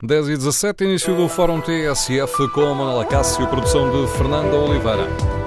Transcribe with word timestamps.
10 0.00 0.28
e 0.28 0.36
17, 0.36 0.84
início 0.84 1.16
do 1.16 1.28
Fórum 1.28 1.60
TSF 1.60 2.48
com 2.54 2.72
Manuela 2.72 3.04
Cássio, 3.04 3.48
produção 3.48 3.90
de 3.90 4.06
Fernanda 4.16 4.56
Oliveira. 4.56 5.37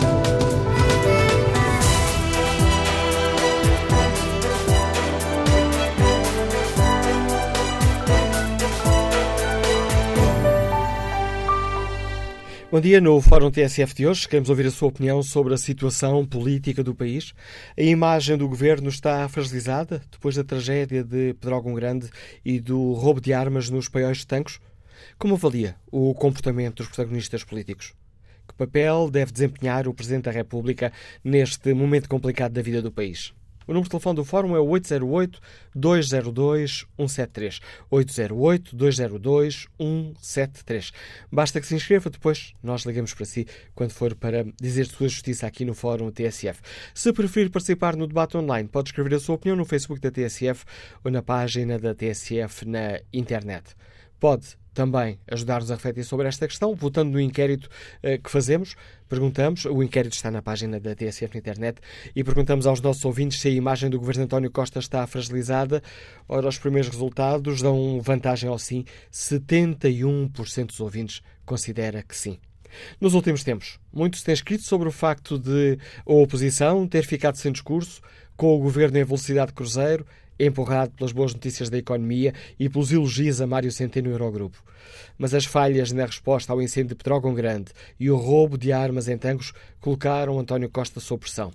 Bom 12.71 12.79
dia, 12.79 13.01
no 13.01 13.19
Fórum 13.19 13.51
TSF 13.51 13.93
de 13.93 14.07
hoje 14.07 14.25
queremos 14.25 14.49
ouvir 14.49 14.65
a 14.65 14.71
sua 14.71 14.87
opinião 14.87 15.21
sobre 15.21 15.53
a 15.53 15.57
situação 15.57 16.25
política 16.25 16.81
do 16.81 16.95
país. 16.95 17.33
A 17.77 17.81
imagem 17.81 18.37
do 18.37 18.47
governo 18.47 18.87
está 18.87 19.27
fragilizada 19.27 20.01
depois 20.09 20.37
da 20.37 20.43
tragédia 20.45 21.03
de 21.03 21.33
Pedrógão 21.33 21.73
Grande 21.73 22.09
e 22.45 22.61
do 22.61 22.93
roubo 22.93 23.19
de 23.19 23.33
armas 23.33 23.69
nos 23.69 23.89
paióis 23.89 24.19
de 24.19 24.27
Tancos? 24.27 24.61
Como 25.19 25.35
avalia 25.35 25.75
o 25.91 26.13
comportamento 26.13 26.77
dos 26.77 26.87
protagonistas 26.87 27.43
políticos? 27.43 27.93
Que 28.47 28.53
papel 28.53 29.09
deve 29.11 29.33
desempenhar 29.33 29.85
o 29.85 29.93
Presidente 29.93 30.23
da 30.23 30.31
República 30.31 30.93
neste 31.21 31.73
momento 31.73 32.07
complicado 32.07 32.53
da 32.53 32.61
vida 32.61 32.81
do 32.81 32.89
país? 32.89 33.33
O 33.67 33.73
número 33.73 33.83
de 33.83 33.91
telefone 33.91 34.15
do 34.15 34.25
Fórum 34.25 34.55
é 34.55 34.59
o 34.59 34.65
808-202-173. 35.75 37.61
808-202-173. 37.91 40.91
Basta 41.31 41.61
que 41.61 41.67
se 41.67 41.75
inscreva, 41.75 42.09
depois 42.09 42.53
nós 42.63 42.83
ligamos 42.85 43.13
para 43.13 43.25
si 43.25 43.45
quando 43.75 43.91
for 43.91 44.15
para 44.15 44.45
dizer 44.59 44.87
sua 44.87 45.07
justiça 45.07 45.45
aqui 45.47 45.63
no 45.65 45.73
Fórum 45.73 46.11
TSF. 46.11 46.59
Se 46.93 47.13
preferir 47.13 47.49
participar 47.49 47.95
no 47.95 48.05
debate 48.07 48.35
online, 48.37 48.67
pode 48.67 48.89
escrever 48.89 49.15
a 49.15 49.19
sua 49.19 49.35
opinião 49.35 49.55
no 49.55 49.65
Facebook 49.65 50.01
da 50.01 50.11
TSF 50.11 50.65
ou 51.03 51.11
na 51.11 51.21
página 51.21 51.77
da 51.77 51.93
TSF 51.93 52.65
na 52.65 52.99
internet. 53.13 53.75
Pode 54.19 54.57
também 54.73 55.19
ajudar-nos 55.27 55.71
a 55.71 55.75
refletir 55.75 56.03
sobre 56.03 56.27
esta 56.27 56.47
questão, 56.47 56.75
votando 56.75 57.11
no 57.11 57.19
inquérito 57.19 57.69
uh, 58.03 58.21
que 58.21 58.29
fazemos. 58.29 58.75
Perguntamos, 59.09 59.65
o 59.65 59.83
inquérito 59.83 60.13
está 60.13 60.31
na 60.31 60.41
página 60.41 60.79
da 60.79 60.95
TSF 60.95 61.33
na 61.33 61.39
internet, 61.39 61.81
e 62.15 62.23
perguntamos 62.23 62.65
aos 62.65 62.79
nossos 62.79 63.03
ouvintes 63.03 63.41
se 63.41 63.47
a 63.49 63.51
imagem 63.51 63.89
do 63.89 63.99
governo 63.99 64.23
António 64.23 64.49
Costa 64.49 64.79
está 64.79 65.05
fragilizada. 65.05 65.83
Ora, 66.27 66.47
os 66.47 66.57
primeiros 66.57 66.89
resultados 66.89 67.61
dão 67.61 67.99
vantagem 68.01 68.49
ao 68.49 68.57
sim. 68.57 68.85
71% 69.11 70.67
dos 70.67 70.79
ouvintes 70.79 71.21
considera 71.45 72.01
que 72.01 72.15
sim. 72.15 72.39
Nos 72.99 73.13
últimos 73.13 73.43
tempos, 73.43 73.79
muito 73.91 74.17
se 74.17 74.23
tem 74.23 74.33
escrito 74.33 74.63
sobre 74.63 74.87
o 74.87 74.91
facto 74.91 75.37
de 75.37 75.77
a 76.05 76.13
oposição 76.13 76.87
ter 76.87 77.03
ficado 77.03 77.35
sem 77.35 77.51
discurso, 77.51 78.01
com 78.37 78.55
o 78.55 78.59
governo 78.59 78.97
em 78.97 79.03
velocidade 79.03 79.47
de 79.47 79.53
cruzeiro, 79.53 80.05
empurrado 80.45 80.91
pelas 80.91 81.11
boas 81.11 81.33
notícias 81.33 81.69
da 81.69 81.77
economia 81.77 82.33
e 82.59 82.69
pelos 82.69 82.91
elogios 82.91 83.41
a 83.41 83.47
Mário 83.47 83.71
Centeno 83.71 84.09
no 84.09 84.15
Eurogrupo. 84.15 84.63
Mas 85.17 85.33
as 85.33 85.45
falhas 85.45 85.91
na 85.91 86.05
resposta 86.05 86.51
ao 86.51 86.61
incêndio 86.61 86.89
de 86.89 86.95
Petrógão 86.95 87.33
Grande 87.33 87.71
e 87.99 88.09
o 88.09 88.17
roubo 88.17 88.57
de 88.57 88.71
armas 88.71 89.07
em 89.07 89.17
Tancos 89.17 89.53
colocaram 89.79 90.39
António 90.39 90.69
Costa 90.69 90.99
sob 90.99 91.21
pressão. 91.21 91.51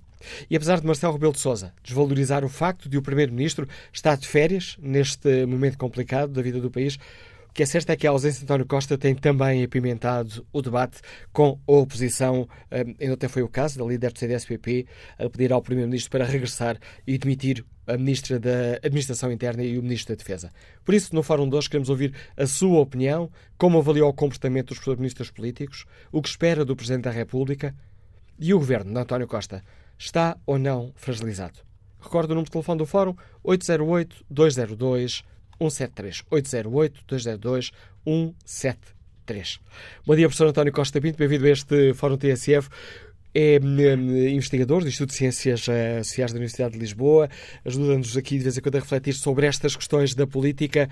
E 0.51 0.57
apesar 0.57 0.81
de 0.81 0.87
Marcelo 0.87 1.13
Rebelo 1.13 1.33
de 1.33 1.41
Sousa 1.41 1.73
desvalorizar 1.83 2.45
o 2.45 2.49
facto 2.49 2.89
de 2.89 2.97
o 2.97 3.03
Primeiro-Ministro 3.03 3.69
estar 3.93 4.17
de 4.17 4.27
férias 4.27 4.77
neste 4.81 5.47
momento 5.47 5.79
complicado 5.79 6.33
da 6.33 6.43
vida 6.43 6.61
do 6.61 6.71
país, 6.71 6.99
que 7.57 7.63
é 7.63 7.67
certo 7.67 7.89
é 7.89 7.97
que 7.97 8.07
a 8.07 8.11
ausência 8.11 8.41
de 8.41 8.45
António 8.45 8.67
Costa 8.67 8.99
tem 8.99 9.15
também 9.15 9.65
apimentado 9.65 10.47
o 10.53 10.61
debate 10.61 11.01
com 11.33 11.59
a 11.67 11.73
oposição. 11.73 12.47
Ainda 12.71 13.15
até 13.15 13.29
foi 13.29 13.43
o 13.43 13.49
caso 13.49 13.79
da 13.79 13.85
líder 13.87 14.13
do 14.13 14.19
CDS-PP 14.19 14.87
a 15.19 15.31
pedir 15.31 15.55
ao 15.55 15.63
Primeiro-Ministro 15.63 16.11
para 16.11 16.27
regressar 16.27 16.79
e 17.07 17.17
demitir 17.17 17.65
a 17.87 17.97
Ministra 17.97 18.39
da 18.39 18.75
Administração 18.85 19.33
Interna 19.33 19.63
e 19.63 19.79
o 19.79 19.83
Ministro 19.83 20.15
da 20.15 20.19
Defesa. 20.19 20.53
Por 20.85 20.95
isso, 20.95 21.15
no 21.15 21.23
Fórum 21.23 21.49
de 21.49 21.57
hoje, 21.57 21.71
queremos 21.71 21.89
ouvir 21.89 22.13
a 22.37 22.47
sua 22.47 22.79
opinião, 22.79 23.31
como 23.57 23.79
avaliou 23.79 24.11
o 24.11 24.13
comportamento 24.13 24.69
dos 24.69 24.79
protagonistas 24.79 25.31
políticos, 25.31 25.87
o 26.13 26.21
que 26.21 26.29
espera 26.29 26.63
do 26.63 26.77
Presidente 26.77 27.05
da 27.05 27.11
República 27.11 27.75
e 28.39 28.53
o 28.53 28.59
Governo 28.59 28.93
de 28.93 29.01
António 29.01 29.27
Costa. 29.27 29.65
Está 29.99 30.37
ou 30.45 30.59
não 30.59 30.93
fragilizado? 30.95 31.61
Recordo 31.99 32.33
o 32.33 32.35
número 32.35 32.45
de 32.45 32.51
telefone 32.51 32.77
do 32.77 32.87
Fórum 32.87 33.17
808-202-173. 35.61 37.73
808-202-173. 39.27 39.61
Bom 40.07 40.15
dia, 40.15 40.29
professor 40.29 40.49
António 40.49 40.73
Costa 40.73 41.01
Pinto. 41.01 41.19
Bem-vindo 41.19 41.47
a 41.47 41.51
este 41.51 41.93
Fórum 41.95 42.17
TSF 42.17 42.69
é 43.37 43.61
hum, 43.63 44.29
investigador 44.29 44.81
do 44.81 44.89
Instituto 44.89 45.11
de 45.11 45.17
Ciências 45.17 45.69
eh, 45.69 46.03
Sociais 46.03 46.33
da 46.33 46.39
Universidade 46.39 46.73
de 46.73 46.79
Lisboa, 46.79 47.29
ajuda-nos 47.67 48.17
aqui 48.17 48.39
de 48.39 48.45
vez 48.45 48.57
em 48.57 48.63
quando 48.63 48.77
a 48.77 48.81
refletir 48.81 49.13
sobre 49.13 49.47
estas 49.47 49.77
questões 49.77 50.15
da 50.15 50.27
política. 50.27 50.89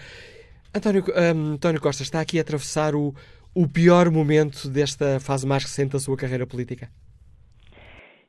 António, 0.74 1.04
um, 1.08 1.52
António 1.52 1.80
Costa 1.80 2.02
está 2.02 2.20
aqui 2.20 2.36
a 2.36 2.42
atravessar 2.42 2.94
o, 2.94 3.14
o 3.54 3.66
pior 3.66 4.10
momento 4.10 4.68
desta 4.68 5.18
fase 5.20 5.46
mais 5.46 5.64
recente 5.64 5.92
da 5.92 5.98
sua 5.98 6.18
carreira 6.18 6.46
política? 6.46 6.90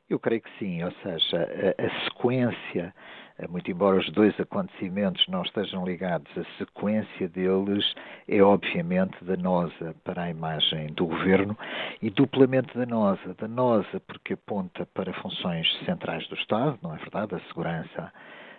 Eu 0.08 0.18
creio 0.18 0.40
que 0.40 0.50
sim, 0.58 0.82
ou 0.82 0.92
seja, 1.02 1.74
a, 1.76 1.84
a 1.84 2.04
sequência 2.04 2.56
eh, 2.76 2.92
muito 3.48 3.70
embora 3.70 3.98
os 3.98 4.10
dois 4.12 4.38
acontecimentos 4.40 5.26
não 5.28 5.42
estejam 5.42 5.84
ligados, 5.84 6.30
a 6.38 6.44
sequência 6.58 7.28
deles 7.28 7.84
é 8.26 8.42
obviamente 8.42 9.16
danosa 9.22 9.94
para 10.02 10.22
a 10.22 10.30
imagem 10.30 10.86
do 10.94 11.06
governo 11.06 11.56
e 12.00 12.08
duplamente 12.08 12.76
danosa. 12.76 13.34
Danosa 13.38 14.00
porque 14.06 14.32
aponta 14.32 14.86
para 14.86 15.12
funções 15.14 15.66
centrais 15.84 16.26
do 16.28 16.34
Estado, 16.34 16.78
não 16.82 16.94
é 16.94 16.98
verdade? 16.98 17.34
A 17.34 17.40
segurança 17.40 18.12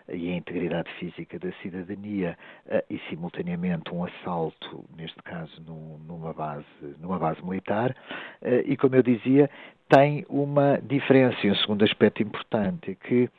e 0.09 0.31
a 0.31 0.35
integridade 0.35 0.89
física 0.99 1.37
da 1.37 1.51
cidadania 1.61 2.37
eh, 2.67 2.85
e 2.89 2.99
simultaneamente 3.09 3.93
um 3.93 4.05
assalto, 4.05 4.85
neste 4.95 5.21
caso 5.23 5.61
numa 6.07 6.33
base, 6.33 6.66
numa 6.99 7.19
base 7.19 7.43
militar, 7.43 7.95
eh, 8.41 8.63
e 8.66 8.77
como 8.77 8.95
eu 8.95 9.03
dizia, 9.03 9.49
tem 9.89 10.25
uma 10.29 10.79
diferença, 10.81 11.35
um 11.45 11.55
segundo 11.55 11.83
aspecto 11.83 12.23
importante, 12.23 12.91
é 12.91 12.95
que 12.95 13.29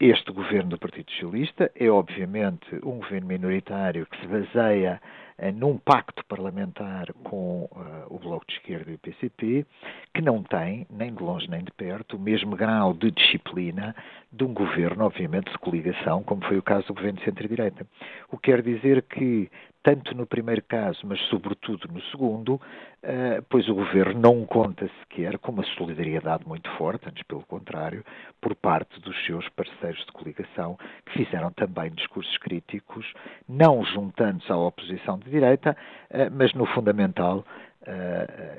este 0.00 0.32
governo 0.32 0.70
do 0.70 0.78
Partido 0.78 1.10
Socialista. 1.12 1.70
É, 1.74 1.88
obviamente, 1.88 2.74
um 2.76 2.98
governo 2.98 3.26
minoritário 3.26 4.06
que 4.06 4.20
se 4.20 4.26
baseia 4.26 5.00
eh, 5.38 5.50
num 5.50 5.78
pacto 5.78 6.24
parlamentar 6.26 7.12
com 7.24 7.68
o 8.08 8.18
Bloco 8.18 8.46
de 8.46 8.54
Esquerda 8.54 8.90
e 8.90 8.94
o 8.94 8.98
PCP, 8.98 9.66
que 10.12 10.22
não 10.22 10.42
tem, 10.42 10.86
nem 10.90 11.14
de 11.14 11.22
longe 11.22 11.48
nem 11.48 11.64
de 11.64 11.72
perto, 11.72 12.16
o 12.16 12.20
mesmo 12.20 12.54
grau 12.54 12.92
de 12.92 13.10
disciplina 13.10 13.94
de 14.36 14.44
um 14.44 14.52
governo, 14.52 15.04
obviamente, 15.04 15.50
de 15.50 15.58
coligação, 15.58 16.22
como 16.22 16.44
foi 16.44 16.58
o 16.58 16.62
caso 16.62 16.88
do 16.88 16.94
governo 16.94 17.18
de 17.18 17.24
centro-direita. 17.24 17.86
O 18.30 18.36
que 18.36 18.50
quer 18.50 18.62
dizer 18.62 19.02
que 19.02 19.50
tanto 19.84 20.16
no 20.16 20.26
primeiro 20.26 20.62
caso, 20.62 21.00
mas 21.04 21.20
sobretudo 21.28 21.86
no 21.92 22.00
segundo, 22.04 22.54
uh, 22.54 23.44
pois 23.50 23.68
o 23.68 23.74
governo 23.74 24.18
não 24.18 24.46
conta 24.46 24.90
sequer 25.00 25.38
com 25.38 25.52
uma 25.52 25.62
solidariedade 25.76 26.48
muito 26.48 26.70
forte, 26.78 27.06
antes 27.06 27.22
pelo 27.24 27.42
contrário, 27.42 28.02
por 28.40 28.54
parte 28.56 28.98
dos 29.00 29.14
seus 29.26 29.46
parceiros 29.50 30.02
de 30.06 30.12
coligação, 30.12 30.78
que 31.04 31.24
fizeram 31.24 31.52
também 31.52 31.90
discursos 31.90 32.34
críticos, 32.38 33.06
não 33.46 33.84
juntando-se 33.84 34.50
à 34.50 34.56
oposição 34.56 35.18
de 35.18 35.30
direita, 35.30 35.76
uh, 36.10 36.32
mas 36.32 36.54
no 36.54 36.64
fundamental 36.64 37.44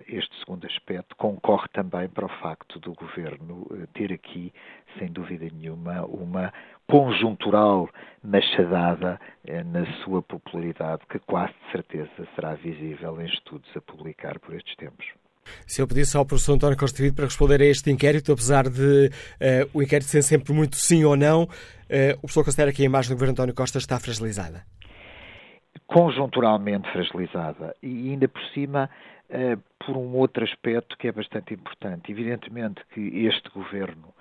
este 0.08 0.38
segundo 0.40 0.66
aspecto 0.68 1.16
concorre 1.16 1.68
também 1.74 2.08
para 2.08 2.26
o 2.26 2.30
facto 2.42 2.80
do 2.80 2.94
governo 2.94 3.68
uh, 3.72 3.88
ter 3.94 4.14
aqui, 4.14 4.54
sem 5.00 5.12
dúvida 5.12 5.48
nenhuma, 5.52 6.06
uma 6.06 6.54
conjuntural 6.88 7.90
machadada 8.24 9.20
na 9.66 9.86
sua 10.04 10.22
popularidade, 10.22 11.02
que 11.10 11.20
quase 11.20 11.54
de 11.54 11.72
certeza 11.72 12.28
será 12.36 12.54
visível 12.54 13.20
em 13.20 13.26
estudos 13.26 13.70
a 13.76 13.82
publicar 13.82 14.40
por 14.40 14.54
estes 14.54 14.76
tempos. 14.76 15.06
Se 15.66 15.82
eu 15.82 15.88
pedisse 15.88 16.16
ao 16.16 16.26
professor 16.26 16.54
António 16.54 16.78
Costa 16.78 17.02
Vido 17.02 17.16
para 17.16 17.26
responder 17.26 17.62
a 17.62 17.66
este 17.66 17.92
inquérito, 17.92 18.32
apesar 18.32 18.70
de 18.70 19.10
o 19.74 19.82
inquérito 19.82 20.10
ser 20.10 20.22
sempre 20.22 20.54
muito 20.54 20.76
sim 20.76 21.04
ou 21.04 21.16
não, 21.16 21.44
o 21.44 22.20
professor 22.22 22.44
considera 22.44 22.72
que 22.72 22.82
a 22.82 22.86
imagem 22.86 23.10
do 23.10 23.16
governo 23.16 23.34
António 23.34 23.54
Costa 23.56 23.78
está 23.78 24.00
fragilizada? 24.00 24.64
Conjunturalmente 25.88 26.92
fragilizada 26.92 27.76
e 27.82 28.12
ainda 28.12 28.28
por 28.28 28.42
cima 28.54 28.90
por 29.80 29.98
um 29.98 30.16
outro 30.16 30.44
aspecto 30.44 30.98
que 30.98 31.08
é 31.08 31.12
bastante 31.12 31.54
importante. 31.54 32.12
Evidentemente 32.12 32.82
que 32.94 33.26
este 33.26 33.50
governo 33.50 34.14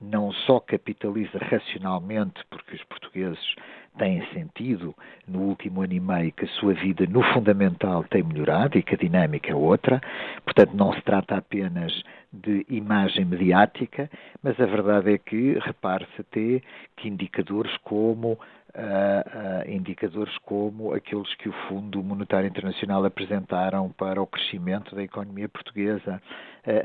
não 0.00 0.32
só 0.32 0.60
capitaliza 0.60 1.38
racionalmente, 1.38 2.40
porque 2.50 2.76
os 2.76 2.84
portugueses 2.84 3.54
têm 3.98 4.24
sentido 4.32 4.94
no 5.26 5.40
último 5.40 5.82
ano 5.82 5.92
e 5.92 5.98
meio 5.98 6.32
que 6.32 6.44
a 6.44 6.48
sua 6.48 6.72
vida 6.72 7.04
no 7.06 7.22
fundamental 7.34 8.04
tem 8.04 8.22
melhorado 8.22 8.78
e 8.78 8.82
que 8.82 8.94
a 8.94 8.98
dinâmica 8.98 9.50
é 9.50 9.54
outra, 9.54 10.00
portanto 10.44 10.72
não 10.74 10.92
se 10.92 11.02
trata 11.02 11.36
apenas 11.36 11.92
de 12.32 12.64
imagem 12.68 13.24
mediática, 13.24 14.08
mas 14.40 14.58
a 14.60 14.66
verdade 14.66 15.14
é 15.14 15.18
que 15.18 15.58
repare-se 15.58 16.20
até 16.20 16.62
que 16.96 17.08
indicadores 17.08 17.76
como 17.78 18.38
uh, 18.74 19.70
indicadores 19.70 20.36
como 20.38 20.92
aqueles 20.94 21.34
que 21.36 21.48
o 21.48 21.52
Fundo 21.68 22.02
Monetário 22.02 22.48
Internacional 22.48 23.04
apresentaram 23.04 23.90
para 23.90 24.20
o 24.20 24.26
crescimento 24.26 24.94
da 24.94 25.02
economia 25.02 25.48
portuguesa, 25.48 26.20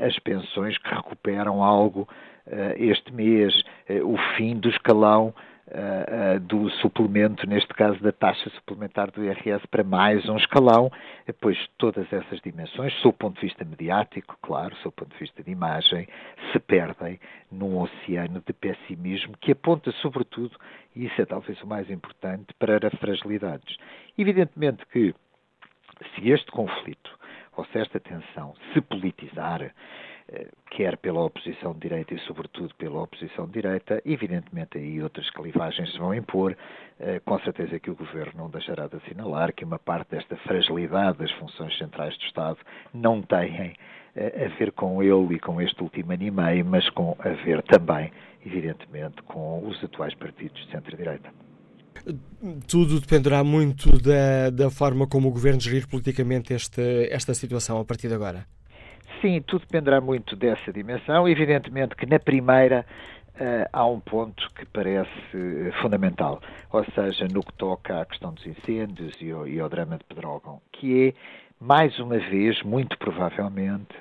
as 0.00 0.18
pensões 0.20 0.78
que 0.78 0.94
recuperam 0.94 1.62
algo 1.62 2.08
este 2.76 3.12
mês, 3.12 3.52
o 4.02 4.16
fim 4.34 4.56
do 4.56 4.70
escalão 4.70 5.34
do 6.42 6.68
suplemento, 6.80 7.46
neste 7.48 7.72
caso 7.74 7.98
da 8.02 8.12
taxa 8.12 8.50
suplementar 8.50 9.10
do 9.10 9.24
IRS, 9.24 9.66
para 9.68 9.82
mais 9.82 10.28
um 10.28 10.36
escalão, 10.36 10.90
pois 11.40 11.58
todas 11.78 12.10
essas 12.12 12.40
dimensões, 12.40 12.92
sob 13.00 13.08
o 13.08 13.18
ponto 13.18 13.34
de 13.36 13.46
vista 13.46 13.64
mediático, 13.64 14.36
claro, 14.42 14.74
sob 14.76 14.88
o 14.88 14.92
ponto 14.92 15.12
de 15.12 15.18
vista 15.18 15.42
de 15.42 15.50
imagem, 15.50 16.06
se 16.52 16.58
perdem 16.58 17.18
num 17.50 17.78
oceano 17.78 18.42
de 18.46 18.52
pessimismo 18.52 19.36
que 19.40 19.52
aponta, 19.52 19.90
sobretudo, 20.02 20.56
e 20.94 21.06
isso 21.06 21.20
é 21.20 21.24
talvez 21.24 21.60
o 21.62 21.66
mais 21.66 21.90
importante, 21.90 22.52
para 22.58 22.90
fragilidades. 22.98 23.76
Evidentemente 24.18 24.84
que, 24.86 25.14
se 26.14 26.30
este 26.30 26.50
conflito 26.50 27.18
ou 27.56 27.64
se 27.66 27.78
esta 27.78 28.00
tensão 28.00 28.54
se 28.72 28.80
politizar, 28.80 29.62
eh, 29.62 29.72
quer 30.70 30.96
pela 30.96 31.22
oposição 31.22 31.72
de 31.72 31.80
direita 31.80 32.14
e, 32.14 32.18
sobretudo, 32.20 32.74
pela 32.74 33.02
oposição 33.02 33.46
de 33.46 33.52
direita, 33.52 34.02
evidentemente 34.04 34.78
aí 34.78 35.02
outras 35.02 35.28
clivagens 35.30 35.92
se 35.92 35.98
vão 35.98 36.14
impor. 36.14 36.56
Eh, 36.98 37.20
com 37.24 37.38
certeza 37.40 37.78
que 37.78 37.90
o 37.90 37.94
Governo 37.94 38.32
não 38.36 38.50
deixará 38.50 38.86
de 38.86 38.96
assinalar 38.96 39.52
que 39.52 39.64
uma 39.64 39.78
parte 39.78 40.12
desta 40.12 40.36
fragilidade 40.38 41.18
das 41.18 41.30
funções 41.32 41.76
centrais 41.78 42.16
do 42.18 42.24
Estado 42.24 42.58
não 42.92 43.22
tem 43.22 43.74
eh, 44.16 44.46
a 44.46 44.58
ver 44.58 44.72
com 44.72 45.02
ele 45.02 45.36
e 45.36 45.40
com 45.40 45.60
este 45.60 45.82
último 45.82 46.12
ano 46.12 46.22
e 46.22 46.30
meio, 46.30 46.64
mas 46.64 46.88
com 46.90 47.16
a 47.18 47.28
ver 47.44 47.62
também, 47.62 48.10
evidentemente, 48.44 49.22
com 49.22 49.66
os 49.66 49.82
atuais 49.84 50.14
partidos 50.14 50.64
de 50.64 50.70
centro-direita. 50.72 51.30
Tudo 52.68 53.00
dependerá 53.00 53.44
muito 53.44 54.00
da, 54.00 54.50
da 54.50 54.70
forma 54.70 55.06
como 55.06 55.28
o 55.28 55.30
Governo 55.30 55.60
gerir 55.60 55.86
politicamente 55.88 56.52
esta, 56.52 56.82
esta 56.82 57.32
situação 57.34 57.78
a 57.80 57.84
partir 57.84 58.08
de 58.08 58.14
agora. 58.14 58.46
Sim, 59.24 59.40
tudo 59.40 59.62
dependerá 59.62 60.02
muito 60.02 60.36
dessa 60.36 60.70
dimensão. 60.70 61.26
Evidentemente 61.26 61.96
que 61.96 62.04
na 62.04 62.18
primeira 62.18 62.84
uh, 63.36 63.66
há 63.72 63.86
um 63.86 63.98
ponto 63.98 64.50
que 64.54 64.66
parece 64.66 65.08
uh, 65.34 65.72
fundamental, 65.80 66.42
ou 66.70 66.84
seja, 66.94 67.26
no 67.32 67.42
que 67.42 67.54
toca 67.54 68.02
à 68.02 68.04
questão 68.04 68.34
dos 68.34 68.46
incêndios 68.46 69.16
e 69.22 69.30
ao, 69.30 69.48
e 69.48 69.58
ao 69.58 69.70
drama 69.70 69.96
de 69.96 70.04
Pedrógão, 70.04 70.60
que 70.70 71.08
é, 71.08 71.14
mais 71.58 71.98
uma 71.98 72.18
vez, 72.18 72.62
muito 72.64 72.98
provavelmente, 72.98 73.94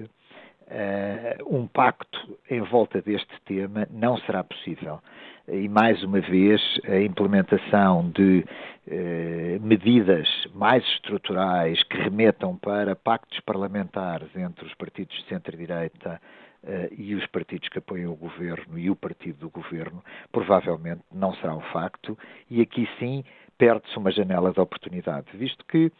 uh, 0.74 1.56
um 1.58 1.68
pacto 1.68 2.38
em 2.50 2.62
volta 2.62 3.02
deste 3.02 3.34
tema 3.46 3.88
não 3.92 4.18
será 4.18 4.44
possível. 4.44 5.00
E 5.48 5.68
mais 5.68 6.02
uma 6.04 6.22
vez 6.22 6.62
a 6.88 7.00
implementação 7.00 8.10
de 8.12 8.46
eh, 8.88 9.60
medidas 9.62 10.28
mais 10.54 10.84
estruturais 10.86 11.84
que 11.84 11.98
remetam 11.98 12.58
para 12.58 12.96
pactos 12.96 13.40
parlamentares 13.42 14.30
entre 14.36 14.66
os 14.66 14.74
partidos 14.76 15.16
de 15.18 15.26
centro-direita 15.28 16.22
eh, 16.66 16.90
e 16.98 17.14
os 17.14 17.26
partidos 17.28 17.68
que 17.68 17.80
apoiam 17.80 18.14
o 18.14 18.16
governo 18.16 18.80
e 18.80 18.90
o 18.90 18.96
partido 18.96 19.40
do 19.40 19.50
governo, 19.50 20.02
provavelmente 20.32 21.02
não 21.14 21.34
será 21.36 21.56
um 21.56 21.62
facto, 21.74 22.18
e 22.50 22.62
aqui 22.62 22.88
sim 23.00 23.24
perde-se 23.58 23.98
uma 23.98 24.12
janela 24.12 24.54
de 24.54 24.62
oportunidade, 24.62 25.28
visto 25.34 25.66
que 25.66 25.92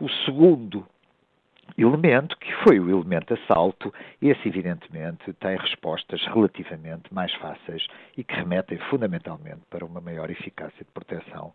o 0.00 0.08
segundo 0.24 0.86
elemento, 1.76 2.36
que 2.38 2.52
foi 2.64 2.80
o 2.80 2.88
elemento 2.88 3.34
assalto, 3.34 3.92
esse 4.20 4.48
evidentemente 4.48 5.32
tem 5.34 5.56
respostas 5.56 6.24
relativamente 6.26 7.12
mais 7.12 7.32
fáceis 7.34 7.86
e 8.16 8.24
que 8.24 8.34
remetem 8.34 8.78
fundamentalmente 8.90 9.62
para 9.70 9.84
uma 9.84 10.00
maior 10.00 10.30
eficácia 10.30 10.84
de 10.84 10.90
proteção 10.92 11.52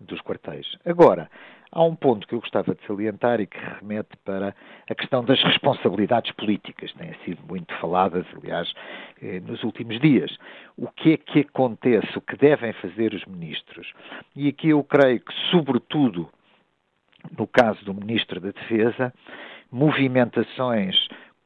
dos 0.00 0.20
quartéis. 0.20 0.66
Agora, 0.84 1.30
há 1.72 1.82
um 1.82 1.94
ponto 1.96 2.26
que 2.26 2.34
eu 2.34 2.40
gostava 2.40 2.74
de 2.74 2.86
salientar 2.86 3.40
e 3.40 3.46
que 3.46 3.58
remete 3.58 4.16
para 4.24 4.54
a 4.88 4.94
questão 4.94 5.24
das 5.24 5.42
responsabilidades 5.42 6.32
políticas, 6.32 6.92
têm 6.92 7.14
sido 7.24 7.42
muito 7.48 7.74
faladas, 7.76 8.26
aliás, 8.36 8.72
eh, 9.22 9.40
nos 9.40 9.62
últimos 9.64 9.98
dias. 10.00 10.36
O 10.76 10.88
que 10.88 11.14
é 11.14 11.16
que 11.16 11.40
acontece, 11.40 12.16
o 12.16 12.20
que 12.20 12.36
devem 12.36 12.72
fazer 12.74 13.14
os 13.14 13.24
ministros? 13.24 13.92
E 14.34 14.48
aqui 14.48 14.68
eu 14.68 14.84
creio 14.84 15.20
que, 15.20 15.32
sobretudo, 15.50 16.28
no 17.36 17.46
caso 17.46 17.84
do 17.84 17.94
Ministro 17.94 18.40
da 18.40 18.50
Defesa, 18.50 19.12
movimentações 19.70 20.96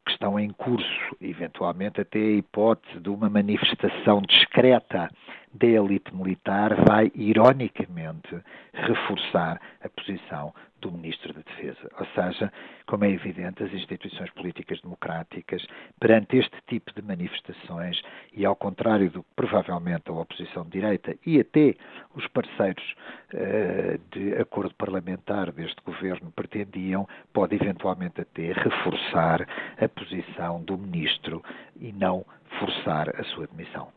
que 0.05 0.12
estão 0.12 0.38
em 0.38 0.50
curso, 0.50 1.17
eventualmente 1.20 2.00
até 2.00 2.19
a 2.19 2.37
hipótese 2.37 3.00
de 3.00 3.08
uma 3.08 3.28
manifestação 3.28 4.22
discreta 4.22 5.11
da 5.52 5.67
elite 5.67 6.14
militar, 6.14 6.75
vai 6.87 7.11
ironicamente 7.14 8.40
reforçar 8.72 9.61
a 9.82 9.88
posição 9.88 10.55
do 10.80 10.90
Ministro 10.90 11.32
da 11.32 11.40
Defesa. 11.40 11.90
Ou 11.98 12.06
seja, 12.14 12.52
como 12.86 13.04
é 13.04 13.10
evidente, 13.10 13.62
as 13.62 13.72
instituições 13.72 14.30
políticas 14.30 14.80
democráticas, 14.80 15.64
perante 15.98 16.36
este 16.36 16.56
tipo 16.68 16.92
de 16.94 17.02
manifestações, 17.02 18.00
e 18.32 18.44
ao 18.44 18.56
contrário 18.56 19.10
do 19.10 19.22
que 19.22 19.28
provavelmente 19.36 20.08
a 20.08 20.12
oposição 20.12 20.64
de 20.64 20.70
direita 20.70 21.14
e 21.26 21.40
até 21.40 21.74
os 22.14 22.26
parceiros 22.28 22.94
uh, 23.34 24.00
de 24.10 24.34
acordo 24.34 24.74
parlamentar 24.74 25.52
deste 25.52 25.80
governo 25.84 26.32
pretendiam, 26.32 27.06
pode 27.32 27.54
eventualmente 27.54 28.20
até 28.20 28.52
reforçar 28.52 29.46
a 29.78 29.88
posição 29.88 30.62
do 30.62 30.76
Ministro 30.76 31.42
e 31.80 31.92
não 31.92 32.24
forçar 32.58 33.08
a 33.18 33.24
sua 33.24 33.46
demissão. 33.46 33.88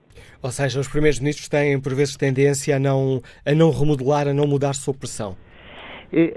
Ou 0.42 0.52
seja, 0.52 0.80
os 0.80 0.88
primeiros 0.88 1.20
ministros 1.20 1.48
têm, 1.48 1.80
por 1.80 1.94
vezes, 1.96 2.16
tendência 2.16 2.76
a 2.76 2.80
não, 2.80 3.22
a 3.46 3.54
não 3.54 3.72
remodelar, 3.72 4.28
a 4.28 4.34
não 4.34 4.46
mudar 4.46 4.74
sob 4.74 4.98
pressão. 4.98 5.36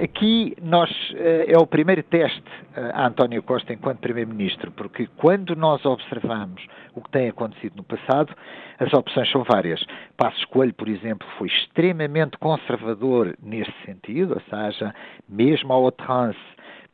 Aqui 0.02 0.56
nós 0.62 0.90
eh, 1.14 1.52
é 1.52 1.58
o 1.58 1.67
primeiro 1.67 2.02
teste 2.02 2.43
eh, 2.75 2.90
a 2.94 3.08
António 3.08 3.43
Costa 3.43 3.75
enquanto 3.75 3.99
Primeiro-Ministro, 3.99 4.70
porque 4.70 5.06
quando 5.19 5.55
nós 5.55 5.84
observamos 5.84 6.67
o 6.94 7.02
que 7.02 7.11
tem 7.11 7.28
acontecido 7.28 7.76
no 7.76 7.84
passado, 7.84 8.34
as 8.78 8.90
opções 8.94 9.31
são 9.31 9.44
várias. 9.44 9.84
Passos 10.17 10.43
Coelho, 10.46 10.73
por 10.73 10.88
exemplo, 10.88 11.28
foi 11.37 11.49
extremamente 11.49 12.38
conservador 12.38 13.37
nesse 13.43 13.75
sentido, 13.84 14.32
ou 14.32 14.40
seja, 14.49 14.94
mesmo 15.28 15.70
a 15.75 15.76
outrance 15.76 16.40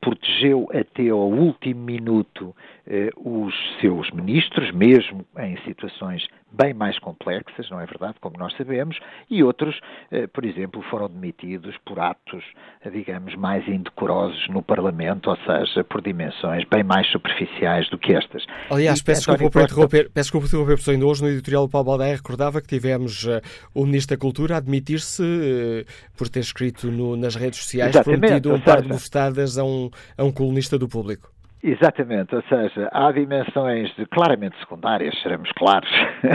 protegeu 0.00 0.68
até 0.74 1.08
ao 1.10 1.30
último 1.30 1.80
minuto 1.80 2.52
eh, 2.81 2.81
os 3.16 3.54
seus 3.80 4.10
ministros, 4.10 4.72
mesmo 4.72 5.24
em 5.38 5.56
situações 5.64 6.26
bem 6.52 6.74
mais 6.74 6.98
complexas, 6.98 7.68
não 7.70 7.80
é 7.80 7.86
verdade, 7.86 8.14
como 8.20 8.36
nós 8.38 8.54
sabemos, 8.56 8.98
e 9.30 9.42
outros, 9.42 9.78
eh, 10.10 10.26
por 10.26 10.44
exemplo, 10.44 10.82
foram 10.90 11.08
demitidos 11.08 11.74
por 11.86 11.98
atos, 11.98 12.44
digamos, 12.92 13.34
mais 13.36 13.66
indecorosos 13.66 14.48
no 14.48 14.62
Parlamento, 14.62 15.30
ou 15.30 15.36
seja, 15.36 15.82
por 15.84 16.02
dimensões 16.02 16.64
bem 16.68 16.82
mais 16.82 17.10
superficiais 17.10 17.88
do 17.88 17.98
que 17.98 18.12
estas. 18.12 18.44
Aliás, 18.70 19.00
e, 19.00 19.04
peço 19.04 19.20
desculpa 19.20 19.50
por 19.50 19.62
interromper, 19.62 20.10
peço 20.10 20.24
desculpa 20.24 20.46
por 20.46 20.48
interromper, 20.48 20.74
professor, 20.74 20.92
ainda 20.92 21.06
hoje 21.06 21.22
no 21.22 21.28
editorial 21.28 21.66
do 21.66 21.70
Paulo 21.70 21.86
Baldaia 21.86 22.16
recordava 22.16 22.60
que 22.60 22.68
tivemos 22.68 23.24
uh, 23.24 23.40
o 23.74 23.86
Ministro 23.86 24.16
da 24.16 24.20
Cultura 24.20 24.54
a 24.54 24.58
admitir-se 24.58 25.22
uh, 25.22 25.84
por 26.16 26.28
ter 26.28 26.40
escrito 26.40 26.90
no, 26.90 27.16
nas 27.16 27.34
redes 27.34 27.60
sociais 27.60 27.90
Exatamente, 27.90 28.20
prometido 28.20 28.54
um 28.54 28.60
par 28.60 28.82
de 28.82 28.88
bufetadas 28.88 29.56
a 29.56 29.64
um, 29.64 29.90
a 30.18 30.24
um 30.24 30.30
colunista 30.30 30.78
do 30.78 30.88
público. 30.88 31.32
Exatamente, 31.64 32.34
ou 32.34 32.42
seja, 32.42 32.88
há 32.90 33.12
dimensões 33.12 33.94
de, 33.94 34.04
claramente 34.06 34.58
secundárias, 34.58 35.16
seremos 35.22 35.48
claros, 35.52 35.88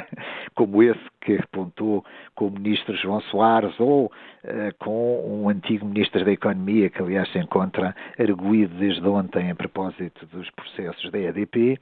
como 0.55 0.81
esse 0.81 1.03
que 1.19 1.36
apontou 1.36 2.05
com 2.34 2.48
o 2.48 2.51
ministro 2.51 2.96
João 2.96 3.19
Soares 3.19 3.77
ou 3.77 4.05
uh, 4.05 4.10
com 4.79 5.43
um 5.43 5.50
antigo 5.50 5.86
ministro 5.86 6.24
da 6.24 6.31
Economia, 6.31 6.89
que 6.89 7.01
aliás 7.01 7.29
se 7.34 7.39
encontra 7.39 7.93
arguído 8.17 8.74
desde 8.75 9.05
ontem 9.05 9.51
a 9.51 9.55
propósito 9.55 10.25
dos 10.27 10.50
processos 10.51 11.12
da 11.12 11.19
EDP, 11.19 11.74
uh, 11.74 11.77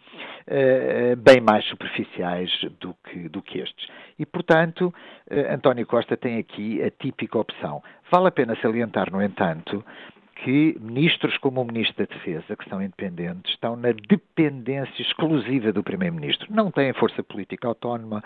eh, 0.48 1.16
bem 1.16 1.40
mais 1.40 1.64
superficiais 1.66 2.50
do 2.80 2.96
que, 3.04 3.30
do 3.30 3.44
que 3.44 3.60
estes. 3.60 3.88
E, 4.18 4.26
portanto, 4.26 4.92
uh, 5.30 5.54
António 5.54 5.86
Costa 5.86 6.18
tem 6.18 6.40
aqui 6.40 6.82
a 6.82 6.90
típica 6.90 7.38
opção. 7.38 7.84
Vale 8.12 8.30
a 8.30 8.32
pena 8.32 8.58
salientar, 8.60 9.12
no 9.12 9.22
entanto, 9.22 9.86
que 10.36 10.78
ministros 10.80 11.38
como 11.38 11.62
o 11.62 11.66
Ministro 11.66 12.06
da 12.06 12.14
Defesa, 12.14 12.56
que 12.56 12.70
são 12.70 12.82
independentes, 12.82 13.54
estão 13.54 13.76
na 13.76 13.92
dependência 13.92 15.02
exclusiva 15.02 15.72
do 15.72 15.84
Primeiro-Ministro. 15.84 16.54
Não 16.54 16.70
têm 16.72 16.94
força 16.94 17.24
política 17.24 17.68
autónoma, 17.68 18.24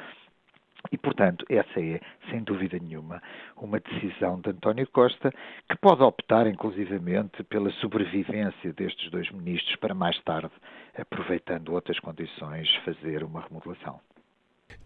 e, 0.91 0.97
portanto, 0.97 1.45
essa 1.49 1.79
é, 1.79 1.99
sem 2.29 2.41
dúvida 2.41 2.79
nenhuma, 2.79 3.21
uma 3.57 3.79
decisão 3.79 4.39
de 4.39 4.49
António 4.49 4.87
Costa, 4.87 5.31
que 5.69 5.77
pode 5.77 6.01
optar, 6.01 6.47
inclusivamente, 6.47 7.43
pela 7.43 7.69
sobrevivência 7.73 8.73
destes 8.73 9.11
dois 9.11 9.29
ministros 9.31 9.75
para 9.75 9.93
mais 9.93 10.17
tarde, 10.23 10.51
aproveitando 10.97 11.73
outras 11.73 11.99
condições, 11.99 12.73
fazer 12.85 13.23
uma 13.23 13.41
remodelação. 13.41 13.99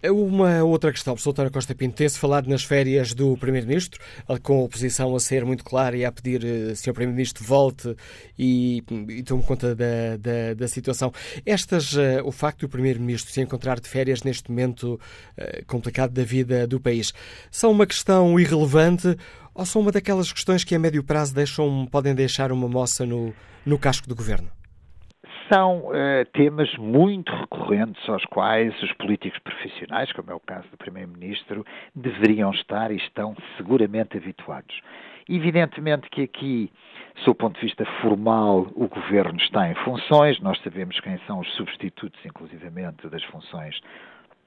Uma 0.06 0.62
outra 0.66 0.92
questão, 0.92 1.14
professor 1.14 1.30
António 1.30 1.52
Costa 1.52 1.74
Pinto, 1.74 1.96
tem-se 1.96 2.20
falado 2.20 2.50
nas 2.50 2.62
férias 2.62 3.14
do 3.14 3.38
Primeiro-Ministro, 3.38 4.02
com 4.42 4.60
a 4.60 4.64
oposição 4.64 5.16
a 5.16 5.20
ser 5.20 5.46
muito 5.46 5.64
clara 5.64 5.96
e 5.96 6.04
a 6.04 6.12
pedir 6.12 6.44
eh, 6.44 6.76
Sr. 6.76 6.92
Primeiro-Ministro 6.92 7.42
volte 7.42 7.96
e, 8.38 8.84
e 9.08 9.24
tome 9.24 9.44
conta 9.44 9.74
da, 9.74 10.18
da, 10.20 10.56
da 10.58 10.68
situação. 10.68 11.14
Estas, 11.46 11.94
uh, 11.94 12.22
o 12.26 12.34
facto 12.34 12.62
do 12.62 12.70
Primeiro-Ministro 12.70 13.32
se 13.32 13.40
encontrar 13.40 13.80
de 13.80 13.88
férias 13.88 14.24
neste 14.24 14.52
momento 14.52 15.00
uh, 15.38 15.66
complicado 15.68 16.12
da 16.12 16.26
vida 16.26 16.68
do 16.68 16.82
país, 16.82 17.14
são 17.50 17.72
uma 17.72 17.88
questão 17.88 18.38
irrelevante 18.38 19.18
ou 19.56 19.66
são 19.66 19.82
uma 19.82 19.92
daquelas 19.94 20.34
questões 20.34 20.66
que 20.66 20.76
a 20.76 20.80
médio 20.80 21.02
prazo 21.02 21.34
deixam, 21.34 21.88
podem 21.90 22.14
deixar 22.14 22.52
uma 22.52 22.68
moça 22.68 23.06
no, 23.06 23.34
no 23.66 23.80
casco 23.80 24.06
do 24.10 24.16
Governo? 24.16 24.52
São 25.52 25.80
uh, 25.88 26.26
temas 26.34 26.74
muito 26.78 27.34
recorrentes 27.34 28.08
aos 28.08 28.24
quais 28.26 28.74
os 28.82 28.92
políticos 28.94 29.40
profissionais, 29.40 30.12
como 30.12 30.32
é 30.32 30.34
o 30.34 30.40
caso 30.40 30.68
do 30.70 30.78
Primeiro-Ministro, 30.78 31.66
deveriam 31.96 32.52
estar 32.52 32.92
e 32.92 32.98
estão 32.98 33.36
seguramente 33.58 34.18
habituados. 34.18 34.80
Evidentemente 35.30 36.10
que 36.10 36.24
aqui, 36.24 36.72
sob 37.24 37.32
o 37.32 37.36
ponto 37.36 37.56
de 37.56 37.68
vista 37.68 37.86
formal, 38.02 38.68
o 38.76 38.88
Governo 38.88 39.38
está 39.40 39.70
em 39.70 39.76
funções, 39.76 40.40
nós 40.42 40.60
sabemos 40.62 41.00
quem 41.00 41.18
são 41.26 41.40
os 41.40 41.50
substitutos, 41.56 42.20
inclusivamente, 42.26 43.08
das 43.08 43.24
funções 43.26 43.80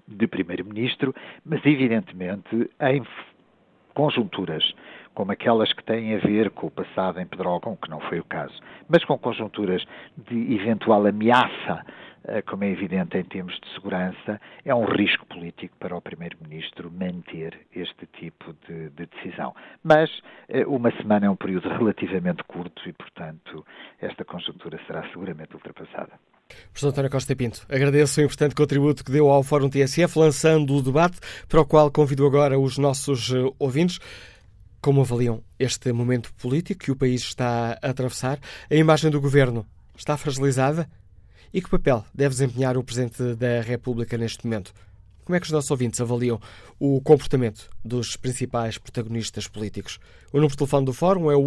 de 0.06 0.26
Primeiro-Ministro, 0.26 1.14
mas 1.44 1.64
evidentemente 1.64 2.70
em 2.80 3.02
conjunturas 3.94 4.74
como 5.16 5.32
aquelas 5.32 5.72
que 5.72 5.82
têm 5.82 6.14
a 6.14 6.18
ver 6.18 6.50
com 6.50 6.66
o 6.66 6.70
passado 6.70 7.18
em 7.18 7.26
Pedrógão, 7.26 7.74
que 7.74 7.88
não 7.88 8.00
foi 8.00 8.20
o 8.20 8.24
caso, 8.24 8.52
mas 8.86 9.02
com 9.02 9.16
conjunturas 9.16 9.82
de 10.14 10.54
eventual 10.54 11.06
ameaça, 11.06 11.82
eh, 12.24 12.42
como 12.42 12.64
é 12.64 12.70
evidente 12.70 13.16
em 13.16 13.24
termos 13.24 13.58
de 13.58 13.66
segurança, 13.72 14.38
é 14.62 14.74
um 14.74 14.84
risco 14.84 15.24
político 15.24 15.74
para 15.78 15.96
o 15.96 16.02
Primeiro-Ministro 16.02 16.92
manter 16.92 17.58
este 17.74 18.04
tipo 18.18 18.54
de, 18.68 18.90
de, 18.90 19.06
decisão. 19.06 19.54
Mas 19.82 20.10
eh, 20.50 20.66
uma 20.66 20.90
semana 20.98 21.24
é 21.24 21.30
um 21.30 21.36
período 21.36 21.70
relativamente 21.70 22.44
curto 22.44 22.86
e, 22.86 22.92
portanto, 22.92 23.64
esta 23.98 24.22
conjuntura 24.22 24.78
será 24.86 25.02
seguramente 25.08 25.54
ultrapassada. 25.54 26.12
Professor 26.70 26.88
António 26.90 27.10
Costa 27.10 27.34
Pinto, 27.34 27.66
agradeço 27.70 28.20
o 28.20 28.24
importante 28.24 28.54
contributo 28.54 29.02
que 29.02 29.10
deu 29.10 29.30
ao 29.30 29.42
Fórum 29.42 29.70
TSF, 29.70 30.18
lançando 30.18 30.74
o 30.74 30.82
debate, 30.82 31.18
para 31.48 31.62
o 31.62 31.66
qual 31.66 31.90
convido 31.90 32.26
agora 32.26 32.58
os 32.58 32.76
nossos 32.76 33.32
eh, 33.32 33.50
ouvintes. 33.58 33.98
Como 34.80 35.00
avaliam 35.00 35.42
este 35.58 35.92
momento 35.92 36.32
político 36.34 36.84
que 36.84 36.90
o 36.92 36.96
país 36.96 37.22
está 37.22 37.78
a 37.82 37.90
atravessar? 37.90 38.38
A 38.70 38.74
imagem 38.74 39.10
do 39.10 39.20
governo 39.20 39.66
está 39.96 40.16
fragilizada? 40.16 40.88
E 41.52 41.60
que 41.62 41.70
papel 41.70 42.04
deve 42.14 42.34
desempenhar 42.34 42.76
o 42.76 42.84
Presidente 42.84 43.34
da 43.34 43.60
República 43.62 44.18
neste 44.18 44.44
momento? 44.46 44.72
Como 45.26 45.34
é 45.34 45.40
que 45.40 45.46
os 45.46 45.52
nossos 45.52 45.70
ouvintes 45.72 46.00
avaliam 46.00 46.40
o 46.78 47.00
comportamento 47.00 47.68
dos 47.84 48.16
principais 48.16 48.78
protagonistas 48.78 49.48
políticos? 49.48 49.98
O 50.32 50.36
número 50.36 50.52
de 50.52 50.58
telefone 50.58 50.86
do 50.86 50.92
Fórum 50.92 51.28
é 51.28 51.34
o 51.34 51.42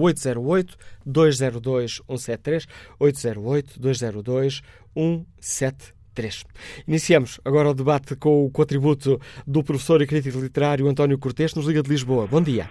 808-202-173, 1.07 2.67
808-202-173. 2.99 4.61
Iniciamos 6.85 7.39
agora 7.45 7.69
o 7.69 7.73
debate 7.73 8.17
com 8.17 8.43
o 8.45 8.51
contributo 8.51 9.17
do 9.47 9.63
professor 9.63 10.01
e 10.01 10.07
crítico 10.07 10.39
literário 10.39 10.89
António 10.89 11.17
Cortes, 11.17 11.55
nos 11.55 11.65
Liga 11.65 11.81
de 11.81 11.89
Lisboa. 11.89 12.27
Bom 12.27 12.41
dia. 12.41 12.69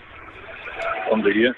Bom 1.08 1.22
dia. 1.22 1.56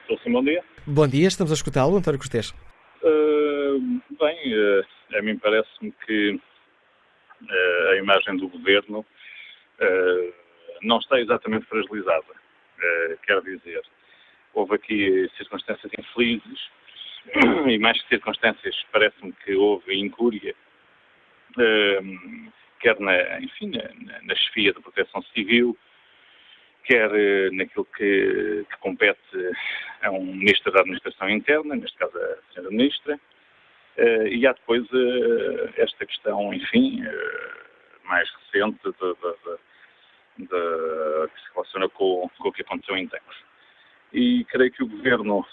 Estou 0.00 0.18
sim, 0.18 0.32
bom 0.32 0.42
dia. 0.42 0.62
Bom 0.84 1.06
dia, 1.06 1.28
estamos 1.28 1.52
a 1.52 1.54
escutá-lo, 1.54 1.96
António 1.96 2.18
Cortes. 2.18 2.50
Uh, 3.00 3.78
bem, 4.18 4.54
uh, 4.54 4.84
a 5.16 5.22
mim 5.22 5.38
parece-me 5.38 5.92
que 6.04 6.30
uh, 6.32 7.88
a 7.92 7.96
imagem 7.96 8.36
do 8.36 8.48
governo 8.48 9.06
não 10.82 10.98
está 10.98 11.20
exatamente 11.20 11.66
fragilizada. 11.66 12.26
quero 13.22 13.42
dizer, 13.42 13.82
houve 14.52 14.74
aqui 14.74 15.30
circunstâncias 15.36 15.92
infelizes 15.98 16.70
e 17.68 17.78
mais 17.78 18.00
que 18.02 18.08
circunstâncias, 18.08 18.84
parece-me 18.92 19.32
que 19.44 19.54
houve 19.54 19.96
incúria, 19.96 20.54
quer 22.80 22.98
na, 23.00 23.40
enfim, 23.40 23.70
na, 23.70 24.22
na 24.22 24.34
chefia 24.36 24.72
da 24.72 24.80
proteção 24.80 25.22
civil, 25.34 25.76
quer 26.84 27.10
eh, 27.14 27.50
naquilo 27.52 27.84
que, 27.96 28.64
que, 28.70 28.76
compete 28.78 29.18
a 30.02 30.10
um 30.10 30.24
Ministro 30.24 30.72
da 30.72 30.80
Administração 30.80 31.28
Interna, 31.28 31.74
neste 31.74 31.96
caso 31.96 32.16
a 32.16 32.36
Sra. 32.52 32.70
Ministra, 32.70 33.14
uh, 33.98 34.26
e 34.28 34.46
há 34.46 34.52
depois 34.52 34.84
uh, 34.92 35.72
esta 35.76 36.06
questão, 36.06 36.52
enfim, 36.52 37.02
mais 38.04 38.28
recente 38.30 38.78
de, 38.84 38.92
de, 38.92 40.46
de, 40.46 41.28
que 41.28 41.40
se 41.40 41.54
relaciona 41.54 41.88
com, 41.88 42.30
com, 42.38 42.48
o 42.48 42.52
que 42.52 42.62
aconteceu 42.62 42.96
em 42.96 43.08
Tancos. 43.08 43.36
E 44.12 44.44
creio 44.44 44.70
que 44.70 44.84
o 44.84 44.88
Governo, 44.88 45.44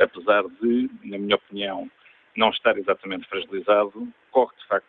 apesar 0.00 0.42
de, 0.60 0.90
na 1.04 1.18
minha 1.18 1.36
opinião, 1.36 1.90
não 2.36 2.50
estar 2.50 2.76
exatamente 2.76 3.28
fragilizado, 3.28 4.08
corre 4.30 4.54
de 4.56 4.66
facto 4.66 4.88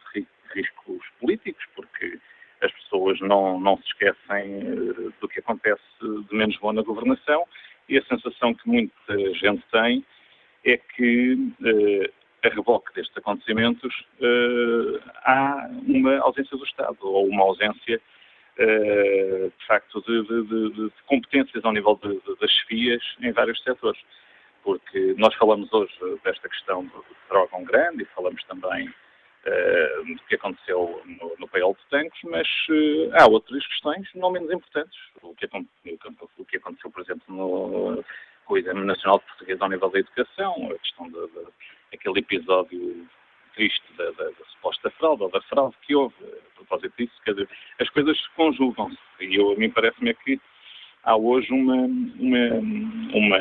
riscos 0.53 1.01
políticos, 1.19 1.63
porque 1.75 2.19
as 2.63 2.71
pessoas 2.71 3.19
não, 3.19 3.59
não 3.59 3.77
se 3.77 3.83
esquecem 3.87 4.61
eh, 4.61 5.11
do 5.19 5.27
que 5.27 5.39
acontece 5.39 5.81
de 6.01 6.35
menos 6.35 6.57
bom 6.57 6.71
na 6.71 6.81
governação 6.81 7.45
e 7.89 7.97
a 7.97 8.05
sensação 8.05 8.53
que 8.53 8.67
muita 8.67 9.33
gente 9.35 9.63
tem 9.71 10.05
é 10.65 10.77
que, 10.77 11.37
eh, 11.65 12.11
a 12.45 12.49
reboque 12.49 12.93
destes 12.93 13.17
acontecimentos, 13.17 14.05
eh, 14.21 14.99
há 15.25 15.69
uma 15.85 16.17
ausência 16.19 16.57
do 16.57 16.63
Estado 16.65 16.97
ou 17.01 17.27
uma 17.27 17.43
ausência, 17.43 18.01
de 18.55 19.65
facto, 19.65 19.99
de, 20.03 20.21
de, 20.27 20.69
de, 20.73 20.91
competências 21.07 21.65
ao 21.65 21.73
nível 21.73 21.99
das 22.39 22.51
chefias 22.51 23.01
em 23.19 23.31
vários 23.31 23.61
setores. 23.63 23.99
Porque 24.61 25.15
nós 25.17 25.33
falamos 25.35 25.73
hoje 25.73 25.91
desta 26.23 26.47
questão 26.47 26.85
do 26.85 27.03
Drogão 27.29 27.63
Grande 27.63 28.03
e 28.03 28.05
falamos 28.13 28.43
também 28.43 28.93
do 29.43 30.23
que 30.27 30.35
aconteceu 30.35 31.01
no, 31.05 31.35
no 31.37 31.47
paiol 31.47 31.73
de 31.73 31.89
tanques, 31.89 32.19
mas 32.23 32.47
uh, 32.69 33.11
há 33.13 33.27
outras 33.27 33.65
questões 33.67 34.07
não 34.15 34.31
menos 34.31 34.51
importantes. 34.51 34.97
O 35.21 35.35
que, 35.35 35.45
o 36.37 36.45
que 36.45 36.57
aconteceu, 36.57 36.89
por 36.89 37.01
exemplo, 37.01 37.23
no, 37.27 38.03
com 38.45 38.53
o 38.53 38.57
Exame 38.57 38.85
Nacional 38.85 39.19
de 39.19 39.25
Português 39.25 39.61
ao 39.61 39.69
nível 39.69 39.89
da 39.89 39.99
educação, 39.99 40.71
a 40.71 40.79
questão 40.79 41.11
daquele 41.91 42.19
episódio 42.19 43.07
triste 43.53 43.83
da, 43.97 44.05
da, 44.11 44.25
da, 44.25 44.45
suposta 44.53 44.89
fraude 44.91 45.23
ou 45.23 45.29
da 45.29 45.41
fraude 45.41 45.75
que 45.81 45.95
houve 45.95 46.15
a 46.23 46.55
propósito 46.55 46.93
disso. 46.97 47.13
Quer 47.23 47.31
dizer, 47.31 47.49
as 47.79 47.89
coisas 47.89 48.19
conjugam-se 48.35 48.97
e 49.19 49.35
eu, 49.35 49.51
a 49.51 49.55
mim 49.55 49.69
parece-me 49.69 50.09
é 50.09 50.13
que 50.13 50.39
há 51.03 51.15
hoje 51.15 51.51
uma, 51.51 51.75
uma, 51.75 52.49
uma 53.13 53.37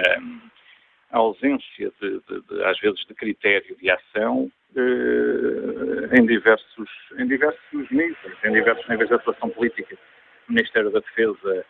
ausência, 1.19 1.93
de, 2.01 2.21
de, 2.21 2.41
de, 2.43 2.65
às 2.65 2.79
vezes, 2.81 3.05
de 3.07 3.15
critério 3.15 3.77
de 3.77 3.91
ação 3.91 4.51
eh, 4.77 6.19
em, 6.19 6.27
diversos, 6.27 6.91
em 7.19 7.27
diversos 7.27 7.91
níveis, 7.91 8.17
em 8.45 8.53
diversos 8.53 8.89
níveis 8.89 9.09
de 9.09 9.15
atuação 9.15 9.51
política. 9.51 9.97
O 10.49 10.53
Ministério 10.53 10.91
da 10.91 11.01
Defesa 11.01 11.67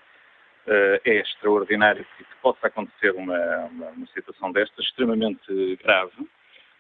eh, 0.67 1.01
é 1.05 1.15
extraordinário 1.21 2.07
que 2.17 2.25
possa 2.41 2.67
acontecer 2.67 3.11
uma, 3.13 3.39
uma, 3.67 3.89
uma 3.91 4.07
situação 4.09 4.53
destas, 4.53 4.85
extremamente 4.85 5.77
grave, 5.83 6.29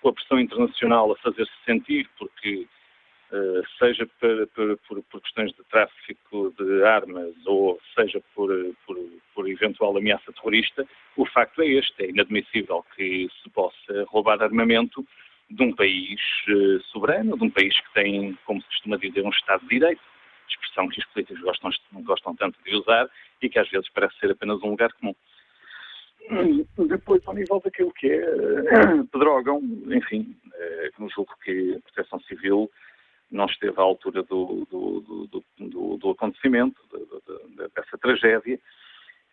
com 0.00 0.08
a 0.08 0.12
pressão 0.12 0.38
internacional 0.38 1.12
a 1.12 1.16
fazer-se 1.16 1.52
sentir, 1.64 2.08
porque 2.18 2.66
seja 3.78 4.06
por, 4.20 4.46
por, 4.48 4.78
por, 4.88 5.02
por, 5.04 5.20
questões 5.22 5.52
de 5.52 5.64
tráfico 5.64 6.54
de 6.58 6.84
armas 6.84 7.34
ou 7.46 7.80
seja 7.94 8.22
por, 8.34 8.50
por, 9.34 9.48
eventual 9.48 9.96
ameaça 9.96 10.32
terrorista, 10.32 10.86
o 11.16 11.26
facto 11.26 11.62
é 11.62 11.66
este, 11.66 12.04
é 12.04 12.10
inadmissível 12.10 12.84
que 12.94 13.28
se 13.42 13.50
possa 13.50 14.04
roubar 14.06 14.42
armamento 14.42 15.04
de 15.50 15.62
um 15.62 15.74
país 15.74 16.20
uh, 16.48 16.80
soberano, 16.84 17.36
de 17.36 17.44
um 17.44 17.50
país 17.50 17.78
que 17.78 17.92
tem, 17.94 18.38
como 18.44 18.60
se 18.62 18.68
costuma 18.68 18.96
dizer, 18.96 19.22
um 19.22 19.30
Estado 19.30 19.62
de 19.62 19.68
Direito, 19.68 20.00
expressão 20.48 20.88
que 20.88 20.98
os 20.98 21.06
políticos 21.06 21.42
gostam, 21.42 21.70
gostam 22.04 22.36
tanto 22.36 22.58
de 22.64 22.76
usar 22.76 23.08
e 23.40 23.48
que 23.48 23.58
às 23.58 23.68
vezes 23.70 23.88
parece 23.90 24.18
ser 24.18 24.30
apenas 24.30 24.62
um 24.62 24.70
lugar 24.70 24.92
comum. 24.94 25.14
Depois, 26.88 27.20
ao 27.26 27.34
nível 27.34 27.60
daquilo 27.64 27.92
que 27.92 28.08
é 28.08 28.24
uh, 28.94 29.06
Pedrógão, 29.06 29.60
enfim, 29.90 30.36
uh, 30.46 31.08
julgo 31.08 31.34
que 31.44 31.74
a 31.76 31.80
Proteção 31.80 32.20
Civil 32.20 32.70
não 33.32 33.46
esteve 33.46 33.78
à 33.78 33.82
altura 33.82 34.22
do, 34.22 34.66
do, 34.70 35.44
do, 35.58 35.96
do 35.96 36.10
acontecimento, 36.10 36.80
dessa 37.74 37.98
tragédia, 37.98 38.60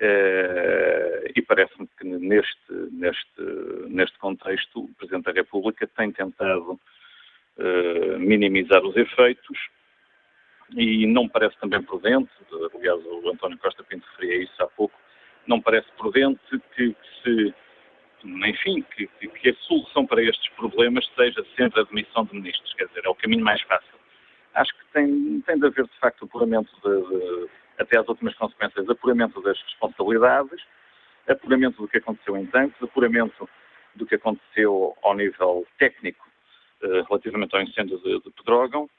Uh, 0.01 1.27
e 1.35 1.41
parece-me 1.41 1.85
que 1.99 2.05
neste, 2.05 2.71
neste, 2.89 3.41
neste 3.89 4.17
contexto 4.17 4.85
o 4.85 4.93
Presidente 4.93 5.25
da 5.25 5.33
República 5.33 5.85
tem 5.87 6.09
tentado 6.09 6.79
uh, 7.57 8.17
minimizar 8.17 8.81
os 8.81 8.95
efeitos 8.95 9.59
e 10.77 11.05
não 11.05 11.27
parece 11.27 11.57
também 11.59 11.83
prudente, 11.83 12.31
aliás 12.73 13.05
o 13.05 13.29
António 13.29 13.57
Costa 13.57 13.83
Pinto 13.83 14.07
referia 14.11 14.43
isso 14.43 14.63
há 14.63 14.67
pouco, 14.67 14.97
não 15.45 15.59
parece 15.59 15.91
prudente 15.97 16.39
que, 16.49 16.93
que 16.93 16.95
se, 17.21 17.53
enfim, 18.25 18.83
que, 18.95 19.07
que, 19.07 19.49
a 19.49 19.55
solução 19.55 20.05
para 20.05 20.21
estes 20.23 20.49
problemas 20.53 21.07
seja 21.15 21.45
sempre 21.55 21.81
a 21.81 21.83
demissão 21.83 22.25
de 22.25 22.35
ministros, 22.35 22.73
quer 22.73 22.87
dizer, 22.87 23.05
é 23.05 23.09
o 23.09 23.15
caminho 23.15 23.43
mais 23.43 23.61
fácil. 23.63 23.99
Acho 24.53 24.73
que 24.73 24.85
tem, 24.93 25.41
tem 25.41 25.59
de 25.59 25.65
haver 25.65 25.85
de 25.85 25.99
facto 25.99 26.25
apuramento 26.25 26.71
de, 26.83 27.09
de 27.09 27.49
até 27.79 27.97
às 27.97 28.07
últimas 28.07 28.35
consequências, 28.35 28.89
apuramento 28.89 29.41
das 29.41 29.59
responsabilidades, 29.61 30.61
apuramento 31.27 31.81
do 31.81 31.87
que 31.87 31.97
aconteceu 31.97 32.35
em 32.35 32.45
tanques, 32.47 32.81
apuramento 32.81 33.49
do 33.95 34.05
que 34.05 34.15
aconteceu 34.15 34.95
ao 35.01 35.15
nível 35.15 35.65
técnico 35.77 36.27
uh, 36.83 37.03
relativamente 37.07 37.55
ao 37.55 37.61
incêndio 37.61 37.97
de, 37.99 38.19
de 38.19 38.31
Pedrógão 38.31 38.89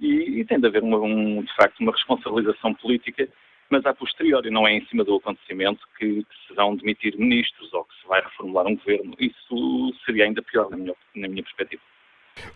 e, 0.00 0.40
e, 0.40 0.44
tem 0.44 0.58
de 0.58 0.66
haver, 0.66 0.82
uma, 0.82 0.98
um, 0.98 1.42
de 1.42 1.54
facto, 1.54 1.80
uma 1.80 1.92
responsabilização 1.92 2.74
política 2.74 3.28
mas 3.70 3.84
a 3.86 3.94
posteriori, 3.94 4.50
não 4.50 4.66
é 4.66 4.74
em 4.74 4.84
cima 4.86 5.04
do 5.04 5.16
acontecimento 5.16 5.80
que, 5.98 6.24
se 6.46 6.54
vão 6.54 6.76
demitir 6.76 7.16
ministros 7.16 7.72
ou 7.72 7.84
que 7.84 7.94
se 8.00 8.06
vai 8.06 8.20
reformular 8.20 8.66
um 8.66 8.76
governo. 8.76 9.14
Isso 9.18 9.94
seria 10.04 10.24
ainda 10.24 10.42
pior, 10.42 10.70
na 10.70 10.76
minha, 10.76 10.94
na 11.16 11.28
minha 11.28 11.42
perspectiva. 11.42 11.82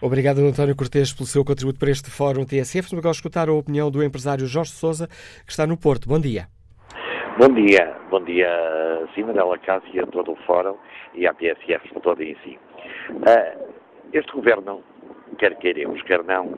Obrigado, 0.00 0.40
António 0.40 0.76
Cortes, 0.76 1.12
pelo 1.12 1.26
seu 1.26 1.44
contributo 1.44 1.78
para 1.78 1.90
este 1.90 2.10
Fórum 2.10 2.44
TSF. 2.44 2.90
Vamos 2.90 3.02
agora 3.04 3.14
escutar 3.14 3.48
a 3.48 3.52
opinião 3.52 3.90
do 3.90 4.02
empresário 4.02 4.46
Jorge 4.46 4.70
Souza, 4.72 5.06
que 5.44 5.50
está 5.50 5.66
no 5.66 5.76
Porto. 5.76 6.08
Bom 6.08 6.20
dia. 6.20 6.48
Bom 7.38 7.52
dia. 7.52 7.96
Bom 8.08 8.24
dia, 8.24 8.48
Cimarela 9.14 9.58
Cássia, 9.58 10.04
a 10.04 10.06
todo 10.06 10.32
o 10.32 10.36
Fórum 10.46 10.76
e 11.14 11.26
à 11.26 11.34
TSF 11.34 12.00
toda 12.02 12.22
em 12.22 12.36
si. 12.44 12.58
Uh, 13.10 13.72
este 14.12 14.32
Governo, 14.32 14.82
quer 15.38 15.56
queiremos, 15.58 16.00
quer 16.02 16.22
não, 16.22 16.56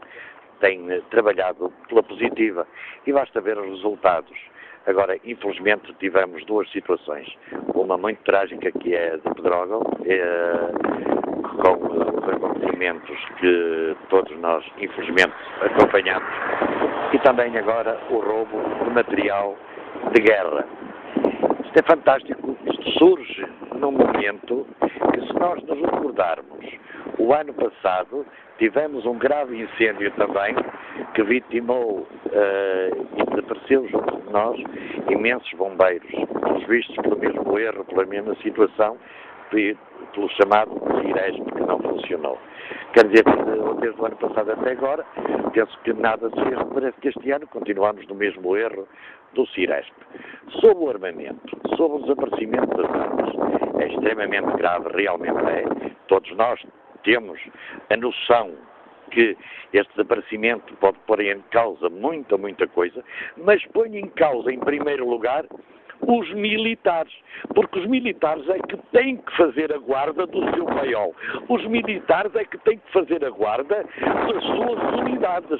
tem 0.60 0.90
eh, 0.90 1.00
trabalhado 1.10 1.72
pela 1.88 2.02
positiva 2.02 2.66
e 3.06 3.12
basta 3.12 3.40
ver 3.40 3.58
os 3.58 3.68
resultados. 3.68 4.36
Agora, 4.86 5.18
infelizmente, 5.24 5.92
tivemos 6.00 6.44
duas 6.46 6.70
situações. 6.70 7.28
Uma 7.74 7.98
muito 7.98 8.22
trágica, 8.24 8.70
que 8.72 8.94
é 8.94 9.16
de 9.16 9.34
Pedrógão, 9.34 9.82
eh, 10.06 10.70
com 11.62 11.86
os 11.86 12.28
acontecimentos 12.28 13.18
que 13.38 13.96
todos 14.08 14.36
nós, 14.38 14.64
infelizmente, 14.78 15.34
acompanhamos, 15.60 16.28
e 17.12 17.18
também 17.18 17.56
agora 17.56 18.00
o 18.10 18.18
roubo 18.18 18.62
de 18.84 18.90
material 18.90 19.56
de 20.14 20.22
guerra. 20.22 20.64
Isto 21.64 21.78
é 21.78 21.82
fantástico. 21.82 22.56
Isto 22.64 22.90
surge 22.98 23.46
num 23.74 23.92
momento 23.92 24.66
que, 24.80 25.20
se 25.26 25.32
nós 25.34 25.62
nos 25.64 25.80
recordarmos, 25.80 26.64
o 27.18 27.34
ano 27.34 27.52
passado 27.52 28.24
tivemos 28.58 29.04
um 29.04 29.18
grave 29.18 29.60
incêndio 29.60 30.10
também 30.12 30.54
que 31.14 31.22
vitimou 31.22 32.06
uh, 32.26 33.06
e 33.16 33.24
desapareceu 33.24 33.88
junto 33.88 34.16
de 34.20 34.32
nós 34.32 34.56
imensos 35.10 35.50
bombeiros, 35.54 36.08
pelos 36.10 36.64
vistos 36.66 36.96
pelo 36.96 37.18
mesmo 37.18 37.58
erro, 37.58 37.84
pela 37.84 38.06
mesma 38.06 38.34
situação, 38.36 38.96
pelo 39.50 40.28
chamado 40.30 40.70
Ciresp, 41.00 41.44
que 41.52 41.60
não 41.60 41.78
funcionou. 41.80 42.38
Quer 42.92 43.08
dizer 43.08 43.24
desde 43.80 44.00
o 44.00 44.06
ano 44.06 44.16
passado 44.16 44.52
até 44.52 44.72
agora, 44.72 45.04
penso 45.52 45.78
que 45.84 45.92
nada 45.92 46.28
se 46.30 46.42
fez, 46.42 46.58
parece 46.74 47.00
que 47.00 47.08
este 47.08 47.30
ano 47.30 47.46
continuamos 47.46 48.06
no 48.06 48.14
mesmo 48.14 48.56
erro 48.56 48.86
do 49.34 49.46
Ciresp. 49.48 49.92
Sobre 50.60 50.84
o 50.84 50.90
armamento, 50.90 51.58
sobre 51.76 51.98
o 51.98 52.02
desaparecimento 52.02 52.76
das 52.76 52.90
armas, 52.90 53.30
é 53.80 53.88
extremamente 53.88 54.56
grave, 54.56 54.88
realmente 54.94 55.38
é. 55.46 55.64
Todos 56.08 56.34
nós 56.36 56.60
temos 57.02 57.40
a 57.90 57.96
noção 57.96 58.52
que 59.10 59.36
este 59.72 59.90
desaparecimento 59.92 60.74
pode 60.76 60.98
pôr 61.06 61.20
em 61.20 61.40
causa 61.50 61.88
muita, 61.88 62.36
muita 62.36 62.66
coisa, 62.66 63.02
mas 63.36 63.64
põe 63.66 63.96
em 63.96 64.08
causa, 64.08 64.52
em 64.52 64.58
primeiro 64.58 65.08
lugar, 65.08 65.44
os 66.06 66.32
militares, 66.34 67.12
porque 67.54 67.78
os 67.78 67.86
militares 67.86 68.48
é 68.48 68.58
que 68.58 68.76
têm 68.92 69.16
que 69.16 69.36
fazer 69.36 69.72
a 69.72 69.78
guarda 69.78 70.26
do 70.26 70.54
seu 70.54 70.64
paiol. 70.64 71.14
Os 71.48 71.64
militares 71.66 72.34
é 72.34 72.44
que 72.44 72.58
têm 72.58 72.78
que 72.78 72.92
fazer 72.92 73.24
a 73.24 73.30
guarda 73.30 73.84
das 74.00 74.44
suas 74.44 75.00
unidades. 75.00 75.58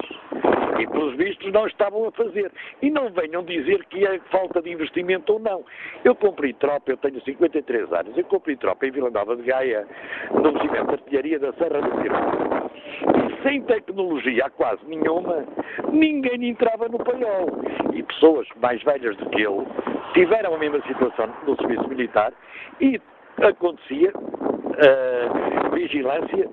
E, 0.79 0.87
pelos 0.87 1.15
vistos, 1.17 1.51
não 1.51 1.67
estavam 1.67 2.07
a 2.07 2.11
fazer. 2.11 2.51
E 2.81 2.89
não 2.89 3.09
venham 3.09 3.43
dizer 3.43 3.83
que 3.85 4.05
é 4.05 4.17
falta 4.31 4.61
de 4.61 4.71
investimento 4.71 5.33
ou 5.33 5.39
não. 5.39 5.65
Eu 6.05 6.15
comprei 6.15 6.53
tropa, 6.53 6.91
eu 6.91 6.97
tenho 6.97 7.21
53 7.21 7.91
anos, 7.91 8.17
eu 8.17 8.23
comprei 8.25 8.55
tropa 8.55 8.85
em 8.85 8.91
Vila 8.91 9.09
Nova 9.09 9.35
de 9.35 9.43
Gaia, 9.43 9.85
no 10.31 10.53
movimento 10.53 10.87
de 10.87 10.93
artilharia 10.93 11.39
da 11.39 11.51
Serra 11.53 11.81
do 11.81 12.01
Circo. 12.01 13.18
Sem 13.43 13.61
tecnologia 13.63 14.45
há 14.45 14.49
quase 14.49 14.85
nenhuma, 14.85 15.45
ninguém 15.91 16.49
entrava 16.49 16.87
no 16.89 16.99
paiol. 16.99 17.61
E 17.93 18.03
pessoas 18.03 18.47
mais 18.61 18.81
velhas 18.83 19.15
do 19.17 19.29
que 19.29 19.41
eu 19.41 19.65
tiveram 20.13 20.55
a 20.55 20.57
mesma 20.57 20.81
situação 20.87 21.29
no 21.45 21.55
serviço 21.57 21.87
militar 21.87 22.33
e 22.81 22.99
acontecia 23.41 24.11
uh, 24.15 25.71
vigilância 25.73 26.49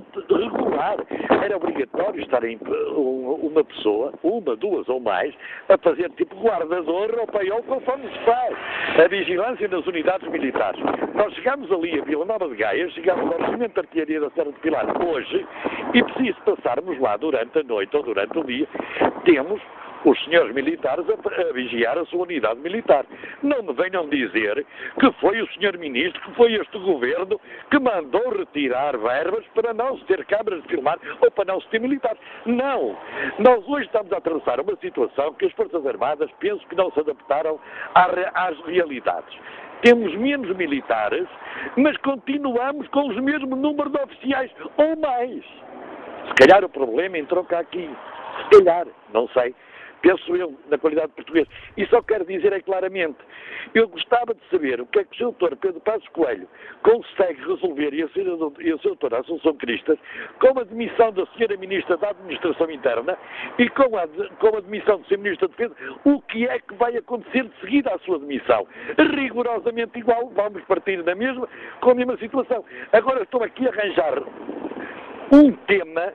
tudo 0.00 0.36
regular. 0.36 0.96
Era 1.44 1.56
obrigatório 1.56 2.20
estar 2.22 2.42
em, 2.44 2.58
uma 2.96 3.64
pessoa, 3.64 4.12
uma, 4.22 4.56
duas 4.56 4.88
ou 4.88 5.00
mais, 5.00 5.34
a 5.68 5.76
fazer 5.78 6.08
tipo 6.10 6.34
guardador 6.36 7.14
ou 7.18 7.26
paiol 7.26 7.62
conforme 7.64 8.08
se 8.08 8.18
faz. 8.24 8.56
A 9.04 9.08
vigilância 9.08 9.68
nas 9.68 9.86
unidades 9.86 10.28
militares. 10.30 10.80
Nós 11.14 11.34
chegamos 11.34 11.70
ali 11.70 12.00
a 12.00 12.04
Vila 12.04 12.24
Nova 12.24 12.48
de 12.48 12.56
Gaia, 12.56 12.88
chegamos 12.90 13.30
ao 13.32 13.38
Regimento 13.38 13.74
de 13.74 13.80
Artilharia 13.80 14.20
da 14.20 14.30
Serra 14.30 14.52
de 14.52 14.60
Pilar 14.60 14.86
hoje 15.04 15.46
e 15.94 16.02
preciso 16.02 16.40
passarmos 16.42 16.98
lá 17.00 17.16
durante 17.16 17.58
a 17.58 17.62
noite 17.62 17.96
ou 17.96 18.02
durante 18.02 18.38
o 18.38 18.44
dia, 18.44 18.66
temos 19.24 19.60
os 20.04 20.24
senhores 20.24 20.54
militares 20.54 21.04
a, 21.08 21.48
a, 21.48 21.52
vigiar 21.52 21.98
a 21.98 22.04
sua 22.06 22.22
unidade 22.22 22.60
militar. 22.60 23.04
Não 23.42 23.62
me 23.62 23.72
venham 23.72 24.08
dizer 24.08 24.66
que 24.98 25.12
foi 25.20 25.40
o 25.40 25.48
senhor 25.52 25.76
ministro, 25.78 26.20
que 26.22 26.34
foi 26.34 26.54
este 26.54 26.78
governo 26.78 27.40
que 27.70 27.78
mandou 27.78 28.30
retirar 28.30 28.96
verbas 28.96 29.44
para 29.54 29.72
não 29.72 29.98
se 29.98 30.04
ter 30.06 30.24
câmaras 30.26 30.62
de 30.62 30.68
filmar 30.68 30.98
ou 31.20 31.30
para 31.30 31.52
não 31.52 31.60
se 31.60 31.68
ter 31.68 31.80
militares. 31.80 32.18
Não! 32.46 32.96
Nós 33.38 33.66
hoje 33.68 33.86
estamos 33.86 34.12
a 34.12 34.18
atravessar 34.18 34.60
uma 34.60 34.76
situação 34.76 35.34
que 35.34 35.46
as 35.46 35.52
Forças 35.52 35.86
Armadas 35.86 36.30
penso 36.40 36.66
que 36.68 36.76
não 36.76 36.90
se 36.92 37.00
adaptaram 37.00 37.58
às 37.94 38.58
realidades 38.66 39.36
temos 39.82 40.14
menos 40.14 40.56
militares, 40.56 41.26
mas 41.76 41.96
continuamos 41.96 42.86
com 42.88 43.08
os 43.08 43.16
mesmos 43.16 43.58
números 43.58 43.92
de 43.92 44.00
oficiais, 44.00 44.48
ou 44.76 44.96
mais. 44.96 45.44
Se 46.28 46.34
calhar 46.34 46.64
o 46.64 46.68
problema 46.68 47.18
entrou 47.18 47.42
cá 47.42 47.58
aqui. 47.58 47.90
Se 48.44 48.58
calhar, 48.58 48.86
não 49.12 49.26
sei 49.30 49.52
penso 50.02 50.36
eu, 50.36 50.54
na 50.68 50.76
qualidade 50.76 51.08
de 51.08 51.14
português. 51.14 51.48
E 51.76 51.86
só 51.86 52.02
quero 52.02 52.24
dizer 52.26 52.52
é 52.52 52.60
claramente, 52.60 53.18
eu 53.74 53.88
gostava 53.88 54.34
de 54.34 54.40
saber 54.50 54.80
o 54.80 54.86
que 54.86 54.98
é 54.98 55.04
que 55.04 55.14
o 55.14 55.16
Sr. 55.16 55.22
Doutor 55.24 55.56
Pedro 55.56 55.80
Passos 55.80 56.08
Coelho 56.08 56.48
consegue 56.82 57.40
resolver 57.40 57.94
e 57.94 58.02
a 58.02 58.06
Sra. 58.06 58.36
Doutora 58.82 59.20
Assunção 59.20 59.54
Cristas 59.54 59.98
com 60.40 60.58
a 60.58 60.64
demissão 60.64 61.12
da 61.12 61.22
Sra. 61.22 61.56
Ministra 61.56 61.96
da 61.96 62.10
Administração 62.10 62.70
Interna 62.70 63.16
e 63.58 63.68
com 63.70 63.96
a, 63.96 64.06
com 64.38 64.56
a 64.56 64.60
demissão 64.60 64.98
do 64.98 65.06
Sr. 65.06 65.18
Ministro 65.18 65.48
da 65.48 65.54
Defesa, 65.56 65.74
o 66.04 66.20
que 66.22 66.46
é 66.46 66.58
que 66.58 66.74
vai 66.74 66.96
acontecer 66.96 67.44
de 67.44 67.60
seguida 67.60 67.94
à 67.94 67.98
sua 68.00 68.18
demissão? 68.18 68.66
Rigorosamente 68.98 69.98
igual, 69.98 70.30
vamos 70.34 70.62
partir 70.64 71.02
da 71.02 71.14
mesma, 71.14 71.48
com 71.80 71.90
a 71.90 71.94
mesma 71.94 72.16
situação. 72.18 72.64
Agora 72.92 73.22
estou 73.22 73.42
aqui 73.42 73.66
a 73.66 73.70
arranjar 73.70 74.22
um 75.32 75.52
tema 75.66 76.12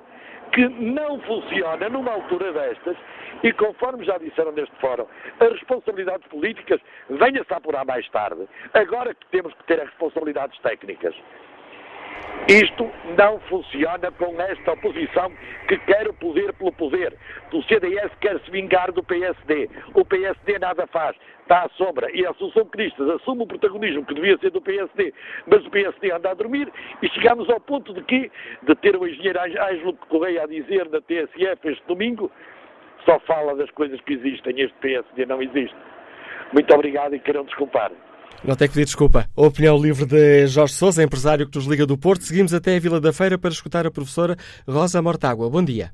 que 0.52 0.68
não 0.68 1.20
funciona 1.22 1.90
numa 1.90 2.12
altura 2.12 2.52
destas 2.54 2.98
e 3.44 3.52
conforme 3.54 4.04
já 4.04 4.18
disseram 4.18 4.52
neste 4.52 4.76
fórum, 4.78 5.06
as 5.40 5.52
responsabilidades 5.52 6.28
políticas 6.28 6.82
venha-se 7.10 7.54
a 7.54 7.58
apurar 7.58 7.86
mais 7.86 8.08
tarde. 8.10 8.48
Agora 8.74 9.14
que 9.14 9.26
temos 9.28 9.54
que 9.54 9.64
ter 9.66 9.80
as 9.80 9.88
responsabilidades 9.88 10.58
técnicas. 10.60 11.16
Isto 12.48 12.90
não 13.18 13.42
funciona 13.42 14.10
com 14.12 14.40
esta 14.42 14.72
oposição 14.72 15.30
que 15.68 15.78
quer 15.80 16.08
o 16.08 16.14
poder 16.14 16.54
pelo 16.54 16.72
poder. 16.72 17.14
O 17.52 17.62
CDS 17.64 18.10
quer 18.22 18.40
se 18.40 18.50
vingar 18.50 18.90
do 18.94 19.04
PSD. 19.04 19.70
O 19.94 20.06
PSD 20.06 20.58
nada 20.58 20.88
faz. 20.88 21.18
Está 21.42 21.64
à 21.64 21.70
sombra. 21.72 22.10
E 22.14 22.26
a 22.26 22.30
Assunção 22.30 22.64
Cristas 22.68 23.10
assume 23.10 23.44
o 23.44 23.48
protagonismo 23.48 24.06
que 24.06 24.14
devia 24.14 24.38
ser 24.38 24.52
do 24.52 24.62
PSD. 24.62 25.14
Mas 25.46 25.66
o 25.66 25.70
PSD 25.70 26.10
anda 26.10 26.32
a 26.32 26.34
dormir 26.34 26.72
e 27.02 27.10
chegamos 27.10 27.50
ao 27.50 27.60
ponto 27.60 27.94
de 27.94 28.02
que, 28.04 28.32
de 28.64 28.76
ter 28.76 28.96
o 28.96 29.06
engenheiro 29.06 29.42
Ângelo 29.42 29.94
Correia 30.08 30.44
a 30.44 30.48
dizer 30.48 30.90
na 30.90 31.02
TSF 31.02 31.68
este 31.68 31.86
domingo, 31.86 32.32
só 33.04 33.20
fala 33.20 33.58
das 33.58 33.70
coisas 33.72 34.00
que 34.02 34.14
existem. 34.14 34.58
Este 34.58 34.78
PSD 34.80 35.26
não 35.26 35.42
existe. 35.42 35.76
Muito 36.54 36.74
obrigado 36.74 37.14
e 37.14 37.20
queiram 37.20 37.44
desculpar. 37.44 37.92
Não 38.44 38.56
tem 38.56 38.68
que 38.68 38.76
pedir 38.76 38.86
desculpa. 38.86 39.26
A 39.36 39.42
opinião 39.42 39.78
livre 39.78 40.06
de 40.06 40.46
Jorge 40.48 40.74
Sousa, 40.74 41.04
empresário 41.04 41.50
que 41.50 41.58
nos 41.58 41.66
liga 41.66 41.86
do 41.86 41.98
Porto. 41.98 42.24
Seguimos 42.24 42.54
até 42.54 42.76
a 42.76 42.80
Vila 42.80 43.02
da 43.02 43.12
Feira 43.12 43.38
para 43.38 43.50
escutar 43.50 43.86
a 43.88 43.92
professora 43.92 44.36
Rosa 44.68 45.02
Mortágua. 45.02 45.50
Bom 45.50 45.64
dia. 45.64 45.92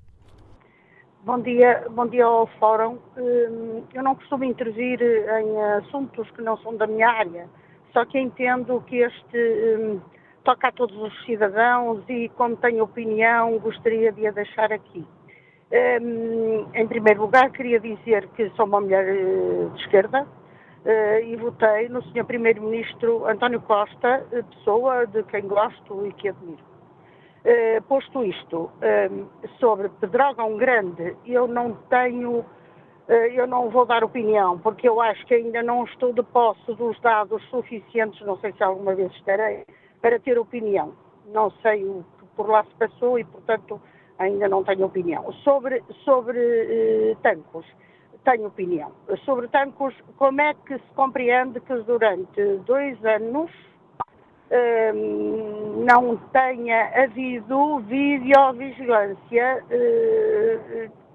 Bom 1.26 1.40
dia, 1.40 1.86
bom 1.90 2.06
dia 2.06 2.26
ao 2.26 2.48
Fórum. 2.60 2.98
Hum, 3.18 3.84
eu 3.94 4.04
não 4.04 4.14
costumo 4.14 4.44
intervir 4.44 5.02
em 5.02 5.62
assuntos 5.78 6.30
que 6.32 6.42
não 6.42 6.58
são 6.58 6.76
da 6.76 6.86
minha 6.86 7.08
área, 7.08 7.48
só 7.94 8.04
que 8.04 8.20
entendo 8.20 8.84
que 8.88 8.98
este 8.98 9.38
hum, 9.80 10.02
toca 10.44 10.68
a 10.68 10.72
todos 10.74 10.98
os 10.98 11.26
cidadãos 11.26 12.04
e, 12.10 12.28
como 12.36 12.58
tenho 12.58 12.84
opinião, 12.84 13.58
gostaria 13.60 14.12
de 14.12 14.28
a 14.28 14.32
deixar 14.32 14.74
aqui. 14.74 15.08
Hum, 16.02 16.68
em 16.74 16.88
primeiro 16.90 17.22
lugar, 17.22 17.50
queria 17.52 17.80
dizer 17.80 18.28
que 18.36 18.50
sou 18.58 18.66
uma 18.66 18.82
mulher 18.82 19.08
eh, 19.08 19.70
de 19.74 19.82
esquerda, 19.82 20.28
e 20.86 21.36
votei 21.38 21.88
no 21.90 22.02
Sr. 22.04 22.26
Primeiro-Ministro 22.26 23.26
António 23.26 23.62
Costa, 23.62 24.26
eh, 24.32 24.42
pessoa 24.42 25.08
de 25.08 25.24
quem 25.24 25.48
gosto 25.48 26.06
e 26.06 26.14
que 26.14 26.30
admiro. 26.30 26.74
Uh, 27.46 27.82
posto 27.84 28.24
isto, 28.24 28.72
sobre 29.60 29.90
Pedrógão 30.00 30.56
Grande, 30.56 31.14
eu 31.26 31.46
não 31.46 31.74
tenho, 31.90 32.46
eu 33.34 33.46
não 33.46 33.70
vou 33.70 33.86
dar 33.86 34.02
opinião, 34.02 34.58
porque 34.60 34.88
eu 34.88 35.02
acho 35.02 35.26
que 35.26 35.34
ainda 35.34 35.62
não 35.62 35.84
estou 35.84 36.14
de 36.14 36.24
posse 36.24 36.74
dos 36.76 36.98
dados 37.02 37.44
suficientes, 37.50 38.26
não 38.26 38.38
sei 38.38 38.54
se 38.54 38.64
alguma 38.64 38.96
vez 38.96 39.12
estarei, 39.12 39.66
para 40.02 40.18
ter 40.20 40.40
opinião. 40.40 40.94
Não 41.34 41.52
sei 41.62 41.84
o 41.84 42.06
que 42.18 42.26
por 42.36 42.48
lá 42.50 42.64
se 42.64 42.76
passou 42.76 43.20
e, 43.20 43.26
portanto, 43.26 43.82
ainda 44.20 44.48
não 44.48 44.64
tenho 44.64 44.86
opinião. 44.86 45.32
Sobre, 45.44 45.84
sobre 46.04 46.38
uh, 46.38 47.16
Tancos, 47.22 47.66
tenho 48.24 48.48
opinião. 48.48 48.92
Sobre 49.26 49.48
tancos, 49.48 49.94
como 50.18 50.42
é 50.42 50.54
que 50.54 50.78
se 50.78 50.94
compreende 50.96 51.60
que 51.60 51.76
durante 51.84 52.42
dois 52.66 53.04
anos 53.06 53.52
hum, 54.94 55.86
não 55.86 56.18
tenha 56.32 57.04
havido 57.04 57.80
videovigilância 57.80 59.64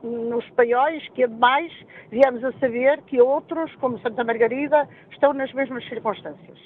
hum, 0.03 0.29
nos 0.29 0.49
paióis, 0.51 1.07
que 1.11 1.25
ademais 1.25 1.73
viemos 2.11 2.45
a 2.45 2.53
saber 2.59 3.03
que 3.03 3.21
outros, 3.21 3.75
como 3.77 3.99
Santa 4.01 4.25
Margarida, 4.25 4.89
estão 5.11 5.33
nas 5.33 5.53
mesmas 5.53 5.87
circunstâncias. 5.89 6.59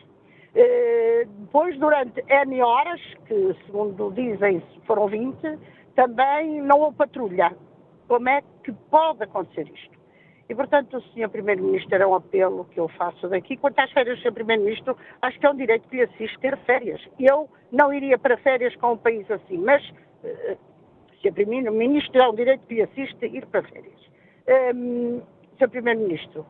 Uh, 0.54 1.26
depois, 1.38 1.78
durante 1.78 2.22
N 2.28 2.62
horas, 2.62 3.00
que 3.26 3.56
segundo 3.64 4.10
dizem 4.10 4.62
foram 4.86 5.06
20, 5.06 5.58
também 5.94 6.60
não 6.60 6.80
houve 6.80 6.98
patrulha. 6.98 7.56
Como 8.06 8.28
é 8.28 8.42
que 8.62 8.72
pode 8.90 9.22
acontecer 9.22 9.66
isto? 9.72 9.91
E, 10.52 10.54
portanto, 10.54 11.00
Sr. 11.14 11.30
Primeiro-Ministro 11.30 11.94
era 11.94 12.06
um 12.06 12.14
apelo 12.14 12.66
que 12.66 12.78
eu 12.78 12.86
faço 12.86 13.26
daqui. 13.26 13.56
Quanto 13.56 13.78
às 13.78 13.90
férias 13.90 14.20
Sr. 14.20 14.34
Primeiro-Ministro, 14.34 14.94
acho 15.22 15.40
que 15.40 15.46
é 15.46 15.50
um 15.50 15.56
direito 15.56 15.88
que 15.88 15.96
lhe 15.96 16.02
assiste 16.02 16.38
ter 16.40 16.58
férias. 16.66 17.00
Eu 17.18 17.48
não 17.70 17.90
iria 17.90 18.18
para 18.18 18.36
férias 18.36 18.76
com 18.76 18.92
um 18.92 18.98
país 18.98 19.30
assim, 19.30 19.56
mas 19.56 19.82
uh, 19.88 20.58
Sr. 21.22 21.32
Primeiro-Ministro 21.32 22.20
é 22.20 22.28
um 22.28 22.34
direito 22.34 22.66
que 22.66 22.74
lhe 22.74 22.82
assiste 22.82 23.24
ir 23.24 23.46
para 23.46 23.62
férias. 23.62 23.98
Um, 24.76 25.22
Sr. 25.56 25.70
Primeiro-Ministro, 25.70 26.44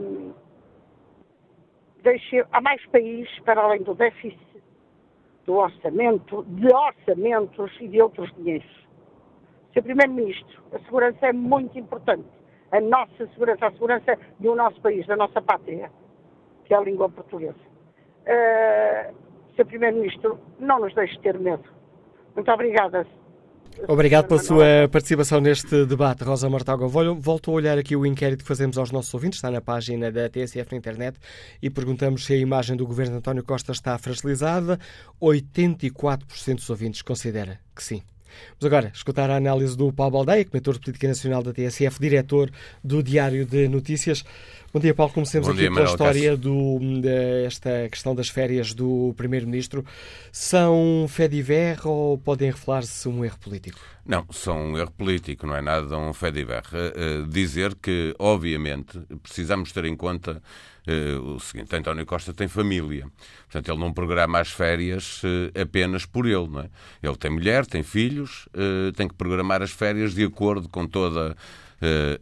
um, 0.00 0.32
deixe, 2.02 2.46
há 2.52 2.60
mais 2.62 2.82
países 2.86 3.38
para 3.40 3.60
além 3.60 3.82
do 3.82 3.94
déficit, 3.94 4.40
do 5.44 5.56
orçamento, 5.56 6.42
de 6.44 6.74
orçamentos 6.74 7.70
e 7.82 7.88
de 7.88 8.00
outros 8.00 8.34
dinheiros. 8.34 8.88
Sr. 9.74 9.82
Primeiro-Ministro, 9.82 10.62
a 10.72 10.78
segurança 10.78 11.26
é 11.26 11.34
muito 11.34 11.78
importante. 11.78 12.41
A 12.72 12.80
nossa 12.80 13.26
segurança, 13.32 13.66
a 13.66 13.72
segurança 13.72 14.18
do 14.40 14.54
nosso 14.54 14.80
país, 14.80 15.06
da 15.06 15.16
nossa 15.16 15.40
pátria, 15.40 15.90
que 16.64 16.74
é 16.74 16.76
a 16.76 16.80
língua 16.80 17.08
portuguesa. 17.08 17.54
Uh, 18.22 19.14
Sr. 19.54 19.66
Primeiro-Ministro, 19.66 20.38
não 20.58 20.80
nos 20.80 20.94
deixe 20.94 21.18
ter 21.20 21.38
medo. 21.38 21.64
Muito 22.34 22.50
obrigada. 22.50 23.06
Obrigado 23.88 24.28
pela 24.28 24.40
sua 24.40 24.88
participação 24.90 25.40
neste 25.40 25.86
debate, 25.86 26.22
Rosa 26.24 26.48
Mortágua. 26.48 26.86
Volto 26.86 27.50
a 27.50 27.54
olhar 27.54 27.78
aqui 27.78 27.96
o 27.96 28.06
inquérito 28.06 28.42
que 28.42 28.48
fazemos 28.48 28.76
aos 28.78 28.92
nossos 28.92 29.12
ouvintes, 29.12 29.38
está 29.38 29.50
na 29.50 29.60
página 29.60 30.10
da 30.12 30.28
TSF 30.28 30.72
na 30.72 30.78
internet, 30.78 31.18
e 31.60 31.70
perguntamos 31.70 32.24
se 32.24 32.34
a 32.34 32.36
imagem 32.36 32.76
do 32.76 32.86
governo 32.86 33.12
de 33.12 33.18
António 33.18 33.44
Costa 33.44 33.72
está 33.72 33.96
fragilizada. 33.98 34.78
84% 35.20 36.56
dos 36.56 36.70
ouvintes 36.70 37.02
considera 37.02 37.58
que 37.74 37.82
sim. 37.82 38.02
Vamos 38.60 38.64
agora 38.64 38.92
escutar 38.94 39.30
a 39.30 39.36
análise 39.36 39.76
do 39.76 39.92
Paulo 39.92 40.12
Baldeia, 40.12 40.44
comentador 40.44 40.74
de 40.74 40.80
Política 40.80 41.08
Nacional 41.08 41.42
da 41.42 41.52
TSF, 41.52 41.98
diretor 42.00 42.50
do 42.82 43.02
Diário 43.02 43.44
de 43.44 43.68
Notícias. 43.68 44.24
Bom 44.72 44.80
dia, 44.80 44.94
Paulo. 44.94 45.12
Comecemos 45.12 45.48
Bom 45.48 45.52
aqui 45.52 45.60
dia, 45.60 45.72
pela 45.72 45.84
história 45.84 46.34
desta 47.02 47.88
questão 47.90 48.14
das 48.14 48.30
férias 48.30 48.72
do 48.72 49.12
Primeiro-Ministro. 49.18 49.84
São 50.32 51.06
fé 51.08 51.28
diver 51.28 51.78
ou 51.84 52.16
podem 52.16 52.50
revelar-se 52.50 53.06
um 53.06 53.22
erro 53.22 53.38
político? 53.38 53.78
Não, 54.06 54.24
são 54.30 54.72
um 54.72 54.78
erro 54.78 54.90
político, 54.92 55.46
não 55.46 55.54
é 55.54 55.60
nada 55.60 55.98
um 55.98 56.14
fé 56.14 56.30
diver. 56.30 56.62
Uh, 56.72 57.24
uh, 57.24 57.26
dizer 57.26 57.74
que, 57.74 58.14
obviamente, 58.18 58.98
precisamos 59.22 59.72
ter 59.72 59.84
em 59.84 59.94
conta 59.94 60.42
o 61.22 61.38
seguinte: 61.38 61.74
António 61.76 62.04
Costa 62.04 62.32
tem 62.32 62.48
família. 62.48 63.06
Portanto, 63.42 63.70
ele 63.70 63.80
não 63.80 63.92
programa 63.92 64.40
as 64.40 64.50
férias 64.50 65.22
apenas 65.60 66.04
por 66.04 66.26
ele. 66.26 66.48
Não 66.48 66.60
é? 66.60 66.70
Ele 67.02 67.16
tem 67.16 67.30
mulher, 67.30 67.66
tem 67.66 67.82
filhos, 67.82 68.48
tem 68.96 69.08
que 69.08 69.14
programar 69.14 69.62
as 69.62 69.70
férias 69.70 70.14
de 70.14 70.24
acordo 70.24 70.68
com 70.68 70.86
toda 70.86 71.36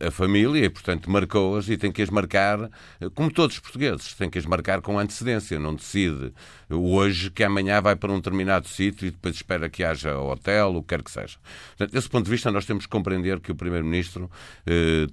a 0.07 0.11
família 0.11 0.65
e, 0.65 0.71
portanto, 0.71 1.11
marcou-as 1.11 1.69
e 1.69 1.77
tem 1.77 1.93
que 1.93 2.03
as 2.03 2.11
marcar, 2.11 2.61
uh, 2.63 3.11
como 3.15 3.31
todos 3.31 3.57
os 3.57 3.61
portugueses, 3.61 4.15
tem 4.15 4.31
que 4.31 4.39
as 4.39 4.47
marcar 4.47 4.81
com 4.81 4.99
antecedência. 4.99 5.59
Não 5.59 5.75
decide 5.75 6.33
hoje 6.71 7.31
que 7.31 7.45
amanhã 7.45 7.81
vai 7.81 7.97
para 7.97 8.13
um 8.13 8.17
determinado 8.17 8.69
sítio 8.69 9.09
e 9.09 9.11
depois 9.11 9.35
espera 9.35 9.69
que 9.69 9.85
haja 9.85 10.19
hotel, 10.19 10.77
o 10.77 10.83
que 10.83 10.89
quer 10.89 11.03
que 11.03 11.11
seja. 11.11 11.39
Portanto, 11.71 11.93
desse 11.93 12.09
ponto 12.09 12.25
de 12.25 12.31
vista, 12.31 12.51
nós 12.51 12.65
temos 12.65 12.87
que 12.87 12.91
compreender 12.91 13.41
que 13.41 13.53
o 13.53 13.55
Primeiro-Ministro 13.55 14.31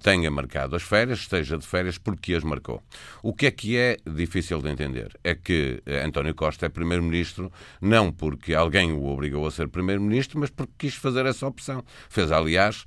tenha 0.02 0.30
marcado 0.30 0.76
as 0.76 0.84
férias, 0.84 1.20
esteja 1.20 1.58
de 1.58 1.66
férias 1.66 1.98
porque 1.98 2.34
as 2.36 2.44
marcou. 2.44 2.82
O 3.24 3.34
que 3.34 3.48
é 3.48 3.52
que 3.52 3.76
é 3.76 3.98
difícil 4.06 4.62
de 4.62 4.70
entender? 4.70 5.18
É 5.24 5.34
que 5.34 5.82
António 6.06 6.36
Costa 6.36 6.68
é 6.68 6.70
Primeiro-Ministro 6.70 7.52
não 7.82 8.12
porque 8.12 8.54
alguém 8.54 8.92
o 8.92 9.08
obrigou 9.08 9.48
a 9.48 9.52
ser 9.52 9.68
Primeiro-Ministro, 9.68 10.40
mas 10.40 10.50
porque 10.50 10.74
quis 10.78 10.96
fazer 10.96 11.26
essa 11.26 11.48
opção. 11.48 11.84
Fez, 12.08 12.32
aliás, 12.32 12.86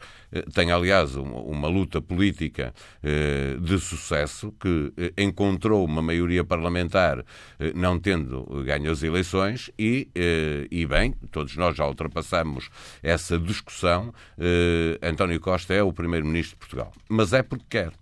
tem, 0.55 0.71
aliás, 0.71 1.17
uma 1.51 1.69
luta 1.69 2.01
política 2.01 2.73
eh, 3.03 3.57
de 3.61 3.79
sucesso 3.79 4.53
que 4.61 4.93
eh, 4.97 5.13
encontrou 5.23 5.85
uma 5.85 6.01
maioria 6.01 6.45
parlamentar 6.45 7.25
eh, 7.59 7.73
não 7.75 7.99
tendo 7.99 8.45
ganho 8.65 8.91
as 8.91 9.03
eleições 9.03 9.71
e, 9.79 10.09
e 10.71 10.87
bem, 10.87 11.13
todos 11.31 11.57
nós 11.57 11.77
já 11.77 11.87
ultrapassamos 11.87 12.69
essa 13.03 13.39
discussão. 13.39 14.13
António 15.03 15.41
Costa 15.41 15.75
é 15.75 15.83
o 15.83 15.93
primeiro-ministro 15.93 16.57
de 16.57 16.59
Portugal. 16.59 16.93
Mas 17.09 17.33
é 17.33 17.43
porque 17.43 17.65
quer. 17.69 17.93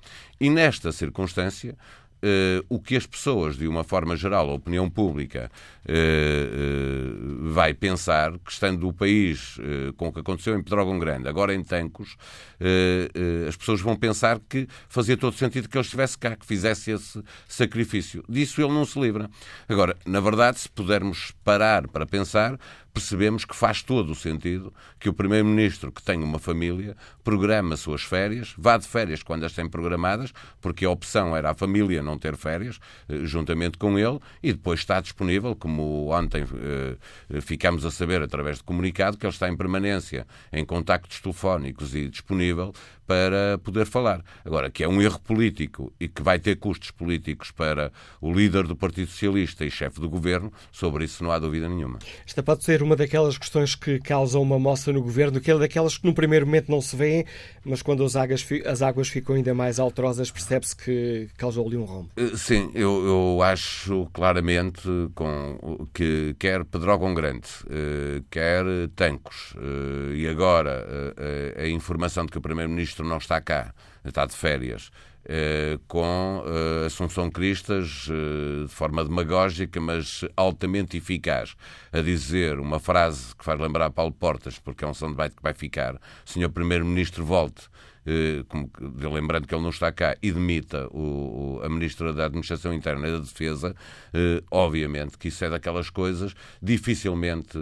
E 0.40 0.50
nesta 0.50 0.92
circunstância, 0.92 1.76
Uh, 2.20 2.66
o 2.68 2.80
que 2.80 2.96
as 2.96 3.06
pessoas, 3.06 3.56
de 3.56 3.68
uma 3.68 3.84
forma 3.84 4.16
geral, 4.16 4.50
a 4.50 4.54
opinião 4.54 4.90
pública, 4.90 5.48
uh, 5.88 5.92
uh, 5.92 7.52
vai 7.52 7.72
pensar, 7.72 8.32
que 8.40 8.50
estando 8.50 8.88
o 8.88 8.92
país 8.92 9.56
com 9.96 10.08
o 10.08 10.12
que 10.12 10.20
aconteceu 10.20 10.58
em 10.58 10.62
Pedrógão 10.62 10.98
Grande, 10.98 11.28
agora 11.28 11.54
em 11.54 11.62
Tancos, 11.62 12.16
as 13.46 13.56
pessoas 13.56 13.80
vão 13.80 13.94
pensar 13.96 14.40
que 14.48 14.66
fazia 14.88 15.16
todo 15.16 15.36
sentido 15.36 15.68
que 15.68 15.76
ele 15.76 15.84
estivesse 15.84 16.18
cá, 16.18 16.34
que 16.34 16.46
fizesse 16.46 16.90
esse 16.90 17.22
sacrifício. 17.46 18.24
Disso 18.28 18.60
ele 18.60 18.72
não 18.72 18.84
se 18.84 18.98
livra. 18.98 19.30
Agora, 19.68 19.96
na 20.04 20.20
verdade, 20.20 20.58
se 20.58 20.68
pudermos 20.68 21.32
parar 21.44 21.86
para 21.88 22.06
pensar, 22.06 22.58
percebemos 22.92 23.44
que 23.44 23.54
faz 23.54 23.82
todo 23.82 24.10
o 24.10 24.14
sentido 24.14 24.72
que 24.98 25.08
o 25.08 25.12
Primeiro-Ministro, 25.12 25.92
que 25.92 26.02
tem 26.02 26.22
uma 26.22 26.38
família, 26.38 26.96
programa 27.22 27.76
suas 27.76 28.02
férias, 28.02 28.54
vá 28.56 28.76
de 28.76 28.86
férias 28.86 29.22
quando 29.22 29.44
as 29.44 29.52
tem 29.52 29.68
programadas, 29.68 30.32
porque 30.60 30.84
a 30.84 30.90
opção 30.90 31.36
era 31.36 31.50
a 31.50 31.54
família 31.54 32.02
não 32.02 32.18
ter 32.18 32.36
férias, 32.36 32.78
eh, 33.08 33.20
juntamente 33.24 33.78
com 33.78 33.98
ele, 33.98 34.18
e 34.42 34.52
depois 34.52 34.80
está 34.80 35.00
disponível, 35.00 35.54
como 35.54 36.08
ontem 36.10 36.44
eh, 36.44 37.40
ficamos 37.40 37.84
a 37.84 37.90
saber 37.90 38.22
através 38.22 38.58
de 38.58 38.64
comunicado, 38.64 39.16
que 39.16 39.26
ele 39.26 39.32
está 39.32 39.48
em 39.48 39.56
permanência 39.56 40.26
em 40.52 40.64
contactos 40.64 41.20
telefónicos 41.20 41.94
e 41.94 42.08
disponível 42.08 42.72
para 43.08 43.58
poder 43.64 43.86
falar. 43.86 44.22
Agora, 44.44 44.70
que 44.70 44.84
é 44.84 44.88
um 44.88 45.00
erro 45.00 45.18
político 45.18 45.90
e 45.98 46.06
que 46.08 46.22
vai 46.22 46.38
ter 46.38 46.56
custos 46.56 46.90
políticos 46.90 47.50
para 47.50 47.90
o 48.20 48.30
líder 48.30 48.66
do 48.66 48.76
Partido 48.76 49.10
Socialista 49.10 49.64
e 49.64 49.70
chefe 49.70 49.98
do 49.98 50.10
governo, 50.10 50.52
sobre 50.70 51.06
isso 51.06 51.24
não 51.24 51.32
há 51.32 51.38
dúvida 51.38 51.68
nenhuma. 51.70 51.98
Esta 52.26 52.42
pode 52.42 52.62
ser 52.64 52.82
daquelas 52.96 53.38
questões 53.38 53.74
que 53.74 53.98
causam 54.00 54.42
uma 54.42 54.58
moça 54.58 54.92
no 54.92 55.02
governo, 55.02 55.40
que 55.40 55.50
é 55.50 55.58
daquelas 55.58 55.96
que 55.96 56.06
no 56.06 56.14
primeiro 56.14 56.46
momento 56.46 56.70
não 56.70 56.80
se 56.80 56.96
vêem, 56.96 57.24
mas 57.64 57.82
quando 57.82 58.04
as 58.04 58.16
águas, 58.16 58.46
as 58.66 58.82
águas 58.82 59.08
ficam 59.08 59.36
ainda 59.36 59.54
mais 59.54 59.78
alterosas, 59.78 60.30
percebe-se 60.30 60.76
que 60.76 61.28
causou 61.36 61.66
ali 61.66 61.76
um 61.76 61.84
rombo. 61.84 62.10
Eh, 62.16 62.36
sim, 62.36 62.70
eu, 62.74 63.04
eu 63.06 63.42
acho 63.42 64.08
claramente 64.12 64.82
com, 65.14 65.86
que 65.94 66.34
quer 66.38 66.64
Pedrógão 66.64 67.14
Grande, 67.14 67.48
eh, 67.70 68.22
quer 68.30 68.64
Tancos, 68.96 69.54
eh, 69.56 70.16
e 70.16 70.28
agora 70.28 70.86
a 71.56 71.68
informação 71.68 72.24
de 72.24 72.32
que 72.32 72.38
o 72.38 72.40
Primeiro-Ministro 72.40 72.88
Ministro 72.88 73.06
não 73.06 73.18
está 73.18 73.40
cá, 73.40 73.74
está 74.04 74.24
de 74.24 74.34
férias, 74.34 74.90
com 75.86 76.42
eh, 76.46 76.86
Assunção 76.86 77.30
Cristas, 77.30 78.08
eh, 78.10 78.64
de 78.64 78.72
forma 78.72 79.04
demagógica, 79.04 79.78
mas 79.78 80.24
altamente 80.34 80.96
eficaz, 80.96 81.54
a 81.92 82.00
dizer 82.00 82.58
uma 82.58 82.78
frase 82.78 83.36
que 83.36 83.44
faz 83.44 83.60
lembrar 83.60 83.90
Paulo 83.90 84.12
Portas, 84.12 84.58
porque 84.58 84.84
é 84.84 84.88
um 84.88 84.94
soundbite 84.94 85.36
que 85.36 85.42
vai 85.42 85.52
ficar: 85.52 86.00
Senhor 86.24 86.48
Primeiro-Ministro, 86.48 87.24
volte. 87.24 87.68
Como, 88.48 88.70
lembrando 89.12 89.46
que 89.46 89.54
ele 89.54 89.62
não 89.62 89.70
está 89.70 89.92
cá, 89.92 90.16
e 90.22 90.32
demita 90.32 90.88
o, 90.88 91.60
a 91.62 91.68
Ministra 91.68 92.12
da 92.12 92.26
Administração 92.26 92.72
Interna 92.72 93.08
e 93.08 93.12
da 93.12 93.18
Defesa, 93.18 93.74
obviamente 94.50 95.18
que 95.18 95.28
isso 95.28 95.44
é 95.44 95.50
daquelas 95.50 95.90
coisas 95.90 96.34
dificilmente 96.62 97.58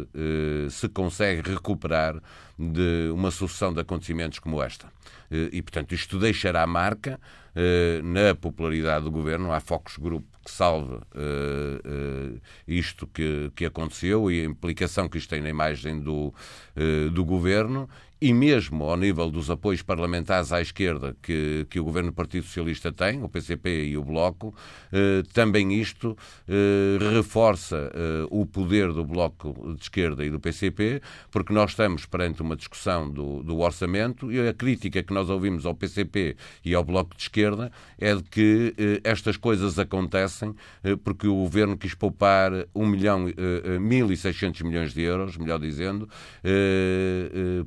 se 0.71 0.89
consegue 0.89 1.51
recuperar 1.51 2.21
de 2.59 3.11
uma 3.13 3.31
sucessão 3.31 3.73
de 3.73 3.81
acontecimentos 3.81 4.39
como 4.39 4.63
esta. 4.63 4.87
Eh, 5.31 5.51
e, 5.53 5.63
portanto, 5.63 5.95
isto 5.95 6.19
deixará 6.19 6.67
marca 6.67 7.21
eh, 7.55 8.01
na 8.03 8.35
popularidade 8.35 9.05
do 9.05 9.11
governo. 9.11 9.53
Há 9.53 9.61
focos 9.61 9.97
grupo 9.97 10.27
que 10.45 10.51
salve 10.51 10.99
eh, 11.15 12.41
isto 12.67 13.07
que, 13.07 13.51
que 13.55 13.67
aconteceu 13.67 14.31
e 14.31 14.41
a 14.41 14.45
implicação 14.45 15.09
que 15.09 15.19
isto 15.19 15.29
tem 15.29 15.41
na 15.41 15.51
imagem 15.51 16.01
do, 16.01 16.33
do 17.13 17.25
governo 17.25 17.89
e 18.21 18.33
mesmo 18.33 18.85
ao 18.85 18.97
nível 18.97 19.31
dos 19.31 19.51
apoios 19.51 19.83
parlamentares 19.83 20.51
à 20.51 20.61
esquerda 20.61 21.15
que, 21.23 21.67
que 21.69 21.79
o 21.79 21.85
governo 21.85 22.11
do 22.11 22.15
Partido 22.15 22.45
Socialista 22.45 22.91
tem, 22.91 23.23
o 23.23 23.29
PCP 23.29 23.89
e 23.89 23.97
o 23.99 24.03
Bloco, 24.03 24.55
eh, 24.91 25.23
também 25.35 25.75
isto 25.75 26.17
eh, 26.49 26.97
reforça 27.15 27.91
eh, 27.95 28.27
o 28.31 28.47
poder 28.47 28.93
do 28.93 29.05
Bloco 29.05 29.75
de 29.75 29.83
Esquerda 29.83 30.25
e 30.25 30.31
do 30.31 30.41
PCP, 30.41 31.03
porque 31.31 31.53
nós 31.53 31.73
estamos 31.73 32.07
perante 32.07 32.41
uma 32.41 32.57
discussão 32.57 33.11
do, 33.11 33.43
do 33.43 33.59
orçamento 33.59 34.33
e 34.33 34.49
a 34.49 34.55
crítica 34.55 35.03
que 35.03 35.13
nós 35.13 35.29
ouvimos 35.29 35.67
ao 35.67 35.75
PCP 35.75 36.37
e 36.65 36.75
ao 36.75 36.83
Bloco 36.83 37.15
de 37.15 37.23
Esquerda 37.23 37.71
é 37.99 38.15
de 38.15 38.23
que 38.23 38.75
estas 39.05 39.37
coisas 39.37 39.79
acontecem 39.79 40.55
porque 41.05 41.27
o 41.27 41.35
governo 41.35 41.77
quis 41.77 41.95
poupar 41.95 42.53
1 42.75 42.87
milhão, 42.87 43.27
1.600 43.27 44.65
milhões 44.65 44.95
de 44.95 45.03
euros, 45.03 45.37
melhor 45.37 45.59
dizendo, 45.59 46.09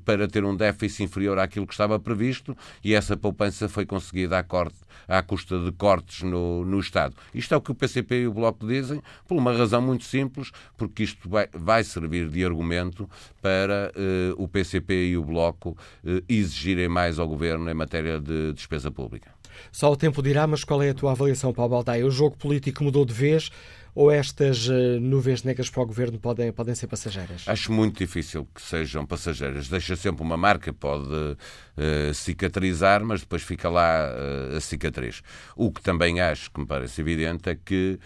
para 0.06 0.28
ter 0.28 0.39
um 0.44 0.56
déficit 0.56 1.04
inferior 1.04 1.40
àquilo 1.40 1.68
que 1.68 1.74
estava 1.74 2.00
previsto 2.00 2.56
e 2.84 2.94
essa 2.94 3.16
poupança 3.16 3.68
foi 3.70 3.86
conseguida 3.86 4.38
à, 4.38 4.44
corte, 4.44 4.78
à 5.08 5.22
custa 5.22 5.60
de 5.60 5.72
cortes 5.72 6.24
no, 6.24 6.66
no 6.66 6.80
Estado. 6.80 7.16
Isto 7.34 7.54
é 7.54 7.58
o 7.58 7.62
que 7.62 7.72
o 7.72 7.76
PCP 7.76 8.22
e 8.22 8.28
o 8.28 8.34
Bloco 8.34 8.68
dizem, 8.68 9.02
por 9.28 9.38
uma 9.38 9.54
razão 9.54 9.82
muito 9.82 10.04
simples, 10.04 10.52
porque 10.78 11.04
isto 11.04 11.30
vai, 11.30 11.48
vai 11.54 11.84
servir 11.84 12.30
de 12.30 12.44
argumento 12.44 13.10
para 13.42 13.92
uh, 13.96 14.42
o 14.44 14.48
PCP 14.48 15.10
e 15.10 15.18
o 15.18 15.24
Bloco 15.24 15.78
uh, 16.04 16.24
exigirem 16.28 16.88
mais 16.88 17.20
ao 17.20 17.28
Governo 17.28 17.70
em 17.70 17.74
matéria 17.74 18.20
de 18.20 18.54
despesa 18.54 18.92
pública. 18.92 19.32
Só 19.72 19.92
o 19.92 19.96
tempo 19.96 20.22
dirá, 20.22 20.48
mas 20.48 20.64
qual 20.64 20.82
é 20.82 20.90
a 20.90 20.94
tua 20.94 21.12
avaliação, 21.12 21.54
Paulo 21.54 21.72
Baldaia? 21.72 22.06
O 22.06 22.12
jogo 22.12 22.38
político 22.38 22.84
mudou 22.84 23.06
de 23.06 23.14
vez 23.14 23.52
ou 24.00 24.10
estas 24.10 24.70
uh, 24.70 24.98
nuvens 25.02 25.44
negras 25.44 25.70
para 25.70 25.84
o 25.84 25.86
governo 25.86 26.18
podem, 26.18 26.54
podem 26.54 26.74
ser 26.74 26.88
passageiras? 26.88 27.44
Acho 27.46 27.70
muito 27.70 27.98
difícil 27.98 28.48
que 28.56 28.62
sejam 28.62 29.06
passageiras. 29.06 29.68
Deixa 29.68 29.94
sempre 29.98 30.24
uma 30.24 30.38
marca, 30.38 30.72
pode 30.72 31.04
uh, 31.04 32.14
cicatrizar, 32.14 33.04
mas 33.04 33.20
depois 33.20 33.44
fica 33.44 33.68
lá 33.68 34.10
uh, 34.10 34.56
a 34.56 34.62
cicatriz. 34.62 35.22
O 35.54 35.70
que 35.70 35.82
também 35.82 36.22
acho 36.22 36.50
que 36.50 36.62
me 36.62 36.66
parece 36.66 37.02
evidente 37.02 37.50
é 37.50 37.56
que 37.56 38.00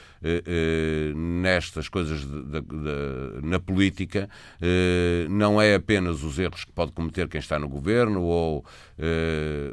nestas 1.16 1.90
coisas 1.90 2.22
de, 2.22 2.42
de, 2.44 2.62
de, 2.62 3.46
na 3.46 3.60
política 3.60 4.30
não 5.30 5.62
é 5.62 5.76
apenas 5.76 6.24
os 6.24 6.40
erros 6.40 6.64
que 6.64 6.72
pode 6.72 6.94
cometer 6.94 7.28
quem 7.28 7.40
está 7.40 7.60
no 7.60 7.68
governo 7.68 8.22
ou 8.22 8.66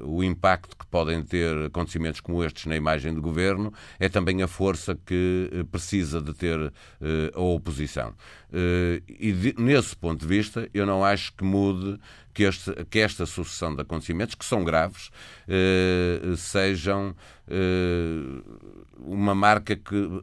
o 0.02 0.24
impacto 0.24 0.76
que 0.76 0.86
podem 0.86 1.22
ter 1.22 1.66
acontecimentos 1.66 2.20
como 2.20 2.42
estes 2.42 2.66
na 2.66 2.74
imagem 2.74 3.14
do 3.14 3.22
governo, 3.22 3.72
é 3.98 4.08
também 4.08 4.42
a 4.42 4.48
força 4.48 4.98
que 5.06 5.64
precisa 5.70 6.09
precisa 6.10 6.20
de 6.20 6.34
ter 6.34 6.58
uh, 6.58 6.72
a 7.34 7.40
oposição. 7.40 8.10
Uh, 8.50 9.02
e 9.08 9.32
de, 9.32 9.54
nesse 9.58 9.94
ponto 9.94 10.20
de 10.20 10.26
vista, 10.26 10.68
eu 10.74 10.84
não 10.84 11.04
acho 11.04 11.32
que 11.32 11.44
mude 11.44 11.98
que, 12.34 12.42
este, 12.42 12.72
que 12.86 12.98
esta 12.98 13.24
sucessão 13.26 13.74
de 13.74 13.82
acontecimentos, 13.82 14.34
que 14.34 14.44
são 14.44 14.64
graves, 14.64 15.10
uh, 15.48 16.36
sejam 16.36 17.14
uma 18.96 19.34
marca 19.34 19.74
que 19.74 20.22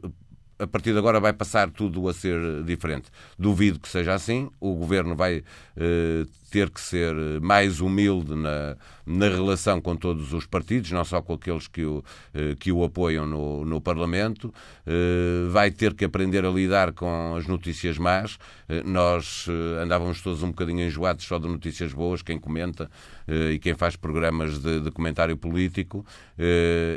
a 0.58 0.66
partir 0.66 0.92
de 0.92 0.98
agora 0.98 1.20
vai 1.20 1.32
passar 1.32 1.70
tudo 1.70 2.08
a 2.08 2.14
ser 2.14 2.64
diferente. 2.64 3.10
Duvido 3.38 3.78
que 3.78 3.88
seja 3.88 4.14
assim. 4.14 4.50
O 4.58 4.74
governo 4.74 5.14
vai 5.14 5.44
eh, 5.76 6.26
ter 6.48 6.70
que 6.70 6.80
ser 6.80 7.14
mais 7.40 7.80
humilde 7.80 8.34
na, 8.34 8.76
na 9.06 9.28
relação 9.28 9.80
com 9.80 9.96
todos 9.96 10.32
os 10.32 10.46
partidos, 10.46 10.90
não 10.90 11.04
só 11.04 11.22
com 11.22 11.32
aqueles 11.32 11.66
que 11.66 11.84
o, 11.84 12.04
eh, 12.34 12.54
que 12.58 12.70
o 12.70 12.84
apoiam 12.84 13.26
no, 13.26 13.64
no 13.64 13.80
Parlamento. 13.80 14.52
Eh, 14.86 15.48
vai 15.50 15.70
ter 15.70 15.94
que 15.94 16.04
aprender 16.04 16.44
a 16.44 16.50
lidar 16.50 16.92
com 16.92 17.34
as 17.36 17.46
notícias 17.46 17.96
más. 17.96 18.38
Eh, 18.68 18.82
nós 18.84 19.46
eh, 19.48 19.82
andávamos 19.82 20.20
todos 20.20 20.42
um 20.42 20.48
bocadinho 20.48 20.86
enjoados 20.86 21.24
só 21.24 21.38
de 21.38 21.48
notícias 21.48 21.92
boas, 21.92 22.20
quem 22.20 22.38
comenta 22.38 22.90
eh, 23.26 23.52
e 23.52 23.58
quem 23.58 23.74
faz 23.74 23.96
programas 23.96 24.58
de, 24.58 24.80
de 24.80 24.90
comentário 24.90 25.36
político. 25.36 26.04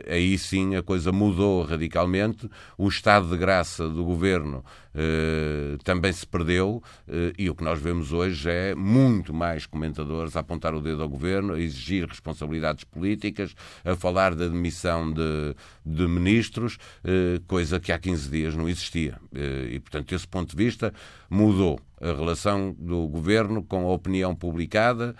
aí 0.09 0.37
sim 0.37 0.75
a 0.75 0.83
coisa 0.83 1.11
mudou 1.11 1.63
radicalmente. 1.63 2.49
O 2.77 2.87
estado 2.89 3.29
de 3.29 3.37
graça 3.37 3.87
do 3.87 4.03
governo 4.03 4.63
eh, 4.90 4.90
também 5.83 6.11
se 6.11 6.25
perdeu 6.25 6.83
uh, 7.07 7.11
e 7.37 7.49
o 7.49 7.55
que 7.55 7.63
nós 7.63 7.79
vemos 7.81 8.11
hoje 8.11 8.49
é 8.49 8.75
muito 8.75 9.33
mais 9.33 9.65
comentadores 9.65 10.35
a 10.35 10.41
apontar 10.41 10.75
o 10.75 10.81
dedo 10.81 11.01
ao 11.01 11.09
governo, 11.09 11.53
a 11.53 11.59
exigir 11.59 12.07
responsabilidades 12.07 12.83
políticas, 12.83 13.55
a 13.83 13.95
falar 13.95 14.35
da 14.35 14.47
demissão 14.47 15.11
de, 15.11 15.55
de 15.85 16.07
ministros, 16.07 16.77
uh, 17.03 17.41
coisa 17.47 17.79
que 17.79 17.91
há 17.91 17.99
15 17.99 18.29
dias 18.29 18.55
não 18.55 18.67
existia. 18.67 19.17
e, 19.69 19.79
portanto, 19.79 20.09
desse 20.09 20.27
ponto 20.27 20.55
de 20.55 20.63
vista, 20.63 20.93
mudou 21.29 21.79
a 22.01 22.13
relação 22.13 22.75
do 22.77 23.07
governo 23.07 23.63
com 23.63 23.87
a 23.87 23.93
opinião 23.93 24.35
publicada, 24.35 25.15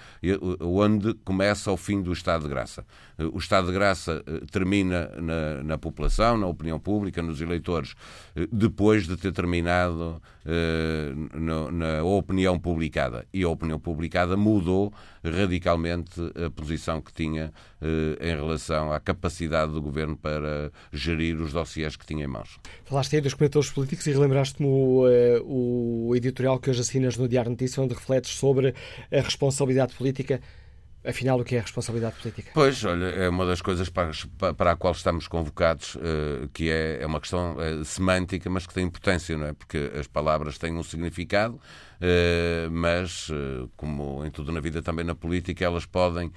onde 0.59 1.13
começa 1.23 1.71
o 1.71 1.77
fim 1.77 2.01
do 2.01 2.11
estado 2.11 2.43
de 2.43 2.49
graça. 2.49 2.85
O 3.33 3.37
estado 3.37 3.67
de 3.67 3.73
graça 3.73 4.23
termina 4.51 5.09
na, 5.17 5.63
na 5.63 5.77
população, 5.77 6.37
na 6.37 6.47
opinião 6.47 6.79
pública, 6.79 7.21
nos 7.21 7.39
eleitores, 7.39 7.93
depois 8.51 9.07
de 9.07 9.15
ter 9.15 9.31
terminado 9.31 10.21
eh, 10.43 11.13
na 11.71 12.03
opinião 12.03 12.57
publicada. 12.59 13.27
E 13.31 13.43
a 13.43 13.49
opinião 13.49 13.79
publicada 13.79 14.35
mudou 14.35 14.91
radicalmente 15.23 16.19
a 16.35 16.49
posição 16.49 17.01
que 17.01 17.13
tinha 17.13 17.51
eh, 17.81 18.17
em 18.19 18.35
relação 18.35 18.91
à 18.91 18.99
capacidade 18.99 19.71
do 19.71 19.81
governo 19.81 20.17
para 20.17 20.71
gerir 20.91 21.39
os 21.39 21.53
dossiês 21.53 21.95
que 21.95 22.05
tinha 22.05 22.25
em 22.25 22.27
mãos. 22.27 22.59
Falaste 22.85 23.15
aí 23.15 23.21
dos 23.21 23.33
comentadores 23.33 23.69
políticos 23.69 24.07
e 24.07 24.11
relembraste-me 24.11 24.67
o, 24.67 25.07
eh, 25.07 25.41
o 25.43 26.13
editorial 26.15 26.59
que 26.59 26.69
hoje 26.69 26.81
assinas 26.81 27.17
no 27.17 27.27
Diário 27.27 27.51
Notícia, 27.51 27.81
onde 27.81 27.93
refletes 27.93 28.31
sobre 28.31 28.73
a 29.11 29.21
responsabilidade 29.21 29.93
política 29.93 30.41
Afinal, 31.03 31.39
o 31.39 31.43
que 31.43 31.55
é 31.55 31.59
a 31.59 31.61
responsabilidade 31.63 32.15
política? 32.21 32.51
Pois, 32.53 32.83
olha, 32.85 33.05
é 33.05 33.27
uma 33.27 33.43
das 33.43 33.59
coisas 33.59 33.89
para, 33.89 34.11
para 34.55 34.71
a 34.71 34.75
qual 34.75 34.93
estamos 34.93 35.27
convocados, 35.27 35.95
uh, 35.95 36.47
que 36.53 36.69
é, 36.69 36.99
é 37.01 37.05
uma 37.07 37.19
questão 37.19 37.55
uh, 37.55 37.83
semântica, 37.83 38.47
mas 38.51 38.67
que 38.67 38.73
tem 38.73 38.85
importância, 38.85 39.35
não 39.35 39.47
é? 39.47 39.53
Porque 39.53 39.91
as 39.99 40.05
palavras 40.05 40.59
têm 40.59 40.73
um 40.73 40.83
significado, 40.83 41.55
uh, 41.55 42.69
mas, 42.71 43.29
como 43.75 44.23
em 44.23 44.29
tudo 44.29 44.51
na 44.51 44.59
vida, 44.59 44.81
também 44.83 45.03
na 45.03 45.15
política, 45.15 45.65
elas 45.65 45.85
podem 45.85 46.31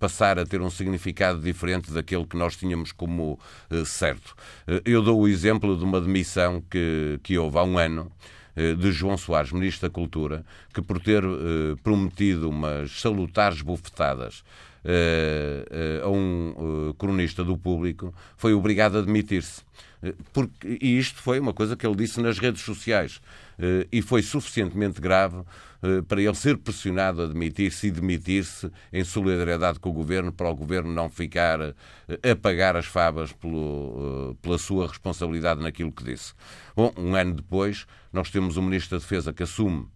passar 0.00 0.40
a 0.40 0.44
ter 0.44 0.60
um 0.60 0.68
significado 0.68 1.40
diferente 1.40 1.92
daquele 1.92 2.26
que 2.26 2.36
nós 2.36 2.56
tínhamos 2.56 2.90
como 2.90 3.38
certo. 3.86 4.34
eu 4.84 5.00
dou 5.02 5.20
o 5.20 5.28
exemplo 5.28 5.76
de 5.76 5.84
uma 5.84 6.00
demissão 6.00 6.60
que, 6.68 7.20
que 7.22 7.38
houve 7.38 7.56
há 7.56 7.62
um 7.62 7.78
ano 7.78 8.10
eh, 8.10 8.39
de 8.56 8.92
João 8.92 9.16
Soares, 9.16 9.52
Ministro 9.52 9.88
da 9.88 9.92
Cultura, 9.92 10.44
que 10.74 10.82
por 10.82 11.00
ter 11.00 11.22
eh, 11.24 11.76
prometido 11.82 12.48
umas 12.48 13.00
salutares 13.00 13.62
bufetadas 13.62 14.42
eh, 14.84 16.00
a 16.02 16.08
um 16.08 16.94
cronista 16.98 17.44
do 17.44 17.56
público, 17.56 18.14
foi 18.36 18.52
obrigado 18.54 18.98
a 18.98 19.02
demitir-se. 19.02 19.62
Porque, 20.32 20.78
e 20.80 20.98
isto 20.98 21.20
foi 21.20 21.38
uma 21.38 21.52
coisa 21.52 21.76
que 21.76 21.86
ele 21.86 21.96
disse 21.96 22.20
nas 22.20 22.38
redes 22.38 22.62
sociais. 22.62 23.20
E 23.92 24.00
foi 24.00 24.22
suficientemente 24.22 25.00
grave 25.00 25.42
para 26.08 26.22
ele 26.22 26.34
ser 26.34 26.56
pressionado 26.56 27.22
a 27.22 27.26
demitir-se 27.26 27.88
e 27.88 27.90
demitir-se 27.90 28.70
em 28.92 29.04
solidariedade 29.04 29.78
com 29.78 29.90
o 29.90 29.92
governo, 29.92 30.32
para 30.32 30.48
o 30.48 30.54
governo 30.54 30.92
não 30.92 31.10
ficar 31.10 31.60
a 31.60 32.36
pagar 32.40 32.76
as 32.76 32.86
favas 32.86 33.32
pelo, 33.32 34.36
pela 34.40 34.56
sua 34.56 34.86
responsabilidade 34.86 35.62
naquilo 35.62 35.92
que 35.92 36.04
disse. 36.04 36.32
Bom, 36.74 36.92
um 36.96 37.14
ano 37.14 37.34
depois, 37.34 37.86
nós 38.12 38.30
temos 38.30 38.56
um 38.56 38.62
Ministro 38.62 38.96
da 38.96 39.02
Defesa 39.02 39.32
que 39.32 39.42
assume 39.42 39.86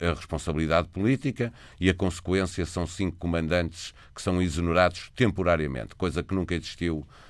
a 0.00 0.14
responsabilidade 0.14 0.88
política 0.88 1.52
e 1.78 1.90
a 1.90 1.94
consequência 1.94 2.64
são 2.64 2.86
cinco 2.86 3.16
comandantes 3.18 3.92
que 4.14 4.22
são 4.22 4.40
exonerados 4.40 5.10
temporariamente, 5.14 5.94
coisa 5.94 6.22
que 6.22 6.34
nunca 6.34 6.54
existiu 6.54 7.06
eh, 7.06 7.29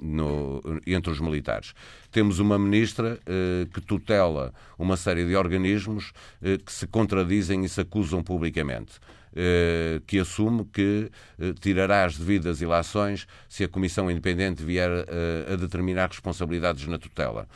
no, 0.00 0.60
entre 0.86 1.10
os 1.10 1.20
militares. 1.20 1.72
Temos 2.10 2.38
uma 2.38 2.58
ministra 2.58 3.18
eh, 3.26 3.66
que 3.72 3.80
tutela 3.80 4.52
uma 4.78 4.96
série 4.96 5.24
de 5.24 5.34
organismos 5.34 6.12
eh, 6.42 6.58
que 6.58 6.72
se 6.72 6.86
contradizem 6.86 7.64
e 7.64 7.68
se 7.68 7.80
acusam 7.80 8.22
publicamente. 8.22 9.00
Eh, 9.34 10.00
que 10.06 10.18
assume 10.18 10.64
que 10.64 11.10
eh, 11.38 11.52
tirará 11.60 12.04
as 12.04 12.16
devidas 12.18 12.60
ilações 12.60 13.26
se 13.48 13.62
a 13.62 13.68
Comissão 13.68 14.10
Independente 14.10 14.64
vier 14.64 14.90
eh, 14.90 15.52
a 15.52 15.56
determinar 15.56 16.08
responsabilidades 16.08 16.86
na 16.86 16.98
tutela. 16.98 17.48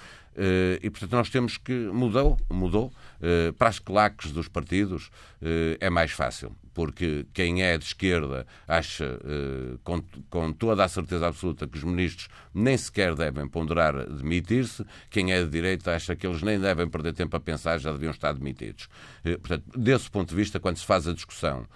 E, 0.82 0.88
portanto, 0.88 1.12
nós 1.12 1.28
temos 1.28 1.58
que. 1.58 1.74
Mudou, 1.74 2.38
mudou. 2.50 2.90
Para 3.58 3.68
as 3.68 3.78
claques 3.78 4.32
dos 4.32 4.48
partidos 4.48 5.10
é 5.78 5.90
mais 5.90 6.10
fácil, 6.12 6.56
porque 6.74 7.26
quem 7.32 7.62
é 7.62 7.76
de 7.76 7.84
esquerda 7.84 8.46
acha 8.66 9.18
com, 9.84 10.02
com, 10.30 10.52
toda 10.52 10.84
a 10.84 10.88
certeza 10.88 11.26
absoluta 11.26 11.66
que 11.66 11.76
os 11.76 11.84
ministros 11.84 12.28
nem 12.54 12.76
sequer 12.76 13.14
devem 13.14 13.46
ponderar 13.46 14.06
demitir-se, 14.06 14.84
quem 15.10 15.32
é 15.32 15.42
de 15.42 15.48
direita 15.48 15.94
acha 15.94 16.14
que 16.16 16.26
eles 16.26 16.42
nem 16.42 16.58
devem 16.58 16.88
perder 16.88 17.12
tempo 17.12 17.36
a 17.36 17.40
pensar, 17.40 17.78
já 17.78 17.92
deviam 17.92 18.10
estar 18.10 18.32
demitidos. 18.32 18.88
portanto, 19.22 19.78
desse 19.78 20.10
ponto 20.10 20.30
de 20.30 20.36
vista, 20.36 20.60
quando 20.60 20.76
se 20.76 20.86
faz 20.86 21.06
a 21.06 21.12
discussão, 21.12 21.66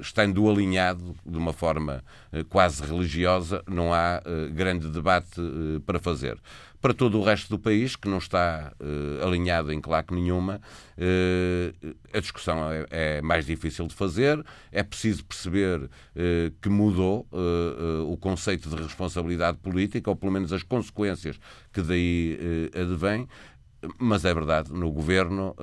estando 0.00 0.48
alinhado 0.48 1.14
de 1.24 1.36
uma 1.36 1.52
forma 1.52 2.02
quase 2.48 2.82
religiosa, 2.82 3.62
não 3.68 3.92
há 3.92 4.22
grande 4.52 4.88
debate 4.88 5.40
para 5.86 5.98
fazer. 5.98 6.38
Para 6.80 6.94
todo 6.94 7.18
o 7.18 7.22
resto 7.22 7.50
do 7.50 7.58
país, 7.58 7.94
que 7.94 8.08
não 8.08 8.16
está 8.16 8.72
uh, 8.80 9.26
alinhado 9.26 9.70
em 9.70 9.80
claque 9.82 10.14
nenhuma, 10.14 10.62
uh, 10.96 11.96
a 12.10 12.20
discussão 12.20 12.72
é, 12.72 12.86
é, 12.90 13.22
mais 13.22 13.44
difícil 13.44 13.86
de 13.86 13.94
fazer. 13.94 14.42
É 14.72 14.82
preciso 14.82 15.22
perceber 15.26 15.78
uh, 15.78 15.90
que 16.60 16.70
mudou 16.70 17.28
o 18.08 18.16
conceito 18.16 18.70
de 18.70 18.76
responsabilidade 18.82 19.58
política, 19.58 20.08
ou 20.08 20.16
pelo 20.16 20.32
menos 20.32 20.52
as 20.52 20.62
consequências 20.62 21.38
que 21.72 21.82
daí 21.82 22.38
advêm. 22.74 23.28
mas 23.98 24.24
é 24.24 24.32
verdade, 24.32 24.72
no 24.72 24.90
governo 24.90 25.54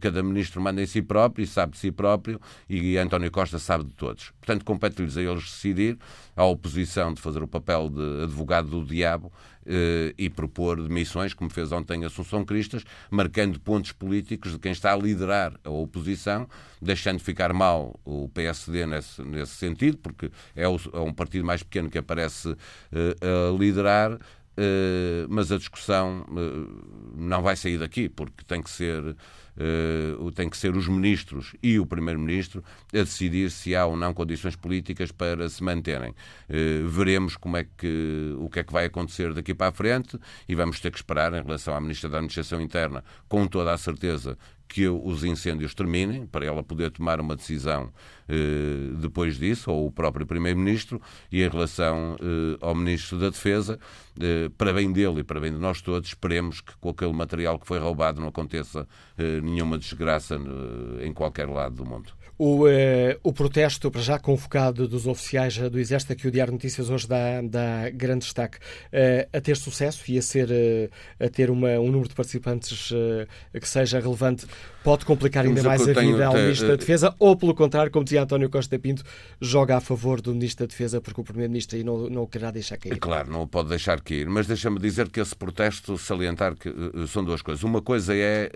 cada 0.00 0.22
ministro 0.22 0.60
manda 0.60 0.82
em 0.82 0.86
si 0.86 1.02
próprio 1.02 1.44
e 1.44 1.46
sabe 1.46 1.72
de 1.72 1.78
si 1.78 1.90
próprio 1.92 2.40
e 2.68 2.96
António 2.98 3.30
Costa 3.30 3.58
sabe 3.58 3.84
de 3.84 3.94
todos. 3.94 4.32
Portanto, 4.40 4.64
compete-lhes 4.64 5.16
a 5.16 5.22
eles 5.22 5.44
decidir, 5.44 5.98
à 6.36 6.44
oposição 6.44 7.12
de 7.14 7.20
fazer 7.20 7.42
o 7.42 7.48
papel 7.48 7.88
de 7.88 8.24
advogado 8.24 8.68
do 8.68 8.84
diabo 8.84 9.32
e 10.18 10.28
propor 10.30 10.80
demissões, 10.82 11.32
como 11.34 11.50
fez 11.50 11.72
ontem 11.72 12.04
Assunção 12.04 12.44
Cristas, 12.44 12.84
marcando 13.10 13.58
pontos 13.60 13.92
políticos 13.92 14.52
de 14.52 14.58
quem 14.58 14.72
está 14.72 14.92
a 14.92 14.96
liderar 14.96 15.54
a 15.64 15.70
oposição, 15.70 16.48
deixando 16.80 17.20
ficar 17.20 17.52
mal 17.52 17.98
o 18.04 18.28
PSD 18.28 18.86
nesse, 18.86 19.22
nesse 19.22 19.52
sentido, 19.52 19.98
porque 19.98 20.30
é, 20.54 20.68
o, 20.68 20.78
é 20.92 20.98
um 21.00 21.12
partido 21.12 21.44
mais 21.44 21.62
pequeno 21.62 21.88
que 21.88 21.98
aparece 21.98 22.50
uh, 22.50 22.56
a 22.92 23.58
liderar 23.58 24.18
Uh, 24.56 25.26
mas 25.28 25.50
a 25.50 25.58
discussão 25.58 26.24
uh, 26.28 27.12
não 27.16 27.42
vai 27.42 27.56
sair 27.56 27.76
daqui, 27.76 28.08
porque 28.08 28.44
tem 28.46 28.62
que 28.62 28.70
ser. 28.70 29.16
Uh, 29.56 30.32
tem 30.32 30.48
que 30.48 30.56
ser 30.56 30.76
os 30.76 30.88
ministros 30.88 31.54
e 31.62 31.78
o 31.78 31.86
primeiro-ministro 31.86 32.62
a 32.92 32.98
decidir 32.98 33.50
se 33.50 33.76
há 33.76 33.86
ou 33.86 33.96
não 33.96 34.12
condições 34.12 34.56
políticas 34.56 35.12
para 35.12 35.48
se 35.48 35.62
manterem. 35.62 36.12
veremos 36.88 37.36
como 37.36 37.56
é 37.56 37.64
que, 37.64 38.34
o 38.38 38.48
que 38.48 38.60
é 38.60 38.64
que 38.64 38.72
vai 38.72 38.86
acontecer 38.86 39.32
daqui 39.32 39.54
para 39.54 39.68
a 39.68 39.72
frente 39.72 40.18
e 40.48 40.54
vamos 40.54 40.80
ter 40.80 40.90
que 40.90 40.98
esperar 40.98 41.32
em 41.34 41.42
relação 41.42 41.74
à 41.74 41.80
Ministra 41.80 42.10
da 42.10 42.18
Administração 42.18 42.60
Interna, 42.60 43.04
com 43.28 43.46
toda 43.46 43.72
a 43.72 43.78
certeza 43.78 44.36
que 44.74 44.88
os 44.88 45.22
incêndios 45.22 45.72
terminem, 45.72 46.26
para 46.26 46.44
ela 46.44 46.60
poder 46.60 46.90
tomar 46.90 47.20
uma 47.20 47.36
decisão 47.36 47.92
eh, 48.28 48.90
depois 48.98 49.38
disso, 49.38 49.70
ou 49.70 49.86
o 49.86 49.92
próprio 49.92 50.26
Primeiro-Ministro, 50.26 51.00
e 51.30 51.44
em 51.44 51.48
relação 51.48 52.16
eh, 52.20 52.58
ao 52.60 52.74
Ministro 52.74 53.16
da 53.16 53.30
Defesa, 53.30 53.78
eh, 54.20 54.50
para 54.58 54.72
bem 54.72 54.90
dele 54.92 55.20
e 55.20 55.22
para 55.22 55.38
bem 55.38 55.52
de 55.52 55.60
nós 55.60 55.80
todos, 55.80 56.08
esperemos 56.08 56.60
que 56.60 56.76
com 56.78 56.88
aquele 56.88 57.12
material 57.12 57.56
que 57.56 57.68
foi 57.68 57.78
roubado 57.78 58.20
não 58.20 58.26
aconteça 58.26 58.84
eh, 59.16 59.40
nenhuma 59.40 59.78
desgraça 59.78 60.34
eh, 60.34 61.06
em 61.06 61.12
qualquer 61.12 61.48
lado 61.48 61.76
do 61.76 61.86
mundo. 61.86 62.12
O, 62.36 62.66
eh, 62.68 63.16
o 63.22 63.32
protesto, 63.32 63.90
para 63.90 64.00
já 64.00 64.18
convocado 64.18 64.88
dos 64.88 65.06
oficiais 65.06 65.56
do 65.56 65.78
Exército, 65.78 66.16
que 66.16 66.26
o 66.26 66.30
Diário 66.32 66.52
Notícias 66.52 66.90
hoje 66.90 67.06
dá, 67.06 67.40
dá 67.42 67.90
grande 67.90 68.24
destaque, 68.24 68.58
eh, 68.92 69.28
a 69.32 69.40
ter 69.40 69.56
sucesso 69.56 70.02
e 70.10 70.18
a, 70.18 70.22
ser, 70.22 70.48
eh, 70.50 70.90
a 71.24 71.28
ter 71.28 71.48
uma, 71.48 71.78
um 71.78 71.92
número 71.92 72.08
de 72.08 72.14
participantes 72.14 72.92
que 73.52 73.68
seja 73.68 74.00
relevante, 74.00 74.46
pode 74.84 75.06
complicar 75.06 75.46
ainda 75.46 75.62
mais 75.62 75.82
a 75.88 75.92
vida 75.92 76.26
ao 76.26 76.34
Ministro 76.34 76.68
da 76.68 76.76
Defesa, 76.76 77.14
ou, 77.18 77.34
pelo 77.34 77.54
contrário, 77.54 77.90
como 77.90 78.04
dizia 78.04 78.22
António 78.22 78.50
Costa 78.50 78.78
Pinto, 78.78 79.02
joga 79.40 79.78
a 79.78 79.80
favor 79.80 80.20
do 80.20 80.32
Ministro 80.32 80.66
da 80.66 80.70
Defesa 80.70 81.00
porque 81.00 81.20
o 81.20 81.24
Primeiro-Ministro 81.24 81.76
aí 81.76 81.82
não, 81.82 82.10
não 82.10 82.22
o 82.22 82.28
quererá 82.28 82.50
deixar 82.50 82.76
cair. 82.76 82.98
Claro, 82.98 83.30
não 83.32 83.42
o 83.42 83.48
pode 83.48 83.70
deixar 83.70 84.00
cair, 84.00 84.28
mas 84.28 84.46
deixa-me 84.46 84.78
dizer 84.78 85.08
que 85.08 85.18
esse 85.18 85.34
protesto, 85.34 85.96
salientar 85.96 86.54
que 86.54 86.70
são 87.08 87.24
duas 87.24 87.40
coisas. 87.40 87.64
Uma 87.64 87.80
coisa 87.80 88.14
é 88.14 88.50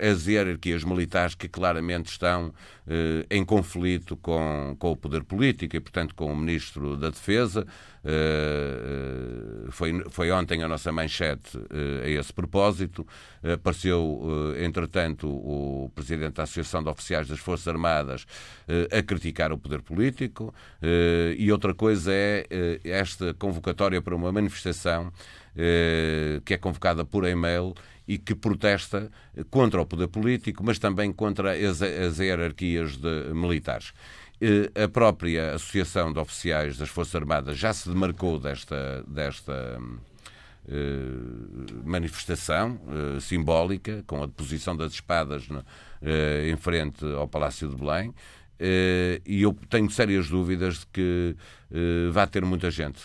as 0.00 0.26
hierarquias 0.26 0.82
militares 0.82 1.34
que 1.34 1.48
claramente 1.48 2.10
estão 2.10 2.52
eh, 2.84 3.24
em 3.30 3.44
conflito 3.44 4.16
com, 4.16 4.74
com 4.76 4.90
o 4.90 4.96
poder 4.96 5.22
político 5.22 5.76
e, 5.76 5.80
portanto, 5.80 6.14
com 6.16 6.32
o 6.32 6.36
Ministro 6.36 6.96
da 6.96 7.10
Defesa. 7.10 7.64
Eh, 8.04 9.68
foi, 9.70 10.02
foi 10.10 10.32
ontem 10.32 10.64
a 10.64 10.68
nossa 10.68 10.90
manchete 10.90 11.58
eh, 11.70 12.06
a 12.06 12.08
esse 12.08 12.32
propósito. 12.32 13.06
Apareceu, 13.54 14.20
entretanto, 14.58 15.28
o 15.28 15.90
Presidente 15.94 16.34
da 16.34 16.44
Associação 16.44 16.82
de 16.82 16.88
Oficiais 16.90 17.26
das 17.28 17.40
Forças 17.40 17.66
Armadas 17.66 18.24
a 18.96 19.02
criticar 19.02 19.52
o 19.52 19.58
poder 19.58 19.82
político. 19.82 20.54
E 21.36 21.50
outra 21.50 21.74
coisa 21.74 22.12
é 22.12 22.46
esta 22.84 23.34
convocatória 23.34 24.00
para 24.00 24.14
uma 24.14 24.30
manifestação 24.30 25.12
que 26.44 26.54
é 26.54 26.58
convocada 26.58 27.04
por 27.04 27.26
e-mail 27.26 27.74
e 28.06 28.18
que 28.18 28.34
protesta 28.34 29.10
contra 29.50 29.80
o 29.80 29.86
poder 29.86 30.08
político, 30.08 30.62
mas 30.64 30.78
também 30.78 31.12
contra 31.12 31.52
as, 31.52 31.80
as 31.82 32.18
hierarquias 32.18 32.96
de, 32.96 33.32
militares. 33.32 33.92
A 34.74 34.88
própria 34.88 35.54
Associação 35.54 36.12
de 36.12 36.18
Oficiais 36.18 36.76
das 36.76 36.88
Forças 36.88 37.14
Armadas 37.14 37.56
já 37.56 37.72
se 37.72 37.88
demarcou 37.88 38.40
desta, 38.40 39.04
desta 39.06 39.78
uh, 39.78 41.82
manifestação 41.84 42.80
simbólica, 43.20 44.02
com 44.04 44.22
a 44.22 44.26
deposição 44.26 44.76
das 44.76 44.94
espadas 44.94 45.48
em 46.44 46.56
frente 46.56 47.04
ao 47.14 47.28
Palácio 47.28 47.68
de 47.68 47.76
Belém. 47.76 48.12
e 49.24 49.42
eu 49.42 49.56
tenho 49.70 49.88
sérias 49.88 50.28
dúvidas 50.28 50.80
de 50.80 50.86
que 50.86 51.36
vá 52.12 52.26
ter 52.26 52.44
muita 52.44 52.70
gente. 52.70 53.00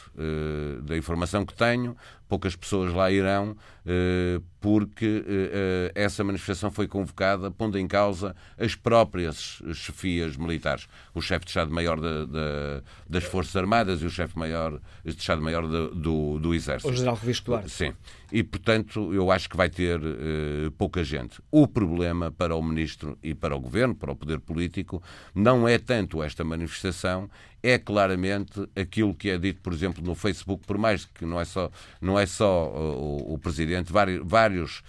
da 0.84 0.98
informação 0.98 1.46
que 1.46 1.54
tenho, 1.54 1.96
poucas 2.28 2.56
pessoas 2.56 2.94
lá 2.94 3.12
irão, 3.12 3.56
eh, 3.86 4.42
porque 4.60 5.24
eh, 5.26 5.92
eh, 5.96 6.04
essa 6.04 6.24
manifestação 6.24 6.70
foi 6.70 6.88
convocada 6.88 7.50
pondo 7.50 7.80
em 7.80 7.88
causa 7.88 8.36
as 8.58 8.76
próprias 8.76 9.62
chefias 9.74 10.36
militares. 10.36 10.88
O 11.14 11.22
chefe 11.22 11.46
de 11.46 11.52
Estado-Maior 11.52 12.00
das 13.10 13.24
Forças 13.24 13.56
Armadas 13.56 14.02
e 14.02 14.06
o 14.06 14.10
chefe-maior 14.10 14.80
de 15.06 15.12
Estado-Maior 15.12 15.68
do, 15.68 16.40
do 16.40 16.54
Exército. 16.54 16.92
O 16.92 16.94
general 16.94 17.16
Revisto 17.16 17.46
Duarte. 17.46 17.70
Sim. 17.70 17.94
E, 18.32 18.44
portanto, 18.44 19.14
eu 19.14 19.32
acho 19.32 19.50
que 19.50 19.56
vai 19.56 19.70
ter 19.70 20.02
pouca 20.78 21.02
gente. 21.04 21.42
O 21.50 21.66
problema 21.66 22.30
para 22.30 22.56
o 22.56 22.62
Ministro 22.62 23.18
e 23.24 23.34
para 23.34 23.56
o 23.56 23.60
Governo, 23.60 23.96
para 23.96 24.12
o 24.12 24.16
poder 24.16 24.40
político, 24.42 25.02
não 25.34 25.66
é 25.66 25.78
tanto 25.78 26.22
esta 26.22 26.44
manifestação, 26.44 27.30
é 27.62 27.78
claramente 27.78 28.68
aquilo 28.76 29.14
que 29.14 29.30
é 29.30 29.38
dito, 29.38 29.62
por 29.62 29.74
exemplo, 29.74 30.04
no 30.04 30.16
Facebook, 30.16 30.66
por 30.66 30.78
mais 30.78 31.06
que 31.06 31.26
não 31.26 31.40
é 31.40 31.46
só, 31.46 31.72
não 32.02 32.20
é 32.20 32.26
só 32.26 32.70
o, 32.70 33.34
o 33.34 33.38
Presidente, 33.38 33.92
vários, 33.92 34.22
vários 34.26 34.84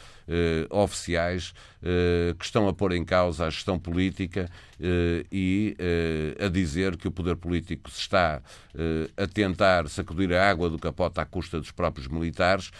oficiais 0.70 1.54
eh, 1.80 2.34
que 2.36 2.44
estão 2.44 2.66
a 2.66 2.72
pôr 2.72 2.92
em 2.92 3.04
causa 3.04 3.46
a 3.46 3.50
gestão 3.50 3.78
política 3.78 4.50
eh, 4.80 5.24
e 5.30 5.76
a 6.44 6.48
dizer 6.48 6.96
que 6.96 7.06
o 7.06 7.10
poder 7.10 7.36
político 7.36 7.88
se 7.90 8.00
está 8.00 8.42
a 9.16 9.26
tentar 9.26 9.88
sacudir 9.88 10.32
a 10.32 10.48
água 10.48 10.70
do 10.70 10.78
capote 10.78 11.20
à 11.20 11.24
custa 11.24 11.58
dos 11.58 11.70
próprios 11.70 12.06
militares 12.06 12.70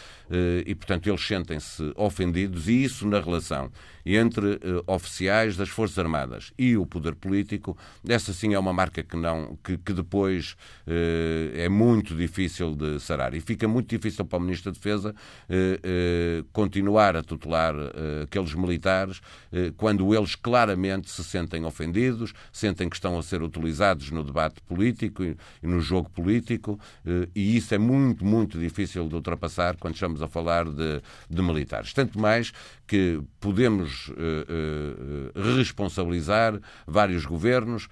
e, 0.64 0.74
portanto, 0.74 1.08
eles 1.08 1.26
sentem-se 1.26 1.92
ofendidos 1.96 2.68
e 2.68 2.84
isso 2.84 3.06
na 3.06 3.20
relação 3.20 3.70
entre 4.06 4.61
oficiais 4.87 5.56
das 5.56 5.68
Forças 5.68 5.98
Armadas 5.98 6.52
e 6.56 6.76
o 6.76 6.87
poder 6.87 7.16
político, 7.16 7.76
essa 8.08 8.32
sim 8.32 8.54
é 8.54 8.58
uma 8.58 8.72
marca 8.72 9.02
que 9.02 9.16
não 9.16 9.58
que, 9.62 9.76
que 9.76 9.92
depois 9.92 10.56
é 11.54 11.68
muito 11.68 12.14
difícil 12.14 12.76
de 12.76 13.00
sarar. 13.00 13.34
E 13.34 13.40
fica 13.40 13.66
muito 13.66 13.88
difícil 13.88 14.24
para 14.24 14.38
o 14.38 14.40
Ministro 14.40 14.70
da 14.70 14.76
Defesa 14.76 15.14
continuar 16.52 17.16
a 17.16 17.22
tutelar 17.38 17.74
uh, 17.74 18.22
aqueles 18.24 18.53
militares 18.55 19.18
uh, 19.53 19.72
quando 19.77 20.14
eles 20.14 20.35
claramente 20.35 21.11
se 21.11 21.22
sentem 21.22 21.64
ofendidos, 21.64 22.33
sentem 22.53 22.88
que 22.88 22.96
estão 22.96 23.18
a 23.18 23.22
ser 23.22 23.42
utilizados 23.42 24.11
no 24.11 24.24
debate 24.24 24.61
político 24.62 25.22
e, 25.22 25.37
e 25.62 25.66
no 25.66 25.81
jogo 25.81 26.11
político, 26.11 26.72
uh, 27.07 27.29
e 27.35 27.57
isso 27.57 27.74
é 27.74 27.79
muito, 27.79 28.24
muito 28.24 28.59
difícil 28.59 29.09
de 29.09 29.14
ultrapassar 29.14 29.77
quando 29.77 29.94
estamos 29.94 30.20
a 30.20 30.29
falar 30.29 30.64
de, 30.64 31.01
de 31.31 31.42
militares. 31.42 31.92
Tanto 31.92 32.18
mais 32.18 32.53
que 32.88 33.20
podemos 33.38 34.11
responsabilizar 35.57 36.59
vários 36.87 37.24
governos, 37.27 37.88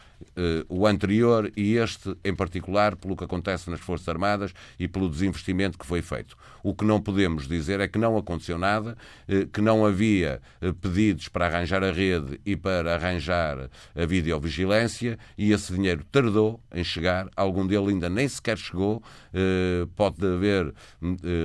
o 0.69 0.87
anterior 0.87 1.53
e 1.57 1.77
este 1.77 2.17
em 2.25 2.35
particular, 2.35 2.97
pelo 2.97 3.17
que 3.17 3.25
acontece 3.25 3.71
nas 3.71 3.81
Forças 3.81 4.09
Armadas 4.09 4.53
e 4.79 4.89
pelo 4.89 5.09
desinvestimento 5.09 5.79
que 5.79 5.87
foi 5.87 6.03
feito. 6.03 6.37
O 6.63 6.75
que 6.75 6.85
não 6.85 7.01
podemos 7.01 7.47
dizer 7.47 7.79
é 7.81 7.87
que 7.87 7.99
não 7.99 8.17
aconteceu 8.17 8.59
nada, 8.59 8.97
eh, 9.29 9.47
que 9.53 9.61
não 9.61 9.87
havia 9.87 10.41
eh, 10.61 10.73
pedidos 10.73 11.29
para 11.29 11.47
arranjar 11.47 11.85
a 11.85 11.93
rede 11.93 12.41
e 12.45 12.57
para 12.57 12.95
arranjar 12.95 13.71
a 13.95 14.07
videovigilância 14.07 15.19
e 15.39 15.53
esse 15.53 15.73
dinheiro 15.73 16.05
tardou 16.11 16.61
em 16.75 16.83
chegar, 16.83 17.29
algum 17.37 17.67
dele 17.67 17.91
ainda 17.91 18.09
nem 18.09 18.27
sequer 18.27 18.59
chegou. 18.59 19.03
Eh, 19.33 19.87
pode 19.95 20.27
haver 20.27 20.75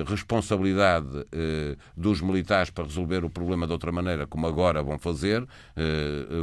responsabilidade 0.07 1.07
dos 1.95 2.21
militares 2.21 2.69
para 2.69 2.85
resolver 2.85 3.23
o 3.23 3.29
problema 3.29 3.40
de 3.45 3.71
outra 3.71 3.91
maneira, 3.91 4.27
como 4.27 4.47
agora 4.47 4.81
vão 4.81 4.97
fazer, 4.97 5.45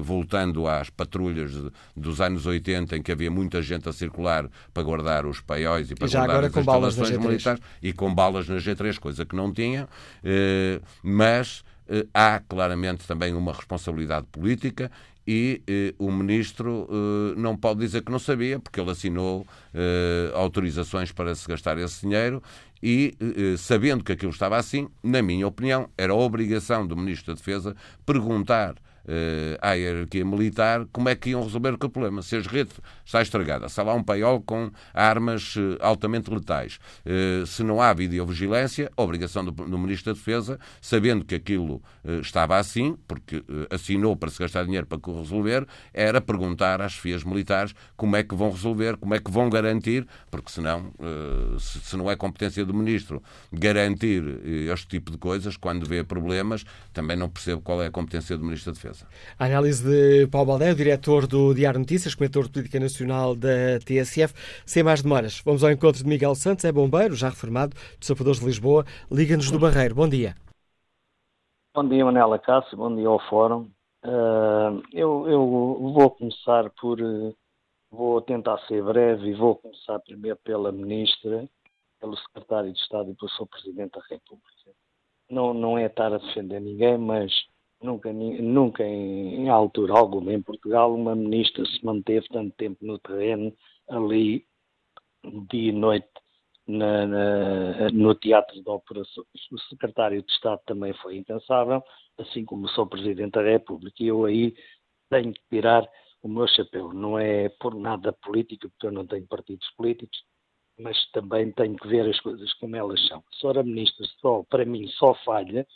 voltando 0.03 0.67
às 0.67 0.91
patrulhas 0.91 1.53
dos 1.97 2.21
anos 2.21 2.47
80 2.47 2.97
em 2.97 3.03
que 3.03 3.13
havia 3.13 3.31
muita 3.31 3.63
gente 3.63 3.89
a 3.89 3.93
circular 3.93 4.49
para 4.73 4.83
guardar 4.83 5.27
os 5.27 5.41
paióis 5.41 5.91
e 5.91 5.95
para 5.95 6.07
e 6.07 6.11
já 6.11 6.21
guardar 6.21 6.37
agora 6.37 6.47
as 6.47 6.53
com 6.53 6.61
instalações 6.61 7.11
balas 7.11 7.27
militares 7.27 7.63
e 7.83 7.93
com 7.93 8.15
balas 8.15 8.49
na 8.49 8.57
G3, 8.57 8.99
coisa 8.99 9.25
que 9.25 9.37
não 9.37 9.53
tinha, 9.53 9.89
eh, 10.23 10.81
mas 11.03 11.65
eh, 11.89 12.07
há 12.13 12.41
claramente 12.41 13.07
também 13.07 13.35
uma 13.35 13.53
responsabilidade 13.53 14.27
política 14.31 14.91
e 15.31 15.61
eh, 15.67 15.95
o 15.99 16.11
ministro 16.11 16.89
eh, 16.91 17.39
não 17.39 17.55
pode 17.55 17.81
dizer 17.81 18.01
que 18.01 18.11
não 18.11 18.19
sabia, 18.19 18.59
porque 18.59 18.81
ele 18.81 18.91
assinou 18.91 19.47
eh, 19.75 20.33
autorizações 20.35 21.13
para 21.13 21.35
se 21.35 21.47
gastar 21.47 21.77
esse 21.77 22.01
dinheiro 22.01 22.43
E, 22.83 23.13
sabendo 23.59 24.05
que 24.05 24.13
aquilo 24.13 24.31
estava 24.31 24.57
assim, 24.57 24.89
na 25.03 25.21
minha 25.21 25.47
opinião, 25.47 25.91
era 25.99 26.15
obrigação 26.15 26.87
do 26.87 26.97
Ministro 26.97 27.35
da 27.35 27.39
Defesa 27.39 27.75
perguntar 28.07 28.77
à 29.61 29.73
hierarquia 29.73 30.25
militar 30.25 30.87
como 30.93 31.09
é 31.09 31.15
que 31.15 31.31
iam 31.31 31.43
resolver 31.43 31.75
o 31.75 31.79
problema. 31.91 32.23
Se 32.23 32.37
as 32.37 32.47
redes 32.47 32.75
está 33.05 33.23
estragada, 33.23 33.69
se 33.69 33.81
há 33.81 33.85
lá 33.85 33.95
um 33.95 34.03
paiol 34.03 34.41
com 34.43 34.71
armas 34.93 35.57
uh, 35.57 35.79
altamente 35.81 36.31
letais, 36.31 36.79
uh, 37.07 37.47
se 37.47 37.63
não 37.63 37.81
há 37.81 37.93
videovigilância, 37.93 38.91
a 38.97 39.03
obrigação 39.03 39.45
do, 39.45 39.51
do 39.51 39.79
Ministro 39.79 40.13
da 40.13 40.19
Defesa, 40.19 40.59
sabendo 40.81 41.25
que 41.25 41.35
aquilo 41.35 41.83
estava 42.23 42.57
assim, 42.57 42.97
porque 43.07 43.43
assinou 43.71 44.17
para 44.17 44.31
se 44.31 44.39
gastar 44.39 44.65
dinheiro 44.65 44.87
para 44.87 44.99
resolver, 45.13 45.67
era 45.93 46.21
perguntar 46.21 46.81
às 46.81 46.95
FIAs 46.95 47.23
militares 47.23 47.75
como 47.97 48.17
é 48.17 48.23
que 48.23 48.35
vão 48.35 48.51
resolver, 48.51 48.97
como 48.97 49.15
é 49.15 49.19
que 49.19 49.31
vão 49.31 49.51
garantir, 49.51 50.07
porque 50.31 50.51
senão, 50.51 50.93
se, 51.59 51.81
se 51.81 51.97
não 51.97 52.11
é 52.11 52.17
competência 52.17 52.65
do 52.65 52.73
Ministro 52.73 53.23
garantir 53.53 54.23
este 54.73 54.89
tipo 54.89 55.11
de 55.11 55.19
coisas, 55.19 55.57
quando 55.57 55.87
vê 55.87 56.03
problemas, 56.03 56.65
também 56.93 57.17
não 57.17 57.29
percebo 57.29 57.61
qual 57.61 57.83
é 57.83 57.87
a 57.87 57.91
competência 57.91 58.37
do 58.37 58.45
Ministro 58.45 58.73
da 58.73 58.77
Defesa. 58.77 58.98
A 59.39 59.45
análise 59.45 59.85
de 59.85 60.27
Paulo 60.29 60.49
Baldé, 60.49 60.75
diretor 60.75 61.27
do 61.27 61.55
Diário 61.55 61.81
Notícias, 61.81 62.15
comentador 62.15 62.45
de 62.45 62.53
Política 62.53 62.81
Nacional 62.81 63.35
da 63.35 63.79
TSF. 63.85 64.35
Sem 64.65 64.83
mais 64.83 65.03
demoras, 65.03 65.41
vamos 65.45 65.63
ao 65.63 65.71
encontro 65.71 66.03
de 66.03 66.09
Miguel 66.09 66.35
Santos, 66.35 66.65
é 66.65 66.73
bombeiro, 66.73 67.15
já 67.15 67.29
reformado, 67.29 67.75
dos 67.99 68.07
Sapadores 68.07 68.41
de 68.41 68.47
Lisboa. 68.47 68.85
Liga-nos 69.11 69.51
do 69.51 69.59
Barreiro. 69.59 69.95
Bom 69.95 70.09
dia. 70.09 70.35
Bom 71.75 71.89
dia, 71.89 72.05
Manela 72.05 72.39
Cássio. 72.39 72.77
Bom 72.77 72.95
dia 72.97 73.09
ao 73.09 73.21
Fórum. 73.29 73.71
Uh, 74.05 74.83
eu, 74.93 75.29
eu, 75.29 75.47
vou 75.93 76.11
começar 76.11 76.71
por. 76.71 76.99
Vou 77.91 78.21
tentar 78.21 78.59
ser 78.67 78.83
breve 78.83 79.29
e 79.29 79.35
vou 79.35 79.57
começar 79.57 79.99
primeiro 80.01 80.39
pela 80.45 80.71
Ministra, 80.71 81.49
pelo 82.01 82.17
Secretário 82.17 82.73
de 82.73 82.79
Estado 82.79 83.11
e 83.11 83.15
pelo 83.15 83.31
Sr. 83.31 83.47
Presidente 83.47 83.93
da 83.93 84.03
República. 84.11 84.49
Não, 85.31 85.53
não 85.55 85.79
é 85.79 85.87
estar 85.87 86.13
a 86.13 86.19
defender 86.19 86.61
ninguém, 86.61 86.99
mas 86.99 87.33
Nunca, 87.81 88.13
nunca 88.13 88.85
em, 88.85 89.45
em, 89.45 89.49
altura 89.49 89.97
alguma 89.97 90.33
em 90.33 90.43
Portugal 90.43 90.93
uma 90.93 91.15
ministra 91.15 91.65
se 91.65 91.85
manteve 91.85 92.27
tanto 92.29 92.55
tempo 92.57 92.85
no 92.85 92.99
terreno, 92.99 93.55
ali, 93.89 94.45
dia 95.49 95.71
e 95.71 95.73
noite, 95.73 96.09
na, 96.67 97.07
na, 97.07 97.91
no 97.91 98.15
teatro 98.17 98.61
de 98.61 98.69
operações. 98.69 99.27
O 99.53 99.59
secretário 99.71 100.23
de 100.23 100.31
Estado 100.33 100.61
também 100.67 100.93
foi 100.95 101.19
incansável, 101.19 101.83
assim 102.19 102.45
como 102.45 102.69
Sr. 102.69 102.87
Presidente 102.89 103.33
da 103.33 103.43
República. 103.43 104.03
E 104.03 104.09
eu 104.09 104.25
aí 104.25 104.55
tenho 105.09 105.33
que 105.33 105.41
tirar 105.49 105.89
o 106.23 106.29
meu 106.29 106.49
chapéu. 106.49 106.93
Não 106.93 107.19
é 107.19 107.49
por 107.49 107.75
nada 107.75 108.13
político, 108.13 108.69
porque 108.71 108.87
eu 108.87 108.93
não 108.93 109.07
tenho 109.07 109.27
partidos 109.27 109.69
políticos, 109.77 110.19
mas 110.79 110.97
também 111.13 111.53
tenho 111.53 111.77
que 111.77 111.89
ver 111.89 112.09
as 112.09 112.21
coisas 112.21 112.53
como 112.55 112.77
elas 112.77 113.07
são. 113.07 113.19
A 113.19 113.37
senhora 113.37 113.63
Ministra 113.63 114.07
só, 114.21 114.43
para 114.51 114.65
mim, 114.65 114.87
só 114.89 115.15
falha 115.25 115.67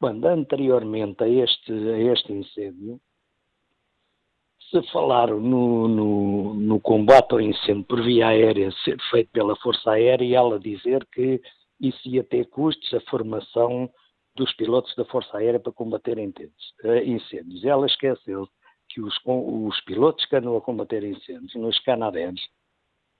quando 0.00 0.26
anteriormente 0.26 1.22
a 1.22 1.28
este, 1.28 1.72
a 1.72 1.98
este 2.12 2.32
incêndio 2.32 2.98
se 4.70 4.82
falaram 4.90 5.38
no, 5.38 5.86
no, 5.88 6.54
no, 6.54 6.80
combate 6.80 7.32
ao 7.32 7.40
incêndio 7.40 7.84
por 7.84 8.02
via 8.02 8.28
aérea 8.28 8.72
ser 8.84 8.96
feito 9.10 9.30
pela 9.30 9.54
Força 9.56 9.90
Aérea 9.90 10.24
e 10.24 10.34
ela 10.34 10.58
dizer 10.58 11.06
que 11.12 11.40
isso 11.78 12.08
ia 12.08 12.24
ter 12.24 12.46
custos 12.48 12.92
a 12.94 13.00
formação 13.10 13.90
dos 14.34 14.54
pilotos 14.54 14.94
da 14.96 15.04
Força 15.04 15.36
Aérea 15.36 15.60
para 15.60 15.72
combater 15.72 16.16
eh, 16.18 17.04
incêndios. 17.04 17.64
Ela 17.64 17.86
esqueceu 17.86 18.48
que 18.88 19.00
os, 19.00 19.14
os 19.26 19.80
pilotos 19.82 20.24
que 20.24 20.36
andam 20.36 20.56
a 20.56 20.60
combater 20.60 21.02
incêndios 21.02 21.54
nos 21.56 21.78
canadenses 21.80 22.48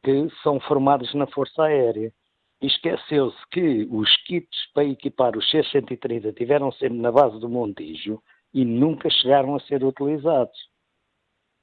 que 0.02 0.28
são 0.42 0.58
formados 0.60 1.12
na 1.14 1.26
Força 1.26 1.64
Aérea 1.64 2.12
esqueceu-se 2.60 3.38
que 3.50 3.88
os 3.90 4.14
kits 4.24 4.72
para 4.74 4.84
equipar 4.84 5.36
os 5.36 5.48
C-130 5.50 6.34
tiveram 6.36 6.70
sempre 6.72 6.98
na 6.98 7.10
base 7.10 7.38
do 7.40 7.48
Montijo 7.48 8.22
e 8.52 8.64
nunca 8.64 9.08
chegaram 9.08 9.54
a 9.54 9.60
ser 9.60 9.82
utilizados. 9.82 10.58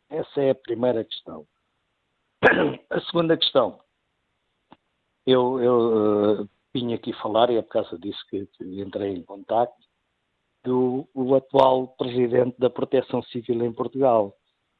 Essa 0.09 0.41
é 0.41 0.49
a 0.51 0.55
primeira 0.55 1.03
questão. 1.03 1.45
A 2.89 3.01
segunda 3.01 3.35
questão. 3.35 3.79
Eu, 5.25 5.59
eu 5.59 6.41
uh, 6.41 6.49
vim 6.73 6.93
aqui 6.93 7.11
falar, 7.13 7.49
e 7.49 7.57
é 7.57 7.61
por 7.61 7.69
causa 7.69 7.97
disso 7.99 8.23
que, 8.29 8.47
entrei 8.61 9.13
em 9.15 9.23
contato, 9.23 9.75
do 10.63 11.35
atual 11.35 11.87
presidente 11.97 12.55
da 12.57 12.69
Proteção 12.69 13.21
Civil 13.23 13.65
em 13.65 13.73
Portugal, 13.73 14.33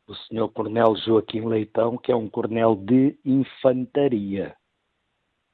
o 0.07 0.15
senhor 0.15 0.49
Coronel 0.49 0.95
Joaquim 0.97 1.45
Leitão, 1.45 1.97
que 1.97 2.11
é 2.11 2.15
um 2.15 2.29
coronel 2.29 2.75
de 2.75 3.19
infantaria 3.25 4.55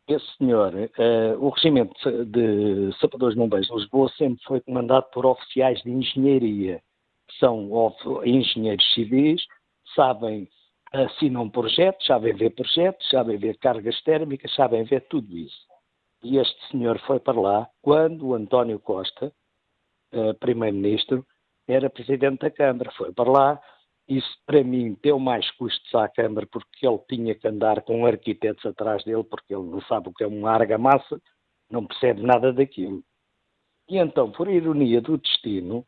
esse 0.08 0.26
senhor, 0.38 0.74
uh, 0.74 1.46
o 1.46 1.50
regimento 1.50 1.94
de 2.26 2.92
sapadores 3.00 3.36
bombeiros 3.36 3.68
de 3.68 3.76
Lisboa 3.76 4.10
sempre 4.18 4.44
foi 4.44 4.60
comandado 4.60 5.06
por 5.14 5.26
oficiais 5.26 5.82
de 5.82 5.92
engenharia, 5.92 6.82
que 7.28 7.38
são 7.40 7.70
engenheiros 8.26 8.86
civis, 8.94 9.42
sabem, 9.96 10.48
assinam 10.92 11.50
projetos, 11.50 12.06
sabem 12.06 12.34
ver 12.34 12.50
projetos, 12.52 13.08
sabem 13.10 13.38
ver 13.38 13.58
cargas 13.58 14.02
térmicas, 14.04 14.54
sabem 14.54 14.84
ver 14.84 15.08
tudo 15.08 15.38
isso. 15.38 15.66
E 16.22 16.38
este 16.38 16.68
senhor 16.70 17.00
foi 17.00 17.20
para 17.20 17.40
lá 17.40 17.70
quando 17.82 18.28
o 18.28 18.34
António 18.34 18.80
Costa, 18.80 19.32
uh, 20.14 20.34
primeiro-ministro, 20.36 21.26
era 21.68 21.90
presidente 21.90 22.42
da 22.42 22.52
Câmara. 22.52 22.92
Foi 22.92 23.12
para 23.14 23.32
lá, 23.32 23.62
isso, 24.08 24.38
para 24.46 24.64
mim, 24.64 24.98
deu 25.02 25.18
mais 25.18 25.50
custos 25.52 25.94
à 25.96 26.08
Câmara 26.10 26.46
porque 26.52 26.86
ele 26.86 27.00
tinha 27.10 27.36
que 27.36 27.48
andar 27.48 27.82
com 27.84 28.06
arquitetos 28.06 28.66
atrás 28.66 29.04
dele, 29.04 29.24
porque 29.24 29.54
ele 29.54 29.64
não 29.64 29.82
sabe 29.84 30.10
o 30.10 30.14
que 30.14 30.24
é 30.24 30.28
uma 30.28 30.52
argamassa, 30.52 31.22
não 31.70 31.86
percebe 31.86 32.22
nada 32.22 32.52
daquilo. 32.52 33.04
E 33.90 33.98
então, 33.98 34.32
por 34.32 34.48
ironia 34.48 35.02
do 35.02 35.18
destino, 35.18 35.86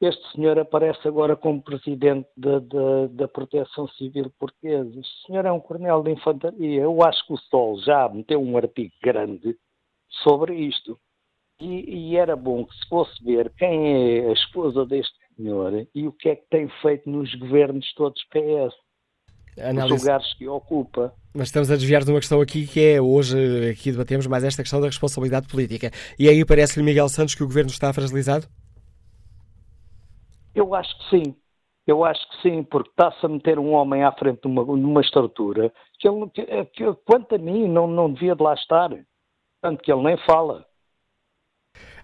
este 0.00 0.32
senhor 0.32 0.58
aparece 0.58 1.06
agora 1.06 1.36
como 1.36 1.62
presidente 1.62 2.28
da, 2.36 2.58
da, 2.58 3.06
da 3.08 3.28
Proteção 3.28 3.86
Civil 3.88 4.32
Portuguesa. 4.38 4.98
Este 4.98 5.26
senhor 5.26 5.46
é 5.46 5.52
um 5.52 5.60
coronel 5.60 6.02
de 6.02 6.10
infantaria. 6.10 6.82
Eu 6.82 7.02
acho 7.04 7.24
que 7.26 7.34
o 7.34 7.38
Sol 7.38 7.78
já 7.78 8.08
meteu 8.08 8.42
um 8.42 8.56
artigo 8.56 8.92
grande 9.00 9.56
sobre 10.24 10.56
isto. 10.56 10.98
E, 11.60 12.10
e, 12.10 12.16
era 12.16 12.34
bom 12.34 12.64
que 12.64 12.74
se 12.76 12.88
fosse 12.88 13.22
ver 13.22 13.52
quem 13.56 14.18
é 14.18 14.28
a 14.28 14.32
esposa 14.32 14.84
deste 14.84 15.16
e 15.94 16.06
o 16.06 16.12
que 16.12 16.28
é 16.28 16.36
que 16.36 16.48
tem 16.50 16.68
feito 16.80 17.08
nos 17.08 17.34
governos 17.34 17.92
todos 17.94 18.22
PS. 18.24 18.74
Análise... 19.58 19.94
Os 19.94 20.02
lugares 20.02 20.34
que 20.34 20.48
ocupa. 20.48 21.12
Mas 21.34 21.48
estamos 21.48 21.70
a 21.70 21.76
desviar 21.76 22.04
de 22.04 22.10
uma 22.10 22.20
questão 22.20 22.40
aqui 22.40 22.66
que 22.66 22.80
é 22.80 23.00
hoje, 23.00 23.70
aqui 23.70 23.92
debatemos 23.92 24.26
mais 24.26 24.44
esta 24.44 24.62
questão 24.62 24.80
da 24.80 24.86
responsabilidade 24.86 25.48
política. 25.48 25.90
E 26.18 26.28
aí 26.28 26.44
parece-lhe, 26.44 26.84
Miguel 26.84 27.08
Santos, 27.08 27.34
que 27.34 27.42
o 27.42 27.46
governo 27.46 27.70
está 27.70 27.92
fragilizado? 27.92 28.46
Eu 30.54 30.74
acho 30.74 30.96
que 30.98 31.16
sim. 31.16 31.36
Eu 31.86 32.04
acho 32.04 32.20
que 32.30 32.42
sim, 32.42 32.62
porque 32.62 32.90
está-se 32.90 33.24
a 33.26 33.28
meter 33.28 33.58
um 33.58 33.72
homem 33.72 34.04
à 34.04 34.12
frente 34.12 34.42
de 34.42 34.46
uma, 34.46 34.62
uma 34.62 35.00
estrutura 35.00 35.72
que, 35.98 36.08
ele, 36.08 36.30
que, 36.30 36.64
que, 36.66 36.94
quanto 37.04 37.34
a 37.34 37.38
mim, 37.38 37.68
não, 37.68 37.86
não 37.86 38.12
devia 38.12 38.36
de 38.36 38.42
lá 38.42 38.54
estar. 38.54 38.90
Tanto 39.60 39.82
que 39.82 39.92
ele 39.92 40.02
nem 40.02 40.16
fala. 40.18 40.64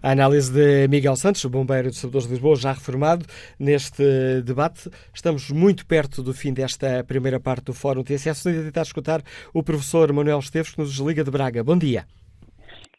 A 0.00 0.12
análise 0.12 0.52
de 0.52 0.86
Miguel 0.86 1.16
Santos, 1.16 1.44
bombeiro 1.46 1.90
de 1.90 1.96
Salvadores 1.96 2.28
de 2.28 2.34
Lisboa, 2.34 2.54
já 2.54 2.72
reformado 2.72 3.26
neste 3.58 4.40
debate. 4.42 4.88
Estamos 5.12 5.50
muito 5.50 5.84
perto 5.84 6.22
do 6.22 6.32
fim 6.32 6.52
desta 6.52 7.02
primeira 7.02 7.40
parte 7.40 7.64
do 7.64 7.74
Fórum 7.74 8.04
TSF. 8.04 8.44
Vamos 8.44 8.64
tentar 8.66 8.82
escutar 8.82 9.22
o 9.52 9.60
professor 9.60 10.12
Manuel 10.12 10.38
Esteves, 10.38 10.72
que 10.72 10.80
nos 10.80 10.96
liga 10.98 11.24
de 11.24 11.30
Braga. 11.32 11.64
Bom 11.64 11.76
dia. 11.76 12.04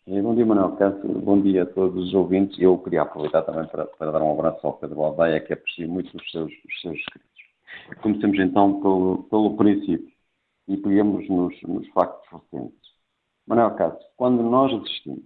Bom 0.05 0.35
dia, 0.35 0.45
Manuel 0.45 0.71
Cássio. 0.71 1.07
Bom 1.21 1.41
dia 1.41 1.63
a 1.63 1.65
todos 1.67 2.07
os 2.07 2.13
ouvintes. 2.13 2.59
Eu 2.59 2.77
queria 2.79 3.03
aproveitar 3.03 3.43
também 3.43 3.65
para, 3.67 3.85
para 3.85 4.11
dar 4.11 4.21
um 4.21 4.33
abraço 4.33 4.67
ao 4.67 4.73
Pedro 4.73 5.01
Aldeia, 5.01 5.39
que 5.39 5.53
aprecio 5.53 5.87
muito 5.87 6.17
os 6.17 6.31
seus, 6.31 6.51
os 6.51 6.81
seus 6.81 6.97
escritos. 6.97 8.01
Comecemos 8.01 8.39
então 8.39 8.81
pelo, 8.81 9.23
pelo 9.29 9.55
princípio 9.55 10.11
e 10.67 10.75
peguemos 10.75 11.29
nos, 11.29 11.61
nos 11.61 11.87
factos 11.89 12.27
recentes. 12.29 12.89
Manuel 13.47 13.71
Cássio, 13.71 14.05
quando 14.17 14.43
nós 14.43 14.73
assistimos 14.81 15.23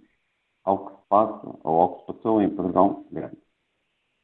ao 0.64 0.86
que 0.86 0.92
se 0.96 1.08
passa 1.08 1.58
ou 1.62 1.80
ao 1.80 1.94
que 1.94 2.00
se 2.00 2.06
passou 2.06 2.42
em 2.42 2.50
Pedrão 2.50 3.04
Grande, 3.10 3.38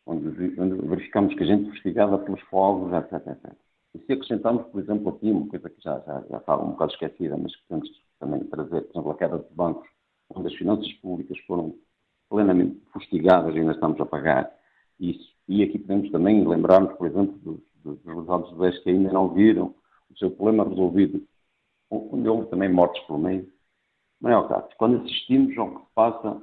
onde, 0.07 0.29
onde 0.61 0.87
verificamos 0.87 1.35
que 1.35 1.43
a 1.43 1.47
gente 1.47 1.69
investigada 1.69 2.19
pelos 2.19 2.41
fogos, 2.43 2.93
etc, 2.93 3.27
etc. 3.27 3.53
E 3.95 3.99
se 3.99 4.13
acrescentarmos, 4.13 4.67
por 4.67 4.81
exemplo, 4.81 5.11
aqui 5.11 5.31
uma 5.31 5.49
coisa 5.49 5.69
que 5.69 5.83
já, 5.83 5.99
já, 6.01 6.25
já 6.31 6.37
estava 6.39 6.65
um 6.65 6.71
bocado 6.71 6.93
esquecida, 6.93 7.37
mas 7.37 7.55
que 7.55 7.67
temos 7.69 7.89
também 8.19 8.45
trazer, 8.45 8.83
por 8.83 8.91
exemplo, 8.91 9.11
a 9.11 9.17
queda 9.17 9.39
de 9.39 9.55
bancos, 9.55 9.89
onde 10.31 10.49
as 10.49 10.55
finanças 10.55 10.93
públicas 10.95 11.39
foram 11.41 11.75
plenamente 12.29 12.81
fustigadas 12.93 13.55
e 13.55 13.59
ainda 13.59 13.73
estamos 13.73 14.01
a 14.01 14.07
pagar 14.07 14.51
isso. 14.99 15.35
E 15.49 15.65
aqui 15.65 15.79
podemos 15.79 16.11
também 16.13 16.47
lembrarmos, 16.47 16.93
por 16.95 17.09
exemplo, 17.09 17.37
dos, 17.39 17.61
dos 17.83 18.05
resultados 18.05 18.51
do 18.51 18.57
BES 18.57 18.79
que 18.79 18.91
ainda 18.91 19.13
não 19.13 19.29
viram 19.29 19.75
o 20.09 20.17
seu 20.17 20.31
problema 20.31 20.65
resolvido, 20.65 21.27
onde 21.91 22.29
houve 22.29 22.49
também 22.49 22.73
mortes 22.73 23.03
pelo 23.05 23.19
meio. 23.19 23.51
Manuel 24.21 24.49
Cássio, 24.49 24.77
quando 24.77 25.03
assistimos 25.03 25.57
ao 25.57 25.75
que 25.75 25.81
se 25.81 25.93
passa, 25.95 26.43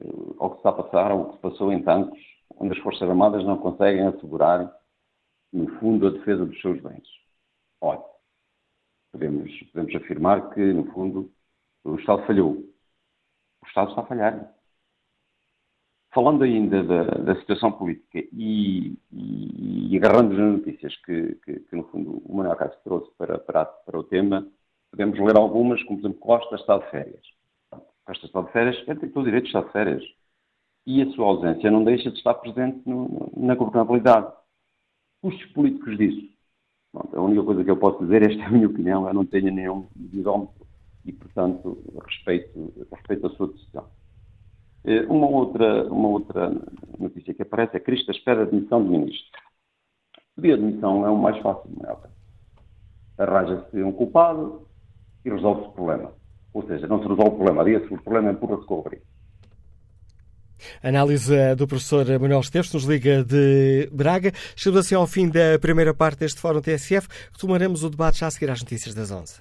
eh, 0.00 0.34
ao 0.38 0.50
que 0.50 0.56
está 0.58 0.70
a 0.70 0.72
passar, 0.72 1.10
ao 1.10 1.26
que 1.26 1.36
se 1.36 1.42
passou 1.42 1.72
em 1.72 1.82
tanques, 1.82 2.22
onde 2.56 2.72
as 2.72 2.82
Forças 2.82 3.08
Armadas 3.08 3.44
não 3.44 3.58
conseguem 3.58 4.06
assegurar, 4.06 4.74
no 5.52 5.68
fundo, 5.78 6.06
a 6.06 6.10
defesa 6.10 6.46
dos 6.46 6.60
seus 6.60 6.80
bens. 6.80 7.06
Olha, 7.80 8.02
podemos, 9.12 9.52
podemos 9.72 9.94
afirmar 9.96 10.50
que, 10.54 10.72
no 10.72 10.90
fundo, 10.92 11.30
o 11.84 11.96
Estado 11.96 12.26
falhou. 12.26 12.52
O 13.62 13.66
Estado 13.66 13.90
está 13.90 14.02
a 14.02 14.06
falhar. 14.06 14.54
Falando 16.14 16.44
ainda 16.44 16.82
da, 16.84 17.04
da 17.04 17.40
situação 17.40 17.72
política 17.72 18.18
e, 18.32 18.98
e, 19.10 19.92
e 19.92 19.96
agarrando 19.96 20.34
nas 20.36 20.58
notícias 20.58 20.94
que, 21.04 21.34
que, 21.36 21.60
que, 21.60 21.76
no 21.76 21.84
fundo, 21.88 22.22
o 22.24 22.36
Manuel 22.36 22.56
Castro 22.56 22.80
trouxe 22.84 23.10
para, 23.16 23.38
para, 23.38 23.64
para, 23.64 23.98
o 23.98 24.04
tema, 24.04 24.46
podemos 24.92 25.18
ler 25.18 25.36
algumas, 25.36 25.82
como, 25.84 25.98
por 25.98 26.06
exemplo, 26.06 26.20
Costa 26.20 26.54
está 26.54 26.78
de 26.78 26.90
férias. 26.90 27.22
Costa 28.04 28.26
está 28.26 28.42
de 28.42 28.52
férias, 28.52 28.76
ele 28.86 29.00
tem 29.00 29.08
todo 29.08 29.22
o 29.22 29.24
direito 29.24 29.44
de 29.44 29.48
estar 29.48 29.64
de 29.64 29.72
férias. 29.72 30.04
E 30.86 31.02
a 31.02 31.10
sua 31.12 31.26
ausência 31.26 31.70
não 31.70 31.82
deixa 31.82 32.10
de 32.10 32.18
estar 32.18 32.34
presente 32.34 32.80
no, 32.86 33.32
na 33.36 33.54
governabilidade. 33.54 34.30
Custos 35.22 35.46
políticos 35.52 35.96
disso. 35.96 36.32
Pronto, 36.92 37.16
a 37.16 37.22
única 37.22 37.42
coisa 37.42 37.64
que 37.64 37.70
eu 37.70 37.76
posso 37.76 38.04
dizer, 38.04 38.22
esta 38.22 38.42
é 38.42 38.46
a 38.46 38.50
minha 38.50 38.66
opinião, 38.66 39.08
eu 39.08 39.14
não 39.14 39.24
tenho 39.24 39.50
nenhum 39.50 39.86
bidómetro 39.96 40.66
e, 41.06 41.12
portanto, 41.12 41.82
respeito, 42.06 42.72
respeito 42.92 43.26
a 43.26 43.30
sua 43.30 43.48
decisão. 43.48 43.88
Eh, 44.84 45.06
uma 45.06 45.26
outra, 45.26 45.90
uma 45.90 46.08
outra 46.08 46.50
notícia 46.98 47.32
que 47.32 47.42
aparece 47.42 47.76
é 47.76 47.80
Cristo 47.80 48.10
espera 48.10 48.42
a 48.42 48.44
demissão 48.44 48.84
do 48.84 48.90
ministro. 48.90 49.40
Pedir 50.36 50.54
a 50.54 50.56
demissão 50.56 51.06
é 51.06 51.10
o 51.10 51.16
mais 51.16 51.38
fácil, 51.38 51.70
não 51.70 51.90
é? 51.90 51.96
Arranja-se 53.18 53.82
um 53.82 53.92
culpado 53.92 54.66
e 55.24 55.30
resolve-se 55.30 55.68
o 55.68 55.72
problema. 55.72 56.12
Ou 56.52 56.66
seja, 56.66 56.86
não 56.86 56.98
se 57.02 57.08
resolve 57.08 57.30
o 57.30 57.36
problema, 57.36 57.64
diga-se 57.64 57.92
o 57.92 58.02
problema 58.02 58.30
empurra-se 58.30 58.66
com 58.66 58.76
o 58.76 58.80
abrigo. 58.80 59.02
Análise 60.82 61.54
do 61.56 61.66
professor 61.66 62.06
Manuel 62.20 62.40
Esteves, 62.40 62.72
nos 62.72 62.84
Liga 62.84 63.24
de 63.24 63.88
Braga. 63.92 64.32
Chegamos 64.54 64.86
assim 64.86 64.94
ao 64.94 65.06
fim 65.06 65.28
da 65.28 65.58
primeira 65.60 65.92
parte 65.92 66.20
deste 66.20 66.40
Fórum 66.40 66.60
TSF. 66.60 67.08
Retomaremos 67.32 67.82
o 67.82 67.90
debate 67.90 68.20
já 68.20 68.26
a 68.28 68.30
seguir 68.30 68.50
às 68.50 68.60
notícias 68.60 68.94
das 68.94 69.10
11. 69.10 69.40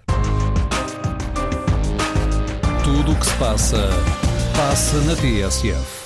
Tudo 2.83 3.11
o 3.11 3.19
que 3.19 3.25
se 3.25 3.37
passa, 3.37 3.89
passa 4.55 4.97
na 5.05 5.15
TSF. 5.15 6.01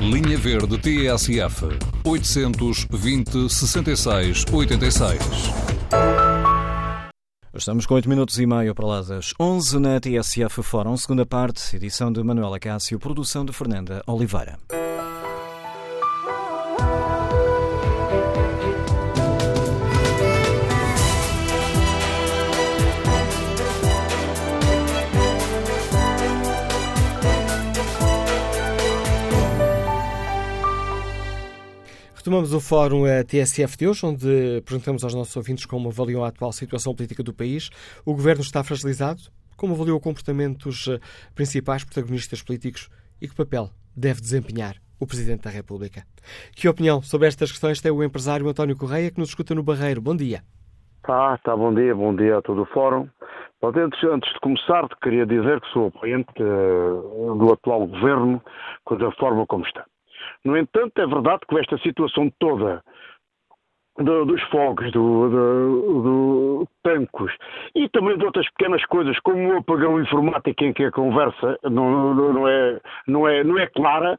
Linha 0.00 0.36
Verde 0.36 0.78
TSF 0.78 1.66
820 2.04 3.48
66 3.48 4.44
86. 4.52 6.23
Estamos 7.56 7.86
com 7.86 7.94
8 7.94 8.08
minutos 8.08 8.40
e 8.40 8.46
meio 8.46 8.74
para 8.74 8.86
lá 8.86 9.00
das 9.00 9.32
11 9.38 9.78
na 9.78 10.00
TSF 10.00 10.60
Fórum, 10.60 10.96
segunda 10.96 11.24
parte, 11.24 11.76
edição 11.76 12.12
de 12.12 12.20
Manuela 12.20 12.58
Cássio, 12.58 12.98
produção 12.98 13.44
de 13.44 13.52
Fernanda 13.52 14.02
Oliveira. 14.08 14.58
Retomamos 32.24 32.54
o 32.54 32.58
fórum 32.58 33.04
a 33.04 33.22
TSF 33.22 33.76
de 33.76 33.86
hoje, 33.86 34.06
onde 34.06 34.62
perguntamos 34.66 35.04
aos 35.04 35.14
nossos 35.14 35.36
ouvintes 35.36 35.66
como 35.66 35.90
avaliam 35.90 36.24
a 36.24 36.28
atual 36.28 36.52
situação 36.52 36.94
política 36.94 37.22
do 37.22 37.34
país. 37.34 37.68
O 38.02 38.14
governo 38.14 38.40
está 38.40 38.64
fragilizado? 38.64 39.20
Como 39.58 39.74
avaliou 39.74 39.98
o 39.98 40.00
comportamento 40.00 40.64
dos 40.64 40.88
eh, 40.88 40.98
principais 41.34 41.84
protagonistas 41.84 42.42
políticos 42.42 42.88
e 43.20 43.28
que 43.28 43.36
papel 43.36 43.68
deve 43.94 44.22
desempenhar 44.22 44.76
o 44.98 45.06
Presidente 45.06 45.42
da 45.42 45.50
República? 45.50 46.04
Que 46.56 46.66
opinião 46.66 47.02
sobre 47.02 47.28
estas 47.28 47.50
questões 47.52 47.82
tem 47.82 47.92
o 47.92 48.02
empresário 48.02 48.48
António 48.48 48.74
Correia, 48.74 49.10
que 49.10 49.20
nos 49.20 49.28
escuta 49.28 49.54
no 49.54 49.62
Barreiro? 49.62 50.00
Bom 50.00 50.16
dia. 50.16 50.40
Tá, 51.02 51.36
tá, 51.44 51.54
bom 51.54 51.74
dia, 51.74 51.94
bom 51.94 52.16
dia 52.16 52.38
a 52.38 52.40
todo 52.40 52.62
o 52.62 52.66
fórum. 52.72 53.06
Antes, 53.62 54.02
antes 54.02 54.32
de 54.32 54.40
começar, 54.40 54.88
queria 55.02 55.26
dizer 55.26 55.60
que 55.60 55.68
sou 55.74 55.88
apoiante 55.88 56.32
uh, 56.42 57.36
do 57.36 57.52
atual 57.52 57.86
governo, 57.86 58.42
da 58.98 59.12
forma 59.12 59.46
como 59.46 59.66
está. 59.66 59.84
No 60.44 60.56
entanto, 60.56 61.00
é 61.00 61.06
verdade 61.06 61.40
que 61.48 61.58
esta 61.58 61.78
situação 61.78 62.30
toda 62.38 62.82
do, 63.98 64.24
dos 64.24 64.42
fogos, 64.44 64.90
do, 64.92 65.28
do, 65.30 66.02
do, 66.02 66.68
tancos 66.82 67.32
e 67.74 67.88
também 67.88 68.18
de 68.18 68.24
outras 68.24 68.48
pequenas 68.50 68.84
coisas, 68.86 69.18
como 69.20 69.54
o 69.54 69.58
apagão 69.58 70.00
informático 70.00 70.64
em 70.64 70.72
que 70.72 70.84
a 70.84 70.90
conversa 70.90 71.58
não, 71.62 72.14
não, 72.14 72.32
não, 72.32 72.48
é, 72.48 72.80
não, 73.06 73.28
é, 73.28 73.44
não 73.44 73.58
é 73.58 73.66
clara, 73.68 74.18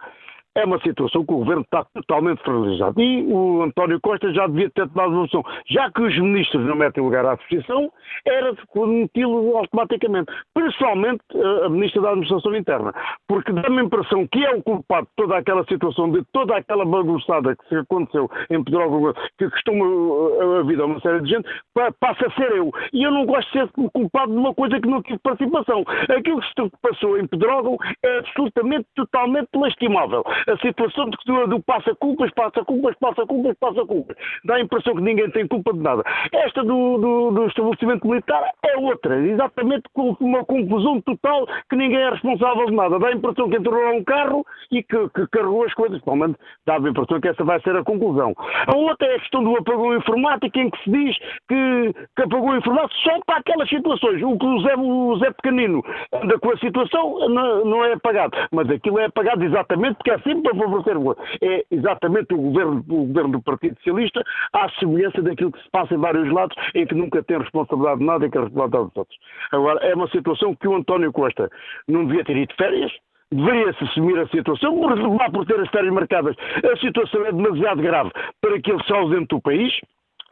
é 0.55 0.63
uma 0.63 0.79
situação 0.79 1.25
que 1.25 1.33
o 1.33 1.37
governo 1.37 1.61
está 1.63 1.85
totalmente 1.93 2.41
fragilizado. 2.41 2.99
E 3.01 3.25
o 3.25 3.61
António 3.61 3.99
Costa 3.99 4.33
já 4.33 4.47
devia 4.47 4.69
ter 4.69 4.87
tomado 4.89 5.11
uma 5.11 5.27
solução. 5.27 5.43
Já 5.69 5.91
que 5.91 6.01
os 6.01 6.17
ministros 6.17 6.65
não 6.65 6.75
metem 6.75 7.03
lugar 7.03 7.25
à 7.25 7.33
associação, 7.33 7.91
era 8.25 8.55
meti-lo 8.75 9.57
automaticamente. 9.57 10.31
Principalmente 10.53 11.21
eh, 11.33 11.65
a 11.65 11.69
ministra 11.69 12.01
da 12.01 12.09
Administração 12.09 12.55
Interna. 12.55 12.93
Porque 13.27 13.51
dá-me 13.51 13.81
a 13.81 13.83
impressão 13.83 14.25
que 14.27 14.45
é 14.45 14.55
o 14.55 14.63
culpado 14.63 15.07
de 15.07 15.13
toda 15.17 15.37
aquela 15.37 15.65
situação, 15.65 16.09
de 16.11 16.23
toda 16.31 16.55
aquela 16.55 16.85
bagunçada 16.85 17.55
que 17.67 17.75
aconteceu 17.75 18.29
em 18.49 18.63
Pedrógão, 18.63 19.13
que 19.37 19.49
custou 19.49 20.59
a 20.59 20.63
vida 20.63 20.83
a 20.83 20.85
uma 20.85 20.99
série 21.01 21.21
de 21.21 21.29
gente, 21.29 21.49
passa 21.99 22.27
a 22.27 22.31
ser 22.31 22.51
eu. 22.53 22.71
E 22.93 23.03
eu 23.03 23.11
não 23.11 23.25
gosto 23.25 23.51
de 23.51 23.59
ser 23.59 23.69
culpado 23.91 24.31
de 24.31 24.37
uma 24.37 24.53
coisa 24.53 24.79
que 24.79 24.87
não 24.87 25.01
tive 25.01 25.19
participação. 25.19 25.83
Aquilo 26.09 26.39
que 26.39 26.47
se 26.47 26.71
passou 26.81 27.17
em 27.19 27.27
Pedrógão 27.27 27.77
é 28.03 28.19
absolutamente, 28.19 28.87
totalmente 28.95 29.49
lastimável 29.53 30.23
a 30.47 30.57
situação 30.57 31.09
de, 31.09 31.17
do, 31.25 31.47
do 31.47 31.63
passa-culpas, 31.63 32.31
passa-culpas, 32.31 32.95
passa-culpas, 32.99 33.55
passa-culpas. 33.59 34.17
Dá 34.43 34.55
a 34.55 34.61
impressão 34.61 34.95
que 34.95 35.01
ninguém 35.01 35.29
tem 35.31 35.47
culpa 35.47 35.73
de 35.73 35.79
nada. 35.79 36.03
Esta 36.31 36.63
do, 36.63 36.97
do, 36.97 37.31
do 37.31 37.47
estabelecimento 37.47 38.07
militar 38.07 38.51
é 38.63 38.77
outra, 38.77 39.19
exatamente 39.19 39.83
com 39.93 40.15
uma 40.19 40.43
confusão 40.45 41.01
total 41.01 41.47
que 41.69 41.75
ninguém 41.75 41.99
é 41.99 42.09
responsável 42.09 42.65
de 42.65 42.73
nada. 42.73 42.99
Dá 42.99 43.07
a 43.07 43.13
impressão 43.13 43.49
que 43.49 43.57
entrou 43.57 43.81
lá 43.81 43.91
um 43.91 44.03
carro 44.03 44.45
e 44.71 44.83
que, 44.83 45.09
que 45.09 45.27
carregou 45.27 45.63
as 45.63 45.73
coisas. 45.73 46.01
Menos 46.05 46.37
dá 46.65 46.75
a 46.75 46.79
impressão 46.79 47.19
que 47.19 47.27
essa 47.27 47.43
vai 47.43 47.59
ser 47.61 47.75
a 47.75 47.83
conclusão. 47.83 48.33
A 48.67 48.75
outra 48.75 49.07
é 49.07 49.15
a 49.15 49.19
questão 49.19 49.43
do 49.43 49.57
apagão 49.57 49.95
informático, 49.95 50.57
em 50.57 50.69
que 50.69 50.83
se 50.83 50.91
diz 50.91 51.17
que, 51.47 51.93
que 52.15 52.21
apagão 52.23 52.57
informático 52.57 52.95
só 53.01 53.19
para 53.25 53.37
aquelas 53.37 53.69
situações. 53.69 54.21
O 54.21 54.37
que 54.37 54.45
o 54.45 54.61
Zé, 54.61 54.75
o 54.77 55.17
Zé 55.17 55.31
Pequenino 55.31 55.83
anda 56.13 56.39
com 56.39 56.51
a 56.51 56.57
situação 56.57 57.29
não, 57.29 57.65
não 57.65 57.85
é 57.85 57.93
apagado. 57.93 58.37
Mas 58.51 58.69
aquilo 58.69 58.99
é 58.99 59.05
apagado 59.05 59.43
exatamente 59.43 59.95
porque 59.95 60.11
é 60.11 60.15
assim 60.15 60.34
para 60.41 60.55
favorecer 60.55 60.95
é 61.41 61.65
exatamente 61.71 62.33
o 62.33 62.37
governo, 62.37 62.83
o 62.89 63.05
governo 63.05 63.31
do 63.33 63.41
Partido 63.41 63.75
Socialista, 63.77 64.23
à 64.53 64.69
semelhança 64.79 65.21
daquilo 65.21 65.51
que 65.51 65.61
se 65.61 65.69
passa 65.69 65.93
em 65.93 65.97
vários 65.97 66.31
lados, 66.31 66.55
em 66.73 66.85
que 66.85 66.95
nunca 66.95 67.23
tem 67.23 67.37
responsabilidade 67.37 67.99
de 67.99 68.05
nada 68.05 68.25
e 68.25 68.31
que 68.31 68.37
é 68.37 68.41
responsabilidade 68.41 68.85
dos 68.85 68.97
outros. 68.97 69.17
Agora, 69.51 69.79
é 69.85 69.93
uma 69.93 70.07
situação 70.09 70.55
que 70.55 70.67
o 70.67 70.75
António 70.75 71.11
Costa 71.11 71.49
não 71.87 72.05
devia 72.05 72.23
ter 72.23 72.37
ido 72.37 72.47
de 72.47 72.55
férias, 72.55 72.91
deveria-se 73.31 73.83
assumir 73.83 74.19
a 74.19 74.27
situação, 74.27 74.79
por, 74.79 75.31
por 75.31 75.45
ter 75.45 75.59
as 75.59 75.69
férias 75.69 75.93
marcadas. 75.93 76.35
A 76.71 76.77
situação 76.77 77.25
é 77.25 77.31
demasiado 77.31 77.81
grave 77.81 78.11
para 78.41 78.59
que 78.61 78.71
ele 78.71 78.83
se 78.83 78.93
ausente 78.93 79.27
do 79.27 79.41
país 79.41 79.73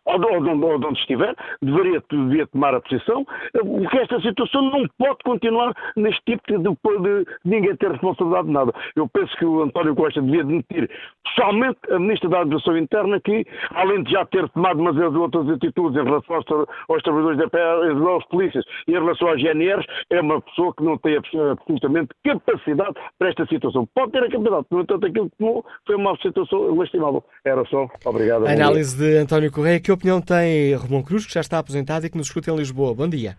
ou 0.06 0.20
de, 0.20 0.26
ou 0.26 0.80
de 0.80 0.86
onde 0.86 1.00
estiver, 1.00 1.36
deveria, 1.62 2.04
devia 2.10 2.48
tomar 2.48 2.76
a 2.76 2.82
posição, 2.82 3.26
porque 3.54 3.98
esta 3.98 4.20
situação 4.22 4.62
não 4.64 4.86
pode 4.98 5.20
continuar 5.24 5.74
neste 5.96 6.22
tipo 6.26 6.42
de, 6.48 6.58
de, 6.58 7.26
de 7.26 7.26
ninguém 7.46 7.76
ter 7.78 7.92
responsabilidade 7.92 8.48
de 8.48 8.54
nada. 8.54 8.74
Eu 8.96 9.08
penso 9.08 9.36
que 9.38 9.46
o 9.46 9.64
António 9.64 9.96
Costa 9.96 10.22
devia 10.22 10.44
demitir 10.44 10.90
pessoalmente 11.24 11.80
a 11.90 12.00
Ministra 12.00 12.30
da 12.30 12.42
Administração 12.42 12.78
Interna, 12.78 13.20
que, 13.20 13.46
além 13.72 14.04
de 14.04 14.12
já 14.12 14.26
ter 14.26 14.48
tomado 14.50 14.80
umas 14.80 14.98
outras 15.16 15.50
atitudes 15.50 16.00
em 16.00 16.04
relação 16.04 16.36
aos, 16.36 16.46
aos 16.90 17.04
trabalhadores 17.04 17.40
da 17.40 17.50
PA, 17.50 18.10
aos 18.10 18.26
polícias 18.26 18.66
e 18.88 18.92
em 18.92 19.00
relação 19.00 19.30
às 19.30 19.42
GNRs, 19.42 19.86
é 20.10 20.20
uma 20.22 20.42
pessoa 20.42 20.74
que 20.76 20.84
não 20.84 20.98
tem 20.98 21.18
absolutamente 21.18 22.10
capacidade 22.24 22.94
para 23.18 23.30
esta 23.30 23.46
situação. 23.48 23.88
Pode 23.96 24.12
ter 24.12 24.24
a 24.24 24.30
capacidade, 24.30 24.66
no 24.70 24.82
entanto, 24.82 25.06
aquilo 25.06 25.30
que 25.30 25.38
tomou 25.38 25.66
foi 25.86 25.96
uma 25.96 26.18
situação 26.18 26.76
lastimável. 26.76 27.24
Era 27.46 27.64
só. 27.66 27.88
Obrigado. 28.06 28.48
Análise 28.48 28.98
de 28.98 29.18
António 29.18 29.52
Correia, 29.52 29.80
que 29.80 29.93
opinião 29.94 30.22
tem 30.22 30.76
Romão 30.76 31.04
Cruz, 31.04 31.26
que 31.26 31.34
já 31.34 31.42
está 31.42 31.60
aposentado 31.60 32.06
e 32.06 32.10
que 32.10 32.18
nos 32.18 32.28
escuta 32.28 32.52
em 32.52 32.56
Lisboa? 32.56 32.94
Bom 32.94 33.08
dia. 33.08 33.36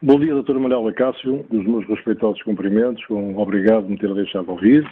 Bom 0.00 0.18
dia, 0.18 0.34
Dr. 0.34 0.58
Manuel 0.58 0.92
Cássio. 0.94 1.46
Os 1.50 1.64
meus 1.64 1.86
respeitosos 1.86 2.42
cumprimentos. 2.42 3.02
Um 3.08 3.38
obrigado 3.38 3.82
por 3.82 3.90
me 3.90 3.98
ter 3.98 4.12
deixado 4.14 4.50
ouvir, 4.50 4.86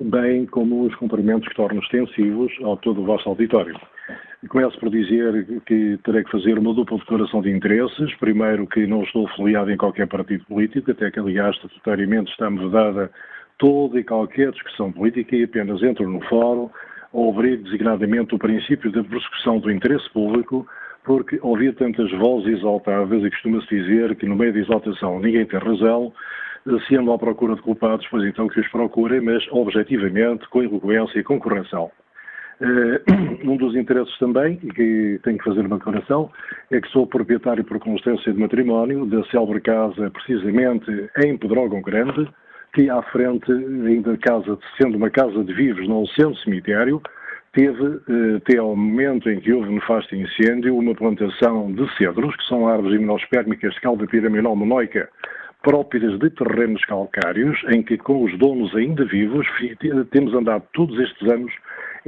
bem 0.00 0.46
como 0.46 0.84
os 0.84 0.94
cumprimentos 0.96 1.48
que 1.48 1.54
tornam 1.54 1.82
extensivos 1.82 2.52
ao 2.62 2.76
todo 2.76 3.00
o 3.00 3.04
vosso 3.04 3.28
auditório. 3.28 3.78
Começo 4.48 4.78
por 4.78 4.90
dizer 4.90 5.62
que 5.66 5.98
terei 6.04 6.22
que 6.22 6.30
fazer 6.30 6.58
uma 6.58 6.72
dupla 6.72 6.98
declaração 6.98 7.42
de 7.42 7.50
interesses. 7.50 8.14
Primeiro, 8.20 8.66
que 8.66 8.86
não 8.86 9.02
estou 9.02 9.26
afiliado 9.26 9.70
em 9.70 9.76
qualquer 9.76 10.06
partido 10.06 10.44
político, 10.44 10.90
até 10.90 11.10
que, 11.10 11.18
aliás, 11.18 11.56
estatutariamente 11.56 12.30
está-me 12.30 12.58
vedada 12.58 13.10
toda 13.58 13.98
e 13.98 14.04
qualquer 14.04 14.52
discussão 14.52 14.92
política 14.92 15.34
e 15.34 15.44
apenas 15.44 15.82
entro 15.82 16.08
no 16.08 16.20
fórum 16.28 16.70
ouvir 17.12 17.58
designadamente 17.58 18.34
o 18.34 18.38
princípio 18.38 18.90
da 18.92 19.02
persecução 19.02 19.58
do 19.58 19.70
interesse 19.70 20.08
público, 20.10 20.66
porque 21.04 21.38
ouvir 21.42 21.74
tantas 21.74 22.10
vozes 22.12 22.58
exaltadas 22.58 23.22
e 23.24 23.30
costuma-se 23.30 23.68
dizer 23.68 24.14
que 24.16 24.26
no 24.26 24.36
meio 24.36 24.52
da 24.52 24.58
exaltação 24.58 25.18
ninguém 25.20 25.46
tem 25.46 25.58
razão, 25.58 26.12
se 26.86 26.96
andam 26.96 27.14
à 27.14 27.18
procura 27.18 27.54
de 27.54 27.62
culpados, 27.62 28.06
pois 28.10 28.24
então 28.24 28.48
que 28.48 28.60
os 28.60 28.68
procurem, 28.68 29.20
mas 29.20 29.46
objetivamente, 29.50 30.46
com 30.48 30.62
eloquência 30.62 31.18
e 31.18 31.24
com 31.24 31.40
correção. 31.40 31.90
Uh, 32.60 33.46
um 33.48 33.56
dos 33.56 33.74
interesses 33.74 34.16
também, 34.18 34.58
e 34.62 34.68
que 34.68 35.20
tenho 35.22 35.38
que 35.38 35.44
fazer 35.44 35.60
uma 35.60 35.78
declaração, 35.78 36.30
é 36.70 36.80
que 36.80 36.88
sou 36.88 37.06
proprietário 37.06 37.64
por 37.64 37.78
constância 37.78 38.32
de 38.32 38.38
matrimónio 38.38 39.06
da 39.06 39.24
célebre 39.26 39.60
casa, 39.60 40.10
precisamente 40.10 40.90
em 41.24 41.38
Pedrógão 41.38 41.80
Grande, 41.80 42.28
que 42.72 42.88
à 42.90 43.02
frente, 43.02 43.50
ainda 43.50 44.16
casa, 44.18 44.58
sendo 44.80 44.96
uma 44.96 45.10
casa 45.10 45.42
de 45.44 45.52
vivos, 45.52 45.88
não 45.88 46.06
sendo 46.06 46.36
cemitério, 46.38 47.00
teve, 47.52 48.00
eh, 48.08 48.36
até 48.36 48.58
ao 48.58 48.76
momento 48.76 49.28
em 49.30 49.40
que 49.40 49.52
houve 49.52 49.70
nefasto 49.70 50.14
incêndio, 50.14 50.76
uma 50.76 50.94
plantação 50.94 51.72
de 51.72 51.88
cedros, 51.96 52.36
que 52.36 52.44
são 52.44 52.68
árvores 52.68 52.96
imunospérmicas 52.96 53.74
de 53.74 53.80
calda 53.80 54.06
piraminal 54.06 54.54
monoica, 54.54 55.08
próprias 55.62 56.18
de 56.18 56.30
terrenos 56.30 56.84
calcários, 56.84 57.58
em 57.68 57.82
que 57.82 57.96
com 57.98 58.24
os 58.24 58.38
donos 58.38 58.74
ainda 58.76 59.04
vivos 59.04 59.46
temos 60.10 60.34
andado 60.34 60.62
todos 60.72 60.98
estes 61.00 61.28
anos 61.28 61.52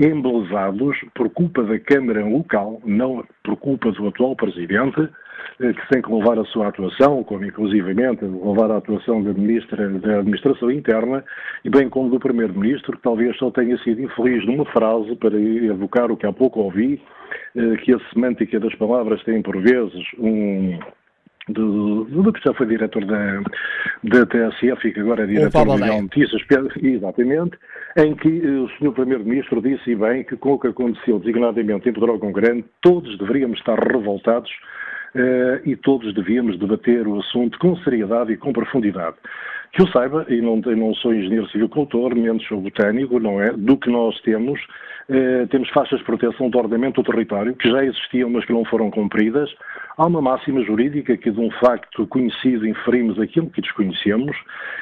embelezados 0.01 0.97
por 1.15 1.29
culpa 1.31 1.63
da 1.63 1.79
Câmara 1.79 2.25
local, 2.25 2.81
não 2.85 3.25
por 3.45 3.57
culpa 3.57 3.93
do 3.93 4.09
atual 4.09 4.35
Presidente, 4.35 5.09
eh, 5.61 5.73
que 5.75 5.89
tem 5.91 6.01
que 6.01 6.11
levar 6.13 6.39
a 6.39 6.45
sua 6.47 6.69
atuação, 6.69 7.23
como 7.23 7.45
inclusivamente 7.45 8.25
levar 8.25 8.71
a 8.71 8.79
atuação 8.79 9.23
da 9.23 9.33
Ministra 9.35 9.89
da 9.91 10.21
Administração 10.21 10.71
Interna, 10.71 11.23
e 11.65 11.69
bem 11.69 11.91
como 11.91 12.09
do 12.09 12.19
Primeiro-Ministro, 12.19 12.97
que 12.97 13.03
talvez 13.03 13.37
só 13.37 13.51
tenha 13.51 13.77
sido 13.79 14.01
infeliz 14.01 14.45
numa 14.47 14.65
frase 14.67 15.15
para 15.17 15.39
evocar 15.39 16.11
o 16.11 16.17
que 16.17 16.27
há 16.27 16.33
pouco 16.33 16.61
ouvi, 16.61 17.03
eh, 17.55 17.77
que 17.85 17.93
a 17.93 18.01
semântica 18.13 18.59
das 18.59 18.75
palavras 18.77 19.23
tem 19.25 19.43
por 19.43 19.61
vezes 19.61 20.05
um, 20.19 20.79
do, 21.53 22.05
do, 22.05 22.33
que 22.33 22.41
já 22.45 22.55
foi 22.55 22.67
diretor 22.67 23.05
da, 23.05 23.41
da 24.05 24.27
TSF 24.27 24.89
e 24.89 24.93
que 24.93 25.01
agora 25.01 25.25
é 25.25 25.27
diretor 25.27 25.65
do 25.65 25.71
Jornal 25.71 26.03
Notícias, 26.03 26.43
exatamente, 26.83 27.59
em 27.97 28.15
que 28.15 28.29
eh, 28.29 28.51
o 28.51 28.69
Sr. 28.79 28.93
Primeiro-Ministro 28.93 29.61
disse 29.61 29.95
bem 29.95 30.25
que 30.25 30.37
com 30.37 30.55
o 30.55 30.59
que 30.59 30.69
aconteceu 30.69 31.19
designadamente 31.19 31.89
em 31.89 31.93
Pedrógão 31.93 32.33
Grande, 32.33 32.65
todos 32.81 33.19
deveríamos 33.19 33.59
estar 33.59 33.79
revoltados 33.79 34.51
uh, 35.15 35.69
e 35.69 35.77
todos 35.77 36.15
devíamos 36.15 36.59
debater 36.59 37.07
o 37.07 37.19
assunto 37.21 37.59
com 37.59 37.77
seriedade 37.79 38.33
e 38.33 38.37
com 38.37 38.53
profundidade. 38.53 39.17
Que 39.73 39.83
eu 39.83 39.89
saiba, 39.89 40.27
e 40.29 40.41
não, 40.41 40.57
não 40.57 40.95
sou 40.95 41.15
engenheiro 41.15 41.49
civil 41.49 41.69
cultor, 41.69 42.15
menos 42.15 42.45
sou 42.49 42.61
botânico, 42.61 43.21
não 43.21 43.41
é? 43.41 43.53
Do 43.53 43.77
que 43.77 43.89
nós 43.89 44.21
temos, 44.23 44.61
eh, 45.09 45.47
temos 45.49 45.69
faixas 45.71 46.01
de 46.01 46.05
proteção 46.05 46.51
do 46.51 46.59
ordenamento 46.59 47.01
do 47.01 47.11
território, 47.13 47.55
que 47.55 47.71
já 47.71 47.85
existiam, 47.85 48.29
mas 48.31 48.45
que 48.45 48.53
não 48.53 48.65
foram 48.65 48.91
cumpridas. 48.91 49.49
Há 49.97 50.07
uma 50.07 50.23
máxima 50.23 50.63
jurídica 50.63 51.17
que, 51.17 51.31
de 51.31 51.41
um 51.41 51.51
facto 51.53 52.07
conhecido, 52.07 52.67
inferimos 52.67 53.19
aquilo 53.19 53.51
que 53.51 53.61
desconhecemos, 53.61 54.37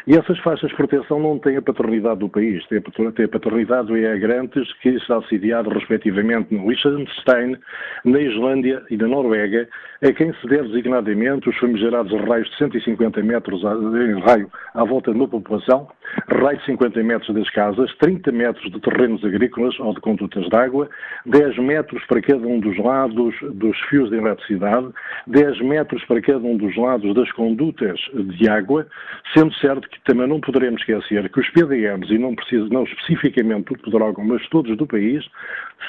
e 0.06 0.16
essas 0.16 0.38
faixas 0.40 0.70
de 0.70 0.76
proteção 0.76 1.18
não 1.18 1.38
têm 1.38 1.56
a 1.56 1.62
paternidade 1.62 2.20
do 2.20 2.28
país, 2.28 2.64
têm 2.66 2.78
a 2.78 3.28
paternidade 3.28 3.88
do 3.88 3.96
EA-Grantes, 3.96 4.72
que 4.82 4.90
está 4.90 5.20
sediado, 5.22 5.70
respectivamente, 5.70 6.54
no 6.54 6.68
Liechtenstein, 6.68 7.56
na 8.04 8.20
Islândia 8.20 8.82
e 8.90 8.96
na 8.96 9.09
Noruega, 9.09 9.68
a 10.02 10.12
quem 10.12 10.32
se 10.34 10.46
deve 10.46 10.68
designadamente 10.68 11.48
os 11.48 11.56
famigerados 11.59 12.12
raios 12.28 12.48
de 12.50 12.56
150 12.59 13.20
metros 13.22 13.62
em 13.62 14.20
raio 14.20 14.48
à 14.74 14.84
volta 14.84 15.11
de 15.11 15.16
uma 15.16 15.26
população, 15.26 15.88
raio 16.28 16.59
de 16.59 16.64
50 16.66 17.02
metros 17.02 17.34
das 17.34 17.50
casas, 17.50 17.92
30 17.96 18.30
metros 18.30 18.70
de 18.70 18.80
terrenos 18.80 19.24
agrícolas 19.24 19.78
ou 19.80 19.92
de 19.92 20.00
condutas 20.00 20.48
de 20.48 20.54
água, 20.54 20.88
10 21.26 21.59
metros 21.59 22.04
para 22.06 22.22
cada 22.22 22.46
um 22.46 22.61
dos 22.61 22.78
lados 22.78 23.34
dos 23.54 23.76
fios 23.88 24.11
de 24.11 24.16
eletricidade, 24.16 24.88
10 25.26 25.61
metros 25.61 26.04
para 26.04 26.20
cada 26.20 26.38
um 26.38 26.56
dos 26.56 26.76
lados 26.76 27.14
das 27.14 27.30
condutas 27.32 27.98
de 28.36 28.48
água, 28.48 28.86
sendo 29.34 29.52
certo 29.54 29.88
que 29.88 30.00
também 30.04 30.26
não 30.26 30.40
poderemos 30.40 30.80
esquecer 30.80 31.28
que 31.30 31.40
os 31.40 31.48
PDMs, 31.50 32.12
e 32.12 32.18
não 32.18 32.34
preciso, 32.34 32.68
não 32.70 32.84
especificamente 32.84 33.72
do 33.72 33.78
Pedrógão, 33.78 34.24
mas 34.24 34.46
todos 34.48 34.76
do 34.76 34.86
país, 34.86 35.24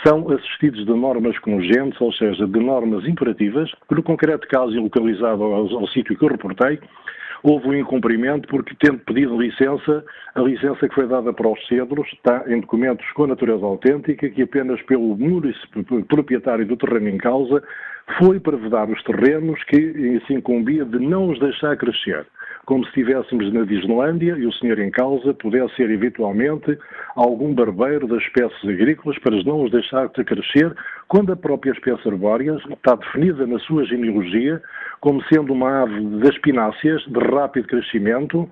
são 0.05 0.30
assistidos 0.32 0.86
de 0.86 0.93
normas 0.93 1.38
congentes, 1.39 1.99
ou 1.99 2.11
seja, 2.13 2.47
de 2.47 2.59
normas 2.59 3.05
imperativas, 3.05 3.72
que 3.88 3.95
no 3.95 4.03
concreto 4.03 4.47
caso 4.47 4.74
e 4.74 4.80
localizado 4.80 5.43
ao, 5.43 5.80
ao 5.80 5.88
sítio 5.88 6.17
que 6.17 6.24
eu 6.24 6.30
reportei, 6.30 6.80
houve 7.44 7.68
um 7.68 7.76
incumprimento 7.76 8.48
porque, 8.48 8.76
tendo 8.80 9.00
pedido 9.00 9.40
licença, 9.40 10.04
a 10.36 10.42
licença 10.42 10.88
que 10.88 10.96
foi 10.96 11.08
dada 11.08 11.32
para 11.34 11.48
os 11.48 11.68
cedros 11.68 12.08
está 12.14 12.44
em 12.48 12.60
documentos 12.60 13.06
com 13.12 13.28
natureza 13.28 13.66
autêntica 13.66 14.30
que 14.30 14.42
apenas 14.42 14.82
pelo 14.84 15.16
município 15.18 16.06
proprietário 16.06 16.66
do 16.66 16.78
terreno 16.78 17.10
em 17.10 17.18
causa 17.18 17.64
foi 18.18 18.40
para 18.40 18.58
vedar 18.58 18.90
os 18.90 19.02
terrenos 19.04 19.64
que 19.66 20.22
se 20.26 20.34
incumbia 20.34 20.84
de 20.84 21.00
não 21.00 21.30
os 21.30 21.40
deixar 21.40 21.78
crescer 21.78 22.26
como 22.70 22.84
se 22.84 22.89
estivéssemos 22.89 23.51
na 23.51 23.63
Disneylandia 23.65 24.38
e 24.38 24.45
o 24.45 24.53
senhor 24.53 24.78
em 24.78 24.91
causa 24.91 25.34
pudesse 25.34 25.76
ser 25.76 25.89
eventualmente 25.89 26.78
algum 27.15 27.51
barbeiro 27.51 28.07
das 28.07 28.22
espécies 28.22 28.63
agrícolas 28.63 29.17
para 29.17 29.41
não 29.43 29.63
os 29.63 29.72
deixar 29.72 30.07
de 30.09 30.24
crescer, 30.24 30.76
quando 31.07 31.34
a 31.34 31.36
própria 31.36 31.72
espécie 31.72 32.07
arbórea 32.07 32.59
está 32.70 32.93
definida 32.93 33.47
na 33.47 33.57
sua 33.57 33.84
genealogia 33.86 34.61
como 34.99 35.20
sendo 35.34 35.51
uma 35.51 35.82
ave 35.82 35.99
das 36.20 36.38
pináceas 36.38 37.01
de 37.07 37.20
rápido 37.20 37.67
crescimento 37.67 38.47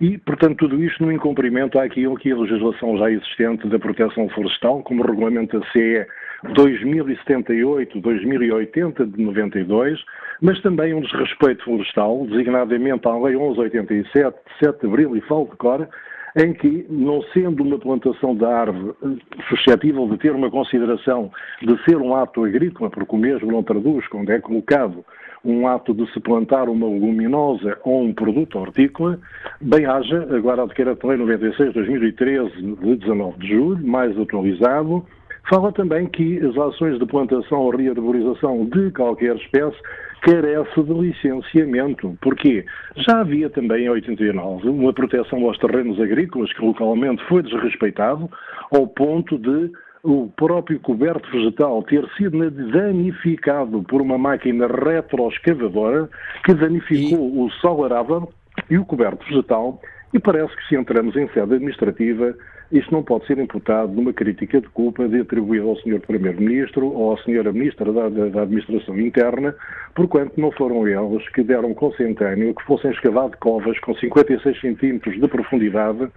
e, 0.00 0.18
portanto, 0.18 0.56
tudo 0.56 0.82
isto 0.82 1.04
no 1.04 1.12
incumprimento 1.12 1.78
àquilo 1.78 2.16
que 2.16 2.32
a 2.32 2.36
legislação 2.36 2.98
já 2.98 3.08
existente 3.08 3.68
da 3.68 3.78
proteção 3.78 4.28
florestal, 4.30 4.82
como 4.82 5.04
regulamento 5.04 5.60
da 5.60 5.66
CE 5.66 6.06
2078, 6.54 8.00
2080 8.00 9.06
de 9.06 9.22
92, 9.22 10.02
mas 10.40 10.60
também 10.62 10.94
um 10.94 11.00
desrespeito 11.00 11.64
florestal, 11.64 12.26
designadamente 12.26 13.06
à 13.06 13.16
Lei 13.16 13.36
1187, 13.36 14.36
de 14.36 14.66
7 14.66 14.80
de 14.80 14.86
Abril 14.86 15.16
e 15.16 15.20
falo 15.22 15.48
de 15.50 15.56
cor, 15.56 15.88
em 16.36 16.52
que, 16.52 16.86
não 16.88 17.22
sendo 17.34 17.62
uma 17.62 17.78
plantação 17.78 18.36
de 18.36 18.44
árvore 18.44 18.94
eh, 19.02 19.08
suscetível 19.48 20.08
de 20.08 20.16
ter 20.16 20.32
uma 20.32 20.50
consideração 20.50 21.30
de 21.60 21.76
ser 21.84 21.96
um 21.96 22.14
ato 22.14 22.44
agrícola, 22.44 22.88
porque 22.88 23.14
o 23.14 23.18
mesmo 23.18 23.50
não 23.50 23.62
traduz 23.62 24.06
quando 24.08 24.30
é 24.30 24.38
colocado 24.38 25.04
um 25.44 25.66
ato 25.66 25.92
de 25.92 26.10
se 26.12 26.20
plantar 26.20 26.68
uma 26.68 26.86
leguminosa 26.86 27.78
ou 27.82 28.02
um 28.02 28.12
produto 28.12 28.58
hortícola, 28.58 29.18
bem 29.60 29.86
haja, 29.86 30.28
agora 30.34 30.62
adquire 30.62 30.90
a 30.90 31.06
Lei 31.06 31.16
96 31.16 31.72
2013, 31.74 32.50
de 32.62 32.96
19 32.96 33.38
de 33.38 33.48
julho, 33.48 33.86
mais 33.86 34.16
atualizado, 34.18 35.04
fala 35.48 35.72
também 35.72 36.06
que 36.06 36.38
as 36.38 36.56
ações 36.56 36.98
de 36.98 37.06
plantação 37.06 37.58
ou 37.58 37.70
rearborização 37.70 38.64
de 38.66 38.90
qualquer 38.92 39.36
espécie 39.36 39.78
carece 40.22 40.82
de 40.82 40.92
licenciamento. 40.92 42.16
Porquê? 42.20 42.64
Já 42.96 43.20
havia 43.20 43.48
também 43.48 43.86
em 43.86 43.90
89 43.90 44.68
uma 44.68 44.92
proteção 44.92 45.44
aos 45.46 45.58
terrenos 45.58 46.00
agrícolas 46.00 46.52
que 46.52 46.64
localmente 46.64 47.24
foi 47.26 47.42
desrespeitado 47.42 48.30
ao 48.70 48.86
ponto 48.86 49.38
de 49.38 49.70
o 50.02 50.30
próprio 50.36 50.80
coberto 50.80 51.30
vegetal 51.30 51.82
ter 51.82 52.06
sido 52.16 52.50
danificado 52.72 53.82
por 53.82 54.00
uma 54.00 54.16
máquina 54.16 54.66
retroescavadora 54.66 56.08
que 56.44 56.54
danificou 56.54 57.34
e... 57.34 57.38
o 57.38 57.50
solo 57.60 57.84
arável 57.84 58.32
e 58.70 58.78
o 58.78 58.84
coberto 58.84 59.24
vegetal 59.26 59.80
e 60.12 60.18
parece 60.18 60.54
que 60.56 60.68
se 60.68 60.76
entramos 60.76 61.14
em 61.16 61.28
sede 61.28 61.54
administrativa 61.54 62.34
isto 62.72 62.92
não 62.92 63.02
pode 63.02 63.26
ser 63.26 63.38
imputado 63.38 63.92
numa 63.92 64.12
crítica 64.12 64.60
de 64.60 64.68
culpa 64.68 65.08
de 65.08 65.20
atribuir 65.20 65.62
ao 65.62 65.76
Sr. 65.76 66.00
Primeiro-Ministro 66.06 66.86
ou 66.86 67.12
à 67.12 67.16
Sra. 67.16 67.52
Ministra 67.52 67.92
da, 67.92 68.08
da, 68.08 68.42
Administração 68.42 68.98
Interna, 68.98 69.54
porquanto 69.94 70.40
não 70.40 70.52
foram 70.52 70.86
eles 70.86 71.28
que 71.30 71.42
deram 71.42 71.74
consentâneo 71.74 72.54
que 72.54 72.64
fossem 72.64 72.92
escavadas 72.92 73.38
covas 73.40 73.78
com 73.80 73.94
56 73.94 74.60
centímetros 74.60 75.20
de 75.20 75.26
profundidade 75.26 76.08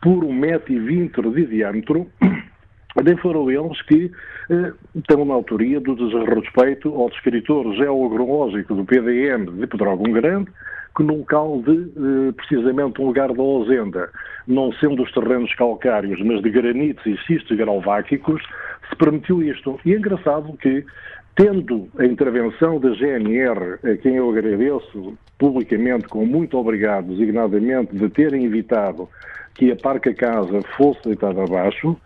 por 0.00 0.24
1,20m 0.24 1.34
de 1.34 1.46
diâmetro, 1.46 2.06
nem 3.04 3.16
foram 3.18 3.50
eles 3.50 3.82
que 3.82 4.10
eh, 4.50 4.72
estão 4.94 5.24
na 5.24 5.34
autoria 5.34 5.78
do 5.78 5.94
desrespeito 5.94 6.94
ao 6.94 7.10
descritor 7.10 7.74
geoagronológico 7.74 8.74
do 8.74 8.84
PDM 8.84 9.44
de 9.58 9.66
Pedrógão 9.66 10.10
Grande, 10.12 10.50
que 10.96 11.02
no 11.02 11.18
local 11.18 11.62
de, 11.62 11.72
eh, 11.72 12.32
precisamente, 12.36 13.00
um 13.00 13.06
lugar 13.06 13.32
da 13.32 13.42
Ozenda, 13.42 14.10
não 14.46 14.72
sendo 14.72 15.02
os 15.02 15.12
terrenos 15.12 15.54
calcários, 15.54 16.20
mas 16.22 16.42
de 16.42 16.50
granitos 16.50 17.04
e 17.06 17.16
cistos 17.26 17.56
grauváquicos, 17.56 18.42
se 18.88 18.96
permitiu 18.96 19.42
isto. 19.42 19.78
E 19.84 19.92
é 19.92 19.96
engraçado 19.96 20.56
que, 20.56 20.84
tendo 21.36 21.88
a 21.98 22.04
intervenção 22.04 22.80
da 22.80 22.90
GNR, 22.94 23.78
a 23.84 23.96
quem 23.96 24.16
eu 24.16 24.30
agradeço 24.30 25.16
publicamente, 25.38 26.08
com 26.08 26.26
muito 26.26 26.58
obrigado, 26.58 27.08
designadamente, 27.08 27.94
de 27.94 28.08
terem 28.08 28.44
evitado 28.44 29.08
que 29.54 29.70
a 29.70 29.76
Parca 29.76 30.12
Casa 30.14 30.62
fosse 30.76 31.00
deitada 31.04 31.42
abaixo, 31.42 31.96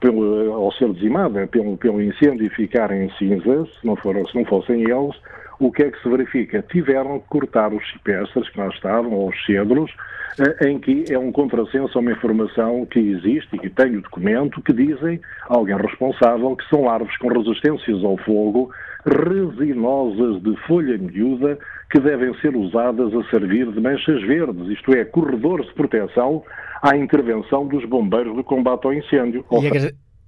pelo, 0.00 0.52
ao 0.52 0.72
ser 0.72 0.92
dizimada 0.92 1.46
pelo, 1.46 1.76
pelo 1.76 2.02
incêndio 2.02 2.46
e 2.46 2.50
ficar 2.50 2.90
em 2.90 3.10
cinzas, 3.16 3.68
se 3.80 3.86
não, 3.86 3.96
for, 3.96 4.14
se 4.28 4.34
não 4.34 4.44
fossem 4.44 4.82
eles, 4.82 5.16
o 5.60 5.70
que 5.70 5.82
é 5.82 5.90
que 5.90 6.02
se 6.02 6.08
verifica? 6.08 6.64
Tiveram 6.70 7.20
que 7.20 7.28
cortar 7.28 7.72
os 7.72 7.86
cipestres 7.92 8.48
que 8.48 8.58
lá 8.58 8.68
estavam, 8.68 9.12
ou 9.12 9.28
os 9.28 9.44
cedros, 9.44 9.94
eh, 10.38 10.68
em 10.70 10.78
que 10.78 11.04
é 11.10 11.18
um 11.18 11.30
contrassenso 11.30 11.98
a 11.98 12.00
uma 12.00 12.12
informação 12.12 12.86
que 12.86 12.98
existe 12.98 13.54
e 13.54 13.58
que 13.58 13.68
tem 13.68 13.96
o 13.96 14.00
documento 14.00 14.62
que 14.62 14.72
dizem 14.72 15.20
alguém 15.48 15.76
responsável 15.76 16.56
que 16.56 16.66
são 16.68 16.88
árvores 16.88 17.16
com 17.18 17.28
resistências 17.28 18.02
ao 18.02 18.16
fogo, 18.16 18.70
resinosas 19.04 20.42
de 20.42 20.56
folha 20.66 20.96
miúda, 20.96 21.58
que 21.90 22.00
devem 22.00 22.32
ser 22.40 22.56
usadas 22.56 23.14
a 23.14 23.30
servir 23.30 23.70
de 23.70 23.80
manchas 23.80 24.22
verdes, 24.22 24.66
isto 24.68 24.94
é, 24.94 25.04
corredores 25.04 25.66
de 25.66 25.74
proteção 25.74 26.42
à 26.82 26.96
intervenção 26.96 27.66
dos 27.66 27.84
bombeiros 27.84 28.34
do 28.34 28.42
combate 28.42 28.86
ao 28.86 28.94
incêndio. 28.94 29.44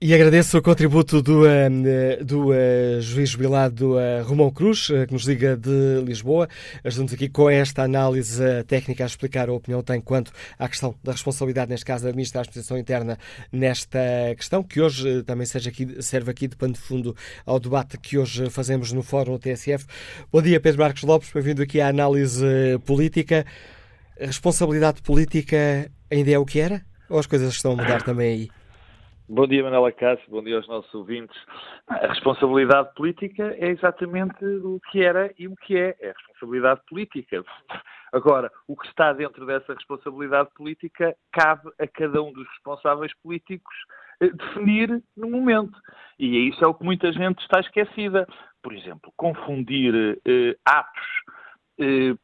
E, 0.05 0.07
agra 0.07 0.27
agradeço 0.27 0.59
o 0.59 0.63
contributo 0.63 1.23
do, 1.23 1.43
uh, 1.43 2.25
do 2.25 2.49
uh, 2.49 3.01
juiz 3.01 3.31
jubilado 3.31 3.93
uh, 3.93 4.25
Romão 4.25 4.51
Cruz, 4.51 4.89
que 4.89 5.13
nos 5.13 5.23
liga 5.23 5.57
de 5.57 6.03
Lisboa. 6.05 6.49
Ajudamos 6.83 7.13
aqui 7.13 7.29
com 7.29 7.49
esta 7.49 7.85
análise 7.85 8.43
técnica 8.65 9.05
a 9.05 9.07
explicar 9.07 9.49
a 9.49 9.53
opinião 9.53 9.81
tem 9.81 10.01
quanto 10.01 10.33
à 10.59 10.69
questão 10.69 10.93
da 11.05 11.13
responsabilidade, 11.13 11.71
neste 11.71 11.87
caso, 11.87 12.03
da 12.03 12.11
Ministra 12.11 12.39
da 12.39 12.41
Administração 12.41 12.77
Interna 12.77 13.17
nesta 13.53 14.01
questão, 14.37 14.65
que 14.65 14.81
hoje 14.81 15.23
também 15.23 15.47
seja 15.47 15.71
aqui, 15.71 16.03
serve 16.03 16.33
aqui 16.33 16.49
de 16.49 16.57
pano 16.57 16.73
de 16.73 16.81
fundo 16.81 17.15
ao 17.47 17.61
debate 17.61 17.97
que 17.97 18.19
hoje 18.19 18.51
fazemos 18.51 18.91
no 18.91 19.05
Fórum 19.05 19.39
TSF. 19.39 19.87
Bom 20.33 20.43
dia, 20.43 20.59
Pedro 20.59 20.81
Marcos 20.81 21.05
Lopes, 21.05 21.31
bem-vindo 21.33 21.63
aqui 21.63 21.81
à 21.81 21.87
análise 21.87 22.45
política. 22.85 23.47
A 24.21 24.27
responsabilidade 24.27 25.01
política 25.01 25.89
ainda 26.11 26.33
é 26.33 26.39
o 26.41 26.45
que 26.45 26.59
era? 26.59 26.83
Ou 27.09 27.21
as 27.21 27.27
coisas 27.27 27.55
estão 27.55 27.75
a 27.75 27.77
mudar 27.77 28.03
também 28.03 28.33
aí? 28.33 28.62
Bom 29.35 29.47
dia, 29.47 29.63
Manela 29.63 29.91
Cássio, 29.91 30.29
bom 30.29 30.43
dia 30.43 30.57
aos 30.57 30.69
nossos 30.69 30.93
ouvintes. 30.93 31.35
A 31.87 32.07
responsabilidade 32.07 32.93
política 32.95 33.57
é 33.59 33.71
exatamente 33.71 34.45
o 34.45 34.79
que 34.91 35.03
era 35.03 35.33
e 35.39 35.49
o 35.49 35.57
que 35.57 35.75
é. 35.75 35.97
É 36.01 36.13
responsabilidade 36.13 36.83
política. 36.87 37.43
Agora, 38.13 38.53
o 38.69 38.77
que 38.77 38.87
está 38.89 39.11
dentro 39.15 39.47
dessa 39.47 39.73
responsabilidade 39.73 40.51
política 40.55 41.17
cabe 41.33 41.71
a 41.81 41.87
cada 41.87 42.23
um 42.23 42.31
dos 42.31 42.47
responsáveis 42.47 43.11
políticos 43.23 43.75
eh, 44.21 44.29
definir 44.29 45.03
no 45.17 45.31
momento. 45.31 45.81
E 46.19 46.37
é 46.37 46.41
isso 46.51 46.63
é 46.63 46.69
o 46.69 46.75
que 46.75 46.85
muita 46.85 47.11
gente 47.11 47.41
está 47.41 47.59
esquecida. 47.61 48.29
Por 48.63 48.75
exemplo, 48.75 49.11
confundir 49.17 50.21
eh, 50.27 50.55
atos, 50.63 51.09
eh, 51.81 52.15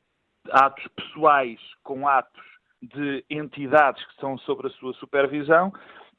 atos 0.51 0.87
pessoais 0.89 1.59
com 1.83 2.07
atos 2.07 2.45
de 2.83 3.25
entidades 3.31 4.05
que 4.09 4.21
são 4.21 4.37
sob 4.37 4.67
a 4.67 4.71
sua 4.73 4.93
supervisão 4.93 5.73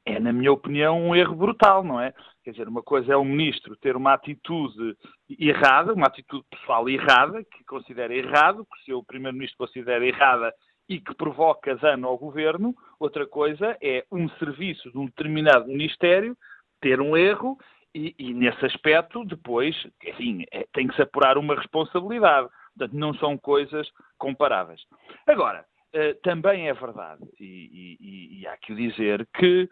é, 0.06 0.20
na 0.20 0.34
minha 0.34 0.52
opinião, 0.52 1.02
um 1.02 1.16
erro 1.16 1.36
brutal, 1.36 1.84
não 1.84 2.00
é? 2.00 2.14
Quer 2.43 2.52
dizer, 2.52 2.68
uma 2.68 2.82
coisa 2.82 3.14
é 3.14 3.16
o 3.16 3.24
ministro 3.24 3.76
ter 3.78 3.95
uma 3.95 4.14
atitude 4.14 4.97
errada, 5.39 5.93
uma 5.93 6.08
atitude 6.08 6.43
pessoal 6.50 6.88
errada, 6.89 7.43
que 7.43 7.64
considera 7.66 8.14
errado, 8.14 8.66
que 8.66 8.80
o 8.82 8.84
seu 8.86 9.04
primeiro-ministro 9.04 9.58
considera 9.58 10.06
errada 10.06 10.54
e 10.88 11.00
que 11.00 11.14
provoca 11.14 11.76
dano 11.76 12.08
ao 12.08 12.18
governo. 12.18 12.74
Outra 13.00 13.28
coisa 13.28 13.78
é 13.82 14.04
um 14.12 14.28
serviço 14.32 14.91
de 14.91 14.97
um 14.97 15.06
determinado 15.06 15.68
ministério 15.68 16.36
ter 16.82 17.00
um 17.00 17.16
erro 17.16 17.58
e, 17.93 18.16
e 18.18 18.34
nesse 18.34 18.66
aspecto, 18.66 19.26
depois, 19.26 19.76
enfim, 20.04 20.45
é, 20.52 20.66
tem 20.74 20.88
que 20.88 20.95
se 20.95 21.02
apurar 21.02 21.38
uma 21.38 21.56
responsabilidade. 21.56 22.50
Portanto, 22.76 22.97
não 22.97 23.14
são 23.16 23.38
coisas 23.38 23.88
comparáveis. 24.18 24.82
Agora, 25.28 25.66
também 26.23 26.67
é 26.67 26.73
verdade, 26.73 27.21
e, 27.39 27.97
e, 27.99 28.41
e, 28.41 28.47
há 28.47 28.55
que 28.57 28.73
o 28.73 28.75
dizer, 28.75 29.27
que 29.33 29.63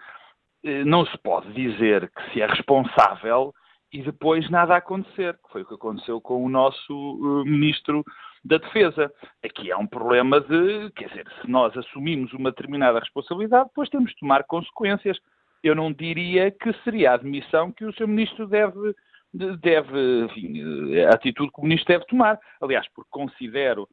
uh, 0.65 0.85
não 0.85 1.05
se 1.05 1.17
pode 1.19 1.51
dizer 1.53 2.09
que 2.11 2.31
se 2.31 2.41
é 2.41 2.47
responsável 2.47 3.53
e 3.91 4.01
depois 4.01 4.49
nada 4.49 4.75
acontecer, 4.75 5.33
que 5.35 5.51
foi 5.51 5.61
o 5.61 5.65
que 5.65 5.75
aconteceu 5.75 6.19
com 6.19 6.43
o 6.43 6.49
nosso 6.49 6.93
uh, 6.93 7.45
Ministro 7.45 8.03
da 8.43 8.57
Defesa. 8.57 9.11
Aqui 9.43 9.71
há 9.71 9.77
um 9.77 9.87
problema 9.87 10.41
de, 10.41 10.91
quer 10.95 11.09
dizer, 11.09 11.27
se 11.41 11.49
nós 11.49 11.75
assumimos 11.77 12.33
uma 12.33 12.51
determinada 12.51 12.99
responsabilidade, 12.99 13.69
depois 13.69 13.89
temos 13.89 14.11
de 14.11 14.19
tomar 14.19 14.43
consequências. 14.43 15.17
Eu 15.63 15.75
não 15.75 15.91
diria 15.91 16.51
que 16.51 16.73
seria 16.83 17.11
a 17.11 17.15
admissão 17.15 17.71
que 17.71 17.85
o 17.85 17.93
seu 17.93 18.07
Ministro 18.07 18.47
deve, 18.47 18.93
deve 19.33 20.25
enfim, 20.25 20.99
a 21.01 21.13
atitude 21.13 21.51
que 21.51 21.59
o 21.59 21.63
Ministro 21.63 21.87
deve 21.87 22.05
tomar. 22.05 22.39
Aliás, 22.61 22.87
porque 22.93 23.09
considero 23.09 23.87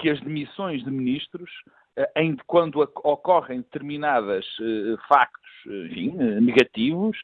que 0.00 0.08
as 0.08 0.20
demissões 0.20 0.82
de 0.82 0.90
ministros, 0.90 1.50
eh, 1.96 2.10
em, 2.16 2.36
quando 2.46 2.80
ocorrem 2.80 3.60
determinados 3.60 4.46
uh, 4.58 4.96
factos 5.08 5.50
eh, 5.66 5.86
enfim, 5.86 6.12
negativos, 6.40 7.18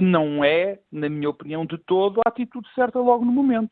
não 0.00 0.42
é, 0.42 0.80
na 0.90 1.08
minha 1.08 1.30
opinião, 1.30 1.64
de 1.64 1.78
todo 1.78 2.20
a 2.26 2.28
atitude 2.28 2.66
certa 2.74 2.98
logo 2.98 3.24
no 3.24 3.30
momento. 3.30 3.70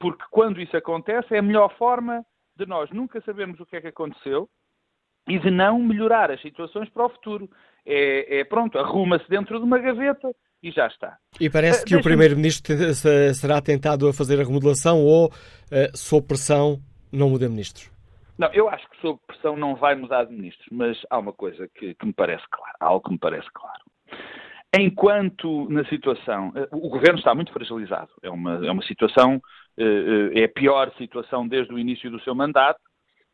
Porque 0.00 0.24
quando 0.28 0.60
isso 0.60 0.76
acontece, 0.76 1.32
é 1.32 1.38
a 1.38 1.42
melhor 1.42 1.72
forma 1.78 2.24
de 2.56 2.66
nós 2.66 2.90
nunca 2.90 3.20
sabermos 3.20 3.60
o 3.60 3.66
que 3.66 3.76
é 3.76 3.80
que 3.80 3.86
aconteceu 3.86 4.48
e 5.28 5.38
de 5.38 5.50
não 5.50 5.78
melhorar 5.78 6.30
as 6.30 6.40
situações 6.42 6.88
para 6.88 7.06
o 7.06 7.10
futuro. 7.10 7.48
É, 7.86 8.40
é 8.40 8.44
pronto, 8.44 8.78
arruma-se 8.78 9.28
dentro 9.28 9.58
de 9.58 9.64
uma 9.64 9.78
gaveta 9.78 10.34
e 10.62 10.70
já 10.70 10.86
está. 10.86 11.18
E 11.38 11.50
parece 11.50 11.82
uh, 11.82 11.86
que 11.86 11.96
o 11.96 12.02
Primeiro-Ministro 12.02 12.74
será 13.34 13.60
tentado 13.60 14.08
a 14.08 14.12
fazer 14.12 14.40
a 14.40 14.44
remodelação 14.44 15.02
ou, 15.02 15.26
uh, 15.26 15.96
sob 15.96 16.26
pressão, 16.26 16.80
não 17.14 17.30
muda 17.30 17.48
ministros? 17.48 17.90
Não, 18.36 18.52
eu 18.52 18.68
acho 18.68 18.88
que 18.90 19.00
sob 19.00 19.20
pressão 19.26 19.56
não 19.56 19.76
vai 19.76 19.94
mudar 19.94 20.24
de 20.24 20.34
ministros, 20.34 20.66
mas 20.72 21.00
há 21.08 21.18
uma 21.18 21.32
coisa 21.32 21.68
que, 21.68 21.94
que 21.94 22.06
me 22.06 22.12
parece 22.12 22.44
claro, 22.50 22.74
há 22.80 22.86
algo 22.86 23.04
que 23.04 23.12
me 23.12 23.18
parece 23.18 23.48
claro. 23.52 23.80
Enquanto 24.76 25.68
na 25.70 25.84
situação, 25.84 26.52
eh, 26.56 26.68
o 26.72 26.88
governo 26.88 27.18
está 27.18 27.32
muito 27.32 27.52
fragilizado, 27.52 28.10
é 28.22 28.28
uma, 28.28 28.66
é 28.66 28.70
uma 28.72 28.82
situação, 28.82 29.40
eh, 29.78 30.30
eh, 30.34 30.40
é 30.40 30.44
a 30.44 30.48
pior 30.48 30.92
situação 30.98 31.46
desde 31.46 31.72
o 31.72 31.78
início 31.78 32.10
do 32.10 32.20
seu 32.22 32.34
mandato, 32.34 32.80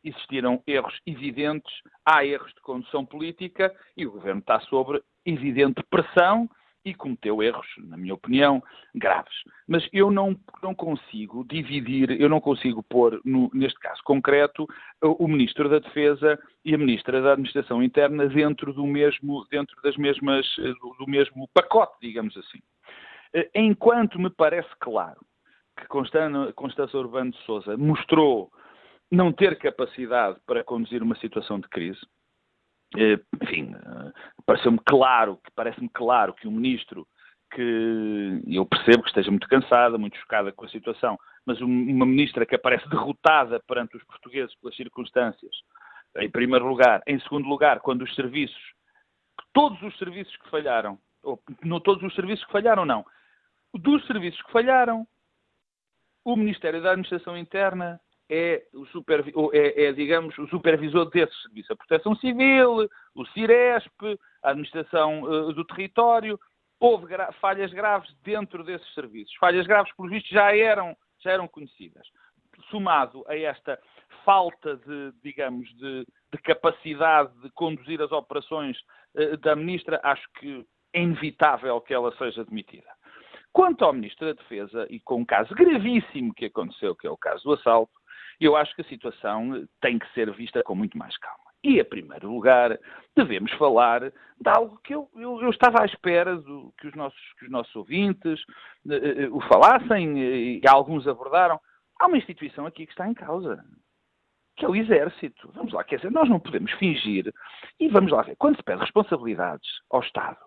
existiram 0.03 0.61
erros 0.67 0.99
evidentes, 1.05 1.71
há 2.05 2.23
erros 2.23 2.53
de 2.53 2.61
condução 2.61 3.03
política 3.03 3.73
e 3.97 4.05
o 4.05 4.11
governo 4.11 4.41
está 4.41 4.59
sob 4.61 5.01
evidente 5.25 5.81
pressão 5.89 6.47
e 6.83 6.93
cometeu 6.93 7.43
erros, 7.43 7.67
na 7.77 7.95
minha 7.95 8.13
opinião, 8.13 8.61
graves. 8.95 9.33
Mas 9.67 9.87
eu 9.93 10.09
não, 10.09 10.35
não 10.61 10.73
consigo 10.73 11.45
dividir, 11.45 12.19
eu 12.19 12.27
não 12.27 12.41
consigo 12.41 12.81
pôr, 12.83 13.21
no, 13.23 13.49
neste 13.53 13.79
caso 13.79 14.01
concreto, 14.03 14.67
o, 15.01 15.27
Ministro 15.27 15.69
da 15.69 15.79
Defesa 15.79 16.39
e 16.65 16.73
a 16.73 16.77
Ministra 16.77 17.21
da 17.21 17.33
Administração 17.33 17.83
Interna 17.83 18.27
dentro 18.27 18.73
do 18.73 18.85
mesmo, 18.85 19.45
dentro 19.49 19.75
das 19.83 19.95
mesmas, 19.97 20.45
do, 20.57 20.95
do 20.99 21.07
mesmo 21.07 21.47
pacote, 21.53 21.93
digamos 22.01 22.35
assim. 22.37 22.59
Eh, 23.33 23.49
enquanto 23.55 24.19
me 24.19 24.29
parece 24.29 24.69
claro 24.79 25.19
que 25.77 25.87
Constância 25.87 26.99
Urbano 26.99 27.31
de 27.31 27.37
Souza 27.45 27.77
mostrou 27.77 28.51
não 29.09 29.31
ter 29.31 29.57
capacidade 29.57 30.39
para 30.45 30.63
conduzir 30.63 31.03
uma 31.03 31.15
situação 31.17 31.59
de 31.59 31.67
crise, 31.67 31.99
eh, 31.99 32.20
enfim, 33.41 33.73
eh, 33.73 34.11
pareceu-me 34.45 34.79
claro, 34.85 35.39
parece-me 35.55 35.89
claro 35.89 36.33
que 36.33 36.47
o 36.47 36.51
ministro 36.51 37.07
que 37.53 38.41
eu 38.47 38.65
percebo 38.65 39.03
que 39.03 39.09
esteja 39.09 39.29
muito 39.29 39.47
cansada, 39.47 39.97
muito 39.97 40.17
chocada 40.17 40.51
com 40.51 40.65
a 40.65 40.69
situação, 40.69 41.19
mas 41.45 41.59
uma 41.61 42.05
ministra 42.05 42.45
que 42.45 42.55
aparece 42.55 42.87
derrotada 42.89 43.59
perante 43.67 43.97
os 43.97 44.03
portugueses 44.05 44.55
pelas 44.55 44.75
circunstâncias, 44.75 45.51
em 46.17 46.29
primeiro 46.29 46.65
lugar. 46.65 47.01
Em 47.05 47.19
segundo 47.19 47.47
lugar, 47.47 47.81
quando 47.81 48.03
os 48.03 48.15
serviços, 48.15 48.73
todos 49.53 49.81
os 49.81 49.97
serviços 49.97 50.35
que 50.37 50.49
falharam, 50.49 50.97
ou 51.23 51.41
não 51.63 51.79
todos 51.79 52.01
os 52.03 52.15
serviços 52.15 52.45
que 52.45 52.51
falharam, 52.51 52.85
não, 52.85 53.05
dos 53.73 54.05
serviços 54.07 54.41
que 54.43 54.51
falharam, 54.51 55.05
o 56.23 56.35
Ministério 56.35 56.81
da 56.81 56.91
Administração 56.91 57.37
Interna 57.37 57.99
é, 58.33 58.63
o 58.73 58.85
supervi 58.85 59.33
é, 59.51 59.87
é, 59.87 59.91
digamos, 59.91 60.37
o 60.37 60.47
supervisor 60.47 61.09
desse 61.09 61.35
serviço. 61.41 61.73
A 61.73 61.75
Proteção 61.75 62.15
Civil, 62.15 62.89
o 63.13 63.25
CIRESP, 63.33 64.17
a 64.41 64.51
Administração 64.51 65.23
uh, 65.23 65.51
do 65.51 65.65
Território. 65.65 66.39
Houve 66.79 67.07
gra 67.07 67.33
falhas 67.33 67.73
graves 67.73 68.09
dentro 68.23 68.63
desses 68.63 68.91
serviços. 68.93 69.35
Falhas 69.35 69.67
graves, 69.67 69.93
por 69.95 70.09
visto, 70.09 70.29
já 70.29 70.55
eram, 70.55 70.95
já 71.19 71.31
eram 71.31 71.45
conhecidas. 71.45 72.07
Somado 72.69 73.25
a 73.27 73.37
esta 73.37 73.77
falta 74.23 74.77
de, 74.77 75.11
digamos, 75.21 75.67
de, 75.75 76.07
de 76.31 76.41
capacidade 76.41 77.33
de 77.41 77.49
conduzir 77.51 78.01
as 78.01 78.13
operações 78.13 78.77
uh, 79.13 79.35
da 79.39 79.57
Ministra, 79.57 79.99
acho 80.03 80.25
que 80.39 80.65
é 80.93 81.01
inevitável 81.01 81.81
que 81.81 81.93
ela 81.93 82.15
seja 82.15 82.45
demitida. 82.45 82.87
Quanto 83.51 83.83
ao 83.83 83.91
Ministro 83.91 84.27
da 84.27 84.41
Defesa, 84.41 84.87
e 84.89 85.01
com 85.01 85.17
um 85.17 85.25
caso 85.25 85.53
gravíssimo 85.53 86.33
que 86.33 86.45
aconteceu, 86.45 86.95
que 86.95 87.05
é 87.05 87.11
o 87.11 87.17
caso 87.17 87.43
do 87.43 87.53
assalto, 87.53 88.00
eu 88.45 88.55
acho 88.55 88.73
que 88.75 88.81
a 88.81 88.85
situação 88.85 89.67
tem 89.81 89.99
que 89.99 90.11
ser 90.13 90.31
vista 90.33 90.63
com 90.63 90.75
muito 90.75 90.97
mais 90.97 91.15
calma. 91.17 91.51
E, 91.63 91.79
em 91.79 91.83
primeiro 91.83 92.31
lugar, 92.31 92.77
devemos 93.15 93.51
falar 93.53 94.01
de 94.09 94.49
algo 94.49 94.79
que 94.83 94.95
eu, 94.95 95.07
eu, 95.15 95.41
eu 95.41 95.49
estava 95.51 95.83
à 95.83 95.85
espera 95.85 96.35
do, 96.35 96.73
que, 96.79 96.87
os 96.87 96.95
nossos, 96.95 97.21
que 97.37 97.45
os 97.45 97.51
nossos 97.51 97.75
ouvintes 97.75 98.41
uh, 98.85 99.29
uh, 99.29 99.37
o 99.37 99.41
falassem 99.41 100.17
e 100.17 100.61
alguns 100.67 101.07
abordaram. 101.07 101.59
Há 101.99 102.07
uma 102.07 102.17
instituição 102.17 102.65
aqui 102.65 102.87
que 102.87 102.91
está 102.91 103.07
em 103.07 103.13
causa, 103.13 103.63
que 104.57 104.65
é 104.65 104.67
o 104.67 104.75
Exército. 104.75 105.51
Vamos 105.53 105.71
lá, 105.71 105.83
quer 105.83 105.97
dizer, 105.97 106.11
nós 106.11 106.27
não 106.27 106.39
podemos 106.39 106.71
fingir. 106.73 107.31
E 107.79 107.87
vamos 107.89 108.11
lá 108.11 108.23
ver, 108.23 108.35
quando 108.37 108.55
se 108.55 108.63
pede 108.63 108.81
responsabilidades 108.81 109.69
ao 109.91 110.01
Estado, 110.01 110.39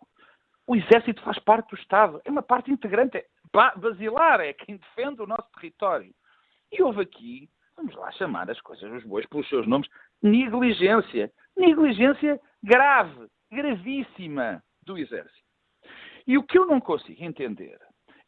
o 0.67 0.75
Exército 0.75 1.23
faz 1.23 1.39
parte 1.39 1.71
do 1.71 1.77
Estado, 1.77 2.21
é 2.25 2.31
uma 2.31 2.43
parte 2.43 2.73
integrante, 2.73 3.19
é 3.19 3.27
basilar, 3.77 4.41
é 4.41 4.53
quem 4.53 4.79
defende 4.79 5.23
o 5.23 5.27
nosso 5.27 5.49
território. 5.55 6.13
E 6.73 6.83
houve 6.83 7.03
aqui 7.03 7.49
vamos 7.77 7.95
lá 7.95 8.11
chamar 8.12 8.51
as 8.51 8.61
coisas 8.61 8.91
os 8.93 9.05
bois 9.05 9.27
pelos 9.27 9.49
seus 9.49 9.66
nomes, 9.66 9.89
negligência. 10.22 11.31
Negligência 11.57 12.41
grave, 12.62 13.29
gravíssima 13.51 14.62
do 14.83 14.99
Exército. 14.99 15.45
E 16.27 16.37
o 16.37 16.43
que 16.43 16.59
eu 16.59 16.66
não 16.66 16.81
consigo 16.81 17.22
entender 17.22 17.79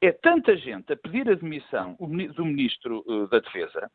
é 0.01 0.13
tanta 0.13 0.57
gente 0.57 0.93
a 0.93 0.97
pedir 0.97 1.29
a 1.29 1.35
demissão 1.35 1.97
do 1.99 2.45
Ministro 2.45 3.05
eh, 3.09 3.27
da 3.31 3.41
Defesa, 3.41 3.91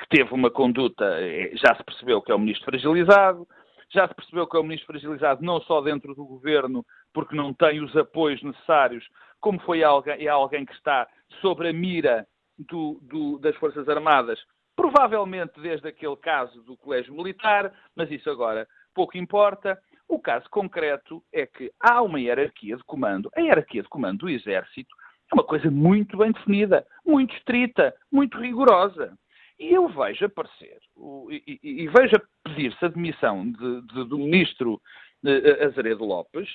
que 0.00 0.08
teve 0.08 0.34
uma 0.34 0.50
conduta, 0.50 1.04
eh, 1.20 1.52
já 1.54 1.74
se 1.76 1.84
percebeu 1.84 2.20
que 2.20 2.32
é 2.32 2.34
um 2.34 2.40
Ministro 2.40 2.64
fragilizado, 2.64 3.46
já 3.90 4.08
se 4.08 4.14
percebeu 4.14 4.46
que 4.46 4.56
é 4.56 4.60
um 4.60 4.64
Ministro 4.64 4.88
fragilizado 4.88 5.44
não 5.44 5.60
só 5.60 5.80
dentro 5.80 6.14
do 6.14 6.26
Governo, 6.26 6.84
porque 7.12 7.36
não 7.36 7.54
tem 7.54 7.80
os 7.80 7.96
apoios 7.96 8.42
necessários, 8.42 9.08
como 9.40 9.60
foi 9.60 9.84
alguém, 9.84 10.26
é 10.26 10.28
alguém 10.28 10.66
que 10.66 10.74
está 10.74 11.06
sobre 11.40 11.68
a 11.68 11.72
mira 11.72 12.26
do, 12.58 12.98
do, 13.02 13.38
das 13.38 13.54
Forças 13.56 13.88
Armadas, 13.88 14.40
provavelmente 14.76 15.60
desde 15.60 15.88
aquele 15.88 16.16
caso 16.16 16.62
do 16.62 16.76
Colégio 16.76 17.14
Militar, 17.14 17.72
mas 17.94 18.10
isso 18.10 18.28
agora 18.30 18.66
pouco 18.94 19.16
importa. 19.16 19.78
O 20.08 20.18
caso 20.18 20.48
concreto 20.50 21.22
é 21.32 21.46
que 21.46 21.72
há 21.80 22.02
uma 22.02 22.20
hierarquia 22.20 22.76
de 22.76 22.84
comando. 22.84 23.30
A 23.34 23.40
hierarquia 23.40 23.82
de 23.82 23.88
comando 23.88 24.20
do 24.20 24.28
Exército 24.28 24.94
é 25.32 25.34
uma 25.34 25.44
coisa 25.44 25.70
muito 25.70 26.16
bem 26.16 26.32
definida, 26.32 26.86
muito 27.04 27.34
estrita, 27.34 27.94
muito 28.12 28.38
rigorosa. 28.38 29.16
E 29.58 29.72
eu 29.72 29.88
vejo 29.88 30.26
aparecer, 30.26 30.78
e, 31.30 31.58
e, 31.62 31.82
e 31.84 31.88
vejo 31.88 32.14
pedir-se 32.42 32.84
a 32.84 32.88
demissão 32.88 33.50
de, 33.50 33.82
de, 33.82 34.04
do 34.04 34.18
ministro 34.18 34.74
uh, 34.74 35.64
Azeredo 35.64 36.04
Lopes, 36.04 36.48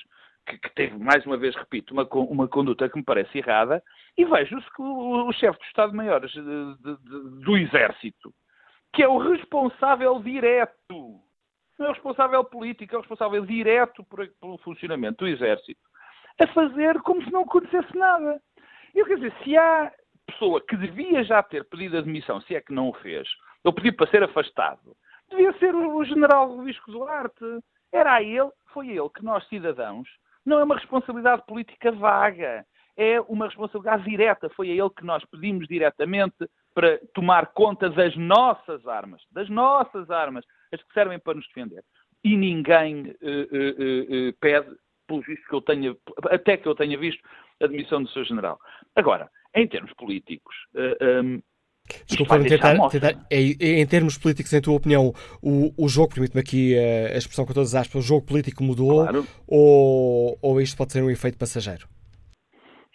que, 0.46 0.58
que, 0.58 0.74
teve, 0.74 0.98
mais 0.98 1.24
uma 1.26 1.36
vez, 1.36 1.54
repito, 1.54 1.92
uma, 1.94 2.06
uma 2.12 2.48
conduta 2.48 2.88
que 2.88 2.96
me 2.96 3.04
parece 3.04 3.38
errada, 3.38 3.82
e 4.16 4.24
vejo-se 4.24 4.68
que 4.74 4.82
o, 4.82 5.28
o 5.28 5.32
chefe 5.32 5.58
de 5.58 5.66
Estado-Maiores 5.66 6.32
do 6.34 7.56
Exército, 7.56 8.32
que 8.92 9.02
é 9.02 9.08
o 9.08 9.18
responsável 9.18 10.20
direto, 10.20 11.20
não 11.78 11.86
é 11.86 11.90
o 11.90 11.92
responsável 11.92 12.44
político, 12.44 12.94
é 12.94 12.98
o 12.98 13.00
responsável 13.00 13.46
direto 13.46 14.04
por, 14.04 14.26
pelo 14.40 14.58
funcionamento 14.58 15.24
do 15.24 15.28
Exército, 15.28 15.80
a 16.40 16.46
fazer 16.48 17.00
como 17.02 17.22
se 17.22 17.30
não 17.30 17.42
acontecesse 17.42 17.96
nada. 17.96 18.40
Eu 18.94 19.06
quer 19.06 19.16
dizer, 19.16 19.34
se 19.44 19.56
há 19.56 19.92
pessoa 20.26 20.60
que 20.60 20.76
devia 20.76 21.22
já 21.24 21.42
ter 21.42 21.64
pedido 21.64 21.98
admissão, 21.98 22.40
se 22.40 22.54
é 22.54 22.60
que 22.60 22.72
não 22.72 22.88
o 22.88 22.94
fez, 22.94 23.28
ou 23.64 23.72
pediu 23.72 23.94
para 23.94 24.10
ser 24.10 24.22
afastado, 24.22 24.96
devia 25.28 25.52
ser 25.58 25.74
o, 25.74 26.04
general 26.04 26.52
Luís 26.52 26.76
Duarte. 26.86 27.44
Era 27.92 28.14
a 28.14 28.22
ele, 28.22 28.50
foi 28.72 28.88
ele 28.88 29.08
que 29.10 29.24
nós, 29.24 29.46
cidadãos, 29.48 30.08
não 30.44 30.58
é 30.58 30.64
uma 30.64 30.76
responsabilidade 30.76 31.42
política 31.46 31.92
vaga, 31.92 32.64
é 32.96 33.20
uma 33.22 33.46
responsabilidade 33.46 34.04
direta. 34.04 34.50
Foi 34.50 34.70
a 34.70 34.74
ele 34.74 34.90
que 34.90 35.04
nós 35.04 35.24
pedimos 35.26 35.66
diretamente 35.66 36.48
para 36.74 36.98
tomar 37.14 37.46
conta 37.52 37.88
das 37.90 38.16
nossas 38.16 38.86
armas, 38.86 39.22
das 39.30 39.48
nossas 39.48 40.10
armas, 40.10 40.44
as 40.72 40.82
que 40.82 40.92
servem 40.92 41.18
para 41.18 41.34
nos 41.34 41.46
defender. 41.48 41.82
E 42.22 42.36
ninguém 42.36 43.02
uh, 43.02 43.06
uh, 43.06 44.28
uh, 44.28 44.32
pede, 44.40 44.76
pelo 45.06 45.22
visto 45.22 45.46
que 45.48 45.54
eu 45.54 45.62
tenha, 45.62 45.96
até 46.30 46.56
que 46.56 46.68
eu 46.68 46.74
tenha 46.74 46.98
visto, 46.98 47.22
a 47.62 47.66
demissão 47.66 48.02
do 48.02 48.08
seu 48.10 48.24
general. 48.24 48.58
Agora, 48.94 49.30
em 49.54 49.66
termos 49.66 49.92
políticos, 49.94 50.54
um, 51.24 51.42
Desculpa, 52.06 52.38
tentar, 52.40 52.88
tentar, 52.88 53.26
em, 53.30 53.86
termos 53.86 54.18
políticos, 54.18 54.52
em 54.52 54.60
tua 54.60 54.74
opinião, 54.74 55.12
o, 55.42 55.72
o 55.76 55.88
jogo, 55.88 56.14
permite-me 56.14 56.40
aqui 56.40 56.76
a, 56.76 57.14
a, 57.14 57.18
expressão 57.18 57.44
com 57.46 57.52
todas 57.52 57.74
as 57.74 57.82
aspas, 57.82 58.04
o 58.04 58.06
jogo 58.06 58.26
político 58.26 58.62
mudou 58.62 59.04
claro. 59.04 59.26
ou, 59.46 60.38
ou 60.42 60.60
isto 60.60 60.76
pode 60.76 60.92
ser 60.92 61.02
um 61.02 61.10
efeito 61.10 61.38
passageiro? 61.38 61.86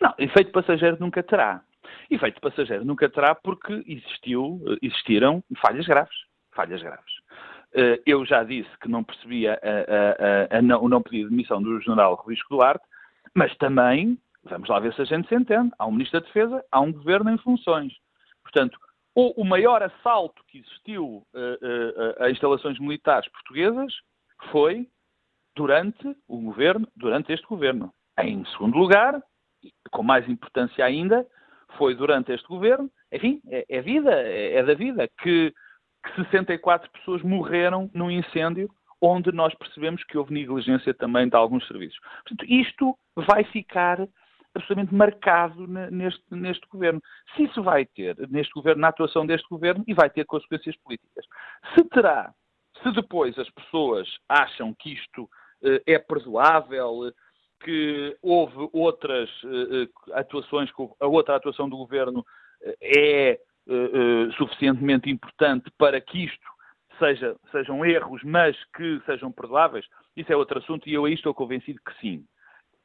Não, 0.02 0.14
efeito 0.18 0.52
passageiro 0.52 0.98
nunca 1.00 1.24
terá. 1.24 1.62
Efeito 2.10 2.40
passageiro 2.42 2.86
nunca 2.86 3.10
terá 3.10 3.34
porque 3.34 3.84
existiu, 3.88 4.62
existiram 4.82 5.44
falhas 5.62 5.86
graves. 5.88 6.16
Falhas 6.54 6.82
graves. 6.82 7.16
Eh, 7.76 8.02
eu 8.06 8.26
já 8.26 8.42
disse 8.44 8.70
que 8.82 8.88
não 8.88 9.04
percebia 9.04 9.60
a, 9.62 10.56
a, 10.56 10.60
a, 10.60 10.62
não, 10.62 10.82
o 10.82 10.88
não 10.88 11.02
pedido 11.02 11.26
de 11.26 11.36
demissão 11.36 11.62
do 11.62 11.80
general 11.82 12.16
Ruísco 12.16 12.56
Duarte, 12.56 12.86
mas 13.34 13.54
também, 13.58 14.18
vamos 14.46 14.70
lá 14.70 14.80
ver 14.80 14.94
se 14.94 15.02
a 15.02 15.06
gente 15.06 15.28
se 15.28 15.36
entende, 15.36 15.72
há 15.78 15.86
um 15.86 15.92
Ministro 15.92 16.22
da 16.22 16.26
Defesa, 16.26 16.64
há 16.72 16.80
um 16.80 16.94
Governo 16.94 17.32
em 17.32 17.38
funções. 17.38 17.92
Portanto, 18.44 18.80
o, 19.16 19.42
o 19.42 19.46
maior 19.46 19.82
assalto 19.82 20.44
que 20.48 20.60
existiu 20.60 21.26
uh, 21.34 22.20
uh, 22.20 22.24
a 22.24 22.30
instalações 22.30 22.78
militares 22.80 23.30
portuguesas 23.32 23.94
foi 24.52 24.88
durante 25.56 26.16
o 26.28 26.40
governo, 26.42 26.88
durante 26.96 27.32
este 27.32 27.48
governo. 27.48 27.94
Em 28.20 28.46
segundo 28.46 28.78
lugar, 28.78 29.22
com 29.90 30.04
mais 30.04 30.28
importância 30.28 30.84
ainda, 30.84 31.26
foi 31.78 31.96
durante 31.96 32.32
este 32.32 32.48
governo, 32.48 32.90
enfim, 33.12 33.42
é, 33.48 33.66
é 33.70 33.82
vida, 33.82 34.12
é, 34.12 34.56
é, 34.56 34.64
da 34.64 34.74
vida, 34.74 35.10
que, 35.22 35.54
que 36.04 36.24
64 36.24 36.90
pessoas 36.92 37.22
morreram 37.24 37.90
num 37.94 38.12
incêndio 38.12 38.70
onde 39.02 39.32
nós 39.32 39.54
percebemos 39.56 40.04
que 40.04 40.18
houve 40.18 40.34
negligência 40.34 40.94
também 40.94 41.28
de 41.28 41.36
alguns 41.36 41.66
serviços. 41.68 42.00
Portanto, 42.24 42.46
isto 42.50 42.98
vai 43.16 43.44
ficar 43.46 44.00
absolutamente 44.56 44.94
marcado 44.94 45.68
neste, 45.68 46.24
neste 46.32 46.68
governo. 46.68 47.02
Se 47.36 47.44
isso 47.44 47.62
vai 47.62 47.86
ter, 47.86 48.16
neste 48.30 48.54
governo, 48.54 48.82
na 48.82 48.88
atuação 48.88 49.26
deste 49.26 49.48
governo, 49.50 49.84
e 49.88 49.94
vai 49.94 50.10
ter 50.10 50.26
consequências 50.26 50.76
políticas. 50.78 51.26
Se 51.74 51.84
terá, 51.86 52.34
se 52.82 52.92
depois 52.92 53.38
as 53.38 53.50
pessoas 53.52 54.08
acham 54.28 54.74
que 54.74 54.94
isto 54.94 55.24
uh, 55.24 55.82
é 55.86 56.00
perdoável, 56.00 57.12
que 57.64 58.18
houve 58.22 58.70
outras 58.74 59.30
uh, 59.44 60.14
atuações, 60.14 60.72
que 60.72 60.88
a 61.00 61.08
outra 61.08 61.36
atuação 61.36 61.70
do 61.70 61.78
governo 61.78 62.26
é 62.82 63.40
suficientemente 64.38 65.10
importante 65.10 65.72
para 65.76 66.00
que 66.00 66.26
isto 66.26 66.48
seja, 67.00 67.36
sejam 67.52 67.86
erros, 67.86 68.22
mas 68.24 68.56
que 68.76 69.02
sejam 69.06 69.32
perdoáveis, 69.32 69.86
isso 70.16 70.32
é 70.32 70.36
outro 70.36 70.60
assunto 70.60 70.88
e 70.88 70.94
eu 70.94 71.06
aí 71.06 71.14
estou 71.14 71.34
convencido 71.34 71.80
que 71.86 72.00
sim. 72.00 72.26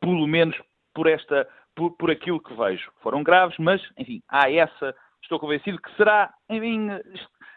Pelo 0.00 0.26
menos 0.26 0.56
por 0.94 1.06
esta 1.06 1.48
por, 1.74 1.96
por 1.96 2.10
aquilo 2.10 2.42
que 2.42 2.54
vejo. 2.54 2.90
Foram 3.02 3.22
graves, 3.22 3.56
mas, 3.58 3.82
enfim, 3.96 4.22
há 4.28 4.50
essa, 4.50 4.94
estou 5.22 5.38
convencido 5.38 5.80
que 5.80 5.94
será, 5.96 6.32
enfim, 6.48 6.88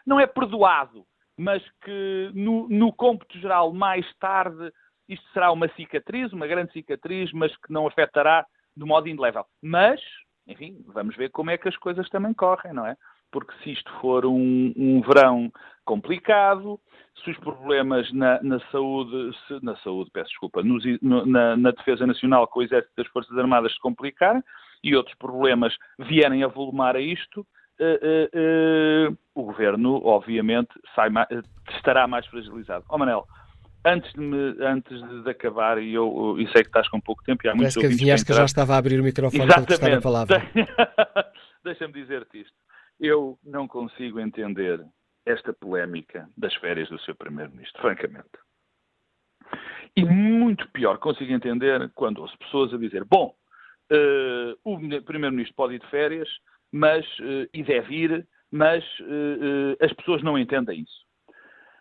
não 0.06 0.20
é 0.20 0.26
perdoado, 0.26 1.04
mas 1.36 1.62
que 1.82 2.30
no, 2.34 2.68
no 2.68 2.92
cômputo 2.92 3.38
geral, 3.38 3.72
mais 3.72 4.06
tarde, 4.18 4.72
isto 5.08 5.26
será 5.32 5.50
uma 5.52 5.68
cicatriz, 5.68 6.32
uma 6.32 6.46
grande 6.46 6.72
cicatriz, 6.72 7.32
mas 7.32 7.54
que 7.56 7.72
não 7.72 7.86
afetará 7.86 8.46
de 8.76 8.84
modo 8.84 9.08
indelével. 9.08 9.44
Mas, 9.62 10.00
enfim, 10.46 10.82
vamos 10.86 11.16
ver 11.16 11.30
como 11.30 11.50
é 11.50 11.58
que 11.58 11.68
as 11.68 11.76
coisas 11.76 12.08
também 12.08 12.32
correm, 12.32 12.72
não 12.72 12.86
é? 12.86 12.96
Porque 13.30 13.52
se 13.62 13.72
isto 13.72 13.92
for 14.00 14.24
um, 14.24 14.72
um 14.76 15.00
verão 15.02 15.50
complicado, 15.84 16.80
se 17.22 17.30
os 17.30 17.38
problemas 17.38 18.10
na, 18.12 18.42
na 18.42 18.58
saúde, 18.70 19.36
se, 19.46 19.64
na 19.64 19.76
saúde, 19.76 20.10
peço 20.12 20.30
desculpa, 20.30 20.62
nos, 20.62 20.84
no, 21.00 21.24
na, 21.24 21.56
na, 21.56 21.70
defesa 21.70 22.06
nacional 22.06 22.46
com 22.48 22.60
o 22.60 22.62
exército 22.62 22.92
das 22.96 23.06
Forças 23.08 23.36
Armadas 23.38 23.72
se 23.72 23.80
complicarem 23.80 24.42
e 24.82 24.94
outros 24.96 25.16
problemas 25.16 25.74
vierem 25.98 26.42
a 26.42 26.48
volumar 26.48 26.96
a 26.96 27.00
isto, 27.00 27.46
uh, 27.80 27.84
uh, 27.84 29.12
uh, 29.12 29.18
o 29.34 29.44
governo, 29.44 30.04
obviamente, 30.04 30.70
mais, 31.10 31.28
estará 31.76 32.06
mais 32.06 32.26
fragilizado. 32.26 32.84
Ó 32.88 32.96
oh, 32.96 32.98
Manel, 32.98 33.24
antes 33.84 34.12
de, 34.12 34.20
me, 34.20 34.56
antes 34.60 35.00
de 35.22 35.30
acabar, 35.30 35.80
e 35.80 35.94
eu, 35.94 36.36
sei 36.52 36.62
que 36.62 36.68
estás 36.68 36.88
com 36.88 37.00
pouco 37.00 37.22
tempo 37.22 37.46
e 37.46 37.48
há 37.48 37.54
muitos 37.54 37.74
Parece 37.74 37.80
que 37.80 37.94
adivinhaste 37.94 38.26
que 38.26 38.32
já 38.32 38.44
estava 38.44 38.74
a 38.74 38.78
abrir 38.78 39.00
o 39.00 39.04
microfone 39.04 39.46
para 39.46 39.98
a 39.98 40.00
palavra. 40.00 40.42
Deixa-me 41.64 41.94
dizer-te 41.94 42.42
isto. 42.42 42.54
Eu 43.00 43.38
não 43.42 43.66
consigo 43.66 44.20
entender 44.20 44.84
esta 45.26 45.52
polémica 45.52 46.28
das 46.36 46.54
férias 46.56 46.88
do 46.88 46.98
seu 47.00 47.14
Primeiro-Ministro, 47.14 47.80
francamente. 47.80 48.30
E 49.96 50.04
muito 50.04 50.68
pior 50.70 50.98
consigo 50.98 51.32
entender 51.32 51.90
quando 51.94 52.18
ouço 52.18 52.36
pessoas 52.38 52.72
a 52.74 52.78
dizer: 52.78 53.04
bom, 53.04 53.34
uh, 53.92 54.58
o 54.64 54.78
Primeiro-Ministro 55.02 55.54
pode 55.54 55.74
ir 55.74 55.80
de 55.80 55.86
férias, 55.88 56.28
mas, 56.72 57.04
uh, 57.20 57.48
e 57.52 57.62
deve 57.62 57.94
ir, 57.94 58.28
mas 58.50 58.84
uh, 59.00 59.76
as 59.84 59.92
pessoas 59.92 60.22
não 60.22 60.38
entendem 60.38 60.80
isso. 60.80 61.04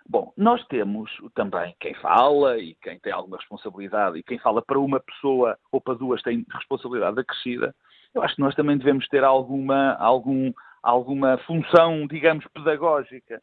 Bom, 0.08 0.34
nós 0.36 0.64
temos 0.68 1.10
também 1.34 1.74
quem 1.80 1.94
fala 1.96 2.58
e 2.60 2.76
quem 2.76 3.00
tem 3.00 3.14
alguma 3.14 3.38
responsabilidade, 3.38 4.20
e 4.20 4.24
quem 4.24 4.38
fala 4.38 4.62
para 4.62 4.78
uma 4.78 5.00
pessoa 5.00 5.58
ou 5.72 5.80
para 5.80 5.94
duas 5.94 6.22
tem 6.22 6.46
responsabilidade 6.52 7.20
acrescida. 7.20 7.74
Eu 8.14 8.22
acho 8.22 8.36
que 8.36 8.42
nós 8.42 8.54
também 8.54 8.78
devemos 8.78 9.08
ter 9.08 9.24
alguma, 9.24 9.94
algum, 9.94 10.52
alguma 10.84 11.38
função, 11.40 12.06
digamos, 12.06 12.46
pedagógica. 12.48 13.42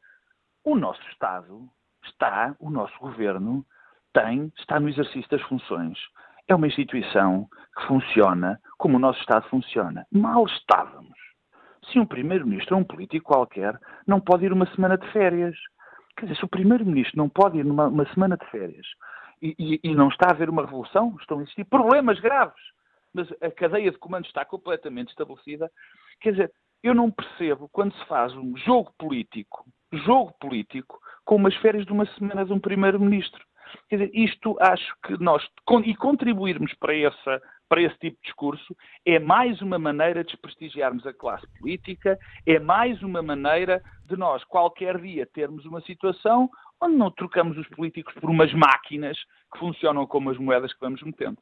O 0.63 0.77
nosso 0.77 1.03
Estado 1.11 1.67
está, 2.05 2.55
o 2.61 2.71
nosso 2.71 2.97
governo 3.01 3.65
tem, 4.13 4.53
está 4.59 4.79
no 4.79 4.89
exercício 4.89 5.29
das 5.31 5.43
funções. 5.43 5.99
É 6.47 6.55
uma 6.55 6.67
instituição 6.67 7.49
que 7.77 7.87
funciona 7.87 8.61
como 8.77 8.97
o 8.97 9.01
nosso 9.01 9.21
Estado 9.21 9.49
funciona. 9.49 10.07
Mal 10.13 10.45
estávamos. 10.47 11.19
Se 11.91 11.99
um 11.99 12.07
primeiro-ministro 12.07 12.77
ou 12.77 12.83
um 12.83 12.85
político 12.85 13.33
qualquer 13.33 13.79
não 14.07 14.21
pode 14.21 14.45
ir 14.45 14.53
uma 14.53 14.67
semana 14.75 14.99
de 14.99 15.11
férias. 15.11 15.57
Quer 16.17 16.27
dizer, 16.27 16.39
se 16.39 16.45
o 16.45 16.49
primeiro-ministro 16.49 17.17
não 17.17 17.29
pode 17.29 17.59
ir 17.59 17.65
numa 17.65 17.87
uma 17.87 18.05
semana 18.13 18.37
de 18.37 18.45
férias 18.51 18.87
e, 19.41 19.55
e, 19.59 19.81
e 19.83 19.95
não 19.95 20.09
está 20.09 20.29
a 20.29 20.33
haver 20.33 20.51
uma 20.51 20.65
revolução, 20.65 21.17
estão 21.21 21.39
a 21.39 21.43
existir 21.43 21.65
problemas 21.65 22.21
graves, 22.21 22.61
mas 23.15 23.31
a 23.41 23.51
cadeia 23.51 23.91
de 23.91 23.99
comando 23.99 24.27
está 24.27 24.45
completamente 24.45 25.09
estabelecida. 25.09 25.71
Quer 26.21 26.33
dizer, 26.33 26.53
eu 26.83 26.95
não 26.95 27.11
percebo 27.11 27.69
quando 27.71 27.95
se 27.95 28.05
faz 28.07 28.35
um 28.35 28.57
jogo 28.57 28.93
político, 28.99 29.65
jogo 29.93 30.33
político, 30.41 30.99
com 31.25 31.37
umas 31.37 31.55
férias 31.57 31.85
de 31.85 31.93
uma 31.93 32.07
semana 32.15 32.45
de 32.45 32.53
um 32.53 32.59
primeiro-ministro. 32.59 33.45
Quer 33.89 33.97
dizer, 33.97 34.11
isto 34.15 34.57
acho 34.61 34.95
que 35.05 35.17
nós, 35.23 35.47
e 35.85 35.95
contribuirmos 35.95 36.75
para, 36.75 36.97
essa, 36.97 37.41
para 37.69 37.83
esse 37.83 37.97
tipo 37.99 38.17
de 38.17 38.23
discurso, 38.25 38.77
é 39.07 39.19
mais 39.19 39.61
uma 39.63 39.79
maneira 39.79 40.25
de 40.25 40.33
desprestigiarmos 40.33 41.07
a 41.07 41.13
classe 41.13 41.47
política, 41.59 42.19
é 42.47 42.59
mais 42.59 43.01
uma 43.03 43.23
maneira 43.23 43.81
de 44.07 44.17
nós, 44.17 44.43
qualquer 44.45 45.01
dia, 45.01 45.27
termos 45.27 45.65
uma 45.67 45.81
situação 45.83 46.51
onde 46.81 46.97
não 46.97 47.11
trocamos 47.11 47.57
os 47.59 47.69
políticos 47.69 48.15
por 48.15 48.31
umas 48.31 48.53
máquinas 48.55 49.17
que 49.53 49.59
funcionam 49.59 50.07
como 50.07 50.31
as 50.31 50.39
moedas 50.39 50.73
que 50.73 50.81
vamos 50.81 51.03
metendo. 51.03 51.39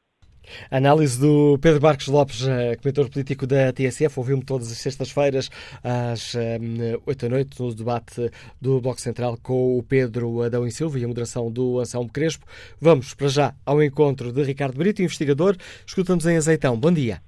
Análise 0.71 1.19
do 1.19 1.57
Pedro 1.59 1.81
Marcos 1.81 2.07
Lopes, 2.07 2.47
eh, 2.47 2.75
comentador 2.75 3.11
político 3.11 3.47
da 3.47 3.71
TSF. 3.71 4.19
Ouviu-me 4.19 4.43
todas 4.43 4.71
as 4.71 4.77
sextas-feiras, 4.77 5.49
às 5.83 6.35
eh, 6.35 6.59
8 7.05 7.27
da 7.27 7.35
noite, 7.35 7.61
no 7.61 7.73
debate 7.73 8.29
do 8.61 8.81
Bloco 8.81 8.99
Central 9.01 9.37
com 9.41 9.77
o 9.77 9.83
Pedro 9.83 10.41
Adão 10.41 10.65
e 10.65 10.71
Silva 10.71 10.99
e 10.99 11.03
a 11.03 11.07
moderação 11.07 11.51
do 11.51 11.79
Anselmo 11.79 12.11
Crespo. 12.11 12.45
Vamos 12.79 13.13
para 13.13 13.27
já 13.27 13.53
ao 13.65 13.81
encontro 13.81 14.31
de 14.31 14.43
Ricardo 14.43 14.77
Brito, 14.77 15.01
investigador. 15.01 15.55
Escutamos 15.85 16.25
em 16.25 16.37
Azeitão. 16.37 16.77
Bom 16.77 16.91
dia. 16.91 17.19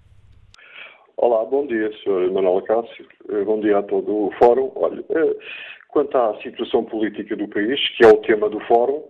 Olá, 1.17 1.45
bom 1.45 1.67
dia, 1.67 1.91
Sr. 2.03 2.31
Manuel 2.31 2.61
Cássio. 2.63 3.05
Eh, 3.29 3.43
bom 3.43 3.59
dia 3.59 3.77
a 3.77 3.83
todo 3.83 4.27
o 4.27 4.31
Fórum. 4.39 4.71
Olha, 4.75 5.03
quanto 5.89 6.17
à 6.17 6.35
situação 6.41 6.83
política 6.85 7.35
do 7.35 7.47
país, 7.47 7.79
que 7.97 8.03
é 8.03 8.07
o 8.07 8.17
tema 8.17 8.49
do 8.49 8.59
Fórum, 8.61 9.03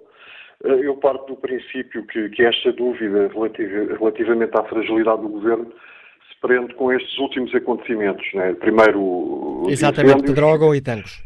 eu 0.64 0.96
parto 0.98 1.26
do 1.28 1.36
princípio 1.36 2.06
que, 2.06 2.30
que 2.30 2.44
esta 2.44 2.72
dúvida 2.72 3.28
relativa, 3.28 3.96
relativamente 3.98 4.58
à 4.58 4.64
fragilidade 4.64 5.22
do 5.22 5.30
governo 5.30 5.66
se 5.66 6.40
prende 6.40 6.74
com 6.76 6.92
estes 6.94 7.18
últimos 7.18 7.54
acontecimentos. 7.56 8.26
Né? 8.34 8.54
Primeiro, 8.54 9.66
Exatamente, 9.68 10.24
Pedrógão 10.24 10.76
e 10.76 10.82
Tancos. 10.82 11.24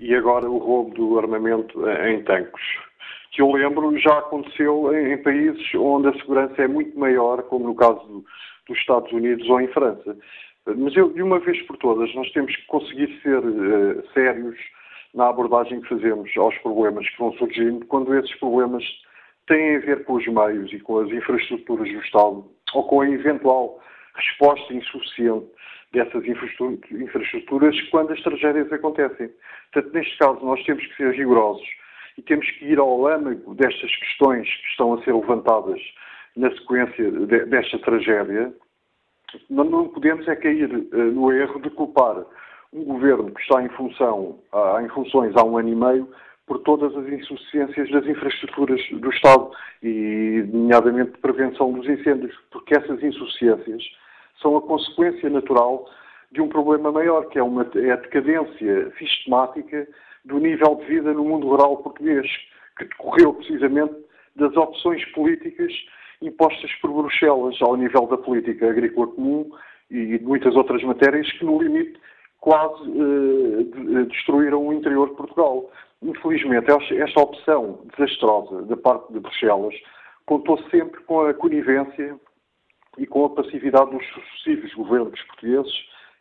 E 0.00 0.14
agora 0.14 0.48
o 0.48 0.58
roubo 0.58 0.94
do 0.94 1.18
armamento 1.18 1.88
em 1.88 2.22
Tancos. 2.22 2.62
Que 3.32 3.42
eu 3.42 3.50
lembro 3.52 3.96
já 3.98 4.18
aconteceu 4.18 4.94
em, 4.94 5.12
em 5.12 5.22
países 5.22 5.74
onde 5.74 6.08
a 6.08 6.12
segurança 6.14 6.62
é 6.62 6.68
muito 6.68 6.98
maior, 6.98 7.42
como 7.44 7.66
no 7.66 7.74
caso 7.74 8.00
do, 8.06 8.24
dos 8.68 8.78
Estados 8.78 9.10
Unidos 9.12 9.48
ou 9.48 9.60
em 9.60 9.68
França. 9.68 10.16
Mas 10.76 10.94
eu, 10.94 11.10
de 11.12 11.22
uma 11.22 11.38
vez 11.38 11.60
por 11.62 11.76
todas, 11.78 12.14
nós 12.14 12.30
temos 12.32 12.54
que 12.54 12.66
conseguir 12.66 13.18
ser 13.22 13.38
uh, 13.38 14.02
sérios 14.12 14.58
na 15.18 15.30
abordagem 15.30 15.80
que 15.80 15.88
fazemos 15.88 16.30
aos 16.36 16.56
problemas 16.58 17.08
que 17.10 17.18
vão 17.18 17.32
surgindo, 17.32 17.84
quando 17.86 18.16
esses 18.16 18.32
problemas 18.36 18.84
têm 19.48 19.74
a 19.74 19.80
ver 19.80 20.04
com 20.04 20.12
os 20.12 20.26
meios 20.28 20.72
e 20.72 20.78
com 20.78 21.00
as 21.00 21.10
infraestruturas 21.10 21.88
do 21.88 22.00
Estado, 22.00 22.44
ou 22.72 22.84
com 22.84 23.00
a 23.00 23.10
eventual 23.10 23.80
resposta 24.14 24.72
insuficiente 24.72 25.44
dessas 25.92 26.24
infraestruturas 26.24 27.80
quando 27.90 28.12
as 28.12 28.22
tragédias 28.22 28.72
acontecem. 28.72 29.28
Portanto, 29.72 29.92
neste 29.92 30.18
caso, 30.18 30.44
nós 30.44 30.62
temos 30.64 30.86
que 30.86 30.96
ser 30.96 31.12
rigorosos 31.12 31.66
e 32.16 32.22
temos 32.22 32.48
que 32.52 32.66
ir 32.66 32.78
ao 32.78 33.06
âmago 33.08 33.54
destas 33.56 33.94
questões 33.96 34.48
que 34.48 34.68
estão 34.68 34.94
a 34.94 35.02
ser 35.02 35.14
levantadas 35.14 35.80
na 36.36 36.48
sequência 36.52 37.10
desta 37.46 37.78
tragédia. 37.80 38.54
Não 39.50 39.88
podemos 39.88 40.28
é 40.28 40.36
cair 40.36 40.72
uh, 40.72 40.96
no 41.12 41.32
erro 41.32 41.60
de 41.60 41.70
culpar 41.70 42.24
um 42.72 42.84
governo 42.84 43.30
que 43.32 43.40
está 43.40 43.62
em, 43.62 43.68
função, 43.70 44.38
uh, 44.52 44.80
em 44.80 44.88
funções 44.88 45.34
há 45.36 45.44
um 45.44 45.56
ano 45.56 45.68
e 45.68 45.74
meio 45.74 46.08
por 46.46 46.58
todas 46.60 46.96
as 46.96 47.06
insuficiências 47.08 47.90
das 47.90 48.06
infraestruturas 48.06 48.80
do 48.90 49.10
Estado 49.10 49.50
e, 49.82 50.44
nomeadamente, 50.50 51.12
de 51.12 51.18
prevenção 51.18 51.72
dos 51.72 51.86
incêndios, 51.86 52.34
porque 52.50 52.74
essas 52.74 53.02
insuficiências 53.02 53.82
são 54.40 54.56
a 54.56 54.62
consequência 54.62 55.28
natural 55.28 55.86
de 56.32 56.40
um 56.40 56.48
problema 56.48 56.90
maior, 56.90 57.28
que 57.28 57.38
é, 57.38 57.42
uma, 57.42 57.68
é 57.74 57.90
a 57.90 57.96
decadência 57.96 58.92
sistemática 58.98 59.86
do 60.24 60.38
nível 60.38 60.76
de 60.76 60.84
vida 60.86 61.12
no 61.12 61.24
mundo 61.24 61.48
rural 61.48 61.78
português, 61.78 62.26
que 62.78 62.84
decorreu 62.84 63.34
precisamente 63.34 63.94
das 64.36 64.56
opções 64.56 65.04
políticas 65.12 65.72
impostas 66.22 66.72
por 66.80 66.92
Bruxelas 66.92 67.56
ao 67.60 67.76
nível 67.76 68.06
da 68.06 68.16
política 68.16 68.70
agrícola 68.70 69.08
comum 69.08 69.50
e 69.90 70.18
de 70.18 70.24
muitas 70.24 70.54
outras 70.56 70.82
matérias 70.82 71.30
que, 71.32 71.44
no 71.44 71.62
limite, 71.62 71.98
quase 72.40 72.82
uh, 72.82 74.06
destruíram 74.06 74.66
o 74.66 74.72
interior 74.72 75.08
de 75.10 75.16
Portugal. 75.16 75.70
Infelizmente, 76.02 76.70
esta 76.70 77.20
opção 77.20 77.80
desastrosa 77.96 78.62
da 78.62 78.76
parte 78.76 79.12
de 79.12 79.20
Bruxelas 79.20 79.74
contou 80.26 80.58
sempre 80.70 81.00
com 81.02 81.22
a 81.22 81.34
conivência 81.34 82.18
e 82.96 83.06
com 83.06 83.24
a 83.24 83.30
passividade 83.30 83.90
dos 83.90 84.06
sucessivos 84.08 84.72
governos 84.74 85.20
portugueses 85.22 85.72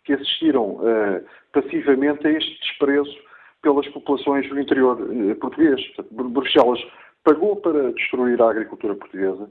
que 0.03 0.13
assistiram 0.13 0.75
uh, 0.75 1.23
passivamente 1.51 2.25
a 2.25 2.31
este 2.31 2.59
desprezo 2.61 3.15
pelas 3.61 3.87
populações 3.89 4.47
do 4.49 4.59
interior 4.59 4.97
português. 5.39 5.81
Bruxelas 6.11 6.79
pagou 7.23 7.57
para 7.57 7.91
destruir 7.91 8.41
a 8.41 8.49
agricultura 8.49 8.95
portuguesa, 8.95 9.49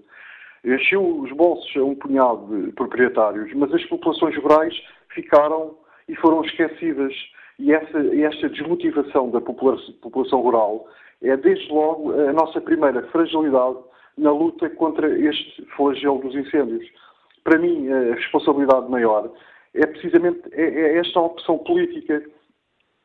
encheu 0.64 1.20
os 1.20 1.30
bolsos 1.32 1.76
a 1.76 1.84
um 1.84 1.94
punhado 1.94 2.62
de 2.62 2.72
proprietários, 2.72 3.52
mas 3.54 3.72
as 3.74 3.84
populações 3.84 4.36
rurais 4.38 4.74
ficaram 5.10 5.76
e 6.08 6.14
foram 6.16 6.42
esquecidas. 6.42 7.12
E 7.58 7.72
essa, 7.72 7.98
esta 8.16 8.48
desmotivação 8.50 9.30
da 9.30 9.40
população, 9.40 9.94
população 10.02 10.40
rural 10.42 10.86
é, 11.22 11.36
desde 11.36 11.72
logo, 11.72 12.12
a 12.12 12.32
nossa 12.32 12.60
primeira 12.60 13.02
fragilidade 13.08 13.78
na 14.18 14.30
luta 14.30 14.68
contra 14.70 15.08
este 15.18 15.64
flagelo 15.76 16.20
dos 16.20 16.34
incêndios. 16.34 16.86
Para 17.44 17.58
mim, 17.58 17.90
a 17.90 18.14
responsabilidade 18.14 18.90
maior 18.90 19.30
é 19.74 19.86
precisamente 19.86 20.40
é, 20.52 20.62
é 20.62 20.98
esta 20.98 21.20
opção 21.20 21.58
política 21.58 22.22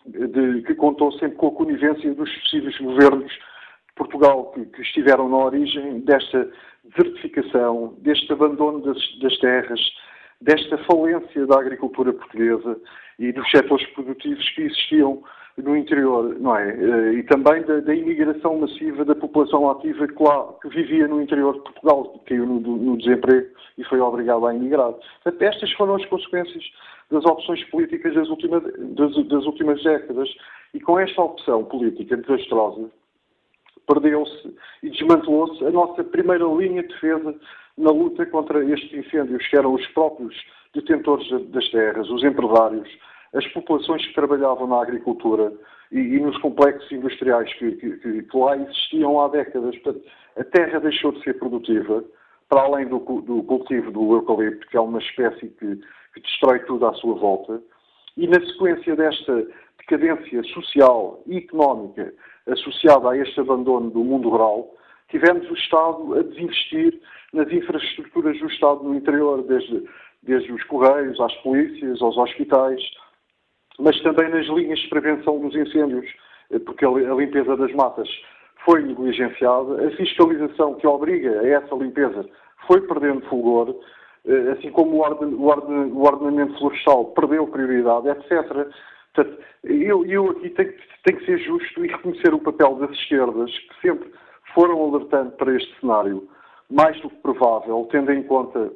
de, 0.06 0.62
que 0.64 0.76
contou 0.76 1.12
sempre 1.14 1.38
com 1.38 1.48
a 1.48 1.52
conivência 1.52 2.14
dos 2.14 2.32
sucessivos 2.34 2.78
governos 2.80 3.32
de 3.32 3.94
Portugal 3.96 4.52
que, 4.52 4.66
que 4.66 4.82
estiveram 4.82 5.30
na 5.30 5.38
origem 5.38 6.00
desta 6.00 6.50
desertificação, 6.84 7.96
deste 8.00 8.32
abandono 8.34 8.82
das, 8.82 9.20
das 9.20 9.38
terras, 9.40 9.80
desta 10.42 10.78
falência 10.80 11.46
da 11.46 11.60
agricultura 11.60 12.14
portuguesa 12.14 12.78
e 13.20 13.32
dos 13.32 13.50
setores 13.52 13.86
produtivos 13.92 14.50
que 14.50 14.62
existiam 14.64 15.24
no 15.58 15.76
interior, 15.76 16.36
não 16.40 16.56
é? 16.56 16.70
Eh, 16.70 17.14
e 17.16 17.24
também 17.24 17.62
da, 17.64 17.80
da 17.82 17.94
imigração 17.94 18.60
massiva 18.60 19.04
da 19.04 19.14
população 19.14 19.70
ativa 19.70 20.08
que, 20.08 20.24
lá, 20.24 20.54
que 20.62 20.70
vivia 20.70 21.08
no 21.08 21.22
interior 21.22 21.54
de 21.54 21.62
Portugal, 21.62 22.04
que 22.10 22.30
caiu 22.30 22.46
no, 22.46 22.60
no 22.60 22.98
desemprego 22.98 23.48
e 23.78 23.84
foi 23.84 24.00
obrigado 24.00 24.46
a 24.46 24.56
emigrar. 24.56 24.94
Portanto, 25.24 25.42
estas 25.42 25.72
foram 25.74 25.96
as 25.96 26.06
consequências 26.06 26.64
das 27.12 27.26
opções 27.26 27.64
políticas 27.66 28.16
das 28.16 28.30
últimas, 28.30 28.64
das, 28.64 29.28
das 29.28 29.46
últimas 29.46 29.84
décadas. 29.84 30.30
E 30.74 30.80
com 30.80 30.98
esta 30.98 31.22
opção 31.22 31.66
política 31.66 32.16
desastrosa, 32.16 32.90
perdeu-se 33.86 34.56
e 34.82 34.90
desmantelou-se 34.90 35.66
a 35.66 35.72
nossa 35.72 36.04
primeira 36.04 36.46
linha 36.46 36.82
de 36.82 36.90
defesa 36.90 37.36
na 37.82 37.92
luta 37.92 38.26
contra 38.28 38.64
estes 38.64 38.94
incêndios, 38.94 39.46
que 39.48 39.58
eram 39.58 39.74
os 39.74 39.86
próprios 39.88 40.36
detentores 40.74 41.28
das 41.50 41.68
terras, 41.70 42.10
os 42.10 42.24
empresários, 42.24 42.88
as 43.34 43.46
populações 43.48 44.06
que 44.06 44.14
trabalhavam 44.14 44.68
na 44.68 44.82
agricultura 44.82 45.52
e, 45.92 46.00
e 46.00 46.20
nos 46.20 46.38
complexos 46.38 46.90
industriais 46.92 47.52
que, 47.56 47.72
que, 47.74 48.24
que, 48.24 48.38
lá 48.38 48.56
existiam 48.58 49.20
há 49.20 49.28
décadas. 49.28 49.76
Portanto, 49.80 50.06
a 50.38 50.44
terra 50.44 50.80
deixou 50.80 51.12
de 51.12 51.24
ser 51.24 51.40
produtiva, 51.40 52.04
para 52.48 52.62
além 52.62 52.88
do, 52.88 53.00
do 53.00 53.44
cultivo 53.44 53.92
do 53.92 54.14
eucalipto, 54.14 54.68
que 54.68 54.78
é 54.78 54.82
uma 54.82 55.00
espécie 55.00 55.48
que, 55.48 55.76
que 56.14 56.22
destrói 56.22 56.60
tudo 56.60 56.86
à 56.86 56.94
sua 56.94 57.16
volta, 57.16 57.62
e 58.18 58.28
na 58.28 58.40
sequência 58.46 58.96
desta 58.96 59.48
decadência 59.80 60.44
social 60.54 61.24
e 61.26 61.38
económica 61.38 62.14
associada 62.48 63.10
a 63.10 63.18
este 63.18 63.40
abandono 63.40 63.90
do 63.90 64.04
mundo 64.04 64.30
rural, 64.30 64.70
tivemos 65.10 65.50
o 65.50 65.54
Estado 65.54 66.14
a 66.16 66.24
desinvestir 66.24 67.02
nas 67.34 67.52
infraestruturas 67.52 68.38
do 68.40 68.48
Estado 68.48 68.84
no 68.84 68.96
interior, 68.96 69.44
desde, 69.44 69.84
desde 70.24 70.52
os 70.52 70.64
correios, 70.66 71.20
às 71.20 71.34
polícias, 71.38 72.02
aos 72.02 72.18
hospitais, 72.18 72.82
mas 73.80 74.00
também 74.02 74.30
nas 74.30 74.46
linhas 74.48 74.80
de 74.80 74.90
prevenção 74.90 75.40
dos 75.40 75.56
incêndios, 75.56 76.06
eh, 76.52 76.60
porque 76.60 76.86
a 76.86 76.90
limpeza 76.90 77.56
das 77.56 77.74
matas 77.74 78.10
foi 78.66 78.82
negligenciada, 78.84 79.88
a 79.88 79.92
fiscalização 79.92 80.76
que 80.76 80.86
obriga 80.86 81.40
a 81.40 81.48
essa 81.48 81.76
limpeza 81.76 82.28
foi 82.68 82.82
perdendo 82.82 83.22
fulgor, 83.28 83.76
eh, 84.26 84.52
assim 84.52 84.70
como 84.72 84.98
o 84.98 86.04
ordenamento 86.04 86.58
florestal 86.60 87.06
perdeu 87.06 87.48
prioridade, 87.48 88.10
etc. 88.10 88.68
Portanto, 89.14 89.38
eu, 89.64 90.06
eu 90.06 90.30
aqui 90.32 90.50
tenho, 90.52 90.74
tenho, 91.04 91.20
que 91.20 91.26
ser 91.26 91.38
justo 91.40 91.84
e 91.84 91.88
reconhecer 91.88 92.34
o 92.34 92.40
papel 92.40 92.76
das 92.76 92.92
esquerdas, 92.92 93.52
que 93.52 93.88
sempre 93.88 94.12
foram 94.54 94.82
alertando 94.84 95.32
para 95.32 95.56
este 95.56 95.80
cenário, 95.80 96.28
mais 96.72 97.00
do 97.02 97.10
que 97.10 97.18
provável, 97.18 97.88
tendo 97.92 98.12
em 98.12 98.24
conta 98.24 98.72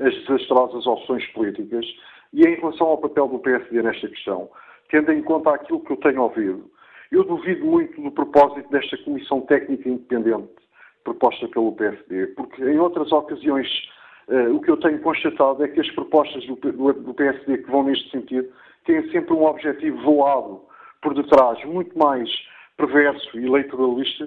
as 0.00 0.14
desastrosas 0.14 0.86
opções 0.86 1.24
políticas, 1.28 1.86
e 2.32 2.42
em 2.42 2.56
relação 2.56 2.88
ao 2.88 2.98
papel 2.98 3.28
do 3.28 3.38
PSD 3.38 3.80
nesta 3.80 4.08
questão, 4.08 4.50
tendo 4.90 5.12
em 5.12 5.22
conta 5.22 5.50
aquilo 5.50 5.80
que 5.80 5.92
eu 5.92 5.96
tenho 5.98 6.22
ouvido, 6.22 6.68
eu 7.12 7.22
duvido 7.22 7.64
muito 7.64 8.00
do 8.02 8.10
propósito 8.10 8.68
desta 8.70 8.96
Comissão 9.04 9.40
Técnica 9.42 9.88
Independente 9.88 10.50
proposta 11.04 11.46
pelo 11.48 11.72
PSD, 11.72 12.28
porque 12.28 12.62
em 12.64 12.78
outras 12.78 13.12
ocasiões 13.12 13.68
uh, 14.28 14.54
o 14.54 14.60
que 14.60 14.70
eu 14.70 14.76
tenho 14.78 14.98
constatado 15.00 15.62
é 15.62 15.68
que 15.68 15.80
as 15.80 15.90
propostas 15.92 16.44
do, 16.46 16.56
do, 16.56 16.92
do 16.92 17.14
PSD 17.14 17.58
que 17.58 17.70
vão 17.70 17.84
neste 17.84 18.10
sentido 18.10 18.48
têm 18.84 19.08
sempre 19.10 19.34
um 19.34 19.44
objetivo 19.44 20.02
voado 20.02 20.62
por 21.02 21.14
detrás, 21.14 21.62
muito 21.66 21.96
mais 21.96 22.28
perverso 22.76 23.38
e 23.38 23.46
eleitoralista 23.46 24.26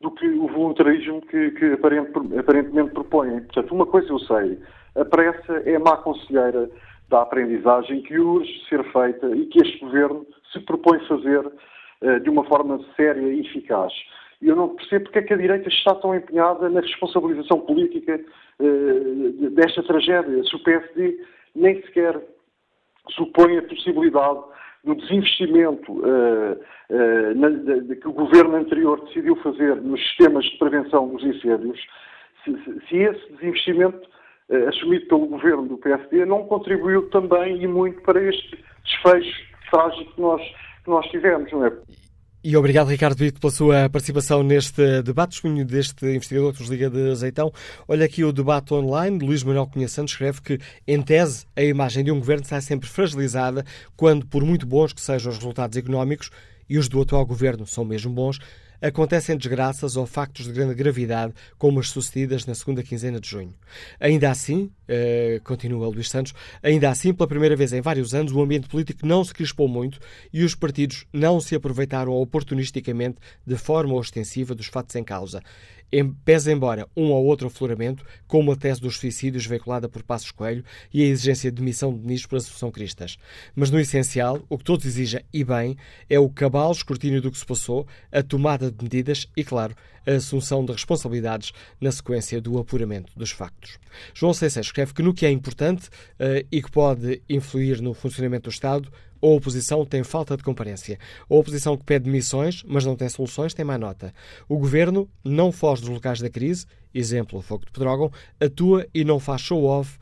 do 0.00 0.10
que 0.12 0.26
o 0.28 0.46
voluntarismo 0.48 1.20
que, 1.22 1.50
que 1.52 1.72
aparentemente 1.72 2.92
propõem. 2.92 3.40
Portanto, 3.40 3.74
uma 3.74 3.86
coisa 3.86 4.08
eu 4.10 4.18
sei, 4.20 4.58
a 4.94 5.04
pressa 5.04 5.54
é 5.64 5.76
a 5.76 5.80
má 5.80 5.96
conselheira 5.96 6.70
da 7.08 7.22
aprendizagem 7.22 8.02
que 8.02 8.18
urge 8.18 8.50
ser 8.68 8.84
feita 8.92 9.26
e 9.34 9.46
que 9.46 9.60
este 9.60 9.78
governo 9.78 10.26
se 10.52 10.60
propõe 10.60 11.00
fazer 11.06 11.44
uh, 11.46 12.20
de 12.20 12.30
uma 12.30 12.44
forma 12.44 12.80
séria 12.96 13.20
e 13.20 13.40
eficaz. 13.40 13.92
Eu 14.40 14.54
não 14.54 14.76
percebo 14.76 15.06
porque 15.06 15.18
é 15.18 15.22
que 15.22 15.34
a 15.34 15.38
direita 15.38 15.68
está 15.68 15.94
tão 15.96 16.14
empenhada 16.14 16.68
na 16.68 16.80
responsabilização 16.80 17.60
política 17.60 18.20
uh, 18.60 19.50
desta 19.50 19.82
tragédia. 19.82 20.44
Se 20.44 20.54
o 20.54 20.62
PSD 20.62 21.20
nem 21.56 21.82
sequer 21.82 22.20
supõe 23.10 23.58
a 23.58 23.62
possibilidade 23.62 24.40
do 24.88 24.94
desinvestimento 24.94 25.92
uh, 25.92 26.52
uh, 26.52 27.34
na, 27.34 27.50
de, 27.50 27.96
que 27.96 28.08
o 28.08 28.12
governo 28.12 28.56
anterior 28.56 29.04
decidiu 29.04 29.36
fazer 29.36 29.76
nos 29.76 30.00
sistemas 30.00 30.44
de 30.46 30.58
prevenção 30.58 31.08
dos 31.08 31.22
incêndios, 31.22 31.78
se, 32.42 32.52
se, 32.64 32.88
se 32.88 32.96
esse 32.96 33.32
desinvestimento 33.34 34.08
uh, 34.48 34.68
assumido 34.68 35.06
pelo 35.06 35.26
governo 35.26 35.66
do 35.68 35.76
PSD 35.76 36.24
não 36.24 36.44
contribuiu 36.44 37.10
também 37.10 37.62
e 37.62 37.66
muito 37.66 38.00
para 38.00 38.22
este 38.22 38.64
desfecho 38.82 39.46
trágico 39.70 40.14
que 40.14 40.20
nós, 40.20 40.42
que 40.82 40.90
nós 40.90 41.06
tivemos, 41.08 41.52
não 41.52 41.66
é? 41.66 41.72
E 42.48 42.56
obrigado, 42.56 42.88
Ricardo 42.88 43.18
Brito, 43.18 43.38
pela 43.38 43.50
sua 43.50 43.90
participação 43.90 44.42
neste 44.42 45.02
debate. 45.02 45.32
Testemunho 45.32 45.66
deste 45.66 46.06
investigador 46.06 46.54
que 46.54 46.60
nos 46.60 46.70
liga 46.70 46.88
de 46.88 47.10
Azeitão. 47.10 47.52
Olha 47.86 48.06
aqui 48.06 48.24
o 48.24 48.32
debate 48.32 48.72
online. 48.72 49.18
Luís 49.18 49.42
Manuel 49.42 49.66
Cunha 49.66 49.86
Santos 49.86 50.14
escreve 50.14 50.40
que, 50.40 50.58
em 50.86 51.02
tese, 51.02 51.44
a 51.54 51.62
imagem 51.62 52.02
de 52.02 52.10
um 52.10 52.18
governo 52.18 52.44
está 52.44 52.58
sempre 52.62 52.88
fragilizada 52.88 53.66
quando, 53.94 54.24
por 54.24 54.42
muito 54.46 54.64
bons 54.66 54.94
que 54.94 55.00
sejam 55.02 55.30
os 55.30 55.36
resultados 55.36 55.76
económicos, 55.76 56.30
e 56.66 56.78
os 56.78 56.88
do 56.88 57.02
atual 57.02 57.26
governo 57.26 57.66
são 57.66 57.84
mesmo 57.84 58.14
bons, 58.14 58.38
acontecem 58.80 59.36
desgraças 59.36 59.96
ou 59.96 60.06
factos 60.06 60.46
de 60.46 60.52
grande 60.52 60.74
gravidade, 60.74 61.34
como 61.56 61.80
as 61.80 61.90
sucedidas 61.90 62.46
na 62.46 62.54
segunda 62.54 62.82
quinzena 62.82 63.20
de 63.20 63.28
junho. 63.28 63.54
Ainda 63.98 64.30
assim, 64.30 64.70
uh, 64.88 65.42
continua 65.44 65.88
Luís 65.88 66.08
Santos, 66.08 66.32
ainda 66.62 66.90
assim, 66.90 67.12
pela 67.12 67.28
primeira 67.28 67.56
vez 67.56 67.72
em 67.72 67.80
vários 67.80 68.14
anos, 68.14 68.32
o 68.32 68.40
ambiente 68.40 68.68
político 68.68 69.06
não 69.06 69.24
se 69.24 69.34
crispou 69.34 69.68
muito 69.68 69.98
e 70.32 70.44
os 70.44 70.54
partidos 70.54 71.06
não 71.12 71.40
se 71.40 71.54
aproveitaram 71.54 72.12
oportunisticamente 72.12 73.18
de 73.46 73.56
forma 73.56 73.94
ostensiva 73.94 74.54
dos 74.54 74.66
fatos 74.66 74.94
em 74.96 75.04
causa 75.04 75.42
pese 76.24 76.52
embora 76.52 76.88
um 76.96 77.10
ou 77.10 77.24
outro 77.24 77.46
afloramento, 77.46 78.04
como 78.26 78.52
a 78.52 78.56
tese 78.56 78.80
dos 78.80 78.98
suicídios 78.98 79.46
veiculada 79.46 79.88
por 79.88 80.02
Passos 80.02 80.30
Coelho 80.30 80.64
e 80.92 81.02
a 81.02 81.06
exigência 81.06 81.50
de 81.50 81.56
demissão 81.56 81.92
de 81.92 82.00
ministros 82.00 82.28
pela 82.28 82.38
Associação 82.38 82.70
Cristas. 82.70 83.18
Mas, 83.54 83.70
no 83.70 83.80
essencial, 83.80 84.42
o 84.48 84.58
que 84.58 84.64
todos 84.64 84.86
exigem, 84.86 85.24
e 85.32 85.44
bem, 85.44 85.76
é 86.08 86.18
o 86.18 86.28
cabal 86.28 86.72
escrutínio 86.72 87.22
do 87.22 87.30
que 87.30 87.38
se 87.38 87.46
passou, 87.46 87.86
a 88.12 88.22
tomada 88.22 88.70
de 88.70 88.82
medidas 88.82 89.26
e, 89.36 89.44
claro, 89.44 89.74
a 90.06 90.12
assunção 90.12 90.64
de 90.64 90.72
responsabilidades 90.72 91.52
na 91.80 91.92
sequência 91.92 92.40
do 92.40 92.58
apuramento 92.58 93.12
dos 93.16 93.30
factos. 93.30 93.78
João 94.14 94.32
Seixas 94.32 94.66
escreve 94.66 94.94
que 94.94 95.02
no 95.02 95.12
que 95.12 95.26
é 95.26 95.30
importante 95.30 95.88
uh, 95.88 96.46
e 96.50 96.62
que 96.62 96.70
pode 96.70 97.22
influir 97.28 97.80
no 97.82 97.92
funcionamento 97.92 98.48
do 98.48 98.52
Estado, 98.52 98.90
a 99.20 99.26
oposição 99.26 99.84
tem 99.84 100.02
falta 100.02 100.36
de 100.36 100.42
comparência. 100.42 100.98
A 101.28 101.34
oposição 101.34 101.76
que 101.76 101.84
pede 101.84 102.04
demissões, 102.04 102.62
mas 102.66 102.84
não 102.84 102.96
tem 102.96 103.08
soluções, 103.08 103.54
tem 103.54 103.64
má 103.64 103.76
nota. 103.76 104.12
O 104.48 104.58
governo 104.58 105.08
não 105.24 105.52
foge 105.52 105.82
dos 105.82 105.90
locais 105.90 106.20
da 106.20 106.30
crise, 106.30 106.66
exemplo, 106.94 107.38
o 107.38 107.42
fogo 107.42 107.66
de 107.66 107.72
Pedrógão, 107.72 108.10
atua 108.40 108.86
e 108.94 109.04
não 109.04 109.18
faz 109.18 109.40
show-off, 109.42 109.98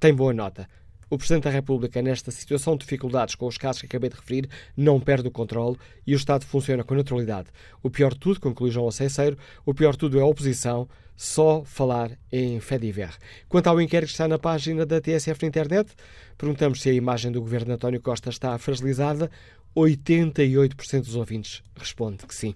tem 0.00 0.14
boa 0.14 0.32
nota. 0.32 0.68
O 1.08 1.16
Presidente 1.16 1.44
da 1.44 1.50
República, 1.50 2.02
nesta 2.02 2.32
situação 2.32 2.74
de 2.74 2.80
dificuldades 2.80 3.36
com 3.36 3.46
os 3.46 3.56
casos 3.56 3.80
que 3.80 3.86
acabei 3.86 4.10
de 4.10 4.16
referir, 4.16 4.48
não 4.76 4.98
perde 4.98 5.28
o 5.28 5.30
controle 5.30 5.76
e 6.04 6.14
o 6.14 6.16
Estado 6.16 6.44
funciona 6.44 6.82
com 6.82 6.96
naturalidade. 6.96 7.48
O 7.80 7.88
pior 7.88 8.12
de 8.12 8.18
tudo, 8.18 8.40
conclui 8.40 8.72
João 8.72 8.88
Aceiceiro, 8.88 9.38
o 9.64 9.72
pior 9.72 9.92
de 9.92 9.98
tudo 9.98 10.18
é 10.18 10.22
a 10.22 10.26
oposição, 10.26 10.88
só 11.16 11.64
falar 11.64 12.10
em 12.30 12.60
fé 12.60 12.78
diver. 12.78 13.10
Quanto 13.48 13.68
ao 13.68 13.80
inquérito 13.80 14.08
que 14.08 14.12
está 14.12 14.28
na 14.28 14.38
página 14.38 14.84
da 14.84 15.00
TSF 15.00 15.42
na 15.42 15.48
internet, 15.48 15.94
perguntamos 16.36 16.82
se 16.82 16.90
a 16.90 16.92
imagem 16.92 17.32
do 17.32 17.40
governo 17.40 17.74
António 17.74 18.00
Costa 18.00 18.28
está 18.28 18.56
fragilizada. 18.58 19.30
88% 19.74 21.00
dos 21.00 21.16
ouvintes 21.16 21.62
responde 21.76 22.26
que 22.26 22.34
sim. 22.34 22.54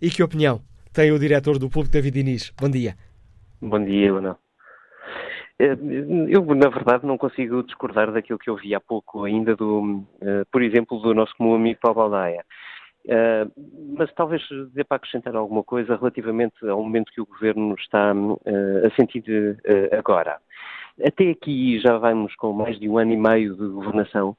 E 0.00 0.10
que 0.10 0.22
opinião 0.22 0.60
tem 0.92 1.12
o 1.12 1.18
diretor 1.18 1.58
do 1.58 1.68
Público, 1.68 1.92
David 1.92 2.18
Inês? 2.18 2.52
Bom 2.60 2.70
dia. 2.70 2.96
Bom 3.60 3.84
dia, 3.84 4.12
Ana. 4.12 4.36
Eh, 5.58 5.76
eu, 6.28 6.44
na 6.54 6.68
verdade, 6.68 7.04
não 7.04 7.18
consigo 7.18 7.62
discordar 7.64 8.12
daquilo 8.12 8.38
que 8.38 8.48
eu 8.48 8.56
vi 8.56 8.74
há 8.74 8.80
pouco 8.80 9.24
ainda, 9.24 9.56
do, 9.56 10.04
eh, 10.20 10.44
por 10.52 10.62
exemplo, 10.62 10.98
do 11.00 11.12
nosso 11.14 11.34
comum 11.36 11.54
amigo 11.54 11.80
Paulo 11.80 11.98
Baldaia. 11.98 12.44
Uh, 13.08 13.50
mas 13.96 14.12
talvez 14.12 14.42
dê 14.74 14.84
para 14.84 14.98
acrescentar 14.98 15.34
alguma 15.34 15.64
coisa 15.64 15.96
relativamente 15.96 16.68
ao 16.68 16.82
momento 16.82 17.10
que 17.10 17.22
o 17.22 17.26
Governo 17.26 17.74
está 17.78 18.12
uh, 18.14 18.38
a 18.86 18.90
sentir 18.96 19.22
uh, 19.64 19.96
agora. 19.98 20.38
Até 21.02 21.30
aqui 21.30 21.80
já 21.80 21.96
vamos 21.96 22.34
com 22.36 22.52
mais 22.52 22.78
de 22.78 22.86
um 22.86 22.98
ano 22.98 23.12
e 23.12 23.16
meio 23.16 23.54
de 23.54 23.66
governação. 23.68 24.36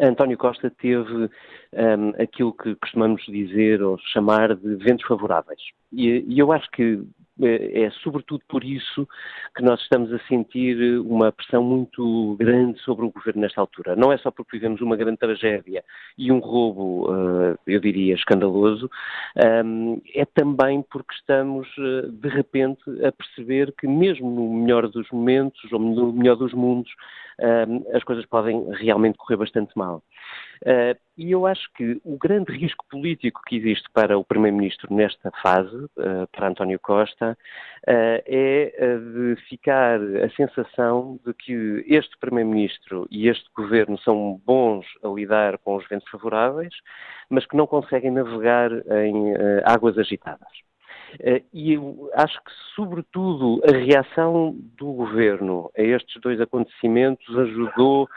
António 0.00 0.36
Costa 0.36 0.68
teve 0.70 1.12
um, 1.14 2.08
aquilo 2.20 2.52
que 2.52 2.74
costumamos 2.76 3.22
dizer 3.26 3.82
ou 3.82 3.98
chamar 4.12 4.56
de 4.56 4.74
ventos 4.76 5.06
favoráveis. 5.06 5.60
E, 5.92 6.24
e 6.26 6.38
eu 6.38 6.50
acho 6.50 6.68
que 6.70 7.04
é, 7.42 7.82
é 7.82 7.90
sobretudo 8.02 8.42
por 8.48 8.64
isso 8.64 9.06
que 9.54 9.62
nós 9.62 9.80
estamos 9.82 10.12
a 10.12 10.18
sentir 10.26 11.00
uma 11.00 11.30
pressão 11.32 11.62
muito 11.62 12.36
grande 12.38 12.78
sobre 12.80 13.04
o 13.04 13.10
governo 13.10 13.42
nesta 13.42 13.60
altura. 13.60 13.96
Não 13.96 14.12
é 14.12 14.18
só 14.18 14.30
porque 14.30 14.56
vivemos 14.56 14.80
uma 14.80 14.96
grande 14.96 15.18
tragédia 15.18 15.84
e 16.16 16.32
um 16.32 16.38
roubo, 16.38 17.08
eh, 17.12 17.56
eu 17.66 17.80
diria, 17.80 18.14
escandaloso, 18.14 18.90
ehm, 19.36 20.00
é 20.14 20.24
também 20.24 20.82
porque 20.82 21.14
estamos, 21.14 21.68
eh, 21.78 22.08
de 22.10 22.28
repente, 22.28 22.82
a 23.04 23.12
perceber 23.12 23.72
que, 23.78 23.86
mesmo 23.86 24.30
no 24.30 24.52
melhor 24.52 24.88
dos 24.88 25.10
momentos, 25.10 25.60
ou 25.72 25.78
no 25.78 26.12
melhor 26.12 26.36
dos 26.36 26.52
mundos, 26.52 26.90
ehm, 27.38 27.82
as 27.94 28.02
coisas 28.04 28.24
podem 28.26 28.66
realmente 28.72 29.18
correr 29.18 29.36
bastante 29.36 29.72
mal. 29.76 30.02
Uh, 30.64 30.98
e 31.16 31.30
eu 31.30 31.46
acho 31.46 31.70
que 31.74 32.00
o 32.04 32.16
grande 32.16 32.52
risco 32.52 32.84
político 32.90 33.40
que 33.46 33.56
existe 33.56 33.88
para 33.92 34.18
o 34.18 34.24
Primeiro-Ministro 34.24 34.92
nesta 34.92 35.30
fase, 35.42 35.76
uh, 35.76 36.26
para 36.32 36.48
António 36.48 36.78
Costa, 36.78 37.32
uh, 37.32 38.22
é 38.26 38.98
de 38.98 39.36
ficar 39.48 40.00
a 40.00 40.30
sensação 40.30 41.18
de 41.24 41.34
que 41.34 41.84
este 41.86 42.16
Primeiro-Ministro 42.18 43.06
e 43.10 43.28
este 43.28 43.44
Governo 43.56 43.98
são 43.98 44.40
bons 44.44 44.86
a 45.02 45.08
lidar 45.08 45.58
com 45.58 45.76
os 45.76 45.86
ventos 45.88 46.08
favoráveis, 46.10 46.74
mas 47.28 47.46
que 47.46 47.56
não 47.56 47.66
conseguem 47.66 48.10
navegar 48.10 48.70
em 48.72 49.34
águas 49.64 49.98
agitadas. 49.98 50.48
E 51.52 51.72
eu 51.72 52.10
acho 52.14 52.36
que, 52.42 52.50
sobretudo, 52.74 53.60
a 53.66 53.72
reação 53.72 54.54
do 54.76 54.92
governo 54.92 55.70
a 55.76 55.82
estes 55.82 56.20
dois 56.20 56.40
acontecimentos 56.40 57.26
ajudou 57.36 58.08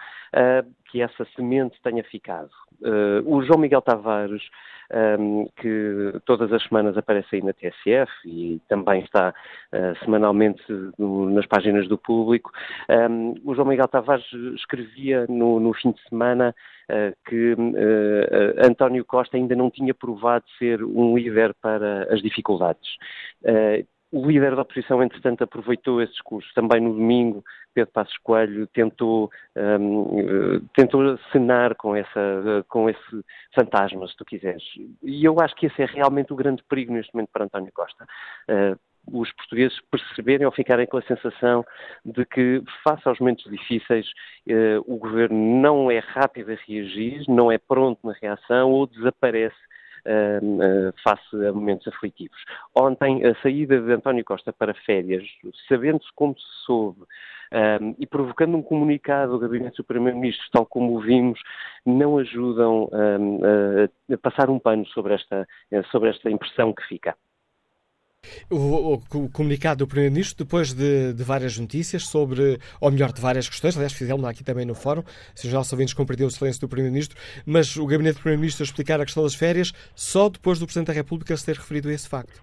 que 0.92 1.02
essa 1.02 1.26
semente 1.36 1.80
tenha 1.82 2.04
ficado. 2.04 2.50
Uh, 2.82 3.22
o 3.26 3.44
João 3.44 3.60
Miguel 3.60 3.82
Tavares, 3.82 4.42
ehm, 4.90 5.46
que 5.58 6.14
todas 6.26 6.52
as 6.54 6.64
semanas 6.64 6.98
aparece 6.98 7.36
aí 7.36 7.42
na 7.42 7.52
TSF 7.52 8.10
e 8.26 8.62
também 8.70 9.02
está 9.04 9.34
uh, 9.74 10.04
semanalmente 10.04 10.64
nas 10.98 11.46
páginas 11.46 11.90
do 11.90 11.98
público, 11.98 12.52
ehm, 12.88 13.34
o 13.44 13.54
João 13.54 13.68
Miguel 13.68 13.88
Tavares 13.88 14.26
escrevia 14.56 15.26
no, 15.28 15.60
no 15.60 15.74
fim 15.74 15.92
de 15.92 16.02
semana 16.08 16.56
uh, 16.90 17.30
que 17.30 17.56
António 18.66 19.04
Costa 19.04 19.36
ainda 19.36 19.56
não 19.56 19.70
tinha 19.70 19.94
provado 19.94 20.46
ser 20.58 20.82
um 20.82 21.18
líder 21.18 21.54
para 21.62 22.08
as 22.14 22.22
dificuldades. 22.22 22.90
O 24.12 24.26
líder 24.26 24.56
da 24.56 24.64
oposição, 24.64 25.04
entretanto, 25.04 25.44
aproveitou 25.44 26.02
esse 26.02 26.14
discurso. 26.14 26.50
Também 26.56 26.82
no 26.82 26.94
domingo, 26.94 27.44
Pedro 27.74 27.92
Passos 27.94 28.18
Coelho 28.18 28.66
tentou, 28.68 29.30
um, 29.56 30.60
tentou 30.74 31.18
cenar 31.32 31.76
com, 31.76 31.96
essa, 31.96 32.66
com 32.68 32.90
esse 32.90 33.24
fantasma, 33.54 34.08
se 34.08 34.16
tu 34.18 34.26
quiseres. 34.26 34.64
E 35.04 35.24
eu 35.24 35.40
acho 35.40 35.56
que 35.56 35.68
esse 35.68 35.84
é 35.84 35.86
realmente 35.86 36.34
o 36.34 36.36
grande 36.36 36.64
perigo 36.64 36.92
neste 36.92 37.14
momento 37.14 37.30
para 37.32 37.46
António 37.46 37.72
Costa. 37.72 38.08
Uh, 38.50 38.80
os 39.12 39.32
portugueses 39.34 39.80
perceberem 39.92 40.46
ou 40.46 40.52
ficarem 40.52 40.88
com 40.88 40.98
a 40.98 41.02
sensação 41.04 41.64
de 42.04 42.26
que, 42.26 42.64
face 42.84 43.08
aos 43.08 43.20
momentos 43.20 43.50
difíceis, 43.50 44.08
uh, 44.48 44.84
o 44.88 44.98
governo 44.98 45.62
não 45.62 45.92
é 45.92 46.00
rápido 46.00 46.52
a 46.52 46.58
reagir, 46.68 47.24
não 47.28 47.52
é 47.52 47.58
pronto 47.58 48.00
na 48.06 48.14
reação 48.14 48.72
ou 48.72 48.88
desaparece 48.88 49.56
face 51.04 51.48
a 51.48 51.52
momentos 51.52 51.88
aflitivos. 51.88 52.38
Ontem, 52.76 53.26
a 53.26 53.36
saída 53.42 53.80
de 53.80 53.92
António 53.92 54.24
Costa 54.26 54.52
para 54.52 54.74
férias, 54.74 55.24
sabendo-se 55.68 56.10
como 56.16 56.38
se 56.38 56.46
soube, 56.66 57.06
um, 57.52 57.96
e 57.98 58.06
provocando 58.06 58.56
um 58.56 58.62
comunicado 58.62 59.32
do 59.32 59.40
Gabinete 59.40 59.78
do 59.78 59.84
Primeiro-Ministro, 59.84 60.46
tal 60.52 60.66
como 60.66 60.96
o 60.96 61.02
vimos, 61.02 61.40
não 61.86 62.18
ajudam 62.20 62.90
um, 62.92 63.40
a, 64.14 64.18
passar 64.18 64.50
um 64.50 64.60
pano 64.60 64.86
sobre 64.88 65.16
esta, 65.16 65.48
sobre 65.92 66.10
esta 66.10 66.30
impressão 66.30 66.74
que 66.74 66.84
fica. 66.84 67.16
O, 68.50 68.94
o, 68.96 69.30
comunicado 69.30 69.86
do 69.86 69.88
Primeiro-Ministro, 69.88 70.44
depois 70.44 70.74
de, 70.74 71.14
de, 71.14 71.24
várias 71.24 71.58
notícias 71.58 72.08
sobre, 72.08 72.60
ou 72.82 72.92
melhor, 72.92 73.14
de 73.14 73.22
várias 73.22 73.48
questões, 73.48 73.76
aliás, 73.76 73.94
fizemos 73.94 74.26
aqui 74.26 74.44
também 74.44 74.66
no 74.66 74.76
fórum, 74.76 75.04
se 75.36 75.48
os 75.48 75.54
nossos 75.54 75.72
ouvintes 75.72 75.94
compreenderam 75.94 76.28
o 76.28 76.32
silêncio 76.32 76.60
do 76.62 76.68
Primeiro-Ministro, 76.68 77.18
mas 77.46 77.76
o 77.76 77.86
Gabinete 77.86 78.16
do 78.16 78.22
Primeiro-Ministro 78.22 78.64
a 78.64 78.66
explicar 78.66 79.00
a 79.00 79.06
questão 79.06 79.24
das 79.24 79.36
férias 79.36 79.72
só 79.96 80.30
depois 80.30 80.60
do 80.60 80.66
Presidente 80.66 80.88
da 80.88 80.94
República 80.94 81.36
se 81.38 81.46
ter 81.46 81.56
referido 81.56 81.90
a 81.90 81.94
esse 81.94 82.10
facto. 82.10 82.42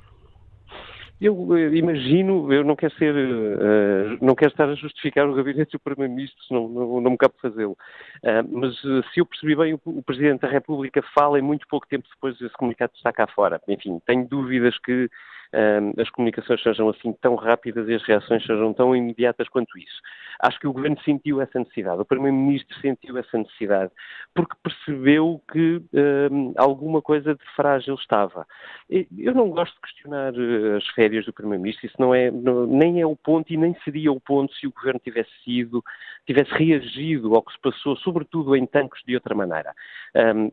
Eu 1.20 1.56
eh, 1.56 1.74
imagino, 1.74 2.52
eu 2.52 2.62
não 2.62 2.76
quero 2.76 2.94
ser, 2.94 3.14
uh, 3.14 4.18
não 4.20 4.34
quero 4.34 4.50
estar 4.50 4.68
a 4.68 4.74
justificar 4.74 5.26
o 5.26 5.34
gabinete 5.34 5.72
do 5.72 5.80
Primeiro-Ministro, 5.80 6.42
senão 6.46 6.68
não, 6.68 7.00
não 7.00 7.10
me 7.12 7.16
cabe 7.16 7.34
fazê-lo. 7.40 7.76
Uh, 8.22 8.60
mas 8.60 8.76
se 8.80 9.20
eu 9.20 9.26
percebi 9.26 9.56
bem, 9.56 9.74
o, 9.74 9.80
o, 9.84 10.02
Presidente 10.02 10.42
da 10.42 10.48
República 10.48 11.02
fala 11.14 11.38
em 11.38 11.42
muito 11.42 11.66
pouco 11.68 11.88
tempo 11.88 12.06
depois 12.14 12.38
desse 12.38 12.54
comunicado 12.54 12.92
está 12.94 13.12
cá 13.12 13.26
fora. 13.26 13.60
Enfim, 13.66 13.98
tenho 14.06 14.28
dúvidas 14.28 14.78
que 14.78 15.08
as 15.96 16.10
comunicações 16.10 16.62
sejam 16.62 16.88
assim 16.88 17.12
tão 17.20 17.34
rápidas 17.34 17.88
e 17.88 17.94
as 17.94 18.02
reações 18.02 18.44
sejam 18.44 18.72
tão 18.72 18.94
imediatas 18.94 19.48
quanto 19.48 19.78
isso. 19.78 20.00
Acho 20.40 20.58
que 20.60 20.66
o 20.66 20.72
Governo 20.72 21.00
sentiu 21.02 21.40
essa 21.40 21.58
necessidade, 21.58 22.00
o 22.00 22.04
Primeiro-Ministro 22.04 22.78
sentiu 22.80 23.16
essa 23.16 23.38
necessidade, 23.38 23.90
porque 24.34 24.54
percebeu 24.62 25.40
que 25.50 25.82
alguma 26.56 27.00
coisa 27.00 27.34
de 27.34 27.44
frágil 27.54 27.94
estava. 27.94 28.46
Eu 28.90 29.34
não 29.34 29.50
gosto 29.50 29.74
de 29.74 29.80
questionar 29.80 30.34
eh, 30.34 30.76
as 30.76 30.86
férias 30.88 31.24
do 31.24 31.32
Primeiro-Ministro, 31.32 31.86
isso 31.86 31.96
não 31.98 32.14
é, 32.14 32.30
não, 32.30 32.66
nem 32.66 33.00
é 33.00 33.06
o 33.06 33.16
ponto 33.16 33.52
e 33.52 33.56
nem 33.56 33.74
seria 33.82 34.12
o 34.12 34.20
ponto 34.20 34.54
se 34.54 34.66
o 34.66 34.72
Governo 34.72 35.00
tivesse 35.02 35.30
sido, 35.44 35.82
tivesse 36.26 36.50
reagido 36.52 37.34
ao 37.34 37.42
que 37.42 37.52
se 37.52 37.60
passou, 37.60 37.96
sobretudo 37.96 38.54
em 38.54 38.66
tanques, 38.66 39.02
de 39.06 39.14
outra 39.14 39.34
maneira. 39.34 39.74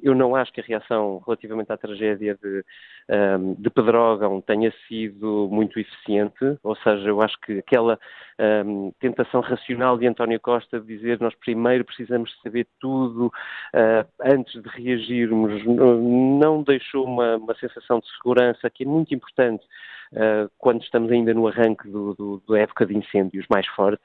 eu 0.02 0.16
não 0.16 0.36
acho 0.36 0.52
que 0.54 0.62
a 0.62 0.64
reação 0.64 1.22
relativamente 1.26 1.72
à 1.72 1.78
tragédia 1.78 2.38
de, 2.42 2.64
de 3.58 3.70
Pedrógão 3.70 4.42
tenha 4.42 4.72
sido 4.88 5.50
muito 5.52 5.80
eficiente, 5.80 6.58
ou 6.64 6.76
seja, 6.78 7.08
eu 7.08 7.22
acho 7.22 7.40
que 7.42 7.60
aquela 7.60 8.00
um, 8.66 8.92
tentação 9.00 9.42
racional 9.42 9.98
de 9.98 10.08
António 10.08 10.40
Costa 10.40 10.80
de 10.80 10.88
dizer 10.88 11.20
nós 11.20 11.36
primeiro 11.36 11.86
precisamos 11.86 12.32
saber 12.42 12.68
tudo 12.80 13.28
uh, 13.28 14.08
antes 14.22 14.62
de 14.62 14.70
reagirmos, 14.70 15.64
não 15.66 16.64
deixou 16.64 17.06
uma, 17.06 17.38
uma, 17.38 17.56
sensação 17.56 18.00
de 18.00 18.08
segurança 18.18 18.70
que 18.70 18.84
é 18.84 18.88
muito 18.88 19.14
importante 19.14 19.64
uh, 20.14 20.50
quando 20.58 20.82
estamos 20.82 21.12
ainda 21.12 21.34
no 21.34 21.48
arranque 21.48 21.88
do, 21.90 22.14
do, 22.16 22.44
da 22.48 22.60
época 22.60 22.86
de 22.86 22.98
incêndios 22.98 23.46
mais 23.50 23.68
forte, 23.68 24.04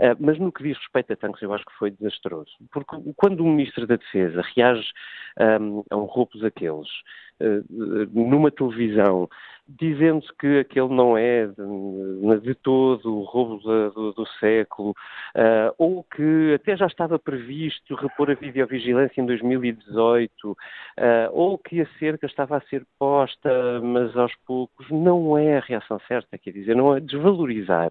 uh, 0.00 0.16
mas 0.18 0.38
no 0.38 0.52
que 0.52 0.62
diz 0.62 0.78
respeito 0.78 1.12
a 1.12 1.16
tanques 1.16 1.42
eu 1.42 1.52
acho 1.52 1.64
que 1.64 1.76
foi 1.78 1.90
desastroso, 1.90 2.50
porque 2.72 2.96
quando 3.16 3.40
o 3.40 3.46
Ministro 3.48 3.86
da 3.86 3.96
Defesa 3.96 4.42
reage 4.54 4.90
um, 5.60 5.82
a 5.90 5.96
um 5.96 6.04
roubo 6.04 6.38
daqueles 6.38 6.88
numa 8.12 8.50
televisão 8.50 9.28
dizendo 9.66 10.22
que 10.38 10.58
aquele 10.58 10.88
não 10.88 11.16
é 11.16 11.46
de, 12.42 12.54
todo 12.54 13.18
o 13.18 13.22
roubo 13.22 13.56
do, 13.58 14.12
do, 14.12 14.26
século, 14.38 14.90
uh, 14.90 15.74
ou 15.78 16.04
que 16.04 16.54
até 16.54 16.76
já 16.76 16.86
estava 16.86 17.18
previsto 17.18 17.94
repor 17.94 18.30
a 18.30 18.34
videovigilância 18.34 19.20
em 19.20 19.26
2018, 19.26 20.50
uh, 20.50 20.56
ou 21.32 21.56
que 21.56 21.80
a 21.80 21.86
cerca 21.98 22.26
estava 22.26 22.58
a 22.58 22.60
ser 22.62 22.84
posta, 22.98 23.80
mas 23.82 24.14
aos 24.16 24.34
poucos, 24.46 24.88
não 24.90 25.36
é 25.38 25.56
a 25.56 25.60
reação 25.60 25.98
certa, 26.06 26.36
quer 26.36 26.52
dizer, 26.52 26.76
não 26.76 26.94
é 26.94 27.00
desvalorizar 27.00 27.90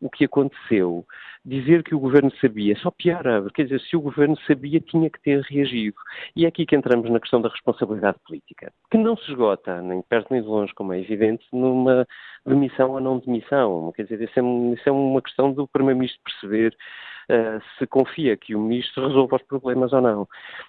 o 0.00 0.08
que 0.08 0.24
aconteceu, 0.24 1.04
dizer 1.44 1.82
que 1.82 1.94
o 1.94 2.00
governo 2.00 2.30
sabia, 2.40 2.76
só 2.76 2.90
piora, 2.90 3.44
quer 3.54 3.64
dizer, 3.64 3.80
se 3.80 3.96
o 3.96 4.00
governo 4.00 4.36
sabia, 4.46 4.80
tinha 4.80 5.10
que 5.10 5.20
ter 5.20 5.40
reagido. 5.42 5.96
E 6.34 6.44
é 6.44 6.48
aqui 6.48 6.66
que 6.66 6.76
entramos 6.76 7.10
na 7.10 7.20
questão 7.20 7.40
da 7.40 7.48
responsabilidade 7.48 8.18
política, 8.26 8.72
que 8.90 8.98
não 8.98 9.16
se 9.16 9.30
esgota, 9.30 9.80
nem 9.82 10.02
perto 10.02 10.32
nem 10.32 10.42
de 10.42 10.48
longe, 10.48 10.74
como 10.74 10.92
é 10.92 11.00
evidente, 11.00 11.46
numa 11.52 12.06
demissão 12.46 12.92
ou 12.92 13.00
não 13.00 13.18
demissão. 13.18 13.92
Quer 13.94 14.04
dizer, 14.04 14.22
isso 14.22 14.38
é, 14.38 14.74
isso 14.74 14.88
é 14.88 14.92
uma 14.92 15.22
questão 15.22 15.52
do 15.52 15.68
Primeiro-Ministro 15.68 16.20
perceber 16.24 16.76
uh, 17.30 17.62
se 17.78 17.86
confia 17.86 18.36
que 18.36 18.54
o 18.54 18.60
Ministro 18.60 19.06
resolva 19.06 19.36
os 19.36 19.42
problemas 19.42 19.92
ou 19.92 20.00
não. 20.00 20.28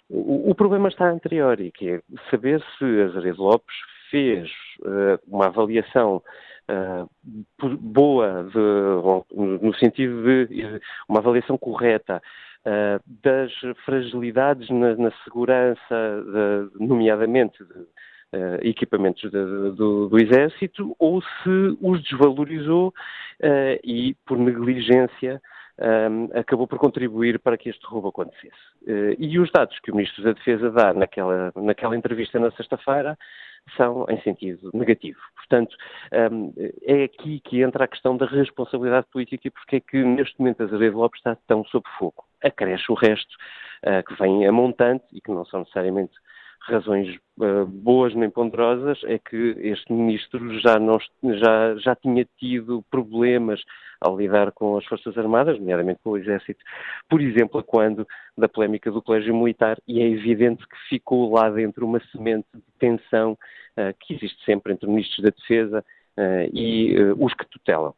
O, 0.09 0.51
o 0.51 0.55
problema 0.55 0.89
está 0.89 1.09
anterior, 1.09 1.59
e 1.59 1.71
que 1.71 1.89
é 1.89 2.01
saber 2.29 2.61
se 2.77 3.01
Azeredo 3.01 3.43
Lopes 3.43 3.75
fez 4.09 4.49
uh, 4.81 5.19
uma 5.27 5.47
avaliação 5.47 6.21
uh, 6.71 7.77
boa, 7.77 8.43
de, 8.51 9.63
no 9.63 9.73
sentido 9.75 10.23
de 10.47 10.81
uma 11.07 11.19
avaliação 11.19 11.57
correta 11.57 12.21
uh, 12.65 13.03
das 13.23 13.51
fragilidades 13.85 14.69
na, 14.69 14.95
na 14.95 15.11
segurança, 15.23 15.79
de, 15.89 16.85
nomeadamente 16.85 17.63
de, 17.63 17.85
Uh, 18.33 18.55
equipamentos 18.65 19.29
de, 19.29 19.29
do, 19.75 20.07
do, 20.07 20.17
Exército 20.17 20.95
ou 20.97 21.21
se 21.21 21.77
os 21.81 22.01
desvalorizou 22.01 22.87
uh, 22.87 23.79
e, 23.83 24.15
por 24.25 24.37
negligência, 24.37 25.41
um, 25.81 26.29
acabou 26.37 26.67
por 26.67 26.77
contribuir 26.77 27.39
para 27.39 27.57
que 27.57 27.69
este 27.69 27.85
roubo 27.85 28.09
acontecesse. 28.09 28.55
Uh, 28.83 29.15
e 29.17 29.39
os 29.39 29.51
dados 29.51 29.77
que 29.79 29.91
o 29.91 29.95
Ministro 29.95 30.23
da 30.23 30.33
Defesa 30.33 30.69
dá 30.69 30.93
naquela, 30.93 31.51
naquela 31.55 31.95
entrevista 31.95 32.39
na 32.39 32.51
sexta-feira 32.51 33.17
são 33.75 34.05
em 34.09 34.19
sentido 34.21 34.69
negativo. 34.73 35.19
Portanto, 35.35 35.75
um, 36.31 36.53
é 36.83 37.03
aqui 37.03 37.39
que 37.41 37.61
entra 37.61 37.85
a 37.85 37.87
questão 37.87 38.15
da 38.15 38.25
responsabilidade 38.25 39.07
política 39.11 39.47
e 39.47 39.51
porque 39.51 39.77
é 39.77 39.79
que 39.79 40.03
neste 40.03 40.39
momento 40.39 40.63
Azevedo 40.63 40.97
Lopes 40.97 41.19
está 41.19 41.35
tão 41.47 41.63
sob 41.65 41.85
fogo. 41.97 42.23
Acresce 42.43 42.91
o 42.91 42.95
resto, 42.95 43.35
uh, 43.85 44.03
que 44.07 44.15
vem 44.21 44.45
a 44.45 44.51
montante 44.51 45.05
e 45.11 45.21
que 45.21 45.31
não 45.31 45.45
são 45.45 45.61
necessariamente 45.61 46.13
razões 46.61 47.17
uh, 47.39 47.65
boas 47.65 48.13
nem 48.13 48.29
ponderosas, 48.29 48.99
é 49.05 49.17
que 49.17 49.55
este 49.59 49.91
ministro 49.91 50.59
já, 50.59 50.79
não, 50.79 50.99
já, 51.23 51.75
já 51.77 51.95
tinha 51.95 52.25
tido 52.37 52.83
problemas 52.89 53.61
ao 53.99 54.17
lidar 54.17 54.51
com 54.51 54.77
as 54.77 54.85
Forças 54.85 55.17
Armadas, 55.17 55.59
nomeadamente 55.59 55.99
com 56.03 56.11
o 56.11 56.17
Exército, 56.17 56.63
por 57.09 57.21
exemplo, 57.21 57.63
quando 57.63 58.07
da 58.37 58.47
polémica 58.47 58.91
do 58.91 59.01
Colégio 59.01 59.35
Militar, 59.35 59.77
e 59.87 60.01
é 60.01 60.07
evidente 60.07 60.67
que 60.67 60.77
ficou 60.89 61.33
lá 61.33 61.49
dentro 61.49 61.85
uma 61.85 61.99
semente 62.11 62.47
de 62.53 62.61
tensão 62.79 63.33
uh, 63.33 63.93
que 63.99 64.13
existe 64.13 64.43
sempre 64.45 64.73
entre 64.73 64.87
ministros 64.87 65.23
da 65.23 65.29
Defesa 65.29 65.85
uh, 66.17 66.49
e 66.53 66.95
os 67.17 67.33
que 67.33 67.45
tutelam. 67.47 67.93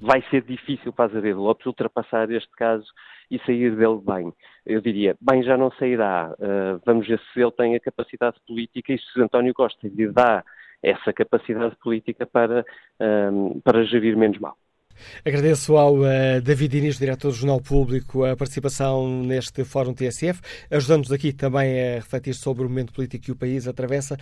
Vai 0.00 0.22
ser 0.30 0.42
difícil 0.42 0.92
para 0.92 1.06
Azevedo 1.06 1.40
Lopes 1.40 1.66
ultrapassar 1.66 2.30
este 2.30 2.50
caso 2.56 2.86
e 3.30 3.38
sair 3.40 3.74
dele 3.76 4.00
bem. 4.04 4.32
Eu 4.66 4.80
diria, 4.80 5.16
bem, 5.20 5.42
já 5.42 5.56
não 5.56 5.70
sairá. 5.72 6.34
Uh, 6.38 6.80
vamos 6.84 7.06
ver 7.06 7.20
se 7.32 7.40
ele 7.40 7.52
tem 7.52 7.74
a 7.74 7.80
capacidade 7.80 8.36
política 8.46 8.92
e 8.92 8.98
se 8.98 9.20
António 9.20 9.54
Costa 9.54 9.88
lhe 9.88 10.08
dá 10.08 10.44
essa 10.82 11.12
capacidade 11.12 11.74
política 11.76 12.26
para, 12.26 12.64
um, 13.00 13.60
para 13.60 13.84
gerir 13.84 14.16
menos 14.16 14.38
mal. 14.38 14.56
Agradeço 15.24 15.76
ao 15.76 15.94
uh, 15.96 16.40
David 16.42 16.78
Inês, 16.78 16.98
diretor 16.98 17.28
do 17.28 17.34
Jornal 17.34 17.60
Público, 17.60 18.24
a 18.24 18.36
participação 18.36 19.22
neste 19.22 19.64
Fórum 19.64 19.92
TSF, 19.92 20.40
ajudando-nos 20.70 21.10
aqui 21.10 21.32
também 21.32 21.80
a 21.80 21.94
refletir 21.96 22.34
sobre 22.34 22.64
o 22.64 22.68
momento 22.68 22.92
político 22.92 23.24
que 23.24 23.32
o 23.32 23.36
país 23.36 23.66
atravessa. 23.66 24.16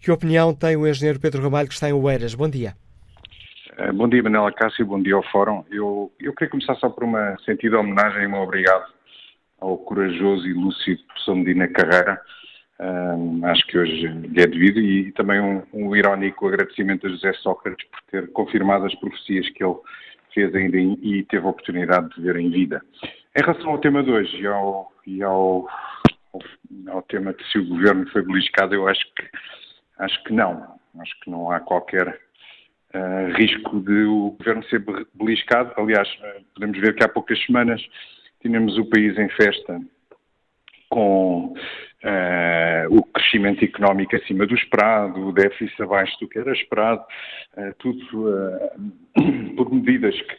Que 0.00 0.10
opinião 0.10 0.54
tem 0.54 0.76
o 0.76 0.86
engenheiro 0.86 1.20
Pedro 1.20 1.42
Ramalho, 1.42 1.68
que 1.68 1.74
está 1.74 1.88
em 1.88 1.92
Oeiras? 1.92 2.34
Bom 2.34 2.48
dia. 2.48 2.74
Eh, 3.80 3.92
bom 3.92 4.06
dia, 4.06 4.22
Manela 4.22 4.52
Cássio, 4.52 4.84
bom 4.84 5.00
dia 5.00 5.14
ao 5.14 5.22
Fórum. 5.30 5.64
Eu, 5.70 6.12
eu 6.20 6.34
queria 6.34 6.50
começar 6.50 6.74
só 6.74 6.90
por 6.90 7.02
uma 7.02 7.34
sentida 7.46 7.80
homenagem 7.80 8.24
e 8.24 8.26
um 8.26 8.42
obrigado 8.42 8.92
ao 9.58 9.78
corajoso 9.78 10.46
e 10.46 10.52
lúcido 10.52 11.02
professor 11.04 11.34
Medina 11.34 11.66
Carreira. 11.66 12.20
Um, 12.78 13.42
acho 13.46 13.66
que 13.66 13.78
hoje 13.78 14.06
lhe 14.06 14.42
é 14.42 14.46
devido 14.46 14.80
e 14.80 15.10
também 15.12 15.40
um, 15.40 15.62
um, 15.72 15.96
irónico 15.96 16.46
agradecimento 16.46 17.06
a 17.06 17.10
José 17.10 17.32
Sócrates 17.32 17.88
por 17.88 18.00
ter 18.10 18.30
confirmado 18.32 18.84
as 18.84 18.94
profecias 18.96 19.48
que 19.48 19.64
ele 19.64 19.76
fez 20.34 20.54
ainda 20.54 20.76
em, 20.76 20.98
e 21.00 21.24
teve 21.24 21.46
a 21.46 21.48
oportunidade 21.48 22.10
de 22.14 22.20
ver 22.20 22.36
em 22.36 22.50
vida. 22.50 22.82
Em 23.34 23.40
relação 23.40 23.70
ao 23.70 23.78
tema 23.78 24.02
de 24.02 24.10
hoje 24.10 24.42
e 24.42 24.46
ao, 24.46 24.92
e 25.06 25.22
ao, 25.22 25.66
ao 26.86 27.02
tema 27.04 27.32
de 27.32 27.42
se 27.50 27.58
o 27.58 27.66
governo 27.66 28.06
foi 28.10 28.20
beliscado, 28.20 28.74
eu 28.74 28.86
acho 28.86 29.06
que, 29.14 29.26
acho 30.00 30.22
que 30.24 30.34
não. 30.34 30.78
Acho 30.98 31.18
que 31.20 31.30
não 31.30 31.50
há 31.50 31.60
qualquer 31.60 32.20
uh, 32.94 33.32
risco 33.36 33.80
de 33.80 34.04
o 34.04 34.36
governo 34.38 34.62
ser 34.64 34.84
beliscado. 35.14 35.72
Aliás, 35.76 36.08
uh, 36.08 36.44
podemos 36.54 36.78
ver 36.78 36.94
que 36.94 37.04
há 37.04 37.08
poucas 37.08 37.42
semanas 37.44 37.82
tínhamos 38.40 38.76
o 38.78 38.84
país 38.86 39.18
em 39.18 39.28
festa 39.30 39.80
com 40.88 41.54
uh, 41.54 42.96
o 42.96 43.02
crescimento 43.04 43.64
económico 43.64 44.16
acima 44.16 44.46
do 44.46 44.54
esperado, 44.54 45.28
o 45.28 45.32
déficit 45.32 45.82
abaixo 45.82 46.18
do 46.20 46.28
que 46.28 46.38
era 46.38 46.52
esperado, 46.52 47.04
tudo 47.78 48.00
por 49.56 49.72
medidas 49.72 50.20
que, 50.20 50.36